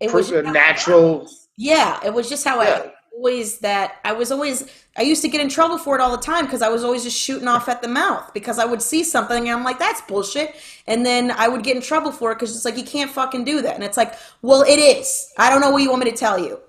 it 0.00 0.12
was 0.12 0.30
a 0.30 0.42
just 0.42 0.46
how 0.46 0.50
I 0.50 0.52
natural. 0.52 1.18
was. 1.20 1.48
Yeah, 1.56 1.98
it 2.04 2.12
was 2.14 2.28
just 2.28 2.44
how 2.46 2.62
Yeah. 2.62 2.82
I 2.86 2.92
always 3.16 3.58
that 3.58 3.96
I 4.04 4.12
was 4.12 4.30
always 4.30 4.70
I 4.96 5.02
used 5.02 5.22
to 5.22 5.28
get 5.28 5.40
in 5.40 5.48
trouble 5.48 5.76
for 5.78 5.96
it 5.96 6.00
all 6.00 6.12
the 6.16 6.22
time 6.22 6.44
because 6.44 6.62
I 6.62 6.68
was 6.68 6.84
always 6.84 7.02
just 7.02 7.18
shooting 7.18 7.48
off 7.48 7.68
at 7.68 7.82
the 7.82 7.88
mouth 7.88 8.32
because 8.32 8.60
I 8.60 8.64
would 8.64 8.80
see 8.80 9.02
something 9.02 9.48
and 9.48 9.58
I'm 9.58 9.64
like 9.64 9.78
that's 9.80 10.00
bullshit 10.02 10.54
and 10.86 11.04
then 11.04 11.32
I 11.32 11.48
would 11.48 11.64
get 11.64 11.74
in 11.74 11.82
trouble 11.82 12.12
for 12.12 12.30
it 12.30 12.36
because 12.36 12.54
it's 12.54 12.64
like 12.64 12.76
you 12.76 12.84
can't 12.84 13.10
fucking 13.10 13.42
do 13.44 13.60
that 13.62 13.74
and 13.74 13.82
it's 13.82 13.96
like 13.96 14.14
well 14.42 14.62
it 14.62 14.78
is 14.78 15.32
I 15.36 15.50
don't 15.50 15.60
know 15.60 15.70
what 15.70 15.82
you 15.82 15.90
want 15.90 16.04
me 16.04 16.10
to 16.12 16.16
tell 16.16 16.38
you 16.38 16.60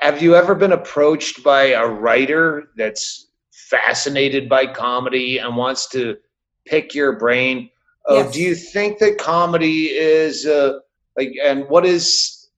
Have 0.00 0.22
you 0.22 0.34
ever 0.34 0.54
been 0.54 0.72
approached 0.72 1.44
by 1.44 1.62
a 1.72 1.86
writer 1.86 2.70
that's 2.76 3.28
fascinated 3.50 4.48
by 4.48 4.66
comedy 4.66 5.38
and 5.38 5.56
wants 5.56 5.88
to 5.90 6.16
pick 6.66 6.94
your 6.94 7.18
brain? 7.18 7.68
Oh, 8.06 8.16
Yes. 8.16 8.32
do 8.34 8.40
you 8.42 8.54
think 8.54 8.98
that 8.98 9.18
comedy 9.18 9.86
is 9.88 10.46
uh, 10.46 10.78
like, 11.16 11.32
and 11.42 11.68
what 11.68 11.84
is 11.84 12.50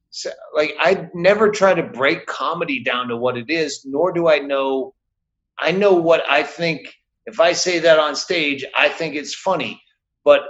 like? 0.55 0.75
I 0.79 1.09
never 1.15 1.51
try 1.51 1.75
to 1.75 1.83
break 1.83 2.27
comedy 2.27 2.83
down 2.83 3.09
to 3.09 3.17
what 3.17 3.37
it 3.37 3.51
is, 3.51 3.85
nor 3.85 4.13
do 4.13 4.29
I 4.29 4.39
know. 4.39 4.95
I 5.59 5.73
know 5.73 5.95
what 5.95 6.23
I 6.29 6.43
think. 6.43 6.95
If 7.27 7.41
I 7.41 7.53
say 7.53 7.79
that 7.79 7.99
on 7.99 8.15
stage, 8.15 8.65
I 8.77 8.89
think 8.89 9.15
it's 9.15 9.35
funny, 9.35 9.81
but 10.25 10.43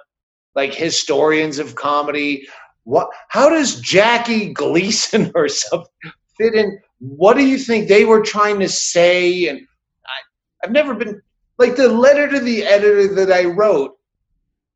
like 0.54 0.74
historians 0.74 1.58
of 1.58 1.74
comedy, 1.76 2.46
what? 2.82 3.08
How 3.28 3.48
does 3.48 3.80
Jackie 3.80 4.52
Gleason 4.52 5.30
or 5.34 5.48
something? 5.48 6.12
fit 6.36 6.54
in 6.54 6.78
what 6.98 7.36
do 7.36 7.44
you 7.44 7.58
think 7.58 7.88
they 7.88 8.04
were 8.04 8.22
trying 8.22 8.58
to 8.60 8.68
say 8.68 9.48
and 9.48 9.60
I, 10.06 10.64
i've 10.66 10.72
never 10.72 10.94
been 10.94 11.20
like 11.58 11.76
the 11.76 11.88
letter 11.88 12.28
to 12.28 12.40
the 12.40 12.64
editor 12.64 13.14
that 13.14 13.32
i 13.32 13.44
wrote 13.44 13.92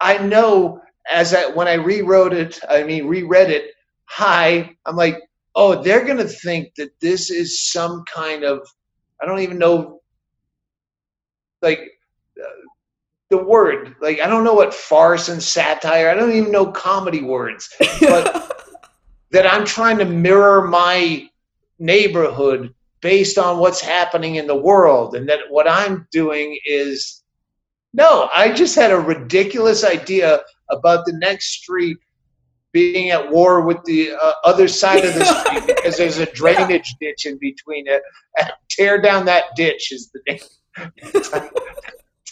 i 0.01 0.19
know 0.19 0.81
as 1.11 1.35
i 1.35 1.49
when 1.51 1.69
i 1.69 1.75
rewrote 1.75 2.33
it 2.33 2.61
i 2.69 2.83
mean 2.83 3.07
reread 3.07 3.51
it 3.51 3.73
hi 4.05 4.75
i'm 4.87 4.97
like 4.97 5.21
oh 5.55 5.83
they're 5.83 6.05
going 6.05 6.19
to 6.19 6.29
think 6.29 6.75
that 6.77 6.91
this 7.01 7.31
is 7.31 7.71
some 7.71 8.05
kind 8.13 8.45
of 8.45 8.67
i 9.21 9.27
don't 9.27 9.41
even 9.41 9.59
know 9.59 10.01
like 11.63 11.81
uh, 12.41 12.49
the 13.31 13.39
word 13.39 13.97
like 14.01 14.21
i 14.21 14.27
don't 14.27 14.45
know 14.45 14.55
what 14.55 14.73
farce 14.73 15.29
and 15.29 15.43
satire 15.43 16.09
i 16.09 16.15
don't 16.15 16.33
even 16.33 16.53
know 16.53 16.71
comedy 16.71 17.23
words 17.23 17.75
but 18.01 18.55
that 19.31 19.47
I'm 19.47 19.65
trying 19.65 19.99
to 19.99 20.05
mirror 20.05 20.67
my 20.67 21.29
neighborhood 21.79 22.75
based 23.01 23.39
on 23.39 23.59
what's 23.59 23.81
happening 23.81 24.37
in 24.37 24.47
the 24.47 24.57
world, 24.57 25.15
and 25.15 25.29
that 25.29 25.41
what 25.51 25.69
I'm 25.69 26.07
doing 26.11 26.59
is 26.65 27.23
no, 27.95 28.29
I 28.35 28.53
just 28.53 28.75
had 28.75 28.91
a 28.91 28.99
ridiculous 28.99 29.83
idea 29.83 30.43
about 30.71 31.05
the 31.07 31.13
next 31.15 31.53
street 31.53 31.99
being 32.73 33.11
at 33.11 33.31
war 33.31 33.63
with 33.63 33.83
the 33.85 34.13
uh, 34.13 34.33
other 34.45 34.69
side 34.69 35.05
of 35.05 35.15
the 35.15 35.25
street 35.45 35.67
because 35.67 35.97
there's 35.97 36.19
a 36.19 36.27
drainage 36.33 36.95
ditch 37.01 37.27
in 37.27 37.39
between 37.39 37.87
it. 37.87 38.03
And 38.39 38.53
tear 38.71 39.01
down 39.01 39.25
that 39.27 39.45
ditch 39.57 39.93
is 39.93 40.11
the 40.13 40.21
name. 40.27 41.41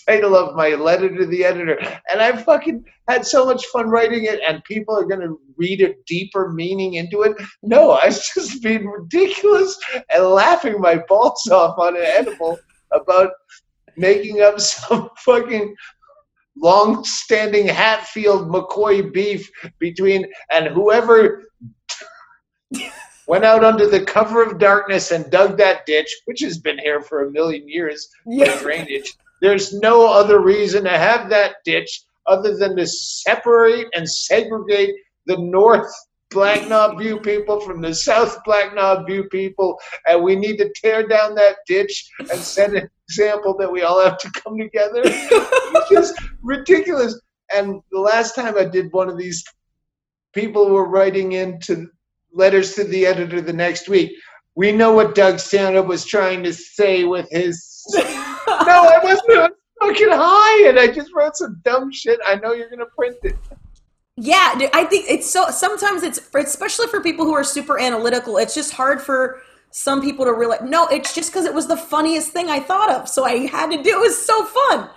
title 0.07 0.37
of 0.37 0.55
my 0.55 0.71
letter 0.71 1.15
to 1.15 1.27
the 1.27 1.45
editor 1.45 1.79
and 2.11 2.21
i 2.21 2.31
fucking 2.31 2.85
had 3.09 3.27
so 3.27 3.45
much 3.45 3.67
fun 3.67 3.89
writing 3.89 4.25
it 4.25 4.41
and 4.47 4.63
people 4.65 4.97
are 4.97 5.05
going 5.05 5.21
to 5.21 5.41
read 5.57 5.81
a 5.81 5.95
deeper 6.07 6.53
meaning 6.53 6.95
into 6.95 7.23
it 7.23 7.37
no 7.63 7.91
i 8.03 8.07
was 8.07 8.31
just 8.35 8.63
being 8.63 8.87
ridiculous 8.87 9.77
and 10.11 10.25
laughing 10.25 10.81
my 10.81 10.97
balls 11.09 11.49
off 11.51 11.79
on 11.79 11.97
an 11.97 12.05
edible 12.05 12.59
about 12.93 13.31
making 13.97 14.43
up 14.43 14.61
some 14.61 15.09
fucking 15.19 15.75
long-standing 16.57 17.67
hatfield 17.67 18.49
mccoy 18.49 19.13
beef 19.13 19.51
between 19.79 20.27
and 20.51 20.67
whoever 20.69 21.45
went 23.27 23.45
out 23.45 23.65
under 23.65 23.89
the 23.89 24.05
cover 24.05 24.43
of 24.43 24.59
darkness 24.59 25.11
and 25.11 25.31
dug 25.31 25.57
that 25.59 25.85
ditch 25.87 26.09
which 26.25 26.41
has 26.41 26.59
been 26.59 26.79
here 26.79 27.01
for 27.01 27.27
a 27.27 27.31
million 27.31 27.69
years 27.69 28.09
yeah 28.27 28.59
drainage. 28.61 29.17
There's 29.43 29.75
no 29.75 30.07
other 30.11 30.41
reason 30.41 30.85
to 30.85 30.97
have 30.97 31.29
that 31.31 31.57
ditch 31.65 32.05
other 32.27 32.57
than 32.57 32.77
to 32.77 32.87
separate 32.87 33.87
and 33.95 34.09
segregate 34.09 34.95
the 35.27 35.37
North 35.37 35.93
Black 36.31 36.69
Knob 36.69 36.99
View 36.99 37.21
people 37.21 37.61
from 37.61 37.81
the 37.81 37.95
South 37.95 38.43
Black 38.45 38.75
Knob 38.75 39.07
View 39.07 39.25
people, 39.25 39.79
and 40.07 40.23
we 40.23 40.37
need 40.37 40.57
to 40.59 40.73
tear 40.75 41.07
down 41.07 41.35
that 41.37 41.57
ditch 41.67 42.11
and 42.19 42.39
set 42.39 42.75
an 42.75 42.89
example 43.09 43.57
that 43.59 43.71
we 43.71 43.83
all 43.83 44.03
have 44.03 44.19
to 44.19 44.31
come 44.33 44.59
together. 44.59 45.03
It's 45.05 45.91
just 45.91 46.21
ridiculous. 46.43 47.21
And 47.55 47.81
the 47.93 48.01
last 48.01 48.35
time 48.35 48.59
I 48.59 48.65
did 48.65 48.93
one 48.93 49.09
of 49.09 49.17
these, 49.17 49.45
people 50.33 50.69
were 50.71 50.89
writing 50.89 51.33
into 51.33 51.89
letters 52.33 52.75
to 52.75 52.85
the 52.85 53.07
editor 53.07 53.41
the 53.41 53.53
next 53.53 53.89
week. 53.89 54.13
We 54.57 54.73
know 54.73 54.93
what 54.93 55.15
Doug 55.15 55.39
Stanhope 55.39 55.87
was 55.87 56.05
trying 56.05 56.43
to 56.43 56.53
say 56.53 57.05
with 57.05 57.29
his 57.31 57.77
no, 57.95 58.03
I 58.49 58.99
wasn't. 59.03 59.31
I 59.31 59.49
was 59.49 59.51
fucking 59.81 60.09
high, 60.11 60.69
and 60.69 60.79
I 60.79 60.89
just 60.89 61.13
wrote 61.15 61.37
some 61.37 61.61
dumb 61.65 61.93
shit. 61.93 62.19
I 62.27 62.37
know 62.37 62.53
you're 62.53 62.71
gonna 62.71 62.87
print 62.97 63.17
it. 63.23 63.37
Yeah, 64.17 64.59
I 64.73 64.85
think 64.85 65.07
it's 65.09 65.31
so. 65.31 65.51
Sometimes 65.51 66.03
it's 66.03 66.21
especially 66.35 66.87
for 66.87 67.03
people 67.03 67.27
who 67.27 67.35
are 67.35 67.45
super 67.45 67.79
analytical. 67.79 68.39
It's 68.39 68.55
just 68.55 68.73
hard 68.73 69.03
for 69.03 69.43
some 69.71 70.01
people 70.01 70.25
to 70.25 70.33
realize. 70.33 70.63
No, 70.63 70.87
it's 70.87 71.15
just 71.15 71.31
because 71.31 71.45
it 71.45 71.53
was 71.53 71.67
the 71.67 71.77
funniest 71.77 72.33
thing 72.33 72.49
I 72.49 72.61
thought 72.61 72.91
of, 72.91 73.09
so 73.11 73.25
I 73.25 73.47
had 73.47 73.71
to 73.73 73.83
do. 73.83 73.91
It 73.91 74.01
was 74.01 74.17
so 74.17 74.45
fun. 74.45 74.89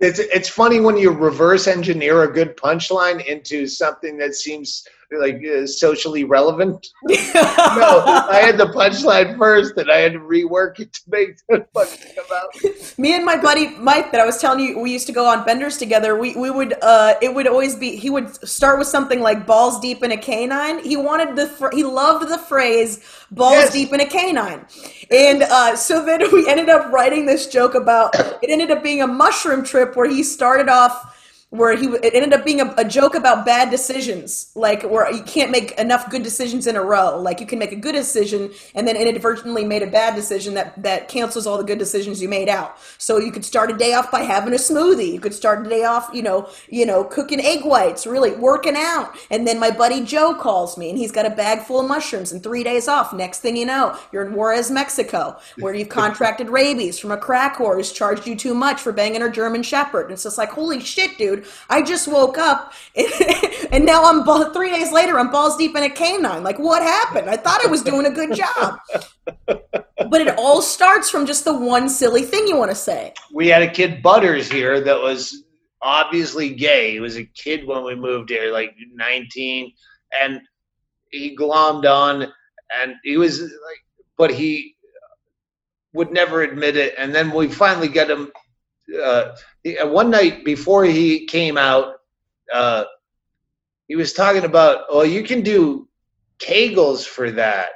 It's 0.00 0.18
it's 0.18 0.48
funny 0.48 0.80
when 0.80 0.96
you 0.96 1.12
reverse 1.12 1.68
engineer 1.68 2.24
a 2.24 2.32
good 2.32 2.56
punchline 2.56 3.24
into 3.24 3.68
something 3.68 4.18
that 4.18 4.34
seems 4.34 4.86
like 5.12 5.42
uh, 5.44 5.66
socially 5.66 6.24
relevant. 6.24 6.86
No, 7.34 8.02
I 8.06 8.40
had 8.42 8.56
the 8.58 8.66
punchline 8.66 9.36
first, 9.36 9.76
and 9.76 9.90
I 9.90 9.98
had 9.98 10.12
to 10.14 10.18
rework 10.18 10.80
it 10.80 10.92
to 10.94 11.00
make 11.08 11.30
it 11.48 11.68
fucking 11.74 12.14
come 12.14 12.24
out. 12.34 12.98
Me 12.98 13.14
and 13.14 13.24
my 13.24 13.36
buddy 13.36 13.68
Mike, 13.76 14.10
that 14.12 14.20
I 14.20 14.24
was 14.26 14.38
telling 14.40 14.60
you, 14.60 14.78
we 14.78 14.92
used 14.92 15.06
to 15.08 15.12
go 15.12 15.26
on 15.26 15.44
benders 15.44 15.76
together. 15.76 16.16
We 16.18 16.34
we 16.36 16.50
would 16.50 16.74
uh, 16.82 17.14
it 17.20 17.34
would 17.34 17.46
always 17.46 17.76
be 17.76 17.96
he 17.96 18.08
would 18.10 18.34
start 18.48 18.78
with 18.78 18.88
something 18.88 19.20
like 19.20 19.46
balls 19.46 19.78
deep 19.80 20.02
in 20.02 20.12
a 20.12 20.16
canine. 20.16 20.82
He 20.82 20.96
wanted 20.96 21.36
the 21.36 21.46
fr- 21.46 21.70
he 21.72 21.84
loved 21.84 22.28
the 22.28 22.38
phrase 22.38 23.00
balls 23.30 23.54
Yes. 23.56 23.72
deep 23.72 23.92
in 23.92 24.00
a 24.00 24.06
canine, 24.06 24.64
and 25.10 25.42
uh, 25.42 25.76
so 25.76 26.04
then 26.04 26.20
we 26.32 26.48
ended 26.48 26.68
up 26.68 26.90
writing 26.92 27.26
this 27.26 27.46
joke 27.46 27.74
about 27.74 28.14
it. 28.18 28.48
Ended 28.48 28.70
up 28.70 28.82
being 28.82 29.02
a 29.02 29.06
mushroom 29.06 29.64
trip 29.64 29.96
where 29.96 30.08
he 30.08 30.22
started 30.22 30.68
off 30.68 31.12
where 31.50 31.76
he 31.76 31.86
it 31.86 32.12
ended 32.12 32.32
up 32.32 32.44
being 32.44 32.60
a, 32.60 32.74
a 32.76 32.84
joke 32.84 33.14
about 33.14 33.46
bad 33.46 33.70
decisions, 33.70 34.50
like 34.56 34.82
where 34.82 35.10
you 35.12 35.22
can't 35.22 35.52
make 35.52 35.72
enough 35.78 36.10
good 36.10 36.24
decisions 36.24 36.66
in 36.66 36.74
a 36.74 36.82
row. 36.82 37.20
Like 37.20 37.40
you 37.40 37.46
can 37.46 37.60
make 37.60 37.70
a 37.70 37.76
good 37.76 37.94
decision 37.94 38.50
and 38.74 38.86
then 38.86 38.96
inadvertently 38.96 39.64
made 39.64 39.82
a 39.82 39.86
bad 39.86 40.16
decision 40.16 40.54
that 40.54 40.82
that 40.82 41.08
cancels 41.08 41.46
all 41.46 41.56
the 41.56 41.64
good 41.64 41.78
decisions 41.78 42.20
you 42.20 42.28
made 42.28 42.48
out. 42.48 42.76
So 42.98 43.18
you 43.18 43.30
could 43.30 43.44
start 43.44 43.70
a 43.70 43.76
day 43.76 43.94
off 43.94 44.10
by 44.10 44.22
having 44.22 44.54
a 44.54 44.56
smoothie. 44.56 45.12
You 45.12 45.20
could 45.20 45.34
start 45.34 45.64
a 45.64 45.70
day 45.70 45.84
off, 45.84 46.10
you 46.12 46.22
know, 46.22 46.48
you 46.68 46.84
know, 46.84 47.04
cooking 47.04 47.40
egg 47.40 47.64
whites, 47.64 48.06
really 48.06 48.32
working 48.32 48.74
out. 48.76 49.16
And 49.30 49.46
then 49.46 49.60
my 49.60 49.70
buddy 49.70 50.04
Joe 50.04 50.34
calls 50.34 50.76
me 50.76 50.90
and 50.90 50.98
he's 50.98 51.12
got 51.12 51.26
a 51.26 51.30
bag 51.30 51.60
full 51.60 51.80
of 51.80 51.88
mushrooms 51.88 52.32
and 52.32 52.42
three 52.42 52.64
days 52.64 52.88
off. 52.88 53.12
Next 53.12 53.38
thing 53.38 53.56
you 53.56 53.66
know, 53.66 53.96
you're 54.10 54.26
in 54.26 54.34
Juarez, 54.34 54.70
Mexico, 54.70 55.38
where 55.60 55.74
you've 55.74 55.90
contracted 55.90 56.50
rabies 56.50 56.98
from 56.98 57.12
a 57.12 57.16
crack 57.16 57.56
whore 57.56 57.76
who's 57.76 57.92
charged 57.92 58.26
you 58.26 58.34
too 58.34 58.54
much 58.54 58.80
for 58.80 58.90
banging 58.90 59.20
her 59.20 59.30
German 59.30 59.62
Shepherd. 59.62 60.06
And 60.06 60.12
it's 60.12 60.24
just 60.24 60.38
like, 60.38 60.50
holy 60.50 60.80
shit, 60.80 61.16
dude! 61.16 61.35
I 61.68 61.82
just 61.82 62.08
woke 62.08 62.38
up 62.38 62.72
and, 62.94 63.06
and 63.72 63.86
now 63.86 64.04
I'm 64.04 64.24
ball, 64.24 64.52
three 64.52 64.70
days 64.70 64.92
later. 64.92 65.18
I'm 65.18 65.30
balls 65.30 65.56
deep 65.56 65.76
in 65.76 65.82
a 65.82 65.90
canine. 65.90 66.42
Like, 66.42 66.58
what 66.58 66.82
happened? 66.82 67.28
I 67.28 67.36
thought 67.36 67.64
I 67.64 67.68
was 67.68 67.82
doing 67.82 68.06
a 68.06 68.10
good 68.10 68.34
job, 68.34 68.78
but 69.46 70.20
it 70.20 70.38
all 70.38 70.62
starts 70.62 71.10
from 71.10 71.26
just 71.26 71.44
the 71.44 71.56
one 71.56 71.88
silly 71.88 72.22
thing 72.22 72.46
you 72.46 72.56
want 72.56 72.70
to 72.70 72.76
say. 72.76 73.14
we 73.32 73.48
had 73.48 73.62
a 73.62 73.70
kid 73.70 74.02
Butters 74.02 74.50
here 74.50 74.80
that 74.80 75.00
was 75.00 75.44
obviously 75.82 76.54
gay. 76.54 76.92
He 76.92 77.00
was 77.00 77.16
a 77.16 77.24
kid 77.24 77.66
when 77.66 77.84
we 77.84 77.94
moved 77.94 78.30
here, 78.30 78.52
like 78.52 78.74
19, 78.94 79.72
and 80.20 80.40
he 81.10 81.36
glommed 81.36 81.84
on, 81.84 82.22
and 82.82 82.94
he 83.04 83.16
was 83.16 83.40
like, 83.40 83.50
but 84.18 84.30
he 84.30 84.76
would 85.92 86.12
never 86.12 86.42
admit 86.42 86.76
it. 86.76 86.94
And 86.98 87.14
then 87.14 87.30
we 87.30 87.48
finally 87.48 87.88
got 87.88 88.10
him. 88.10 88.30
Uh, 89.02 89.34
one 89.82 90.10
night 90.10 90.44
before 90.44 90.84
he 90.84 91.26
came 91.26 91.56
out, 91.58 91.96
uh, 92.52 92.84
he 93.88 93.96
was 93.96 94.12
talking 94.12 94.44
about, 94.44 94.84
oh, 94.88 95.02
you 95.02 95.22
can 95.22 95.42
do 95.42 95.88
Kegels 96.38 97.04
for 97.06 97.30
that. 97.32 97.68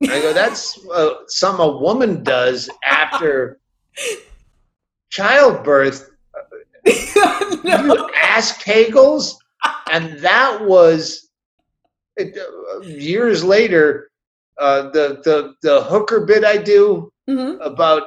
And 0.00 0.10
I 0.12 0.20
go, 0.20 0.32
that's 0.32 0.78
uh, 0.94 1.14
something 1.26 1.64
a 1.64 1.76
woman 1.78 2.22
does 2.22 2.68
after 2.84 3.58
childbirth. 5.10 6.10
No. 7.62 7.84
You 7.84 8.10
ask 8.16 8.62
Kegels, 8.62 9.34
and 9.92 10.18
that 10.20 10.64
was 10.64 11.28
it, 12.16 12.36
uh, 12.38 12.80
years 12.80 13.44
later. 13.44 14.10
Uh, 14.58 14.90
the 14.90 15.20
the 15.24 15.54
the 15.62 15.82
hooker 15.82 16.24
bit 16.24 16.42
I 16.44 16.56
do 16.56 17.12
Mhm. 17.28 17.58
about 17.60 18.04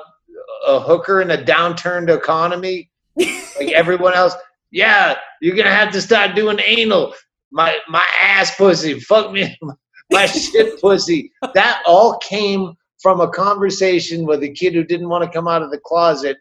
a 0.68 0.80
hooker 0.80 1.22
in 1.22 1.32
a 1.32 1.38
downturned 1.38 2.10
economy, 2.10 2.90
like 3.16 3.72
everyone 3.74 4.14
else. 4.14 4.36
Yeah, 4.72 5.16
you're 5.42 5.56
gonna 5.56 5.70
have 5.70 5.92
to 5.94 6.02
start 6.02 6.36
doing 6.36 6.60
anal. 6.66 7.14
My 7.52 7.78
my 7.88 8.06
ass 8.22 8.56
pussy, 8.56 9.00
fuck 9.00 9.32
me, 9.32 9.56
my 10.12 10.26
shit 10.26 10.82
pussy. 10.82 11.32
That 11.54 11.84
all 11.86 12.18
came 12.18 12.74
from 13.02 13.20
a 13.22 13.30
conversation 13.30 14.26
with 14.26 14.42
a 14.44 14.50
kid 14.50 14.74
who 14.74 14.84
didn't 14.84 15.10
want 15.10 15.24
to 15.24 15.30
come 15.30 15.48
out 15.48 15.62
of 15.62 15.72
the 15.72 15.80
closet, 15.80 16.38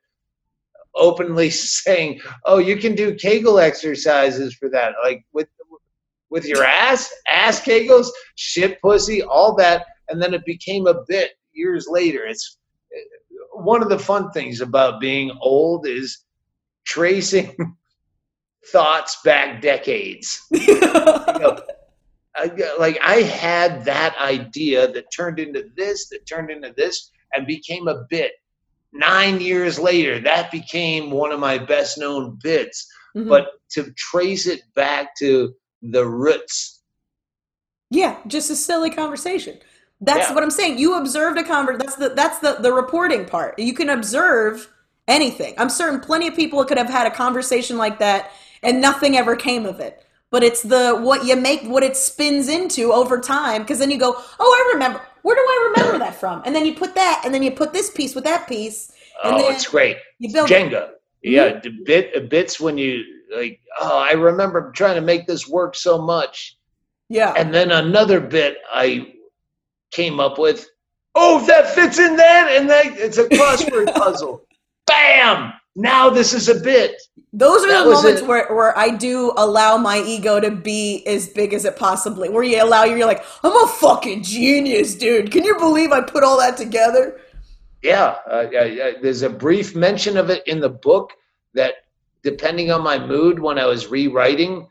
openly 0.94 1.51
saying, 1.51 2.20
"Oh, 2.44 2.59
you 2.59 2.77
can 2.77 2.94
do 2.94 3.15
Kegel 3.15 3.59
exercises 3.59 4.55
for 4.55 4.69
that, 4.70 4.94
like 5.05 5.24
with 5.32 5.49
with 6.31 6.47
your 6.47 6.65
ass, 6.65 7.12
ass 7.28 7.61
Kegels, 7.61 8.09
shit 8.36 8.81
pussy, 8.81 9.23
all 9.23 9.55
that." 9.57 9.86
And 10.09 10.20
then 10.20 10.35
it 10.35 10.44
became 10.44 10.86
a 10.86 11.05
bit 11.07 11.32
years 11.53 11.86
later. 11.89 12.24
It's 12.24 12.59
eh, 12.94 13.01
one 13.53 13.82
of 13.82 13.89
the 13.89 13.99
fun 13.99 14.31
things 14.31 14.61
about 14.61 15.01
being 15.01 15.31
old 15.40 15.86
is 15.86 16.24
tracing 16.84 17.76
thoughts 18.72 19.18
back 19.24 19.60
decades. 19.60 20.40
You 20.52 20.80
know, 20.80 21.60
I, 22.34 22.50
like 22.78 22.98
I 23.02 23.16
had 23.16 23.84
that 23.84 24.16
idea 24.18 24.90
that 24.92 25.04
turned 25.14 25.38
into 25.38 25.64
this, 25.76 26.09
that 26.09 26.26
turned 26.26 26.50
into 26.50 26.72
this, 26.76 27.10
and 27.34 27.46
became 27.46 27.88
a 27.88 28.04
bit. 28.09 28.32
Nine 28.94 29.40
years 29.40 29.78
later, 29.78 30.18
that 30.20 30.50
became 30.50 31.10
one 31.10 31.30
of 31.32 31.40
my 31.40 31.59
best 31.59 31.98
known 31.98 32.38
bits. 32.42 32.86
Mhm. 33.16 33.28
But 33.28 33.48
to 33.72 33.92
trace 33.96 34.46
it 34.46 34.62
back 34.74 35.14
to 35.18 35.54
the 35.82 36.06
roots, 36.06 36.82
Yeah, 37.90 38.16
just 38.26 38.50
a 38.50 38.56
silly 38.56 38.88
conversation. 38.88 39.59
That's 40.00 40.28
Yeah. 40.30 40.34
what 40.34 40.42
I'm 40.42 40.50
saying. 40.50 40.78
You 40.78 40.94
observed 40.94 41.38
a 41.38 41.42
conver 41.42 41.78
that's 41.78 41.96
the 41.96 42.09
that's 42.10 42.38
the 42.38 42.54
the 42.60 42.72
reporting 42.72 43.26
part. 43.26 43.59
You 43.59 43.74
can 43.74 43.90
observe 43.90 44.72
anything. 45.08 45.54
I'm 45.58 45.68
certain 45.68 46.00
plenty 46.00 46.28
of 46.28 46.34
people 46.34 46.64
could 46.64 46.78
have 46.78 46.90
had 46.90 47.06
a 47.06 47.10
conversation 47.10 47.76
like 47.76 47.98
that 47.98 48.32
and 48.62 48.80
nothing 48.80 49.16
ever 49.16 49.36
came 49.36 49.66
of 49.66 49.80
it. 49.80 50.04
But 50.30 50.42
it's 50.42 50.62
the 50.62 50.98
what 50.98 51.26
you 51.26 51.36
make 51.36 51.62
what 51.64 51.82
it 51.82 51.96
spins 51.96 52.48
into 52.48 52.92
over 52.92 53.20
time 53.20 53.62
because 53.62 53.78
then 53.78 53.90
you 53.90 53.98
go, 53.98 54.14
"Oh, 54.40 54.66
I 54.70 54.72
remember. 54.72 55.02
Where 55.20 55.36
do 55.36 55.42
I 55.42 55.72
remember 55.76 55.98
that 55.98 56.14
from?" 56.14 56.42
And 56.46 56.54
then 56.54 56.64
you 56.64 56.74
put 56.74 56.94
that 56.94 57.22
and 57.24 57.34
then 57.34 57.42
you 57.42 57.50
put 57.50 57.74
this 57.74 57.90
piece 57.90 58.14
with 58.14 58.24
that 58.24 58.48
piece 58.48 58.92
and 59.22 59.34
oh, 59.34 59.38
then 59.38 59.52
it's 59.52 59.66
great. 59.66 59.98
you 60.18 60.32
build 60.32 60.48
Jenga. 60.48 60.90
Yeah, 61.22 61.50
mm-hmm. 61.50 61.60
the 61.60 61.84
bit 61.84 62.30
bits 62.30 62.58
when 62.58 62.78
you 62.78 63.04
like. 63.34 63.60
Oh, 63.78 63.98
I 63.98 64.12
remember 64.12 64.72
trying 64.72 64.96
to 64.96 65.00
make 65.00 65.26
this 65.26 65.46
work 65.46 65.74
so 65.76 66.00
much. 66.00 66.56
Yeah. 67.08 67.32
And 67.36 67.54
then 67.54 67.70
another 67.70 68.20
bit 68.20 68.58
I 68.72 69.14
came 69.90 70.18
up 70.18 70.38
with. 70.38 70.68
Oh, 71.14 71.44
that 71.46 71.68
fits 71.74 71.98
in 71.98 72.16
that, 72.16 72.48
and 72.52 72.70
that 72.70 72.98
it's 72.98 73.18
a 73.18 73.28
crossword 73.28 73.94
puzzle. 73.94 74.46
Bam! 74.93 75.52
Now 75.74 76.10
this 76.10 76.32
is 76.35 76.48
a 76.48 76.60
bit. 76.60 77.01
Those 77.32 77.64
are 77.64 77.69
That 77.69 77.85
the 77.85 77.90
moments 77.90 78.20
it. 78.20 78.28
where, 78.28 78.55
where 78.55 78.77
I 78.77 78.90
do 78.90 79.32
allow 79.39 79.78
my 79.78 80.02
ego 80.02 80.39
to 80.39 80.51
be 80.51 81.02
as 81.06 81.28
big 81.28 81.55
as 81.55 81.64
it 81.64 81.77
possibly. 81.77 82.28
Where 82.28 82.43
you 82.43 82.62
allow 82.62 82.85
you're 82.85 83.06
like, 83.06 83.24
I'm 83.43 83.56
a 83.56 83.66
fucking 83.66 84.23
genius, 84.23 84.94
dude. 84.94 85.31
Can 85.31 85.44
you 85.44 85.56
believe 85.59 85.93
I 85.93 86.02
put 86.02 86.24
all 86.24 86.39
that 86.39 86.59
together? 86.59 87.20
Yeah, 87.82 88.16
uh, 88.31 88.47
yeah, 88.52 88.64
yeah, 88.64 88.90
there's 89.01 89.23
a 89.23 89.31
brief 89.31 89.74
mention 89.74 90.16
of 90.16 90.31
it 90.31 90.47
in 90.47 90.60
the 90.60 90.69
book 90.69 91.10
that, 91.55 91.74
depending 92.23 92.70
on 92.70 92.82
my 92.82 92.98
mood 92.98 93.39
when 93.40 93.59
I 93.59 93.66
was 93.66 93.89
rewriting, 93.89 94.69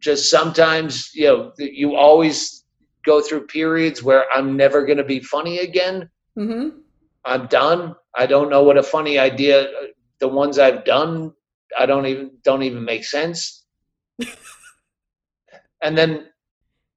just 0.00 0.28
sometimes 0.28 1.14
you 1.14 1.26
know 1.26 1.52
you 1.58 1.94
always 1.94 2.64
go 3.06 3.20
through 3.20 3.46
periods 3.46 4.02
where 4.02 4.26
I'm 4.32 4.56
never 4.56 4.84
going 4.84 4.98
to 4.98 5.04
be 5.04 5.20
funny 5.20 5.60
again. 5.60 6.10
hmm 6.36 6.68
I'm 7.24 7.46
done. 7.46 7.94
I 8.14 8.26
don't 8.26 8.50
know 8.50 8.62
what 8.62 8.76
a 8.76 8.82
funny 8.82 9.18
idea. 9.18 9.62
Uh, 9.62 9.86
the 10.20 10.28
ones 10.28 10.58
I've 10.58 10.84
done, 10.84 11.32
I 11.78 11.86
don't 11.86 12.06
even 12.06 12.30
don't 12.44 12.62
even 12.62 12.84
make 12.84 13.04
sense. 13.04 13.64
and 15.82 15.96
then 15.96 16.26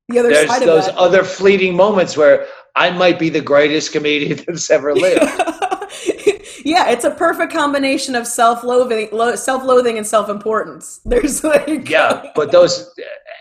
The 0.09 0.19
other 0.19 0.29
there's 0.29 0.47
side 0.47 0.61
of 0.61 0.67
those 0.67 0.89
other 0.95 1.23
fleeting 1.23 1.75
moments 1.75 2.17
where 2.17 2.47
I 2.75 2.91
might 2.91 3.17
be 3.17 3.29
the 3.29 3.41
greatest 3.41 3.91
comedian 3.93 4.43
that's 4.47 4.69
ever 4.69 4.93
lived. 4.93 5.21
yeah, 6.65 6.89
it's 6.89 7.05
a 7.05 7.11
perfect 7.11 7.53
combination 7.53 8.15
of 8.15 8.27
self-loathing, 8.27 9.09
lo- 9.11 9.35
self-loathing, 9.35 9.97
and 9.97 10.05
self-importance. 10.05 10.99
There's 11.05 11.43
like, 11.43 11.89
yeah, 11.89 12.31
but 12.35 12.51
those, 12.51 12.93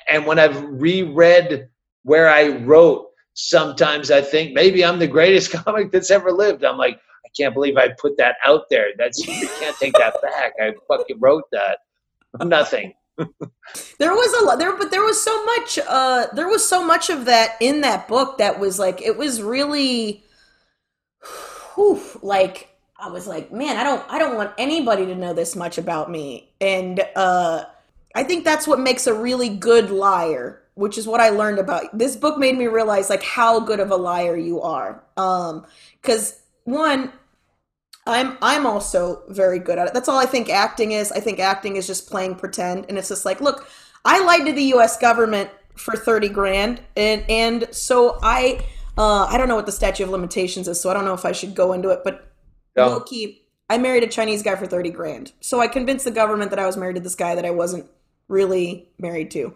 and 0.08 0.24
when 0.24 0.38
I've 0.38 0.62
reread 0.64 1.68
where 2.04 2.28
I 2.28 2.48
wrote, 2.58 3.08
sometimes 3.34 4.10
I 4.10 4.22
think 4.22 4.54
maybe 4.54 4.84
I'm 4.84 4.98
the 4.98 5.08
greatest 5.08 5.52
comic 5.52 5.90
that's 5.90 6.10
ever 6.10 6.30
lived. 6.30 6.64
I'm 6.64 6.78
like, 6.78 7.00
can't 7.36 7.54
believe 7.54 7.76
I 7.76 7.88
put 7.98 8.16
that 8.18 8.36
out 8.44 8.62
there. 8.70 8.88
That's 8.98 9.26
you 9.26 9.48
can't 9.58 9.76
take 9.76 9.94
that 9.94 10.20
back. 10.22 10.52
I 10.60 10.72
fucking 10.88 11.18
wrote 11.20 11.44
that. 11.52 11.78
Nothing. 12.42 12.94
there 13.16 14.12
was 14.12 14.42
a 14.42 14.44
lot 14.44 14.58
there, 14.58 14.76
but 14.76 14.90
there 14.90 15.02
was 15.02 15.22
so 15.22 15.44
much. 15.44 15.78
Uh, 15.86 16.26
there 16.34 16.48
was 16.48 16.66
so 16.66 16.84
much 16.84 17.10
of 17.10 17.26
that 17.26 17.56
in 17.60 17.80
that 17.82 18.08
book 18.08 18.38
that 18.38 18.58
was 18.58 18.78
like, 18.78 19.00
it 19.02 19.16
was 19.16 19.42
really, 19.42 20.24
whew, 21.74 22.00
like. 22.22 22.70
I 22.96 23.10
was 23.10 23.26
like, 23.26 23.52
man, 23.52 23.76
I 23.76 23.82
don't 23.82 24.02
I 24.08 24.18
don't 24.18 24.36
want 24.36 24.52
anybody 24.56 25.04
to 25.06 25.14
know 25.14 25.34
this 25.34 25.56
much 25.56 25.76
about 25.76 26.10
me. 26.10 26.48
And 26.60 27.04
uh 27.16 27.64
I 28.14 28.22
think 28.22 28.44
that's 28.44 28.66
what 28.66 28.78
makes 28.78 29.06
a 29.06 29.12
really 29.12 29.48
good 29.48 29.90
liar, 29.90 30.62
which 30.74 30.96
is 30.96 31.06
what 31.06 31.20
I 31.20 31.28
learned 31.30 31.58
about 31.58 31.98
this 31.98 32.16
book 32.16 32.38
made 32.38 32.56
me 32.56 32.66
realize 32.66 33.10
like 33.10 33.22
how 33.22 33.60
good 33.60 33.80
of 33.80 33.90
a 33.90 33.96
liar 33.96 34.36
you 34.36 34.62
are. 34.62 35.02
Um 35.18 35.66
cuz 36.02 36.40
one 36.62 37.12
I'm 38.06 38.36
I'm 38.42 38.66
also 38.66 39.22
very 39.28 39.58
good 39.58 39.78
at 39.78 39.88
it. 39.88 39.94
That's 39.94 40.08
all 40.08 40.18
I 40.18 40.26
think 40.26 40.50
acting 40.50 40.92
is. 40.92 41.10
I 41.12 41.20
think 41.20 41.38
acting 41.40 41.76
is 41.76 41.86
just 41.86 42.08
playing 42.10 42.34
pretend 42.36 42.86
and 42.88 42.98
it's 42.98 43.08
just 43.08 43.24
like, 43.24 43.40
look, 43.40 43.66
I 44.04 44.22
lied 44.24 44.46
to 44.46 44.52
the 44.52 44.64
US 44.74 44.98
government 44.98 45.50
for 45.76 45.96
30 45.96 46.28
grand 46.28 46.80
and 46.96 47.24
and 47.28 47.68
so 47.72 48.18
I 48.22 48.60
uh 48.98 49.24
I 49.24 49.38
don't 49.38 49.48
know 49.48 49.56
what 49.56 49.66
the 49.66 49.72
statute 49.72 50.04
of 50.04 50.10
limitations 50.10 50.68
is, 50.68 50.80
so 50.80 50.90
I 50.90 50.94
don't 50.94 51.04
know 51.04 51.14
if 51.14 51.24
I 51.24 51.32
should 51.32 51.54
go 51.54 51.72
into 51.72 51.88
it, 51.90 52.00
but 52.04 52.30
No. 52.76 52.88
low 52.88 53.00
key, 53.00 53.42
I 53.70 53.78
married 53.78 54.02
a 54.02 54.06
Chinese 54.08 54.42
guy 54.42 54.54
for 54.56 54.66
30 54.66 54.90
grand. 54.90 55.32
So 55.40 55.60
I 55.60 55.66
convinced 55.68 56.04
the 56.04 56.10
government 56.10 56.50
that 56.50 56.58
I 56.58 56.66
was 56.66 56.76
married 56.76 56.96
to 56.96 57.00
this 57.00 57.14
guy 57.14 57.34
that 57.34 57.46
I 57.46 57.50
wasn't 57.50 57.86
really 58.28 58.88
married 58.98 59.30
to, 59.32 59.54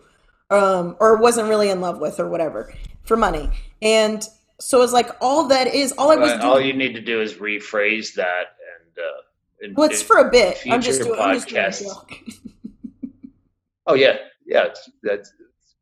um, 0.50 0.96
or 1.00 1.16
wasn't 1.18 1.48
really 1.48 1.68
in 1.70 1.80
love 1.80 2.00
with, 2.00 2.18
or 2.18 2.28
whatever, 2.28 2.72
for 3.04 3.16
money. 3.16 3.50
And 3.82 4.26
so 4.60 4.82
it's 4.82 4.92
like 4.92 5.10
all 5.20 5.46
that 5.48 5.68
is, 5.68 5.92
all 5.92 6.10
I 6.10 6.16
was 6.16 6.32
Doing, 6.32 6.42
all 6.42 6.60
you 6.60 6.72
need 6.72 6.92
to 6.94 7.00
do 7.00 7.20
is 7.20 7.34
rephrase 7.34 8.14
that 8.14 8.56
and. 8.82 8.98
Uh, 8.98 9.20
in- 9.60 9.74
Well, 9.74 9.88
it's 9.90 10.00
in 10.00 10.06
for 10.06 10.18
a 10.18 10.30
bit. 10.30 10.58
I'm 10.70 10.80
just 10.80 11.02
doing, 11.02 11.18
I'm 11.20 11.34
just 11.34 11.48
doing 11.48 11.60
a 11.60 11.64
podcasts. 11.64 12.22
Oh 13.86 13.94
yeah, 13.94 14.16
yeah. 14.46 14.64
it's- 14.64 14.90
That's 15.02 15.32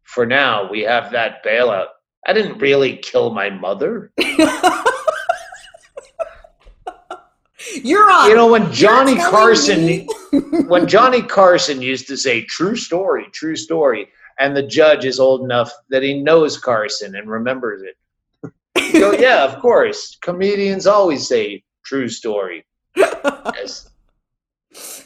for 0.05 0.25
now. 0.27 0.71
We 0.71 0.81
have 0.83 1.11
that 1.13 1.45
bailout. 1.45 1.89
I 2.27 2.33
didn't 2.33 2.59
really 2.59 2.97
kill 2.99 3.31
my 3.33 3.51
mother. 3.51 4.13
You're 7.83 8.11
on. 8.11 8.29
You 8.29 8.37
know 8.37 8.51
when 8.51 8.71
Johnny 8.73 9.17
Carson, 9.17 10.07
when 10.69 10.87
Johnny 10.87 11.23
Carson 11.23 11.83
used 11.83 12.07
to 12.09 12.17
say 12.17 12.45
"true 12.45 12.77
story, 12.77 13.27
true 13.33 13.57
story," 13.57 14.09
and 14.39 14.57
the 14.57 14.63
judge 14.63 15.05
is 15.05 15.19
old 15.19 15.43
enough 15.43 15.73
that 15.91 16.03
he 16.03 16.23
knows 16.23 16.59
Carson 16.59 17.17
and 17.17 17.29
remembers 17.29 17.83
it. 17.83 17.97
Go, 18.93 19.13
yeah, 19.13 19.45
of 19.45 19.61
course. 19.61 20.17
Comedians 20.23 20.87
always 20.87 21.27
say 21.27 21.63
"true 21.85 22.09
story." 22.09 22.65
Yes. 23.55 23.89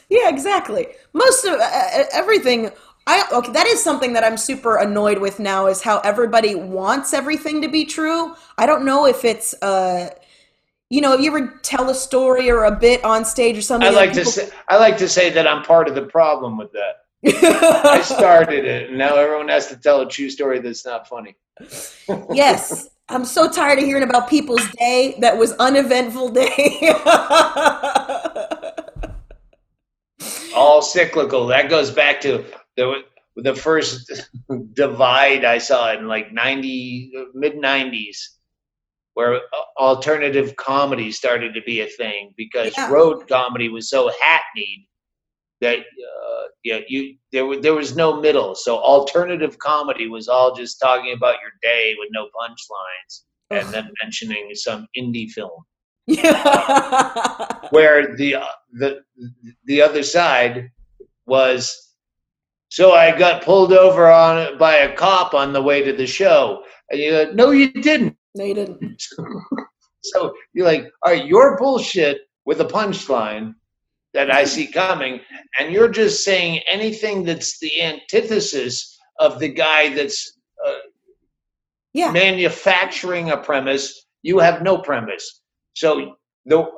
Yeah, 0.09 0.27
exactly. 0.27 0.87
Most 1.13 1.45
of 1.45 1.53
uh, 1.53 1.63
uh, 1.63 2.03
everything. 2.11 2.71
I 3.07 3.23
okay. 3.31 3.51
That 3.53 3.67
is 3.67 3.81
something 3.81 4.13
that 4.13 4.23
I'm 4.23 4.37
super 4.37 4.77
annoyed 4.77 5.19
with 5.19 5.39
now. 5.39 5.67
Is 5.67 5.81
how 5.81 5.99
everybody 5.99 6.55
wants 6.55 7.13
everything 7.13 7.61
to 7.61 7.69
be 7.69 7.85
true. 7.85 8.35
I 8.57 8.65
don't 8.65 8.83
know 8.83 9.05
if 9.05 9.23
it's 9.23 9.53
uh, 9.61 10.09
you 10.91 10.99
know, 10.99 11.13
if 11.13 11.21
you 11.21 11.35
ever 11.35 11.59
tell 11.63 11.89
a 11.89 11.95
story 11.95 12.51
or 12.51 12.65
a 12.65 12.71
bit 12.71 13.03
on 13.05 13.23
stage 13.23 13.57
or 13.57 13.61
something. 13.61 13.87
I 13.87 13.91
that 13.91 13.97
like 13.97 14.13
to 14.13 14.25
say 14.25 14.49
I 14.67 14.77
like 14.77 14.97
to 14.97 15.07
say 15.07 15.29
that 15.29 15.47
I'm 15.47 15.63
part 15.63 15.87
of 15.87 15.95
the 15.95 16.03
problem 16.03 16.57
with 16.57 16.71
that. 16.73 16.97
I 17.85 18.01
started 18.01 18.65
it, 18.65 18.89
and 18.89 18.97
now 18.97 19.15
everyone 19.15 19.47
has 19.47 19.67
to 19.67 19.77
tell 19.77 20.01
a 20.01 20.09
true 20.09 20.29
story 20.29 20.59
that's 20.59 20.85
not 20.85 21.07
funny. 21.07 21.35
yes, 22.33 22.89
I'm 23.11 23.25
so 23.25 23.51
tired 23.51 23.79
of 23.79 23.85
hearing 23.85 24.03
about 24.03 24.29
people's 24.29 24.65
day 24.79 25.15
that 25.19 25.37
was 25.37 25.51
uneventful 25.53 26.29
day. 26.29 26.93
All 30.55 30.81
cyclical. 30.81 31.47
That 31.47 31.69
goes 31.69 31.91
back 31.91 32.21
to 32.21 32.45
the 32.77 33.01
the 33.37 33.55
first 33.55 34.11
divide 34.73 35.45
I 35.45 35.57
saw 35.57 35.93
in 35.93 36.07
like 36.07 36.31
ninety 36.31 37.11
mid 37.33 37.57
nineties, 37.57 38.37
where 39.13 39.41
alternative 39.77 40.55
comedy 40.57 41.11
started 41.11 41.53
to 41.55 41.61
be 41.61 41.81
a 41.81 41.87
thing 41.87 42.33
because 42.37 42.73
Yeah. 42.77 42.91
road 42.91 43.27
comedy 43.27 43.69
was 43.69 43.89
so 43.89 44.11
hackneyed 44.21 44.85
that 45.61 45.77
uh, 45.79 46.43
yeah 46.63 46.79
you 46.87 47.15
there 47.31 47.45
was 47.45 47.59
there 47.61 47.73
was 47.73 47.95
no 47.95 48.19
middle. 48.19 48.55
So 48.55 48.77
alternative 48.77 49.57
comedy 49.59 50.07
was 50.07 50.27
all 50.27 50.53
just 50.55 50.79
talking 50.79 51.13
about 51.13 51.35
your 51.41 51.51
day 51.61 51.95
with 51.97 52.09
no 52.11 52.27
punchlines 52.39 53.23
and 53.51 53.67
then 53.69 53.91
mentioning 54.03 54.49
some 54.53 54.87
indie 54.97 55.29
film. 55.29 55.63
where 57.69 58.15
the 58.15 58.35
uh, 58.35 58.45
the 58.73 59.01
the 59.65 59.81
other 59.81 60.03
side 60.03 60.69
was 61.25 61.91
so 62.69 62.93
I 62.93 63.17
got 63.17 63.43
pulled 63.43 63.73
over 63.73 64.09
on 64.09 64.57
by 64.57 64.77
a 64.77 64.95
cop 64.95 65.33
on 65.33 65.53
the 65.53 65.61
way 65.61 65.83
to 65.83 65.93
the 65.93 66.07
show. 66.07 66.63
And 66.89 66.99
you 66.99 67.11
go, 67.11 67.31
no, 67.33 67.51
you 67.51 67.71
didn't. 67.71 68.15
No, 68.35 68.45
you 68.45 68.55
didn't. 68.55 69.03
So 70.03 70.33
you're 70.53 70.65
like, 70.65 70.89
all 71.03 71.11
right, 71.11 71.27
you're 71.27 71.59
bullshit 71.59 72.21
with 72.45 72.59
a 72.59 72.65
punchline 72.65 73.53
that 74.13 74.29
I 74.31 74.43
see 74.43 74.67
coming, 74.67 75.21
and 75.59 75.71
you're 75.71 75.89
just 75.89 76.23
saying 76.23 76.59
anything 76.67 77.23
that's 77.23 77.59
the 77.59 77.81
antithesis 77.81 78.97
of 79.19 79.39
the 79.39 79.47
guy 79.49 79.93
that's 79.93 80.37
uh, 80.65 80.73
Yeah. 81.93 82.11
manufacturing 82.11 83.31
a 83.31 83.37
premise. 83.37 84.05
You 84.23 84.39
have 84.39 84.61
no 84.61 84.77
premise. 84.79 85.41
So 85.73 86.15
the 86.45 86.69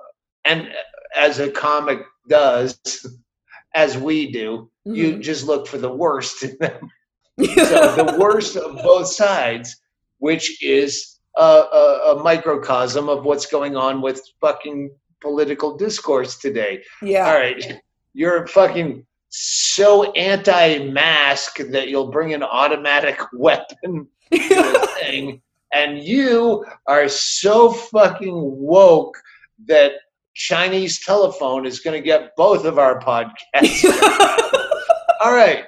and 0.45 0.69
as 1.15 1.39
a 1.39 1.49
comic 1.51 1.99
does, 2.29 2.77
as 3.75 3.97
we 3.97 4.31
do, 4.31 4.69
you 4.85 5.13
Mhm. 5.15 5.21
just 5.21 5.45
look 5.45 5.67
for 5.67 5.77
the 5.77 5.91
worst 5.93 6.43
in 6.43 6.57
them. 6.59 6.89
So 7.69 7.95
the 7.95 8.15
worst 8.19 8.55
of 8.57 8.75
both 8.83 9.07
sides, 9.07 9.75
which 10.19 10.61
is 10.63 11.19
a, 11.37 11.41
a, 11.43 12.15
a 12.15 12.23
microcosm 12.23 13.09
of 13.09 13.25
what's 13.25 13.47
going 13.47 13.75
on 13.75 14.01
with 14.01 14.21
fucking 14.39 14.91
political 15.23 15.75
discourse 15.75 16.37
today. 16.37 16.83
yeah. 17.01 17.25
All 17.25 17.33
right, 17.33 17.81
you're 18.13 18.45
fucking 18.45 19.05
so 19.29 20.11
anti-mask 20.11 21.57
that 21.57 21.87
you'll 21.87 22.11
bring 22.11 22.35
an 22.35 22.43
automatic 22.43 23.19
weapon 23.33 24.07
thing, 24.31 25.41
and 25.73 25.97
you 26.03 26.63
are 26.85 27.07
so 27.09 27.71
fucking 27.71 28.35
woke 28.35 29.17
that 29.65 29.93
Chinese 30.35 30.99
telephone 31.03 31.65
is 31.65 31.79
going 31.79 31.99
to 31.99 32.05
get 32.05 32.35
both 32.35 32.65
of 32.65 32.77
our 32.77 32.99
podcasts. 32.99 33.85
all 35.21 35.33
right, 35.33 35.65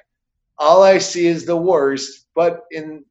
all 0.57 0.83
I 0.83 0.97
see 0.99 1.27
is 1.27 1.45
the 1.45 1.57
worst. 1.57 2.27
But 2.35 2.61
in 2.71 3.05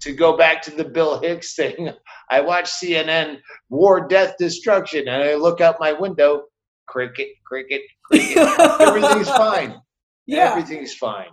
to 0.00 0.12
go 0.12 0.36
back 0.36 0.62
to 0.62 0.70
the 0.70 0.84
Bill 0.84 1.20
Hicks 1.20 1.54
thing, 1.54 1.90
I 2.30 2.40
watch 2.40 2.70
CNN, 2.70 3.38
War, 3.68 4.06
Death, 4.06 4.34
Destruction, 4.38 5.08
and 5.08 5.22
I 5.22 5.34
look 5.34 5.60
out 5.60 5.76
my 5.80 5.92
window, 5.92 6.44
cricket, 6.86 7.28
cricket, 7.44 7.82
cricket. 8.04 8.36
Everything's 8.80 9.28
fine. 9.28 9.80
Yeah. 10.26 10.50
Everything's 10.50 10.94
fine. 10.94 11.28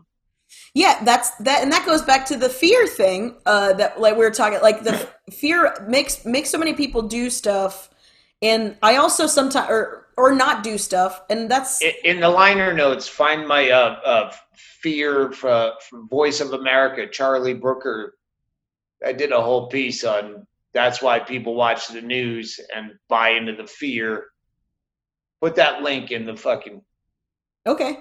Yeah, 0.73 1.03
that's 1.03 1.31
that, 1.37 1.63
and 1.63 1.71
that 1.71 1.85
goes 1.85 2.01
back 2.01 2.25
to 2.27 2.37
the 2.37 2.49
fear 2.49 2.85
thing. 2.87 3.37
Uh, 3.45 3.73
that 3.73 3.99
like 3.99 4.15
we 4.15 4.23
were 4.23 4.31
talking, 4.31 4.59
like 4.61 4.83
the 4.83 5.09
fear 5.31 5.73
makes 5.87 6.23
makes 6.25 6.49
so 6.49 6.57
many 6.57 6.73
people 6.73 7.01
do 7.01 7.29
stuff, 7.29 7.89
and 8.41 8.77
I 8.83 8.97
also 8.97 9.27
sometimes 9.27 9.69
or 9.69 10.07
or 10.17 10.33
not 10.33 10.63
do 10.63 10.77
stuff, 10.77 11.21
and 11.29 11.49
that's 11.49 11.81
In 12.03 12.19
the 12.19 12.29
liner 12.29 12.73
notes, 12.73 13.07
find 13.07 13.47
my 13.47 13.69
uh, 13.69 13.99
uh, 14.05 14.33
fear 14.53 15.31
for, 15.31 15.73
for 15.89 16.03
Voice 16.07 16.41
of 16.41 16.53
America, 16.53 17.07
Charlie 17.07 17.53
Brooker. 17.53 18.15
I 19.03 19.13
did 19.13 19.31
a 19.31 19.41
whole 19.41 19.67
piece 19.67 20.03
on 20.03 20.45
that's 20.75 21.01
why 21.01 21.19
people 21.19 21.55
watch 21.55 21.87
the 21.87 22.01
news 22.01 22.59
and 22.75 22.91
buy 23.07 23.29
into 23.29 23.53
the 23.53 23.65
fear. 23.65 24.25
Put 25.41 25.55
that 25.55 25.81
link 25.81 26.11
in 26.11 26.25
the 26.25 26.35
fucking, 26.35 26.81
okay. 27.65 27.99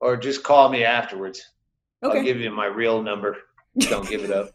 or 0.00 0.16
just 0.16 0.42
call 0.42 0.68
me 0.68 0.84
afterwards. 0.84 1.42
I'll 2.02 2.22
give 2.22 2.38
you 2.38 2.50
my 2.50 2.66
real 2.66 3.02
number. 3.02 3.36
Don't 3.78 4.08
give 4.08 4.24
it 4.24 4.30
up. 4.30 4.50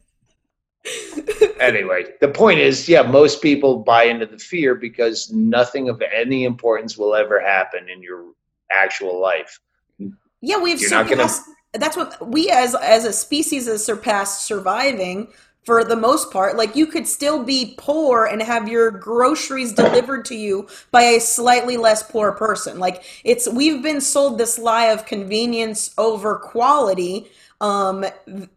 anyway, 1.59 2.05
the 2.21 2.27
point 2.27 2.59
is, 2.59 2.87
yeah, 2.87 3.01
most 3.01 3.41
people 3.41 3.79
buy 3.79 4.03
into 4.03 4.25
the 4.25 4.37
fear 4.37 4.75
because 4.75 5.31
nothing 5.31 5.89
of 5.89 6.01
any 6.13 6.43
importance 6.43 6.97
will 6.97 7.15
ever 7.15 7.39
happen 7.39 7.87
in 7.89 8.01
your 8.01 8.33
actual 8.71 9.19
life. 9.19 9.59
Yeah, 10.41 10.57
we've 10.57 10.79
You're 10.79 10.91
not 10.91 11.07
gonna- 11.07 11.27
surpassed. 11.27 11.49
That's 11.73 11.95
what 11.95 12.27
we 12.27 12.49
as 12.49 12.75
as 12.75 13.05
a 13.05 13.13
species 13.13 13.65
has 13.67 13.85
surpassed 13.85 14.43
surviving 14.43 15.29
for 15.63 15.83
the 15.83 15.95
most 15.95 16.31
part. 16.31 16.57
Like 16.57 16.75
you 16.75 16.85
could 16.87 17.07
still 17.07 17.43
be 17.43 17.75
poor 17.77 18.25
and 18.25 18.41
have 18.41 18.67
your 18.67 18.89
groceries 18.91 19.73
delivered 19.73 20.25
to 20.25 20.35
you 20.35 20.67
by 20.91 21.03
a 21.03 21.19
slightly 21.19 21.77
less 21.77 22.03
poor 22.03 22.31
person. 22.31 22.79
Like 22.79 23.03
it's 23.23 23.47
we've 23.47 23.83
been 23.83 24.01
sold 24.01 24.37
this 24.37 24.57
lie 24.57 24.85
of 24.87 25.05
convenience 25.05 25.93
over 25.97 26.35
quality. 26.37 27.27
Um, 27.59 28.05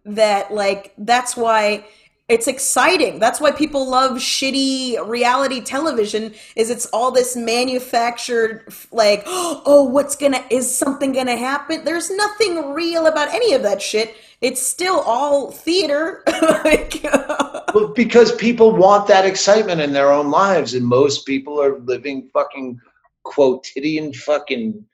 that 0.06 0.54
like 0.54 0.94
that's 0.96 1.36
why 1.36 1.84
it's 2.28 2.46
exciting. 2.48 3.18
That's 3.18 3.38
why 3.38 3.50
people 3.50 3.88
love 3.88 4.12
shitty 4.12 5.06
reality 5.06 5.60
television 5.60 6.34
is 6.56 6.70
it's 6.70 6.86
all 6.86 7.10
this 7.10 7.36
manufactured 7.36 8.72
like 8.90 9.22
oh 9.26 9.84
what's 9.84 10.16
to 10.16 10.42
is 10.50 10.74
something 10.74 11.12
to 11.12 11.36
happen? 11.36 11.84
There's 11.84 12.10
nothing 12.10 12.72
real 12.72 13.06
about 13.06 13.34
any 13.34 13.52
of 13.52 13.62
that 13.62 13.82
shit. 13.82 14.16
It's 14.40 14.66
still 14.66 15.00
all 15.00 15.50
theater. 15.50 16.22
like 16.64 17.04
Well, 17.74 17.88
because 17.88 18.30
people 18.36 18.70
want 18.70 19.08
that 19.08 19.26
excitement 19.26 19.80
in 19.80 19.92
their 19.92 20.12
own 20.12 20.30
lives, 20.30 20.74
and 20.74 20.86
most 20.86 21.26
people 21.26 21.60
are 21.60 21.80
living 21.80 22.30
fucking 22.32 22.80
quotidian 23.24 24.12
fucking 24.12 24.84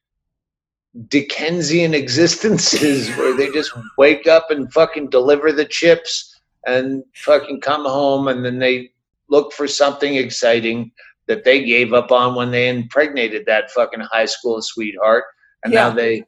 Dickensian 1.08 1.92
existences 2.02 3.10
where 3.16 3.36
they 3.36 3.50
just 3.50 3.72
wake 3.98 4.26
up 4.26 4.50
and 4.50 4.72
fucking 4.72 5.10
deliver 5.10 5.52
the 5.52 5.66
chips 5.66 6.29
and 6.66 7.02
fucking 7.14 7.60
come 7.60 7.84
home 7.84 8.28
and 8.28 8.44
then 8.44 8.58
they 8.58 8.90
look 9.28 9.52
for 9.52 9.66
something 9.66 10.16
exciting 10.16 10.90
that 11.26 11.44
they 11.44 11.64
gave 11.64 11.92
up 11.92 12.10
on 12.10 12.34
when 12.34 12.50
they 12.50 12.68
impregnated 12.68 13.46
that 13.46 13.70
fucking 13.70 14.00
high 14.00 14.24
school 14.24 14.60
sweetheart 14.60 15.24
and 15.64 15.72
now 15.72 15.90
they 15.90 16.24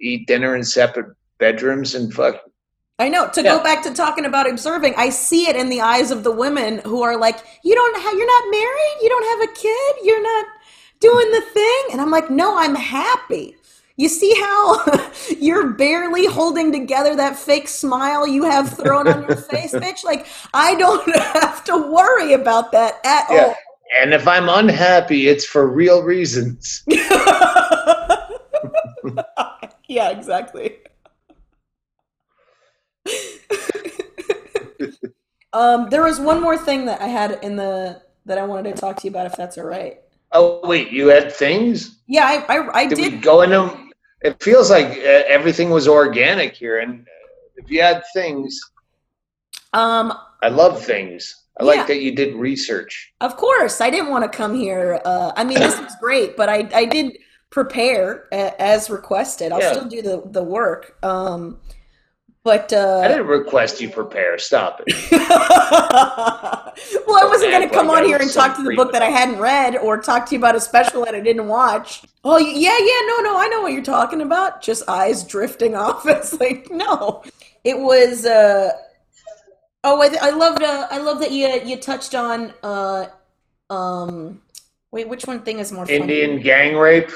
eat 0.00 0.26
dinner 0.26 0.54
in 0.54 0.62
separate 0.62 1.14
bedrooms 1.38 1.94
and 1.94 2.12
fuck 2.12 2.40
I 3.00 3.08
know. 3.08 3.28
To 3.28 3.42
Yeah. 3.42 3.56
go 3.56 3.62
back 3.62 3.82
to 3.84 3.94
talking 3.94 4.24
about 4.24 4.50
observing, 4.50 4.94
I 4.96 5.10
see 5.10 5.48
it 5.48 5.54
in 5.54 5.68
the 5.68 5.80
eyes 5.80 6.10
of 6.10 6.24
the 6.24 6.32
women 6.32 6.80
who 6.84 7.02
are 7.02 7.16
like, 7.16 7.38
"You 7.62 7.74
don't 7.76 7.96
have, 7.96 8.12
you're 8.12 8.26
not 8.26 8.50
married, 8.50 8.96
you 9.00 9.08
don't 9.08 9.38
have 9.38 9.48
a 9.48 9.52
kid, 9.52 9.94
you're 10.02 10.22
not 10.22 10.46
doing 10.98 11.30
the 11.30 11.40
thing," 11.42 11.82
and 11.92 12.00
I'm 12.00 12.10
like, 12.10 12.28
"No, 12.28 12.58
I'm 12.58 12.74
happy." 12.74 13.56
You 13.98 14.08
see 14.08 14.32
how 14.40 15.10
you're 15.40 15.70
barely 15.70 16.24
holding 16.26 16.72
together 16.72 17.16
that 17.16 17.36
fake 17.36 17.66
smile 17.68 18.26
you 18.26 18.44
have 18.44 18.74
thrown 18.74 19.08
on 19.08 19.22
your 19.26 19.36
face, 19.36 19.74
bitch? 19.74 20.04
Like, 20.04 20.26
I 20.54 20.76
don't 20.76 21.14
have 21.34 21.64
to 21.64 21.76
worry 21.76 22.32
about 22.32 22.72
that 22.72 23.00
at 23.04 23.26
yeah. 23.28 23.42
all. 23.42 23.54
And 24.00 24.14
if 24.14 24.28
I'm 24.28 24.48
unhappy, 24.48 25.28
it's 25.28 25.44
for 25.44 25.66
real 25.66 26.02
reasons. 26.02 26.84
yeah, 29.88 30.10
exactly. 30.10 30.76
um, 35.52 35.88
there 35.88 36.04
was 36.04 36.20
one 36.20 36.40
more 36.40 36.56
thing 36.56 36.84
that 36.84 37.00
I 37.00 37.08
had 37.08 37.42
in 37.42 37.56
the 37.56 38.02
that 38.26 38.36
I 38.36 38.44
wanted 38.44 38.74
to 38.74 38.80
talk 38.80 38.96
to 38.98 39.04
you 39.04 39.10
about, 39.10 39.24
if 39.26 39.36
that's 39.36 39.56
all 39.56 39.64
right. 39.64 40.00
Oh 40.32 40.60
wait, 40.64 40.90
you 40.90 41.08
had 41.08 41.32
things? 41.32 41.98
Yeah, 42.06 42.26
I 42.26 42.58
I, 42.58 42.80
I 42.80 42.86
did. 42.86 42.96
did. 42.96 43.12
We 43.14 43.18
go 43.20 43.40
into 43.40 43.87
it 44.22 44.42
feels 44.42 44.70
like 44.70 44.86
uh, 44.86 45.22
everything 45.28 45.70
was 45.70 45.86
organic 45.86 46.54
here, 46.54 46.78
and 46.78 47.00
uh, 47.00 47.04
if 47.56 47.70
you 47.70 47.82
had 47.82 48.02
things, 48.12 48.60
Um, 49.72 50.12
I 50.42 50.48
love 50.48 50.82
things. 50.84 51.34
I 51.60 51.64
Yeah. 51.64 51.70
like 51.72 51.86
that 51.88 52.00
you 52.00 52.14
did 52.14 52.34
research. 52.34 53.12
Of 53.20 53.36
course, 53.36 53.80
I 53.80 53.90
didn't 53.90 54.10
want 54.10 54.24
to 54.30 54.36
come 54.36 54.54
here. 54.54 55.00
Uh, 55.04 55.32
I 55.36 55.44
mean, 55.44 55.58
this 55.58 55.78
was 55.78 55.94
great, 56.00 56.36
but 56.36 56.48
I, 56.48 56.68
I 56.72 56.84
did 56.84 57.18
prepare 57.50 58.26
as 58.32 58.90
requested. 58.90 59.52
I'll 59.52 59.60
Yeah. 59.60 59.72
still 59.72 59.88
do 59.88 60.02
the, 60.02 60.22
the 60.30 60.42
work. 60.42 60.96
Um, 61.02 61.60
but 62.48 62.72
uh, 62.72 63.02
I 63.04 63.08
didn't 63.08 63.26
request 63.26 63.78
you 63.78 63.90
prepare. 63.90 64.38
Stop 64.38 64.82
it. 64.86 64.94
well, 65.10 65.20
I 65.22 67.26
wasn't 67.26 67.50
going 67.50 67.68
to 67.68 67.74
come 67.74 67.88
like 67.88 67.98
on 67.98 68.04
here 68.06 68.16
and 68.16 68.32
talk 68.32 68.56
to 68.56 68.62
the 68.62 68.74
book 68.74 68.90
that 68.92 69.02
I 69.02 69.10
hadn't 69.10 69.38
read 69.38 69.76
or 69.76 70.00
talk 70.00 70.24
to 70.30 70.32
you 70.32 70.38
about 70.38 70.56
a 70.56 70.60
special 70.60 71.04
that 71.04 71.14
I 71.14 71.20
didn't 71.20 71.46
watch. 71.46 72.04
Oh, 72.24 72.38
yeah, 72.38 72.78
yeah, 72.78 73.00
no, 73.06 73.18
no, 73.18 73.38
I 73.38 73.48
know 73.48 73.60
what 73.60 73.74
you're 73.74 73.82
talking 73.82 74.22
about. 74.22 74.62
Just 74.62 74.88
eyes 74.88 75.24
drifting 75.24 75.74
off. 75.74 76.06
It's 76.06 76.40
like, 76.40 76.70
no. 76.70 77.22
It 77.64 77.78
was, 77.78 78.24
uh, 78.24 78.70
oh, 79.84 80.00
I, 80.00 80.16
I 80.22 80.30
loved, 80.30 80.62
uh, 80.62 80.88
I 80.90 80.96
love 80.96 81.20
that 81.20 81.30
you, 81.30 81.48
you 81.66 81.76
touched 81.76 82.14
on, 82.14 82.54
uh, 82.62 83.08
um, 83.68 84.40
wait, 84.90 85.06
which 85.06 85.26
one 85.26 85.42
thing 85.42 85.58
is 85.58 85.70
more 85.70 85.84
funny? 85.84 85.98
Indian 85.98 86.40
gang 86.40 86.76
rape. 86.76 87.10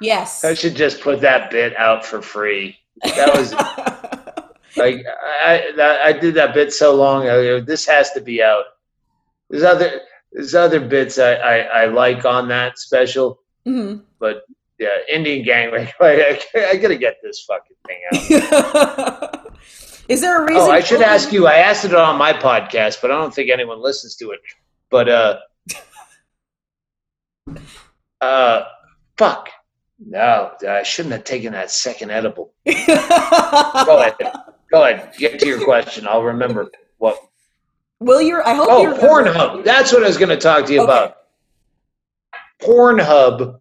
Yes. 0.00 0.42
I 0.42 0.54
should 0.54 0.74
just 0.74 1.00
put 1.00 1.20
that 1.20 1.52
bit 1.52 1.76
out 1.76 2.04
for 2.04 2.20
free. 2.20 2.76
That 3.04 3.36
was 3.36 3.52
like 4.76 5.04
I 5.44 5.72
I, 5.78 6.04
I 6.06 6.12
did 6.12 6.34
that 6.34 6.54
bit 6.54 6.72
so 6.72 6.94
long. 6.94 7.22
ago. 7.22 7.60
This 7.60 7.86
has 7.86 8.10
to 8.12 8.20
be 8.20 8.42
out. 8.42 8.64
There's 9.50 9.62
other 9.62 10.00
there's 10.32 10.54
other 10.54 10.80
bits 10.80 11.18
I, 11.18 11.34
I, 11.34 11.56
I 11.58 11.84
like 11.86 12.24
on 12.24 12.48
that 12.48 12.78
special, 12.78 13.40
Mhm. 13.66 14.02
but 14.18 14.42
yeah, 14.78 14.88
Indian 15.12 15.44
gang. 15.44 15.70
I, 16.00 16.40
I, 16.54 16.66
I 16.70 16.76
gotta 16.76 16.96
get 16.96 17.16
this 17.22 17.44
fucking 17.44 17.76
thing 17.86 18.00
out. 18.12 19.40
Is 20.08 20.20
there 20.20 20.42
a 20.42 20.44
reason? 20.44 20.60
Oh, 20.60 20.70
I 20.70 20.80
should 20.80 21.00
ask 21.00 21.32
you. 21.32 21.46
I 21.46 21.54
asked 21.54 21.84
it 21.86 21.94
on 21.94 22.18
my 22.18 22.32
podcast, 22.34 23.00
but 23.00 23.10
I 23.10 23.14
don't 23.14 23.32
think 23.34 23.50
anyone 23.50 23.80
listens 23.80 24.16
to 24.16 24.32
it. 24.32 24.40
But 24.90 25.08
uh, 25.08 25.38
uh, 28.20 28.64
fuck. 29.16 29.48
No, 30.06 30.50
I 30.68 30.82
shouldn't 30.82 31.12
have 31.14 31.24
taken 31.24 31.52
that 31.52 31.70
second 31.70 32.10
edible. 32.10 32.52
Go 32.66 32.72
ahead. 32.76 34.14
Go 34.74 34.82
ahead. 34.84 35.12
Get 35.16 35.38
to 35.38 35.46
your 35.46 35.64
question. 35.64 36.04
I'll 36.08 36.24
remember 36.24 36.68
what. 36.98 37.16
Will 38.00 38.20
you? 38.20 38.42
I 38.42 38.54
hope 38.54 38.66
Oh, 38.68 38.82
you. 38.82 38.94
Pornhub. 38.94 39.62
That's 39.64 39.92
what 39.92 40.02
I 40.02 40.08
was 40.08 40.18
going 40.18 40.30
to 40.30 40.36
talk 40.36 40.66
to 40.66 40.72
you 40.72 40.82
Okay. 40.82 40.90
about. 40.92 41.16
Pornhub, 42.60 43.60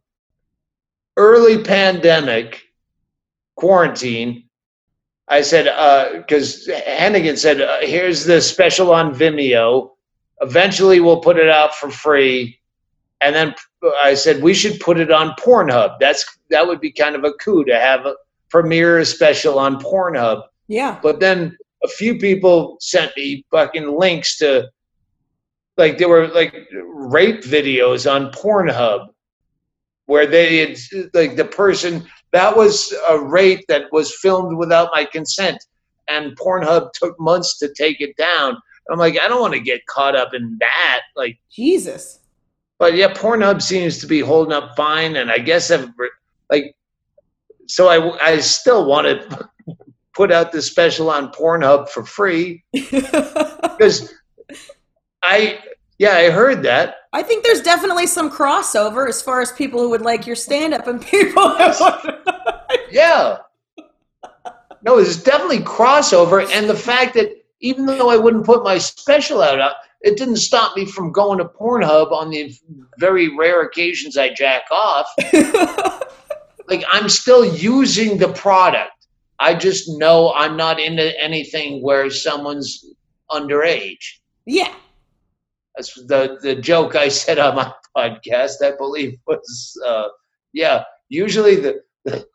early 1.16 1.64
pandemic, 1.64 2.64
quarantine. 3.56 4.50
I 5.28 5.42
said, 5.42 5.66
because 6.18 6.68
Hennigan 6.68 7.38
said, 7.38 7.62
uh, 7.62 7.82
here's 7.82 8.26
the 8.26 8.42
special 8.42 8.92
on 8.92 9.14
Vimeo. 9.14 9.92
Eventually, 10.42 11.00
we'll 11.00 11.22
put 11.22 11.38
it 11.38 11.48
out 11.50 11.76
for 11.76 11.92
free. 11.92 12.60
And 13.22 13.36
then 13.36 13.54
I 14.04 14.16
said, 14.16 14.42
we 14.42 14.56
should 14.56 14.80
put 14.80 15.00
it 15.00 15.12
on 15.12 15.36
Pornhub. 15.36 15.98
That's 16.00 16.26
That 16.50 16.66
would 16.66 16.82
be 16.82 16.92
kind 16.92 17.16
of 17.16 17.24
a 17.24 17.34
coup 17.34 17.64
to 17.66 17.80
have 17.80 18.08
a 18.08 18.16
premiere 18.50 19.06
special 19.06 19.60
on 19.60 19.80
Pornhub. 19.80 20.42
Yeah. 20.68 21.00
But 21.02 21.20
then 21.20 21.58
a 21.84 21.88
few 21.88 22.18
people 22.18 22.78
sent 22.80 23.16
me 23.18 23.46
fucking 23.52 23.98
links 23.98 24.38
to 24.38 24.70
like 25.78 25.98
there 25.98 26.10
were 26.10 26.28
like 26.28 26.56
rape 26.86 27.44
videos 27.44 28.10
on 28.10 28.32
Pornhub 28.32 29.08
where 30.06 30.28
they 30.28 30.58
had 30.58 30.78
like 31.14 31.36
the 31.36 31.46
person 31.46 32.06
that 32.32 32.56
was 32.56 32.94
a 33.10 33.20
rape 33.20 33.66
that 33.68 33.92
was 33.92 34.16
filmed 34.16 34.58
without 34.58 34.90
my 34.94 35.06
consent 35.06 35.64
and 36.08 36.38
Pornhub 36.38 36.92
took 36.94 37.20
months 37.20 37.58
to 37.60 37.74
take 37.74 38.02
it 38.02 38.16
down. 38.18 38.58
I'm 38.92 39.00
like 39.00 39.20
I 39.20 39.28
don't 39.28 39.42
want 39.42 39.54
to 39.54 39.60
get 39.60 39.86
caught 39.88 40.16
up 40.16 40.34
in 40.34 40.58
that 40.60 41.02
like 41.16 41.40
Jesus. 41.52 42.20
but 42.80 42.96
yeah, 42.96 43.14
Pornhub 43.14 43.62
seems 43.62 44.00
to 44.00 44.08
be 44.08 44.20
holding 44.20 44.54
up 44.54 44.76
fine, 44.76 45.16
and 45.16 45.32
I 45.32 45.38
guess 45.38 45.72
I've 45.72 45.90
like, 46.52 46.76
so 47.68 47.88
I 47.88 48.32
I 48.34 48.40
still 48.40 48.86
want 48.86 49.08
to 49.08 49.50
put 50.14 50.32
out 50.32 50.52
this 50.52 50.68
special 50.68 51.10
on 51.10 51.32
Pornhub 51.32 51.90
for 51.90 52.06
free. 52.06 52.64
Because 53.74 54.14
I 55.24 55.60
yeah 55.98 56.12
I 56.12 56.30
heard 56.30 56.62
that. 56.64 56.96
I 57.12 57.24
think 57.24 57.44
there's 57.44 57.62
definitely 57.62 58.06
some 58.06 58.30
crossover 58.30 59.10
as 59.10 59.20
far 59.20 59.42
as 59.42 59.52
people 59.52 59.80
who 59.80 59.90
would 59.90 60.04
like 60.04 60.28
your 60.28 60.36
stand 60.36 60.76
up 60.76 60.86
and 60.86 61.02
people 61.02 61.50
who 61.50 62.12
yeah. 62.92 63.40
No 64.84 64.98
there's 64.98 65.22
definitely 65.22 65.60
crossover 65.60 66.48
and 66.54 66.70
the 66.70 66.76
fact 66.76 67.16
that 67.16 67.32
even 67.62 67.88
though 67.88 68.10
I 68.10 68.16
wouldn't 68.16 68.46
put 68.46 68.64
my 68.64 68.78
special 68.78 69.42
out 69.42 69.60
uh, 69.60 69.74
it 70.02 70.18
didn't 70.18 70.38
stop 70.38 70.78
me 70.78 70.86
from 70.86 71.12
going 71.12 71.40
to 71.40 71.46
Pornhub 71.46 72.12
on 72.12 72.30
the 72.30 72.56
very 73.00 73.36
rare 73.36 73.64
occasions 73.64 74.18
I 74.18 74.34
jack 74.34 74.66
off. 74.72 75.08
Like 76.68 76.84
I'm 76.92 77.10
still 77.10 77.46
using 77.46 78.18
the 78.18 78.30
product. 78.30 79.03
I 79.44 79.54
just 79.54 79.90
know 79.90 80.34
I'm 80.34 80.56
not 80.56 80.80
into 80.80 81.22
anything 81.22 81.84
where 81.84 82.10
someone's 82.10 82.86
underage. 83.30 84.20
yeah. 84.46 84.74
That's 85.76 85.94
the 85.96 86.38
the 86.42 86.56
joke 86.56 86.96
I 86.96 87.10
said 87.10 87.40
on 87.40 87.56
my 87.56 87.74
podcast. 87.98 88.62
I 88.64 88.72
believe 88.78 89.18
was 89.28 89.82
uh, 89.86 90.08
yeah. 90.54 90.84
Usually 91.10 91.56
the, 91.56 91.82
the 92.06 92.26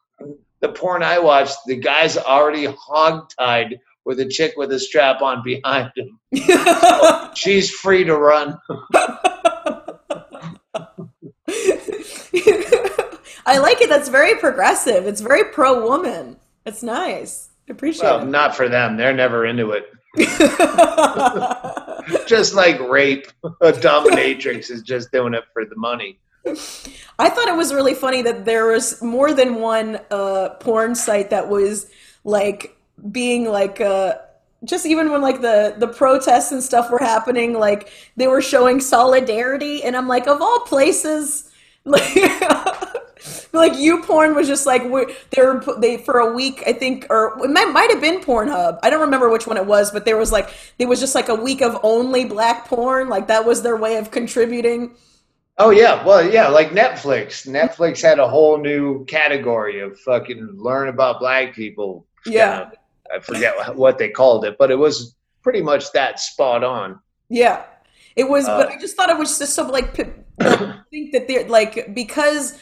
the 0.60 0.68
porn 0.70 1.02
I 1.02 1.18
watch, 1.20 1.50
the 1.66 1.76
guy's 1.76 2.16
already 2.18 2.66
hogtied 2.66 3.78
with 4.04 4.18
a 4.20 4.26
chick 4.26 4.54
with 4.56 4.72
a 4.72 4.78
strap 4.80 5.22
on 5.22 5.42
behind 5.44 5.92
him. 5.96 6.18
She's 7.34 7.70
free 7.70 8.04
to 8.04 8.16
run. 8.16 8.58
I 13.46 13.58
like 13.58 13.80
it. 13.80 13.88
That's 13.88 14.08
very 14.08 14.34
progressive. 14.34 15.06
It's 15.06 15.20
very 15.20 15.44
pro 15.52 15.86
woman. 15.86 16.36
It's 16.68 16.82
nice. 16.82 17.48
I 17.68 17.72
appreciate 17.72 18.06
it. 18.06 18.10
Well, 18.12 18.26
not 18.26 18.54
for 18.54 18.68
them. 18.68 18.96
They're 18.96 19.14
never 19.14 19.46
into 19.46 19.70
it. 19.72 19.90
it. 20.14 20.28
Just 22.26 22.54
like 22.54 22.78
rape, 22.80 23.26
a 23.60 23.72
dominatrix 23.72 24.70
is 24.70 24.82
just 24.82 25.12
doing 25.12 25.34
it 25.34 25.44
for 25.52 25.64
the 25.64 25.76
money. 25.76 26.18
I 27.18 27.28
thought 27.28 27.48
it 27.48 27.56
was 27.56 27.74
really 27.74 27.94
funny 27.94 28.22
that 28.22 28.44
there 28.44 28.66
was 28.68 29.02
more 29.02 29.34
than 29.34 29.56
one 29.56 30.00
uh, 30.10 30.50
porn 30.60 30.94
site 30.94 31.30
that 31.30 31.48
was 31.48 31.90
like 32.24 32.78
being 33.10 33.44
like 33.44 33.80
uh, 33.80 34.14
just 34.64 34.86
even 34.86 35.10
when 35.10 35.20
like 35.20 35.40
the 35.40 35.74
the 35.78 35.88
protests 35.88 36.52
and 36.52 36.62
stuff 36.62 36.90
were 36.90 36.98
happening, 36.98 37.52
like 37.54 37.90
they 38.16 38.28
were 38.28 38.40
showing 38.40 38.80
solidarity, 38.80 39.82
and 39.82 39.96
I'm 39.96 40.08
like, 40.08 40.26
of 40.26 40.40
all 40.40 40.60
places, 40.60 41.47
like. 43.52 43.76
You 43.76 44.02
porn 44.02 44.34
was 44.34 44.48
just 44.48 44.66
like 44.66 44.82
they 44.82 45.42
were 45.42 45.62
they 45.78 45.98
for 45.98 46.18
a 46.18 46.32
week 46.32 46.62
I 46.66 46.72
think 46.72 47.06
or 47.10 47.38
it 47.44 47.50
might, 47.50 47.66
might 47.66 47.90
have 47.90 48.00
been 48.00 48.20
Pornhub 48.20 48.78
I 48.82 48.90
don't 48.90 49.00
remember 49.00 49.28
which 49.28 49.46
one 49.46 49.56
it 49.56 49.66
was 49.66 49.90
but 49.90 50.04
there 50.04 50.16
was 50.16 50.32
like 50.32 50.50
it 50.78 50.86
was 50.86 51.00
just 51.00 51.14
like 51.14 51.28
a 51.28 51.34
week 51.34 51.60
of 51.60 51.78
only 51.82 52.24
black 52.24 52.66
porn 52.66 53.08
like 53.08 53.26
that 53.28 53.44
was 53.44 53.62
their 53.62 53.76
way 53.76 53.96
of 53.96 54.10
contributing 54.10 54.96
Oh 55.58 55.70
yeah, 55.70 56.04
well 56.06 56.24
yeah, 56.24 56.46
like 56.46 56.70
Netflix. 56.70 57.46
Netflix 57.46 58.00
had 58.00 58.20
a 58.20 58.28
whole 58.28 58.58
new 58.58 59.04
category 59.06 59.80
of 59.80 59.98
fucking 60.00 60.50
learn 60.54 60.88
about 60.88 61.18
black 61.18 61.52
people. 61.52 62.06
Yeah. 62.24 62.70
I 63.12 63.18
forget 63.18 63.76
what 63.76 63.98
they 63.98 64.08
called 64.08 64.44
it, 64.44 64.56
but 64.56 64.70
it 64.70 64.76
was 64.76 65.16
pretty 65.42 65.60
much 65.60 65.90
that 65.92 66.20
spot 66.20 66.62
on. 66.62 67.00
Yeah, 67.28 67.64
it 68.18 68.28
was, 68.28 68.46
but 68.46 68.68
Uh, 68.68 68.72
I 68.72 68.78
just 68.78 68.96
thought 68.96 69.10
it 69.10 69.16
was 69.16 69.38
just 69.38 69.54
so 69.54 69.66
like, 69.68 69.94
think 70.90 71.12
that 71.12 71.28
they're 71.28 71.48
like 71.48 71.94
because 71.94 72.58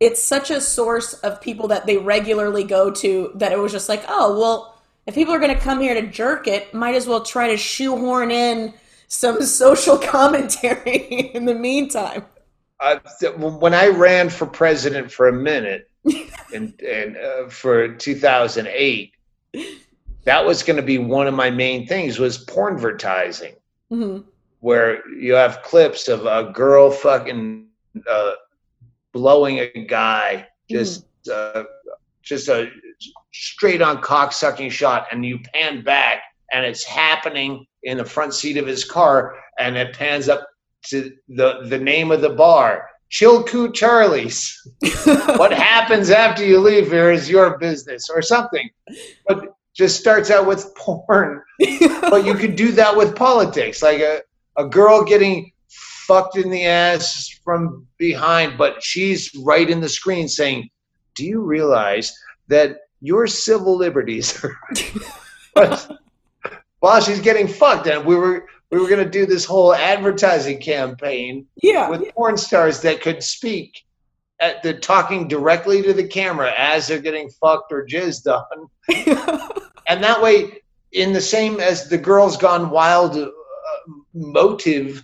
it's 0.00 0.22
such 0.22 0.50
a 0.50 0.60
source 0.60 1.14
of 1.14 1.40
people 1.40 1.68
that 1.68 1.86
they 1.86 1.96
regularly 1.98 2.64
go 2.64 2.90
to 2.90 3.32
that 3.34 3.52
it 3.52 3.58
was 3.58 3.72
just 3.72 3.88
like, 3.88 4.04
oh 4.08 4.38
well, 4.38 4.80
if 5.06 5.14
people 5.14 5.34
are 5.34 5.40
going 5.40 5.54
to 5.54 5.60
come 5.60 5.80
here 5.80 5.94
to 5.94 6.06
jerk 6.06 6.46
it, 6.46 6.72
might 6.72 6.94
as 6.94 7.06
well 7.06 7.22
try 7.22 7.48
to 7.48 7.56
shoehorn 7.56 8.30
in 8.30 8.74
some 9.08 9.42
social 9.62 9.98
commentary 9.98 10.96
in 11.34 11.44
the 11.46 11.54
meantime. 11.54 12.24
Uh, 12.80 12.98
when 13.38 13.74
I 13.74 13.88
ran 13.88 14.28
for 14.28 14.46
president 14.46 15.10
for 15.10 15.28
a 15.28 15.32
minute, 15.32 15.88
and 16.54 16.80
and 16.80 17.16
uh, 17.16 17.48
for 17.48 17.94
2008, 17.94 19.14
that 20.24 20.44
was 20.46 20.62
going 20.62 20.76
to 20.76 20.82
be 20.82 20.98
one 20.98 21.26
of 21.26 21.34
my 21.34 21.50
main 21.50 21.86
things 21.86 22.18
was 22.20 22.44
pornvertising. 22.44 23.54
hmm 23.90 24.20
where 24.62 25.06
you 25.10 25.34
have 25.34 25.60
clips 25.62 26.06
of 26.06 26.24
a 26.24 26.52
girl 26.52 26.88
fucking 26.88 27.66
uh, 28.08 28.32
blowing 29.12 29.58
a 29.58 29.84
guy, 29.86 30.46
just 30.70 31.04
uh, 31.28 31.64
just 32.22 32.48
a 32.48 32.70
straight 33.32 33.82
on 33.82 34.00
cock 34.00 34.32
sucking 34.32 34.70
shot, 34.70 35.08
and 35.10 35.26
you 35.26 35.40
pan 35.52 35.82
back 35.82 36.22
and 36.52 36.64
it's 36.64 36.84
happening 36.84 37.66
in 37.82 37.98
the 37.98 38.04
front 38.04 38.34
seat 38.34 38.56
of 38.56 38.64
his 38.66 38.84
car, 38.84 39.34
and 39.58 39.76
it 39.76 39.96
pans 39.96 40.28
up 40.28 40.46
to 40.84 41.12
the 41.28 41.66
the 41.68 41.78
name 41.78 42.12
of 42.12 42.20
the 42.20 42.30
bar, 42.30 42.88
Chilkoot 43.10 43.74
Charlie's. 43.74 44.56
what 45.04 45.52
happens 45.52 46.10
after 46.10 46.44
you 46.44 46.60
leave 46.60 46.88
here 46.88 47.10
is 47.10 47.28
your 47.28 47.58
business, 47.58 48.08
or 48.08 48.22
something. 48.22 48.70
But 49.26 49.56
just 49.74 49.98
starts 49.98 50.30
out 50.30 50.46
with 50.46 50.72
porn. 50.76 51.42
but 52.02 52.24
you 52.24 52.34
could 52.34 52.54
do 52.54 52.70
that 52.72 52.96
with 52.96 53.16
politics, 53.16 53.82
like 53.82 53.98
a 54.00 54.20
a 54.56 54.66
girl 54.66 55.04
getting 55.04 55.52
fucked 55.68 56.36
in 56.36 56.50
the 56.50 56.64
ass 56.64 57.40
from 57.44 57.86
behind, 57.98 58.58
but 58.58 58.82
she's 58.82 59.34
right 59.36 59.68
in 59.68 59.80
the 59.80 59.88
screen 59.88 60.28
saying, 60.28 60.68
"Do 61.14 61.24
you 61.24 61.40
realize 61.40 62.12
that 62.48 62.78
your 63.00 63.26
civil 63.26 63.76
liberties 63.76 64.44
are?" 65.56 65.78
While 66.80 67.00
she's 67.00 67.20
getting 67.20 67.46
fucked, 67.46 67.86
and 67.86 68.04
we 68.04 68.16
were 68.16 68.46
we 68.70 68.78
were 68.78 68.88
gonna 68.88 69.08
do 69.08 69.26
this 69.26 69.44
whole 69.44 69.74
advertising 69.74 70.60
campaign 70.60 71.46
yeah. 71.62 71.88
with 71.88 72.12
porn 72.14 72.36
stars 72.36 72.80
that 72.82 73.00
could 73.00 73.22
speak 73.22 73.84
at 74.40 74.62
the 74.62 74.74
talking 74.74 75.28
directly 75.28 75.82
to 75.82 75.92
the 75.92 76.06
camera 76.08 76.52
as 76.56 76.88
they're 76.88 76.98
getting 76.98 77.30
fucked 77.30 77.72
or 77.72 77.86
jizzed 77.86 78.26
on, 78.26 78.68
and 79.86 80.02
that 80.02 80.20
way, 80.20 80.62
in 80.90 81.12
the 81.12 81.20
same 81.20 81.60
as 81.60 81.88
the 81.88 81.98
Girls 81.98 82.36
Gone 82.36 82.70
Wild 82.70 83.16
motive 84.14 85.02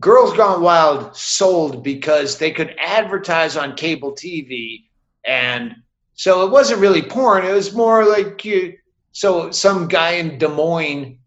Girls 0.00 0.32
Gone 0.36 0.60
Wild 0.60 1.16
sold 1.16 1.82
because 1.82 2.36
they 2.38 2.50
could 2.50 2.74
advertise 2.78 3.56
on 3.56 3.74
cable 3.76 4.12
TV, 4.12 4.84
and 5.24 5.74
so 6.14 6.46
it 6.46 6.50
wasn't 6.50 6.80
really 6.80 7.02
porn. 7.02 7.46
It 7.46 7.52
was 7.52 7.74
more 7.74 8.04
like 8.04 8.44
you. 8.44 8.74
So 9.12 9.50
some 9.50 9.88
guy 9.88 10.12
in 10.12 10.36
Des 10.38 10.48
Moines, 10.48 11.18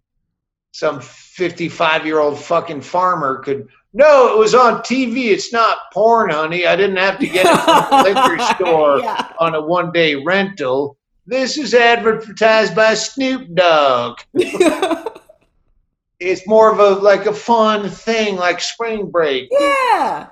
some 0.71 1.01
fifty-five-year-old 1.01 2.39
fucking 2.39 2.81
farmer 2.81 3.39
could. 3.39 3.67
No, 3.91 4.31
it 4.35 4.37
was 4.37 4.53
on 4.53 4.81
TV. 4.81 5.31
It's 5.31 5.51
not 5.51 5.77
porn, 5.91 6.29
honey. 6.29 6.67
I 6.67 6.75
didn't 6.75 6.97
have 6.97 7.17
to 7.19 7.25
get 7.27 7.47
it 7.47 7.59
from 7.63 8.03
the 8.03 8.03
liquor 8.37 8.43
store 8.53 8.99
Yeah. 8.99 9.31
on 9.39 9.55
a 9.55 9.61
one-day 9.61 10.13
rental. 10.23 10.95
This 11.25 11.57
is 11.57 11.73
advertised 11.73 12.75
by 12.75 12.93
Snoop 12.93 13.53
Dogg 13.55 14.19
it's 16.19 16.45
more 16.47 16.71
of 16.71 16.79
a 16.79 17.01
like 17.01 17.25
a 17.25 17.33
fun 17.33 17.89
thing 17.89 18.35
like 18.35 18.59
spring 18.61 19.09
break 19.09 19.49
Yeah. 19.51 20.27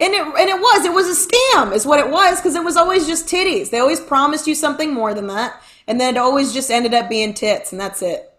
And 0.00 0.14
it 0.14 0.20
and 0.20 0.48
it 0.48 0.60
was 0.60 0.84
it 0.84 0.92
was 0.92 1.08
a 1.08 1.28
scam 1.28 1.72
is 1.72 1.84
what 1.84 1.98
it 1.98 2.08
was 2.08 2.38
because 2.40 2.54
it 2.54 2.62
was 2.62 2.76
always 2.76 3.06
just 3.06 3.26
titties. 3.26 3.70
They 3.70 3.80
always 3.80 3.98
promised 4.00 4.46
you 4.46 4.54
something 4.54 4.94
more 4.94 5.12
than 5.12 5.26
that, 5.26 5.60
and 5.88 6.00
then 6.00 6.14
it 6.14 6.18
always 6.18 6.52
just 6.52 6.70
ended 6.70 6.94
up 6.94 7.08
being 7.08 7.34
tits, 7.34 7.72
and 7.72 7.80
that's 7.80 8.00
it. 8.00 8.32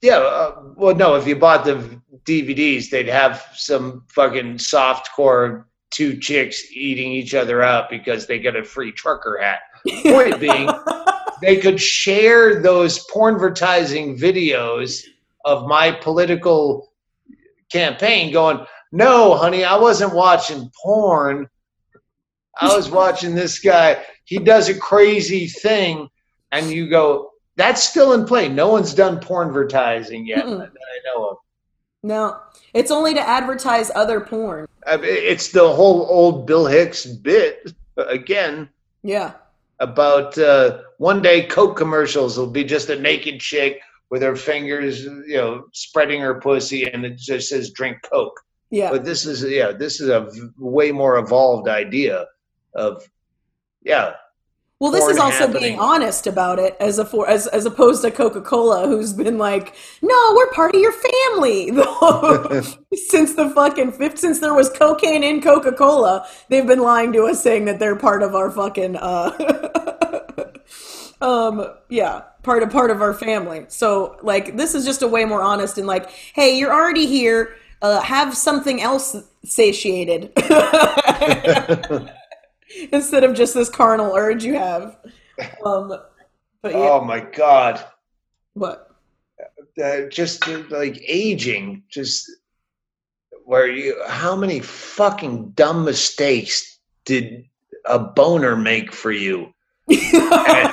yeah 0.00 0.16
uh, 0.16 0.62
well 0.74 0.94
no 0.94 1.14
if 1.14 1.26
you 1.26 1.36
bought 1.36 1.64
the 1.64 2.00
dvds 2.24 2.90
they'd 2.90 3.08
have 3.08 3.44
some 3.54 4.02
fucking 4.08 4.58
soft 4.58 5.10
core 5.14 5.66
two 5.90 6.16
chicks 6.18 6.64
eating 6.72 7.12
each 7.12 7.34
other 7.34 7.62
up 7.62 7.88
because 7.90 8.26
they 8.26 8.38
get 8.38 8.56
a 8.56 8.64
free 8.64 8.92
trucker 8.92 9.38
hat 9.40 9.60
point 10.04 10.40
being 10.40 10.68
they 11.42 11.56
could 11.56 11.80
share 11.80 12.60
those 12.62 13.06
pornvertising 13.08 14.18
videos 14.18 15.04
of 15.46 15.66
my 15.66 15.90
political 15.92 16.92
campaign 17.72 18.32
going 18.32 18.64
no 18.92 19.34
honey 19.34 19.64
i 19.64 19.76
wasn't 19.76 20.14
watching 20.14 20.70
porn 20.82 21.48
i 22.60 22.76
was 22.76 22.90
watching 23.00 23.34
this 23.34 23.58
guy 23.58 24.04
he 24.24 24.38
does 24.38 24.68
a 24.68 24.78
crazy 24.78 25.46
thing 25.46 26.08
and 26.52 26.70
you 26.70 26.88
go 26.90 27.30
that's 27.56 27.82
still 27.82 28.12
in 28.12 28.24
play 28.26 28.48
no 28.48 28.68
one's 28.68 28.92
done 28.94 29.18
porn 29.20 29.48
advertising 29.48 30.26
yet 30.26 30.44
Mm-mm. 30.44 30.58
that 30.58 30.68
i 30.70 30.98
know 31.06 31.28
of 31.30 31.36
No, 32.02 32.38
it's 32.74 32.90
only 32.92 33.14
to 33.14 33.20
advertise 33.20 33.90
other 33.94 34.20
porn. 34.20 34.66
I 34.86 34.96
mean, 34.96 35.10
it's 35.10 35.48
the 35.50 35.66
whole 35.78 36.06
old 36.08 36.46
bill 36.46 36.66
hicks 36.66 37.04
bit 37.06 37.72
again 37.96 38.68
Yeah. 39.02 39.32
about 39.80 40.38
uh, 40.38 40.82
one 40.98 41.20
day 41.22 41.46
Coke 41.46 41.76
commercials 41.76 42.38
will 42.38 42.52
be 42.58 42.62
just 42.62 42.90
a 42.90 42.98
naked 43.00 43.40
chick 43.40 43.80
with 44.10 44.22
her 44.22 44.36
fingers, 44.36 45.04
you 45.04 45.36
know, 45.36 45.64
spreading 45.72 46.20
her 46.20 46.40
pussy, 46.40 46.90
and 46.90 47.04
it 47.04 47.16
just 47.18 47.48
says 47.48 47.70
"drink 47.70 47.98
Coke." 48.10 48.40
Yeah. 48.70 48.90
But 48.90 49.04
this 49.04 49.26
is, 49.26 49.44
yeah, 49.44 49.72
this 49.72 50.00
is 50.00 50.08
a 50.08 50.28
way 50.58 50.90
more 50.90 51.18
evolved 51.18 51.68
idea 51.68 52.26
of, 52.74 53.08
yeah, 53.82 54.14
Well, 54.80 54.90
this 54.90 55.06
is 55.06 55.18
also 55.18 55.46
happening. 55.46 55.62
being 55.62 55.78
honest 55.78 56.26
about 56.26 56.58
it, 56.58 56.76
as 56.80 56.98
a 56.98 57.04
for 57.04 57.28
as 57.28 57.46
as 57.46 57.64
opposed 57.64 58.02
to 58.02 58.10
Coca 58.10 58.42
Cola, 58.42 58.86
who's 58.86 59.12
been 59.14 59.38
like, 59.38 59.74
"No, 60.02 60.32
we're 60.36 60.50
part 60.50 60.74
of 60.74 60.80
your 60.80 60.92
family." 60.92 61.70
since 63.08 63.34
the 63.34 63.50
fucking 63.54 63.92
fifth, 63.92 64.18
since 64.18 64.40
there 64.40 64.52
was 64.52 64.68
cocaine 64.68 65.22
in 65.24 65.40
Coca 65.40 65.72
Cola, 65.72 66.26
they've 66.48 66.66
been 66.66 66.80
lying 66.80 67.12
to 67.14 67.24
us, 67.24 67.42
saying 67.42 67.64
that 67.66 67.78
they're 67.78 67.96
part 67.96 68.22
of 68.22 68.34
our 68.34 68.50
fucking 68.50 68.96
uh, 68.96 69.30
um, 71.20 71.66
yeah, 71.88 72.22
part 72.42 72.62
of 72.62 72.70
part 72.70 72.90
of 72.90 73.02
our 73.02 73.14
family. 73.14 73.66
So 73.68 74.18
like, 74.22 74.56
this 74.56 74.74
is 74.74 74.84
just 74.84 75.02
a 75.02 75.08
way 75.08 75.24
more 75.24 75.42
honest 75.42 75.78
and 75.78 75.86
like, 75.86 76.10
hey, 76.10 76.58
you're 76.58 76.72
already 76.72 77.06
here. 77.06 77.56
Uh, 77.82 78.00
have 78.00 78.34
something 78.34 78.80
else 78.80 79.14
satiated 79.44 80.32
instead 82.90 83.22
of 83.22 83.34
just 83.34 83.52
this 83.52 83.68
carnal 83.68 84.14
urge 84.16 84.42
you 84.42 84.54
have. 84.54 84.96
Um, 85.62 85.88
but 86.62 86.72
yeah, 86.72 86.78
oh 86.78 87.04
my 87.04 87.20
god, 87.20 87.84
what? 88.54 88.86
uh, 89.82 90.02
just 90.10 90.48
uh, 90.48 90.62
like 90.70 91.02
aging, 91.06 91.82
just 91.88 92.30
where 93.44 93.68
you, 93.68 94.00
how 94.06 94.34
many 94.36 94.60
fucking 94.60 95.50
dumb 95.50 95.84
mistakes 95.84 96.78
did 97.04 97.44
a 97.84 97.98
boner 97.98 98.56
make 98.56 98.92
for 98.92 99.12
you? 99.12 99.52
and, 99.88 100.72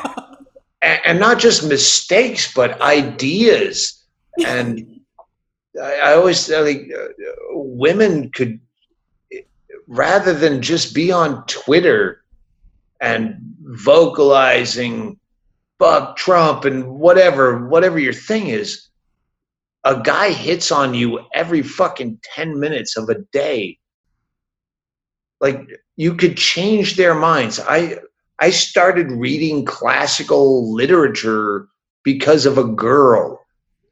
and 0.84 1.20
not 1.20 1.40
just 1.40 1.68
mistakes, 1.68 2.54
but 2.54 2.82
ideas. 2.82 4.04
And 4.46 5.00
I, 5.82 5.96
I 5.96 6.14
always 6.14 6.52
uh, 6.52 6.62
like 6.62 6.90
uh, 6.96 7.08
women 7.52 8.30
could, 8.32 8.60
rather 9.88 10.34
than 10.34 10.62
just 10.62 10.94
be 10.94 11.12
on 11.12 11.46
Twitter 11.48 12.24
and 13.02 13.38
vocalizing 13.62 15.20
"fuck 15.80 16.18
Trump" 16.18 16.66
and 16.66 16.88
whatever, 16.88 17.68
whatever 17.68 17.98
your 17.98 18.14
thing 18.14 18.48
is, 18.48 18.90
a 19.86 20.02
guy 20.02 20.32
hits 20.32 20.72
on 20.72 20.94
you 20.94 21.22
every 21.34 21.62
fucking 21.62 22.20
ten 22.24 22.60
minutes 22.60 22.98
of 22.98 23.10
a 23.10 23.20
day. 23.32 23.78
Like 25.40 25.62
you 25.96 26.16
could 26.16 26.38
change 26.38 26.96
their 26.96 27.14
minds. 27.16 27.60
I 27.60 28.00
I 28.40 28.50
started 28.50 29.12
reading 29.12 29.64
classical 29.66 30.74
literature 30.74 31.68
because 32.04 32.46
of 32.46 32.58
a 32.58 32.64
girl. 32.66 33.40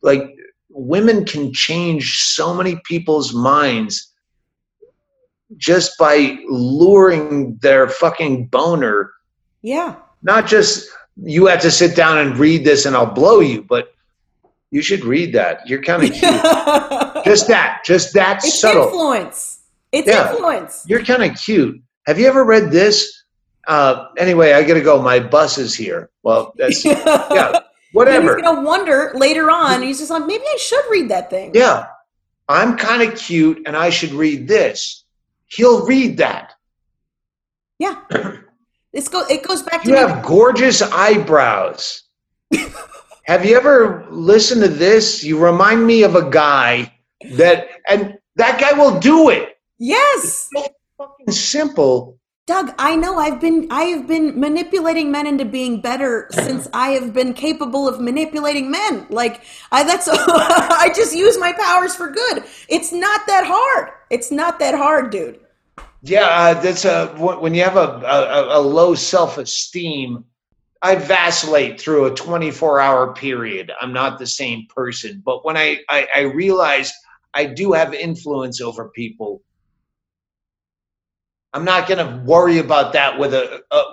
Like 0.02 0.36
women 0.70 1.26
can 1.26 1.54
change 1.54 2.18
so 2.24 2.54
many 2.54 2.82
people's 2.86 3.34
minds 3.34 4.12
just 5.58 5.98
by 5.98 6.38
luring 6.50 7.58
their 7.62 7.90
fucking 7.90 8.48
boner. 8.48 9.12
yeah. 9.62 9.96
Not 10.24 10.46
just 10.46 10.88
you 11.24 11.48
have 11.48 11.62
to 11.62 11.72
sit 11.72 11.96
down 11.96 12.20
and 12.20 12.38
read 12.38 12.64
this 12.64 12.86
and 12.86 12.96
I'll 12.96 13.12
blow 13.12 13.40
you, 13.40 13.64
but 13.64 13.92
you 14.70 14.82
should 14.84 15.04
read 15.04 15.34
that. 15.34 15.68
You're 15.68 15.82
kind 15.82 16.04
of 16.04 16.10
cute. 16.14 17.26
just 17.26 17.48
that, 17.48 17.82
just 17.84 18.14
that 18.14 18.38
it's 18.38 18.60
subtle. 18.60 18.84
influence. 18.86 19.60
It's 19.92 20.08
Yeah. 20.08 20.32
influence. 20.32 20.84
You're 20.88 21.04
kind 21.04 21.24
of 21.24 21.36
cute. 21.38 21.82
Have 22.06 22.20
you 22.20 22.28
ever 22.28 22.46
read 22.46 22.72
this? 22.72 23.21
Uh, 23.68 24.08
anyway, 24.18 24.54
I 24.54 24.64
gotta 24.64 24.82
go. 24.82 25.02
My 25.02 25.20
bus 25.20 25.58
is 25.58 25.76
here. 25.76 26.10
Well, 26.24 26.54
that's 26.58 26.84
yeah, 26.86 27.60
whatever. 27.94 28.36
he's 28.36 28.44
gonna 28.44 28.62
wonder 28.62 29.12
later 29.16 29.50
on. 29.52 29.82
He's 29.84 30.00
just 30.00 30.12
like, 30.12 30.26
maybe 30.26 30.44
I 30.44 30.58
should 30.60 30.84
read 30.90 31.10
that 31.10 31.30
thing. 31.30 31.52
Yeah, 31.54 31.88
I'm 32.50 32.76
kind 32.78 33.02
of 33.04 33.18
cute, 33.18 33.62
and 33.66 33.76
I 33.78 33.90
should 33.90 34.12
read 34.12 34.48
this. 34.48 35.04
He'll 35.48 35.86
read 35.86 36.18
that. 36.18 36.54
Yeah. 37.80 37.96
It's 38.94 39.08
go. 39.08 39.22
It 39.30 39.42
goes 39.48 39.64
back 39.64 39.84
to 39.84 39.88
You 39.88 39.94
me- 39.94 40.00
have 40.02 40.22
gorgeous 40.22 40.82
eyebrows. 40.82 42.04
have 43.24 43.46
you 43.46 43.56
ever 43.56 44.06
listened 44.10 44.62
to 44.64 44.68
this? 44.68 45.24
You 45.24 45.40
remind 45.42 45.88
me 45.88 46.04
of 46.04 46.16
a 46.16 46.30
guy 46.30 46.94
that, 47.36 47.70
and 47.88 48.18
that 48.36 48.60
guy 48.60 48.74
will 48.78 49.00
do 49.00 49.30
it. 49.30 49.58
yes, 49.80 50.50
So 50.54 50.66
Fucking 50.98 51.32
simple. 51.32 52.18
Doug. 52.52 52.74
I 52.78 52.98
know. 52.98 53.18
I've 53.18 53.40
been. 53.40 53.68
I 53.72 53.84
have 53.84 54.08
been 54.08 54.38
manipulating 54.38 55.10
men 55.10 55.26
into 55.26 55.46
being 55.46 55.80
better 55.80 56.28
since 56.32 56.68
I 56.74 56.90
have 56.90 57.14
been 57.14 57.34
capable 57.34 57.88
of 57.88 58.02
manipulating 58.02 58.70
men. 58.70 59.08
Like 59.10 59.44
I. 59.72 59.86
That's. 59.86 60.08
I 60.12 60.92
just 60.94 61.16
use 61.16 61.40
my 61.40 61.54
powers 61.54 61.96
for 61.96 62.12
good. 62.12 62.44
It's 62.68 62.92
not 62.92 63.22
that 63.28 63.46
hard. 63.48 63.94
It's 64.10 64.32
not 64.32 64.60
that 64.60 64.76
hard, 64.76 65.12
dude. 65.12 65.40
Yeah, 66.04 66.26
uh, 66.26 66.54
that's 66.62 66.84
a 66.84 67.08
when 67.18 67.54
you 67.54 67.64
have 67.64 67.78
a, 67.78 68.02
a, 68.06 68.60
a 68.60 68.62
low 68.62 68.96
self 68.96 69.38
esteem. 69.38 70.26
I 70.82 70.96
vacillate 70.96 71.80
through 71.80 72.06
a 72.08 72.16
24 72.16 72.80
hour 72.82 73.14
period. 73.14 73.72
I'm 73.80 73.94
not 73.94 74.20
the 74.20 74.28
same 74.28 74.66
person. 74.68 75.22
But 75.24 75.46
when 75.46 75.56
I, 75.56 75.78
I, 75.90 76.08
I 76.16 76.22
realize 76.22 76.92
I 77.36 77.46
do 77.46 77.72
have 77.74 77.94
influence 77.94 78.60
over 78.62 78.90
people, 78.90 79.44
I'm 81.54 81.66
not 81.66 81.88
going 81.88 81.98
to 81.98 82.24
worry 82.24 82.60
about 82.60 82.94
that 82.94 83.18
with 83.18 83.34
a, 83.34 83.64
a 83.72 83.84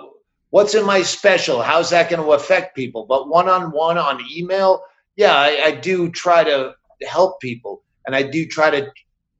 what's 0.49 0.75
in 0.75 0.85
my 0.85 1.01
special? 1.01 1.61
How's 1.61 1.89
that 1.89 2.09
going 2.09 2.21
to 2.21 2.31
affect 2.31 2.75
people? 2.75 3.05
But 3.05 3.27
one 3.27 3.49
on 3.49 3.71
one 3.71 3.97
on 3.97 4.23
email, 4.31 4.83
yeah, 5.15 5.35
I, 5.35 5.61
I 5.65 5.71
do 5.71 6.09
try 6.09 6.43
to 6.43 6.75
help 7.07 7.39
people 7.39 7.83
and 8.05 8.15
I 8.15 8.23
do 8.23 8.45
try 8.45 8.69
to 8.69 8.91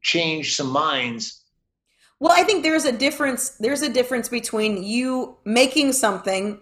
change 0.02 0.56
some 0.56 0.70
minds. 0.70 1.44
Well, 2.20 2.34
I 2.36 2.44
think 2.44 2.64
there's 2.64 2.86
a 2.86 2.92
difference. 2.92 3.52
There's 3.52 3.82
a 3.82 3.90
difference 3.90 4.28
between 4.28 4.84
you 4.84 5.38
making 5.46 5.94
something 5.94 6.60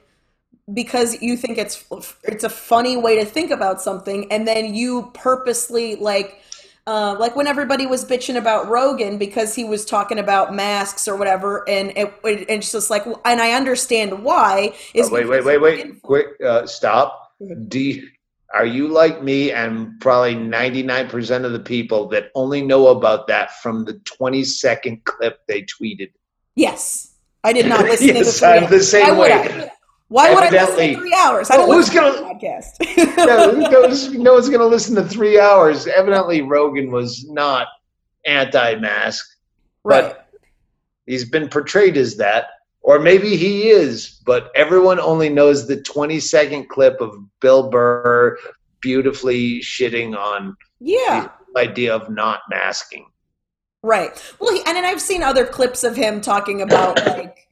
because 0.74 1.22
you 1.22 1.36
think 1.36 1.58
it's 1.58 1.86
it's 2.24 2.44
a 2.44 2.50
funny 2.50 2.98
way 2.98 3.16
to 3.18 3.26
think 3.26 3.52
about 3.52 3.82
something, 3.82 4.32
and 4.32 4.48
then 4.48 4.74
you 4.74 5.12
purposely 5.14 5.96
like. 5.96 6.42
Uh, 6.88 7.18
like 7.20 7.36
when 7.36 7.48
everybody 7.48 7.86
was 7.86 8.06
bitching 8.06 8.38
about 8.38 8.70
Rogan 8.70 9.18
because 9.18 9.54
he 9.54 9.66
was 9.66 9.84
talking 9.84 10.20
about 10.20 10.56
masks 10.56 11.06
or 11.06 11.18
whatever, 11.18 11.68
and 11.68 11.92
it, 11.98 12.14
it, 12.24 12.50
it's 12.50 12.72
just 12.72 12.90
like, 12.90 13.06
and 13.26 13.42
I 13.42 13.52
understand 13.52 14.24
why. 14.24 14.74
Is 14.94 15.10
Oh, 15.10 15.14
wait, 15.14 15.28
wait, 15.28 15.44
wait, 15.44 15.58
wait, 15.58 16.02
quick, 16.02 16.28
uh, 16.42 16.66
stop. 16.66 17.34
Do 17.68 17.78
you, 17.78 18.08
are 18.54 18.66
you 18.66 18.88
like 18.88 19.22
me 19.22 19.52
and 19.52 20.00
probably 20.00 20.36
99% 20.36 21.44
of 21.44 21.52
the 21.52 21.60
people 21.60 22.08
that 22.08 22.32
only 22.36 22.62
know 22.62 22.88
about 22.88 23.28
that 23.28 23.52
from 23.62 23.84
the 23.84 24.00
20 24.06 24.46
second 24.46 25.04
clip 25.04 25.42
they 25.46 25.64
tweeted? 25.64 26.12
Yes, 26.56 27.16
I 27.44 27.52
did 27.52 27.68
not 27.68 27.82
listen 27.84 28.08
to 28.08 28.14
the 28.14 28.20
Yes, 28.20 28.42
I'm 28.42 28.70
the 28.70 28.82
same 28.82 29.18
would 29.18 29.30
way. 29.30 29.70
Why 30.10 30.34
would 30.34 30.44
I 30.44 30.50
listen 30.50 30.58
Evidently. 30.58 30.94
to 30.96 31.00
three 31.02 31.14
hours? 31.14 31.50
I 31.52 31.58
don't 31.58 31.68
Well, 31.68 31.78
who's 31.78 31.94
listen 31.94 32.04
to 32.14 32.20
gonna- 32.22 32.40
the 32.40 32.46
podcast. 32.46 33.18
no, 33.62 33.70
no, 33.70 33.82
one's- 33.82 34.12
no 34.14 34.34
one's 34.34 34.48
going 34.48 34.62
to 34.62 34.66
listen 34.66 34.96
to 34.96 35.04
three 35.04 35.40
hours. 35.40 35.86
Evidently, 35.88 36.42
Rogan 36.42 36.92
was 36.92 37.26
not 37.30 37.68
anti 38.26 38.76
mask, 38.76 39.26
right. 39.84 40.02
but 40.14 40.30
he's 41.06 41.30
been 41.30 41.50
portrayed 41.50 41.98
as 41.98 42.16
that. 42.18 42.48
Or 42.82 43.00
maybe 43.00 43.36
he 43.36 43.68
is, 43.68 44.22
but 44.26 44.50
everyone 44.56 44.98
only 45.02 45.28
knows 45.28 45.68
the 45.68 45.82
20 45.82 46.22
second 46.22 46.70
clip 46.70 47.02
of 47.02 47.14
Bill 47.42 47.70
Burr 47.70 48.38
beautifully 48.80 49.60
shitting 49.60 50.16
on 50.18 50.56
Yeah. 50.80 51.28
the 51.54 51.60
idea 51.60 51.94
of 51.94 52.10
not 52.10 52.42
masking. 52.50 53.08
Right. 53.84 54.12
Well, 54.40 54.54
he, 54.54 54.60
and 54.66 54.78
then 54.78 54.86
I've 54.86 55.02
seen 55.02 55.22
other 55.22 55.46
clips 55.46 55.84
of 55.84 55.98
him 55.98 56.22
talking 56.22 56.62
about 56.62 57.06
like, 57.08 57.50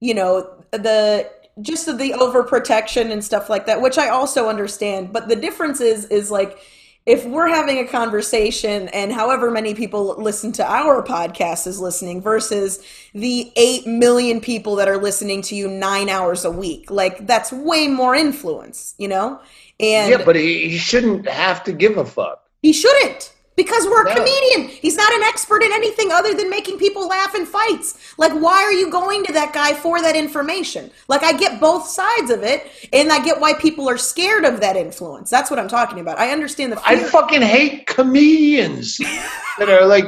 you 0.00 0.14
know, 0.14 0.64
the 0.70 1.30
just 1.60 1.86
the 1.86 2.12
overprotection 2.12 3.10
and 3.10 3.24
stuff 3.24 3.48
like 3.50 3.66
that, 3.66 3.80
which 3.80 3.98
I 3.98 4.08
also 4.08 4.48
understand. 4.48 5.12
But 5.12 5.28
the 5.28 5.36
difference 5.36 5.80
is, 5.80 6.06
is 6.06 6.30
like, 6.30 6.58
if 7.06 7.24
we're 7.24 7.48
having 7.48 7.78
a 7.78 7.86
conversation 7.86 8.88
and 8.88 9.10
however 9.10 9.50
many 9.50 9.72
people 9.74 10.14
listen 10.18 10.52
to 10.52 10.70
our 10.70 11.02
podcast 11.02 11.66
is 11.66 11.80
listening 11.80 12.20
versus 12.20 12.84
the 13.14 13.50
8 13.56 13.86
million 13.86 14.42
people 14.42 14.76
that 14.76 14.88
are 14.88 14.98
listening 14.98 15.40
to 15.42 15.54
you 15.54 15.68
nine 15.68 16.10
hours 16.10 16.44
a 16.44 16.50
week, 16.50 16.90
like 16.90 17.26
that's 17.26 17.50
way 17.50 17.88
more 17.88 18.14
influence, 18.14 18.94
you 18.98 19.08
know? 19.08 19.40
And 19.80 20.10
yeah, 20.10 20.22
but 20.22 20.36
he, 20.36 20.68
he 20.68 20.76
shouldn't 20.76 21.26
have 21.26 21.64
to 21.64 21.72
give 21.72 21.96
a 21.96 22.04
fuck. 22.04 22.44
he 22.60 22.74
shouldn't 22.74 23.32
because 23.58 23.84
we're 23.86 24.06
a 24.06 24.14
No. 24.14 24.14
comedian. 24.14 24.68
He's 24.68 24.96
not 24.96 25.12
an 25.12 25.24
expert 25.24 25.62
in 25.64 25.72
anything 25.72 26.12
other 26.12 26.32
than 26.32 26.48
making 26.48 26.78
people 26.78 27.08
laugh 27.08 27.34
in 27.34 27.44
fights. 27.44 27.98
Like, 28.16 28.32
why 28.32 28.62
are 28.62 28.72
you 28.72 28.88
going 28.88 29.24
to 29.24 29.32
that 29.32 29.52
guy 29.52 29.74
for 29.74 30.00
that 30.00 30.14
information? 30.14 30.92
Like, 31.08 31.24
I 31.24 31.32
get 31.32 31.60
both 31.60 31.86
sides 31.88 32.30
of 32.30 32.44
it, 32.44 32.70
and 32.92 33.10
I 33.10 33.18
get 33.22 33.40
why 33.40 33.54
people 33.54 33.88
are 33.90 33.98
scared 33.98 34.44
of 34.44 34.60
that 34.60 34.76
influence. 34.76 35.28
That's 35.28 35.50
what 35.50 35.58
I'm 35.58 35.66
talking 35.68 35.98
about. 35.98 36.18
I 36.20 36.30
understand 36.30 36.70
the 36.72 36.80
I 36.86 37.00
fucking 37.00 37.42
hate 37.42 37.86
comedians 37.88 38.96
that 39.58 39.68
are 39.68 39.84
like, 39.86 40.06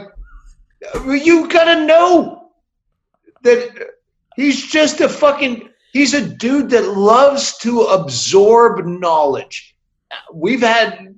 you 1.04 1.48
gotta 1.48 1.84
know 1.84 2.52
that 3.42 3.88
he's 4.36 4.64
just 4.64 5.00
a 5.00 5.08
fucking, 5.08 5.68
he's 5.92 6.14
a 6.14 6.24
dude 6.24 6.70
that 6.70 6.86
loves 6.96 7.58
to 7.58 7.80
absorb 7.82 8.86
knowledge. 8.86 9.74
We've 10.32 10.60
had, 10.62 11.16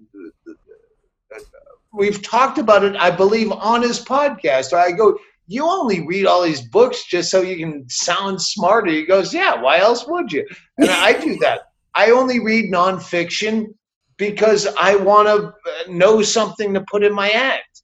we've 1.92 2.22
talked 2.22 2.58
about 2.58 2.84
it, 2.84 2.96
I 2.96 3.10
believe, 3.10 3.52
on 3.52 3.82
his 3.82 4.02
podcast. 4.04 4.72
I 4.72 4.92
go, 4.92 5.18
you 5.46 5.64
only 5.64 6.06
read 6.06 6.26
all 6.26 6.42
these 6.42 6.62
books 6.62 7.04
just 7.04 7.30
so 7.30 7.42
you 7.42 7.56
can 7.56 7.88
sound 7.88 8.40
smarter. 8.40 8.90
He 8.90 9.04
goes, 9.04 9.34
yeah, 9.34 9.60
why 9.60 9.78
else 9.78 10.06
would 10.06 10.32
you? 10.32 10.46
And 10.78 10.90
I 10.90 11.12
do 11.12 11.36
that. 11.38 11.62
I 11.94 12.10
only 12.10 12.40
read 12.40 12.72
nonfiction 12.72 13.74
because 14.16 14.66
I 14.78 14.96
want 14.96 15.28
to 15.28 15.48
uh, 15.48 15.52
know 15.88 16.22
something 16.22 16.72
to 16.74 16.84
put 16.90 17.02
in 17.04 17.12
my 17.12 17.30
act. 17.30 17.82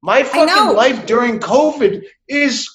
My 0.00 0.22
fucking 0.22 0.74
life 0.74 1.06
during 1.06 1.38
COVID 1.38 2.04
is 2.28 2.68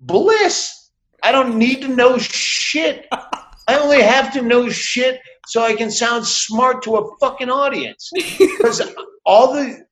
bliss. 0.00 0.90
I 1.22 1.32
don't 1.32 1.56
need 1.56 1.80
to 1.82 1.88
know 1.88 2.18
shit. 2.18 3.06
I 3.10 3.78
only 3.78 4.02
have 4.02 4.32
to 4.34 4.42
know 4.42 4.68
shit 4.68 5.20
so 5.46 5.62
I 5.62 5.74
can 5.74 5.90
sound 5.90 6.26
smart 6.26 6.82
to 6.82 6.96
a 6.96 7.16
fucking 7.18 7.50
audience. 7.50 8.10
Because 8.38 8.82
all 9.24 9.54
the, 9.54 9.84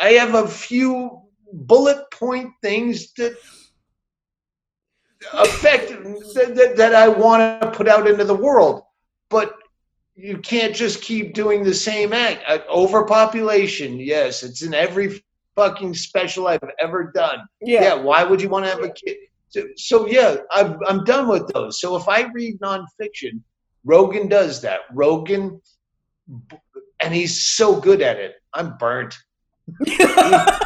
I 0.00 0.10
have 0.12 0.34
a 0.34 0.48
few 0.48 1.22
bullet 1.52 2.10
point 2.10 2.50
things 2.62 3.12
that 3.14 3.36
affect 5.32 5.88
that, 5.88 6.54
that, 6.56 6.76
that 6.76 6.94
I 6.94 7.08
want 7.08 7.62
to 7.62 7.70
put 7.70 7.88
out 7.88 8.06
into 8.06 8.24
the 8.24 8.34
world. 8.34 8.82
But 9.30 9.54
you 10.16 10.38
can't 10.38 10.74
just 10.74 11.02
keep 11.02 11.34
doing 11.34 11.64
the 11.64 11.74
same 11.74 12.12
act. 12.12 12.42
Uh, 12.46 12.58
overpopulation, 12.68 13.98
yes, 13.98 14.42
it's 14.42 14.62
in 14.62 14.74
every 14.74 15.22
fucking 15.56 15.94
special 15.94 16.46
I've 16.46 16.60
ever 16.78 17.10
done. 17.14 17.40
Yeah, 17.60 17.94
why 17.94 18.22
would 18.22 18.40
you 18.40 18.48
want 18.48 18.64
to 18.64 18.70
have 18.70 18.82
a 18.82 18.90
kid? 18.90 19.16
So, 19.48 19.62
so 19.76 20.06
yeah, 20.06 20.36
I'm, 20.50 20.78
I'm 20.86 21.04
done 21.04 21.28
with 21.28 21.48
those. 21.48 21.80
So 21.80 21.96
if 21.96 22.08
I 22.08 22.22
read 22.32 22.60
nonfiction, 22.60 23.40
Rogan 23.84 24.28
does 24.28 24.60
that. 24.62 24.80
Rogan, 24.92 25.60
and 27.00 27.14
he's 27.14 27.42
so 27.42 27.80
good 27.80 28.02
at 28.02 28.16
it. 28.16 28.34
I'm 28.52 28.76
burnt. 28.78 29.16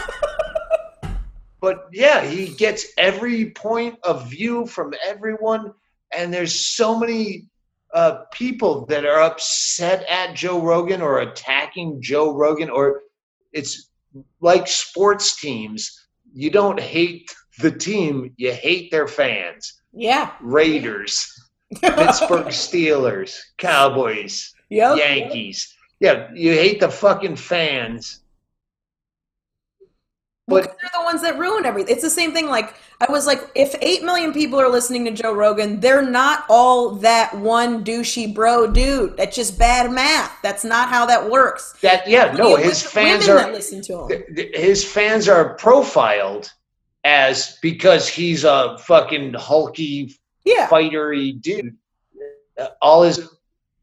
But 1.61 1.89
yeah, 1.93 2.25
he 2.25 2.51
gets 2.55 2.87
every 2.97 3.51
point 3.51 3.99
of 4.05 4.31
view 4.31 4.65
from 4.67 4.95
everyone, 5.05 5.73
and 6.15 6.33
there's 6.33 6.55
so 6.55 6.97
many 6.97 7.49
uh, 7.93 8.19
people 8.33 8.87
that 8.87 9.05
are 9.05 9.21
upset 9.23 10.05
at 10.09 10.37
Joe 10.37 10.63
Rogan 10.63 11.03
or 11.03 11.19
attacking 11.19 12.01
Joe 12.01 12.33
Rogan, 12.33 12.71
or 12.71 13.03
it's 13.53 13.91
like 14.41 14.69
sports 14.69 15.41
teams. 15.41 16.07
You 16.33 16.51
don't 16.51 16.79
hate 16.79 17.35
the 17.59 17.73
team, 17.73 18.33
you 18.37 18.53
hate 18.53 18.93
their 18.93 19.09
fans. 19.09 19.81
yeah. 19.93 20.35
Raiders, 20.41 21.27
Pittsburgh 21.83 22.47
Steelers, 22.47 23.37
Cowboys, 23.57 24.55
Yep. 24.71 24.99
Yankees. 24.99 25.75
Yeah, 25.99 26.29
you 26.35 26.53
hate 26.53 26.79
the 26.79 26.89
fucking 26.91 27.35
fans. 27.35 28.21
Well, 30.49 30.63
they're 30.63 30.91
the 30.95 31.05
ones 31.05 31.21
that 31.23 31.39
ruin 31.39 31.67
everything. 31.67 31.93
It's 31.95 32.03
the 32.03 32.09
same 32.11 32.33
thing. 32.33 32.47
Like 32.47 32.75
I 33.01 33.11
was 33.13 33.27
like, 33.27 33.51
if 33.55 33.75
eight 33.83 34.03
million 34.03 34.33
people 34.33 34.59
are 34.59 34.69
listening 34.69 35.05
to 35.05 35.11
Joe 35.11 35.35
Rogan, 35.35 35.79
they're 35.79 36.03
not 36.03 36.45
all 36.49 36.91
that 36.97 37.37
one 37.37 37.85
douchey 37.85 38.35
bro 38.35 38.67
dude. 38.71 39.17
That's 39.19 39.37
just 39.37 39.59
bad 39.59 39.91
math. 39.93 40.33
That's 40.43 40.65
not 40.65 40.89
how 40.89 41.05
that 41.07 41.29
works. 41.31 41.75
that, 41.83 42.09
yeah, 42.09 42.33
no, 42.33 42.57
You 42.57 42.65
his 42.65 42.83
fans 42.83 43.29
are. 43.29 43.53
listen 43.53 43.83
to 43.83 44.07
him. 44.09 44.25
his 44.55 44.85
fans 44.85 45.29
are 45.29 45.55
profiled 45.57 46.51
as 47.05 47.59
because 47.61 48.09
he's 48.09 48.45
a 48.45 48.79
fucking 48.79 49.35
hulky 49.35 50.19
Yeah, 50.45 50.67
fightery 50.69 51.41
dude. 51.43 51.77
Uh, 52.59 52.69
All 52.81 53.03
his 53.03 53.29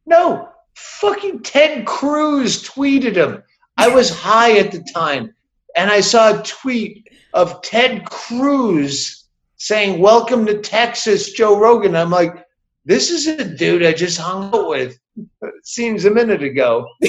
no 0.07 0.49
fucking 0.73 1.43
Ted 1.43 1.85
Cruz 1.85 2.67
tweeted 2.67 3.15
him. 3.15 3.43
I 3.77 3.87
was 3.89 4.09
high 4.09 4.57
at 4.57 4.71
the 4.71 4.83
time, 4.93 5.34
and 5.75 5.89
I 5.89 6.01
saw 6.01 6.39
a 6.39 6.43
tweet 6.43 7.09
of 7.33 7.61
Ted 7.61 8.09
Cruz 8.09 9.25
saying, 9.57 9.99
"Welcome 9.99 10.45
to 10.45 10.61
Texas, 10.61 11.31
Joe 11.31 11.57
Rogan." 11.57 11.95
I'm 11.95 12.09
like, 12.09 12.45
this 12.85 13.09
is 13.09 13.27
a 13.27 13.43
dude 13.43 13.83
I 13.83 13.93
just 13.93 14.19
hung 14.19 14.53
out 14.53 14.69
with. 14.69 14.99
It 15.17 15.65
seems 15.65 16.05
a 16.05 16.11
minute 16.11 16.43
ago. 16.43 16.87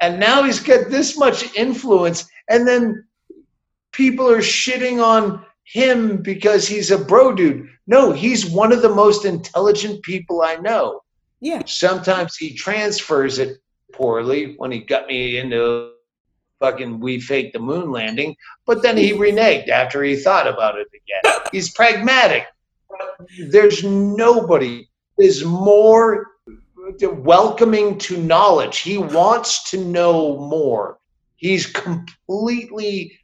and 0.00 0.18
now 0.18 0.42
he's 0.42 0.60
got 0.60 0.90
this 0.90 1.16
much 1.16 1.54
influence 1.54 2.28
and 2.48 2.66
then 2.66 3.04
people 3.92 4.28
are 4.28 4.38
shitting 4.38 5.02
on 5.02 5.44
him 5.64 6.22
because 6.22 6.66
he's 6.66 6.90
a 6.90 6.98
bro 6.98 7.32
dude 7.32 7.68
no 7.86 8.12
he's 8.12 8.46
one 8.46 8.72
of 8.72 8.82
the 8.82 8.88
most 8.88 9.24
intelligent 9.24 10.02
people 10.02 10.42
i 10.42 10.56
know 10.56 11.00
yeah. 11.40 11.62
sometimes 11.64 12.36
he 12.36 12.52
transfers 12.52 13.38
it 13.38 13.58
poorly 13.92 14.54
when 14.56 14.72
he 14.72 14.80
got 14.80 15.06
me 15.06 15.38
into 15.38 15.92
fucking 16.60 17.00
we 17.00 17.20
faked 17.20 17.52
the 17.52 17.58
moon 17.58 17.90
landing 17.90 18.36
but 18.66 18.82
then 18.82 18.96
he 18.96 19.12
reneged 19.12 19.68
after 19.68 20.02
he 20.02 20.14
thought 20.14 20.46
about 20.46 20.78
it 20.78 20.86
again 20.88 21.42
he's 21.52 21.70
pragmatic 21.72 22.46
there's 23.48 23.82
nobody 23.82 24.88
is 25.18 25.44
more 25.44 26.26
welcoming 27.02 27.98
to 27.98 28.16
knowledge. 28.16 28.78
He 28.78 28.98
wants 28.98 29.70
to 29.70 29.84
know 29.84 30.38
more. 30.38 30.98
He's 31.36 31.66
completely 31.66 33.16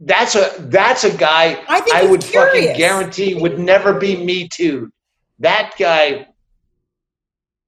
that's 0.00 0.34
a 0.34 0.52
that's 0.58 1.04
a 1.04 1.16
guy 1.16 1.58
I 1.68 1.80
think 1.80 1.96
I 1.96 2.04
would 2.04 2.22
fucking 2.22 2.76
guarantee 2.76 3.34
would 3.34 3.58
never 3.58 3.94
be 3.94 4.22
me 4.22 4.46
too. 4.48 4.92
That 5.38 5.72
guy 5.78 6.28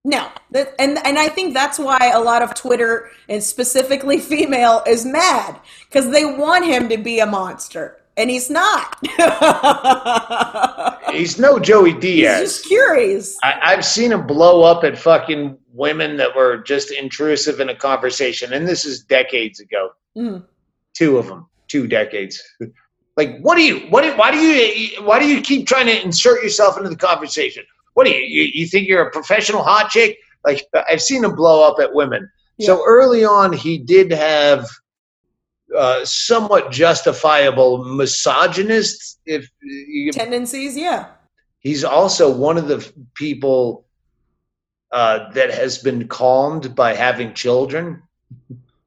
No, 0.09 0.27
that, 0.53 0.75
and 0.79 0.97
and 1.05 1.19
I 1.19 1.29
think 1.29 1.53
that's 1.53 1.79
why 1.79 2.13
a 2.15 2.21
lot 2.21 2.41
of 2.41 2.55
Twitter 2.55 3.11
and 3.29 3.45
specifically 3.45 4.19
female 4.33 4.83
is 4.87 5.05
mad 5.05 5.61
because 5.87 6.11
they 6.11 6.25
want 6.25 6.65
him 6.65 6.89
to 6.89 6.97
be 6.97 7.19
a 7.21 7.27
monster, 7.27 8.01
and 8.17 8.31
he's 8.31 8.49
not. 8.49 8.97
he's 11.13 11.39
no 11.39 11.59
Joey 11.59 11.93
he's 11.93 12.01
Diaz. 12.01 12.41
just 12.41 12.65
curious. 12.65 13.37
I, 13.43 13.61
I've 13.63 13.85
seen 13.85 14.11
him 14.13 14.27
blow 14.27 14.63
up 14.63 14.83
at 14.83 14.97
fucking 14.97 15.59
women 15.75 16.17
that 16.17 16.35
were 16.35 16.57
just 16.57 16.91
intrusive 16.91 17.61
in 17.61 17.69
a 17.69 17.75
conversation, 17.75 18.55
and 18.55 18.67
this 18.67 18.87
is 18.87 19.05
decades 19.05 19.61
ago. 19.61 19.91
Mm. 20.17 20.43
Two 20.95 21.19
of 21.19 21.27
them, 21.27 21.47
two 21.67 21.87
decades. 21.87 22.43
Like, 23.19 23.41
what 23.41 23.57
do 23.57 23.63
you? 23.63 23.81
What? 23.91 24.05
Do, 24.05 24.17
why 24.17 24.31
do 24.31 24.39
you? 24.39 25.03
Why 25.03 25.19
do 25.19 25.29
you 25.29 25.43
keep 25.43 25.67
trying 25.67 25.85
to 25.85 26.03
insert 26.03 26.43
yourself 26.43 26.79
into 26.79 26.89
the 26.89 26.97
conversation? 26.97 27.65
What 27.99 28.07
do 28.07 28.13
you? 28.13 28.21
You, 28.21 28.51
you 28.55 28.67
think 28.69 28.87
you're 28.87 29.03
a 29.03 29.11
professional 29.11 29.65
hot 29.65 29.91
chick? 29.91 30.19
Like, 30.45 30.65
I've 30.89 31.03
seen 31.03 31.25
him 31.25 31.35
blow 31.35 31.69
up 31.69 31.81
at 31.81 31.93
women. 31.93 32.31
So 32.61 32.85
early 32.87 33.25
on, 33.25 33.53
he 33.53 33.77
did 33.77 34.13
have 34.13 34.69
uh, 35.77 36.05
somewhat 36.05 36.71
justifiable 36.71 37.85
misogynist. 37.97 39.19
If 39.27 39.51
you, 39.63 40.13
Tendencies, 40.13 40.77
yeah. 40.77 41.07
he's 41.59 41.83
also 41.83 42.33
one 42.33 42.57
of 42.57 42.69
the 42.69 42.89
people 43.15 43.85
uh, 44.93 45.33
that 45.33 45.51
has 45.53 45.79
been 45.79 46.07
calmed 46.07 46.77
by 46.77 46.95
having 46.95 47.35
children, 47.35 48.01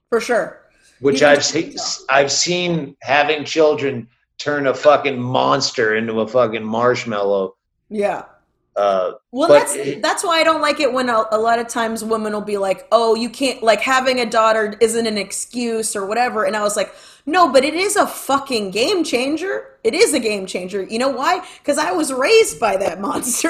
For 0.07 0.21
sure. 0.21 0.69
which 1.01 1.21
I've 1.21 1.39
can 1.39 1.43
seen. 1.43 1.73
tell. 1.73 2.05
I've 2.09 2.31
seen 2.31 2.95
having 3.01 3.43
children 3.43 4.07
turn 4.37 4.67
a 4.67 4.73
fucking 4.73 5.19
monster 5.21 5.95
into 5.95 6.21
a 6.21 6.27
fucking 6.29 6.63
marshmallow. 6.63 7.57
Yeah. 7.89 8.23
Uh, 8.75 9.11
Well, 9.31 9.49
that's 9.49 9.75
it- 9.75 10.01
that's 10.01 10.23
why 10.23 10.39
I 10.39 10.43
don't 10.43 10.61
like 10.61 10.79
it 10.79 10.91
when 10.93 11.09
a, 11.09 11.25
a 11.31 11.37
lot 11.37 11.59
of 11.59 11.67
times 11.67 12.03
women 12.03 12.31
will 12.33 12.41
be 12.41 12.57
like, 12.57 12.87
"Oh, 12.91 13.15
you 13.15 13.29
can't 13.29 13.61
like 13.61 13.81
having 13.81 14.19
a 14.19 14.25
daughter 14.25 14.75
isn't 14.79 15.05
an 15.05 15.17
excuse 15.17 15.95
or 15.95 16.05
whatever." 16.05 16.45
And 16.45 16.55
I 16.55 16.63
was 16.63 16.77
like, 16.77 16.93
"No, 17.25 17.49
but 17.51 17.65
it 17.65 17.73
is 17.73 17.95
a 17.97 18.07
fucking 18.07 18.71
game 18.71 19.03
changer. 19.03 19.67
It 19.83 19.93
is 19.93 20.13
a 20.13 20.19
game 20.19 20.45
changer. 20.45 20.83
You 20.83 20.99
know 20.99 21.09
why? 21.09 21.45
Because 21.59 21.77
I 21.77 21.91
was 21.91 22.13
raised 22.13 22.59
by 22.61 22.77
that 22.77 23.01
monster, 23.07 23.49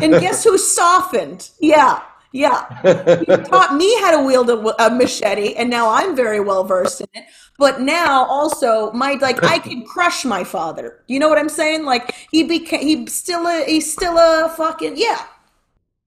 and 0.00 0.18
guess 0.20 0.44
who 0.44 0.56
softened? 0.58 1.50
Yeah, 1.60 2.00
yeah. 2.34 2.66
He 3.20 3.36
taught 3.44 3.76
me 3.76 3.98
how 4.00 4.18
to 4.18 4.26
wield 4.26 4.50
a, 4.50 4.84
a 4.84 4.90
machete, 4.90 5.54
and 5.54 5.70
now 5.70 5.88
I'm 5.88 6.16
very 6.16 6.40
well 6.40 6.64
versed 6.64 7.00
in 7.00 7.06
it. 7.14 7.26
But 7.58 7.80
now 7.80 8.24
also 8.24 8.90
my 8.90 9.12
like 9.14 9.42
I 9.44 9.60
can 9.60 9.84
crush 9.86 10.24
my 10.24 10.42
father. 10.42 11.04
You 11.06 11.20
know 11.20 11.28
what 11.28 11.38
I'm 11.38 11.48
saying? 11.48 11.84
Like 11.84 12.12
he 12.32 12.42
became 12.42 12.80
he's 12.80 13.14
still 13.14 13.46
a 13.46 13.64
he's 13.64 13.90
still 13.90 14.18
a 14.18 14.52
fucking 14.56 14.94
yeah. 14.96 15.26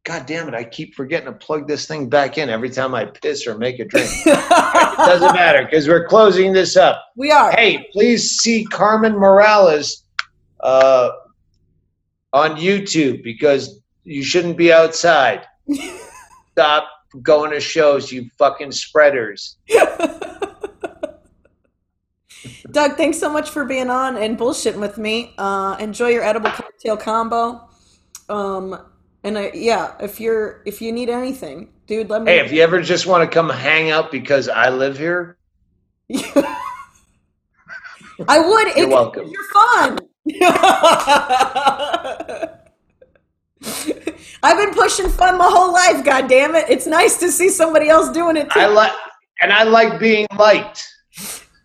God 0.03 0.25
damn 0.25 0.47
it! 0.49 0.53
I 0.53 0.65
keep 0.65 0.95
forgetting 0.95 1.27
to 1.27 1.33
plug 1.33 1.67
this 1.67 1.87
thing 1.87 2.09
back 2.09 2.37
in 2.37 2.49
every 2.49 2.69
time 2.69 2.93
I 2.93 3.05
piss 3.05 3.47
or 3.47 3.57
make 3.57 3.79
a 3.79 3.85
drink. 3.85 4.09
it 4.25 4.49
doesn't 4.97 5.33
matter 5.33 5.63
because 5.63 5.87
we're 5.87 6.07
closing 6.07 6.51
this 6.51 6.75
up. 6.75 7.05
we 7.15 7.31
are. 7.31 7.51
hey, 7.51 7.87
please 7.93 8.37
see 8.37 8.65
Carmen 8.65 9.13
Morales 9.13 10.03
uh, 10.59 11.09
on 12.33 12.57
YouTube 12.57 13.23
because 13.23 13.79
you 14.03 14.23
shouldn't 14.23 14.57
be 14.57 14.73
outside. 14.73 15.45
Stop 16.57 16.89
going 17.21 17.51
to 17.51 17.59
shows, 17.59 18.11
you 18.11 18.31
fucking 18.39 18.71
spreaders. 18.71 19.57
Doug, 22.71 22.97
thanks 22.97 23.19
so 23.19 23.31
much 23.31 23.51
for 23.51 23.63
being 23.63 23.91
on 23.91 24.17
and 24.17 24.39
bullshitting 24.39 24.79
with 24.79 24.97
me. 24.97 25.35
Uh, 25.37 25.77
enjoy 25.79 26.07
your 26.07 26.23
edible 26.23 26.49
cocktail 26.49 26.97
combo. 26.97 27.69
Um, 28.27 28.75
and 29.23 29.37
I, 29.37 29.51
yeah, 29.53 29.93
if 29.99 30.19
you're 30.19 30.63
if 30.65 30.81
you 30.81 30.91
need 30.91 31.11
anything, 31.11 31.69
dude, 31.85 32.09
let 32.09 32.23
me. 32.23 32.31
Hey, 32.31 32.39
if 32.39 32.51
you 32.51 32.63
ever 32.63 32.81
just 32.81 33.05
want 33.05 33.23
to 33.23 33.31
come 33.31 33.51
hang 33.51 33.91
out 33.91 34.11
because 34.11 34.49
I 34.49 34.69
live 34.69 34.97
here, 34.97 35.37
I 36.15 36.57
would. 38.39 38.75
You're 38.75 38.87
it- 38.87 38.89
welcome. 38.89 39.31
You're 39.31 39.43
fun. 39.53 39.99
I've 44.43 44.57
been 44.57 44.73
pushing 44.73 45.09
fun 45.09 45.37
my 45.37 45.49
whole 45.49 45.73
life. 45.73 46.03
God 46.05 46.27
damn 46.29 46.55
it! 46.55 46.65
It's 46.69 46.87
nice 46.87 47.19
to 47.19 47.31
see 47.31 47.49
somebody 47.49 47.89
else 47.89 48.09
doing 48.11 48.37
it 48.37 48.49
too. 48.51 48.59
I 48.59 48.67
like 48.67 48.91
and 49.41 49.51
I 49.51 49.63
like 49.63 49.99
being 49.99 50.27
liked. 50.37 50.87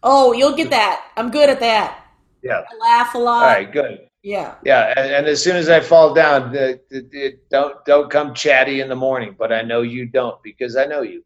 oh, 0.03 0.33
you'll 0.33 0.57
get 0.57 0.71
that. 0.71 1.07
I'm 1.17 1.31
good 1.31 1.49
at 1.51 1.61
that. 1.61 1.99
Yeah. 2.43 2.63
I 2.71 2.77
laugh 2.83 3.15
a 3.15 3.19
lot. 3.19 3.43
All 3.43 3.49
right, 3.49 3.71
good. 3.73 4.01
Yeah. 4.23 4.55
Yeah, 4.65 4.93
and, 4.97 5.11
and 5.13 5.27
as 5.27 5.43
soon 5.43 5.57
as 5.57 5.69
I 5.69 5.81
fall 5.81 6.15
down, 6.15 6.57
uh, 6.57 6.61
it, 6.61 6.85
it, 6.91 7.49
don't 7.51 7.85
don't 7.85 8.11
come 8.11 8.35
chatty 8.35 8.81
in 8.81 8.89
the 8.89 8.97
morning. 8.97 9.35
But 9.39 9.53
I 9.53 9.63
know 9.63 9.83
you 9.83 10.07
don't 10.07 10.41
because 10.43 10.77
I 10.77 10.85
know 10.87 11.03
you. 11.03 11.23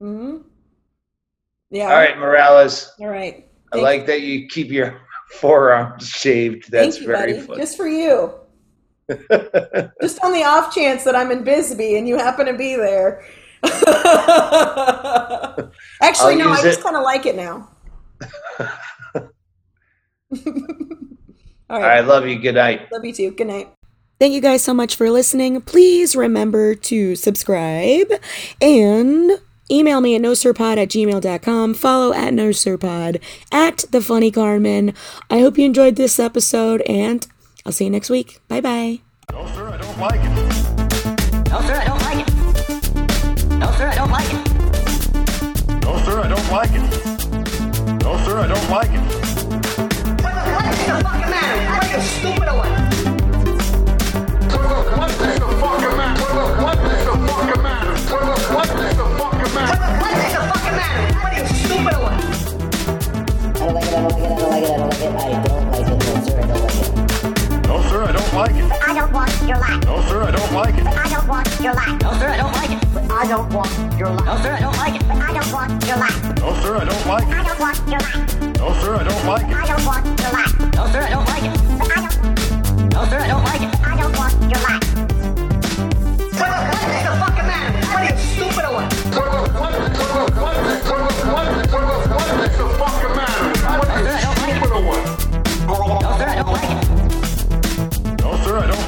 hmm 0.00 0.38
Yeah. 1.70 1.84
All 1.90 1.96
right, 1.96 2.16
Morales. 2.18 2.92
All 3.00 3.08
right. 3.08 3.46
I 3.72 3.76
Thank- 3.76 3.84
like 3.84 4.06
that 4.06 4.22
you 4.22 4.48
keep 4.48 4.70
your 4.70 5.00
forearms 5.40 6.08
shaved. 6.08 6.70
That's 6.70 7.00
you, 7.00 7.06
very 7.06 7.32
buddy. 7.34 7.46
funny. 7.46 7.60
Just 7.60 7.76
for 7.76 7.88
you. 7.88 8.34
Just 10.00 10.22
on 10.22 10.32
the 10.32 10.44
off 10.44 10.74
chance 10.74 11.04
that 11.04 11.16
I'm 11.16 11.30
in 11.30 11.42
Bisbee 11.44 11.96
and 11.96 12.06
you 12.08 12.16
happen 12.16 12.46
to 12.46 12.54
be 12.54 12.76
there. 12.76 13.24
Actually, 16.02 16.32
I'll 16.32 16.38
no, 16.38 16.50
I 16.50 16.62
just 16.62 16.82
kind 16.82 16.96
of 16.96 17.02
like 17.02 17.26
it 17.26 17.36
now. 17.36 17.68
All 19.08 19.18
All 21.70 21.80
right. 21.80 21.98
I 21.98 22.00
love 22.00 22.26
you. 22.26 22.38
Good 22.38 22.54
night. 22.54 22.90
Love 22.92 23.04
you 23.04 23.12
too. 23.12 23.32
Good 23.32 23.48
night. 23.48 23.68
Thank 24.18 24.34
you 24.34 24.40
guys 24.40 24.62
so 24.62 24.74
much 24.74 24.96
for 24.96 25.10
listening. 25.10 25.60
Please 25.62 26.14
remember 26.14 26.74
to 26.74 27.16
subscribe 27.16 28.08
and 28.60 29.32
email 29.70 30.00
me 30.00 30.14
at 30.14 30.22
nosirpod 30.22 30.76
at 30.76 30.88
gmail.com. 30.88 31.74
Follow 31.74 32.12
at 32.12 32.34
nosirpod 32.34 33.20
at 33.50 33.84
the 33.90 34.00
funny 34.00 34.30
Carmen. 34.30 34.94
I 35.30 35.40
hope 35.40 35.56
you 35.56 35.64
enjoyed 35.64 35.96
this 35.96 36.18
episode 36.18 36.82
and 36.82 37.26
I'll 37.66 37.72
see 37.72 37.84
you 37.84 37.90
next 37.90 38.10
week. 38.10 38.40
Bye 38.48 38.60
bye. 38.60 39.00
No, 39.30 39.46
sir, 39.54 39.68
I 39.68 39.76
don't 39.76 39.98
like 39.98 40.20
it. 40.20 40.30
No, 41.50 41.60
sir, 41.60 41.74
I 41.76 41.84
don't 41.84 42.02
like 42.02 42.26
it. 42.26 42.32
No, 43.58 43.70
sir, 43.72 43.86
I 43.88 43.94
don't 43.94 44.10
like 44.10 44.32
it. 44.32 44.40
No, 45.84 45.98
sir, 46.04 46.20
I 46.20 46.28
don't 46.28 46.50
like 46.50 46.72
it. 46.72 46.82
No, 48.02 48.16
sir, 48.24 48.38
I 48.38 48.46
don't 48.46 48.70
like 48.70 48.90
it. 48.90 49.00
What 50.20 50.64
is 50.66 50.78
the 50.86 50.94
fucking 51.04 51.30
matter? 51.30 51.58
What 51.70 51.84
are 51.84 51.90
you 51.92 52.00
stupid 52.00 52.48
or 52.48 52.56
what? 52.56 52.70
What 54.96 55.10
is 55.10 55.16
the 55.18 55.46
fucking 55.60 55.96
matter? 55.96 56.24
What 56.62 56.78
is 56.78 57.04
the 57.04 57.14
fucking 57.28 57.62
matter? 57.62 57.92
What 58.54 58.68
is 58.70 58.96
the 58.96 59.04
fucking 59.20 59.52
matter? 59.54 59.80
What 60.00 60.12
is 60.16 60.32
the 60.32 60.40
fucking 60.50 60.76
matter? 60.76 61.02
What 61.20 61.30
are 61.32 61.38
you 61.38 61.46
stupid 61.46 61.94
or 61.94 62.02
what? 62.02 62.16
I 63.50 63.58
don't 63.60 63.74
like 63.74 63.84
it, 63.84 63.94
I 63.94 64.00
don't 64.00 64.14
like 64.50 64.64
it, 64.64 64.70
I 64.70 64.76
don't 64.76 64.88
like 64.88 65.02
it, 65.02 65.04
I 65.04 65.04
don't 65.04 65.14
like 65.14 65.30
it, 65.30 65.34
I 65.34 65.46
don't 65.46 65.70
like 65.70 65.88
it. 65.92 65.99
Like 68.40 68.56
it. 68.56 68.64
No, 69.84 70.00
sir, 70.08 70.22
I 70.22 70.30
don't 70.30 70.52
like 70.52 70.74
it. 70.74 70.86
I 70.86 71.08
don't 71.10 71.28
want 71.28 71.60
your 71.60 71.74
life. 71.74 72.00
No, 72.00 72.12
sir, 72.14 72.28
I 72.30 72.36
don't 72.40 72.52
like 72.52 72.70
it. 72.70 72.80
I 73.10 73.26
don't 73.28 73.52
want 73.52 73.98
your 73.98 74.08
life. 74.10 74.24
No, 74.24 74.36
sir, 74.40 74.52
I 74.52 74.60
don't 74.60 74.76
like 74.78 74.94
it. 74.96 75.02
I 75.10 75.32
don't 75.34 75.52
want 75.52 75.84
your 75.84 75.96
life. 75.98 76.22
No, 76.40 76.54
sir, 76.62 76.76
I 76.76 76.84
don't 76.84 77.06
like 77.06 77.24
it. 77.24 77.28
I 77.28 77.42
don't 77.44 77.60
want 77.60 77.78
your 77.90 78.00
life. 78.00 78.16
No, 78.56 78.72
sir, 78.80 78.94
I 78.96 79.04
don't 79.04 79.24
like 79.26 79.44
I 79.44 79.64
it. 79.64 79.68
don't 79.68 79.84
want 79.84 80.06
your 80.20 80.20
life. 80.20 80.20
No, 80.20 80.24
sir, 80.24 80.24
I 80.24 80.24
don't 80.24 80.24
like 80.24 80.24
it. 80.24 80.24
I 80.24 80.24
don't 80.24 80.24
want 80.24 80.24
your 80.24 80.32
life. 80.32 80.56
No, 80.72 80.86
sir, 80.88 81.00
I 81.00 81.10
don't 81.10 81.26
like 81.28 81.44
it. 81.44 81.54
I 81.80 82.00
don't. 82.00 82.16
No, 82.92 83.04
sir, 83.04 83.18
I 83.18 83.28
don't 83.28 83.44
like 83.44 83.60
it. 83.60 83.72
I 83.84 83.96
don't 84.00 84.14
want 84.16 84.34
your 84.40 84.62
life. 84.64 84.84
What, 86.40 86.50
what 86.70 86.88
is 86.88 87.04
the 87.04 87.12
fucking 87.20 87.46
matter? 87.50 87.70
What 87.90 88.00
are 88.00 88.08
you 88.08 88.16
stupid 88.16 88.64
or 88.64 88.72
what? 88.72 88.88
What 89.60 89.72
is 89.74 89.92
the 92.56 92.64
fucking 92.80 93.14
matter? 93.16 93.44
What 93.78 93.88
No, 93.88 94.00
sir, 94.00 94.10
I 94.10 94.24
don't 94.24 94.38
like 94.40 94.48
it. 94.48 94.56
stupid 94.56 94.72
or 94.72 94.82
what? 94.88 95.02
No, 95.68 96.10
sir, 96.16 96.24
I 96.24 96.36
don't 96.40 96.52
like 96.52 96.70
it. 96.70 96.89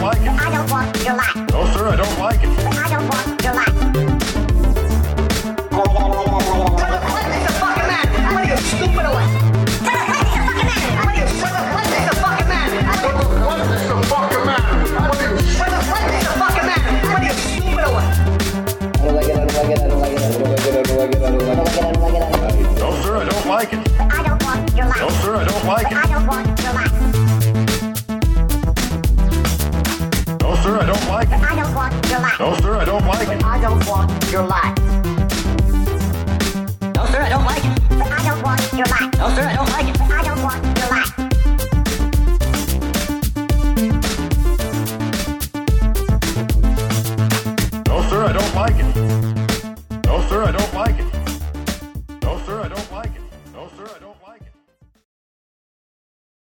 No, 0.02 0.10
sir, 0.10 0.18
I 0.18 0.26
don't 0.26 0.26
like 0.26 0.26
it. 0.26 0.34
I 0.34 0.50
don't 0.50 0.68
want 0.68 1.04
your 1.04 1.14
life. 1.14 1.36
No, 1.52 1.62
sir, 1.70 1.86
I 1.86 1.94
don't 1.94 2.18
like 2.18 2.42
it. 2.42 2.50
I 2.58 2.90
don't 2.90 3.06
want 3.06 3.38
your 3.38 3.54
life. 3.54 3.70
What, 5.70 5.86
what 7.06 7.30
is 7.30 7.42
the 7.46 7.52
fucking 7.62 7.86
matter? 7.86 8.10
What 8.34 8.42
are 8.42 8.50
you 8.50 8.58
stupid 8.66 9.06
or 9.06 9.14
what? 9.14 9.30
What, 9.30 9.94
what 10.10 10.18
is 10.18 10.34
the 10.34 10.42
fucking 10.42 10.66
matter? 10.66 10.90
What 10.98 11.06
are 11.06 11.22
you? 11.22 11.26
What, 11.38 11.54
what 11.70 11.86
is 11.86 12.02
the 12.02 12.18
fucking 12.18 12.50
matter? 12.50 12.82
What, 12.82 13.14
What 13.46 13.62
is 13.62 13.86
the 13.86 14.02
fucking 14.10 14.42
matter? 14.42 14.74
What 15.06 15.22
is 15.22 15.38
what, 15.54 15.70
what 15.70 16.02
is 16.10 16.26
the 16.26 16.34
fucking 16.34 16.66
matter? 16.66 16.90
What 17.06 17.22
are 17.22 17.30
you 17.30 17.38
stupid 17.38 17.86
or? 17.86 18.02
I 18.02 19.06
don't 19.06 19.14
like 19.14 19.30
it, 19.30 19.38
I 19.38 19.46
don't 19.46 19.54
like 19.54 19.70
it, 19.70 19.78
I 19.78 19.86
don't 19.86 20.02
like 20.02 20.18
it, 20.18 20.22
I 20.22 20.34
don't 20.34 20.50
like 20.50 20.66
it, 20.66 20.74
I 20.74 20.82
don't 20.82 20.98
like 20.98 21.14
it, 21.14 21.22
I 21.22 21.30
don't 21.30 21.46
like 21.46 21.62
it, 21.62 21.78
I 21.78 21.94
don't 21.94 22.02
like 22.02 22.10
it, 22.10 22.22
I 22.22 22.26
don't 22.26 22.42
like 22.42 22.58
it. 22.58 22.74
No, 22.82 22.90
sir, 23.06 23.14
I 23.14 23.24
don't 23.30 23.46
like 23.46 23.70
it. 23.70 23.78
I 24.02 24.18
don't 24.26 24.42
want 24.42 24.66
your 24.74 24.86
No, 24.98 25.08
sir, 25.22 25.36
I 25.36 25.44
don't 25.46 25.62
like 25.62 25.86
it. 25.86 25.94
I 25.94 26.06
don't 26.10 26.26
want 26.26 26.58
your 26.58 26.74
life. 26.74 27.01
want 31.82 32.08
your 32.08 32.20
life. 32.20 32.38
No, 32.38 32.54
sir, 32.60 32.76
I 32.76 32.84
don't 32.84 33.04
like 33.06 33.28
it. 33.28 33.44
I 33.44 33.60
don't 33.60 33.86
want 33.88 34.30
your 34.30 34.46
life. 34.46 34.78
No, 36.94 37.06
sir, 37.06 37.20
I 37.20 37.28
don't 37.28 37.44
like 37.44 37.64
it. 37.64 37.82
I 37.90 38.22
don't 38.22 38.42
want 38.42 38.72
your 38.72 38.86
life. 38.86 39.10
No, 39.18 39.28
sir, 39.34 39.42
I 39.42 39.54
don't 39.56 39.70
like 39.70 39.88
it. 39.88 40.00
I 40.00 40.22
don't 40.22 40.42
want 40.42 40.62
your 40.78 40.88
life. 40.94 41.18
No, 47.88 48.02
sir, 48.08 48.24
I 48.24 48.32
don't 48.32 48.54
like 48.54 48.76
it. 48.76 49.31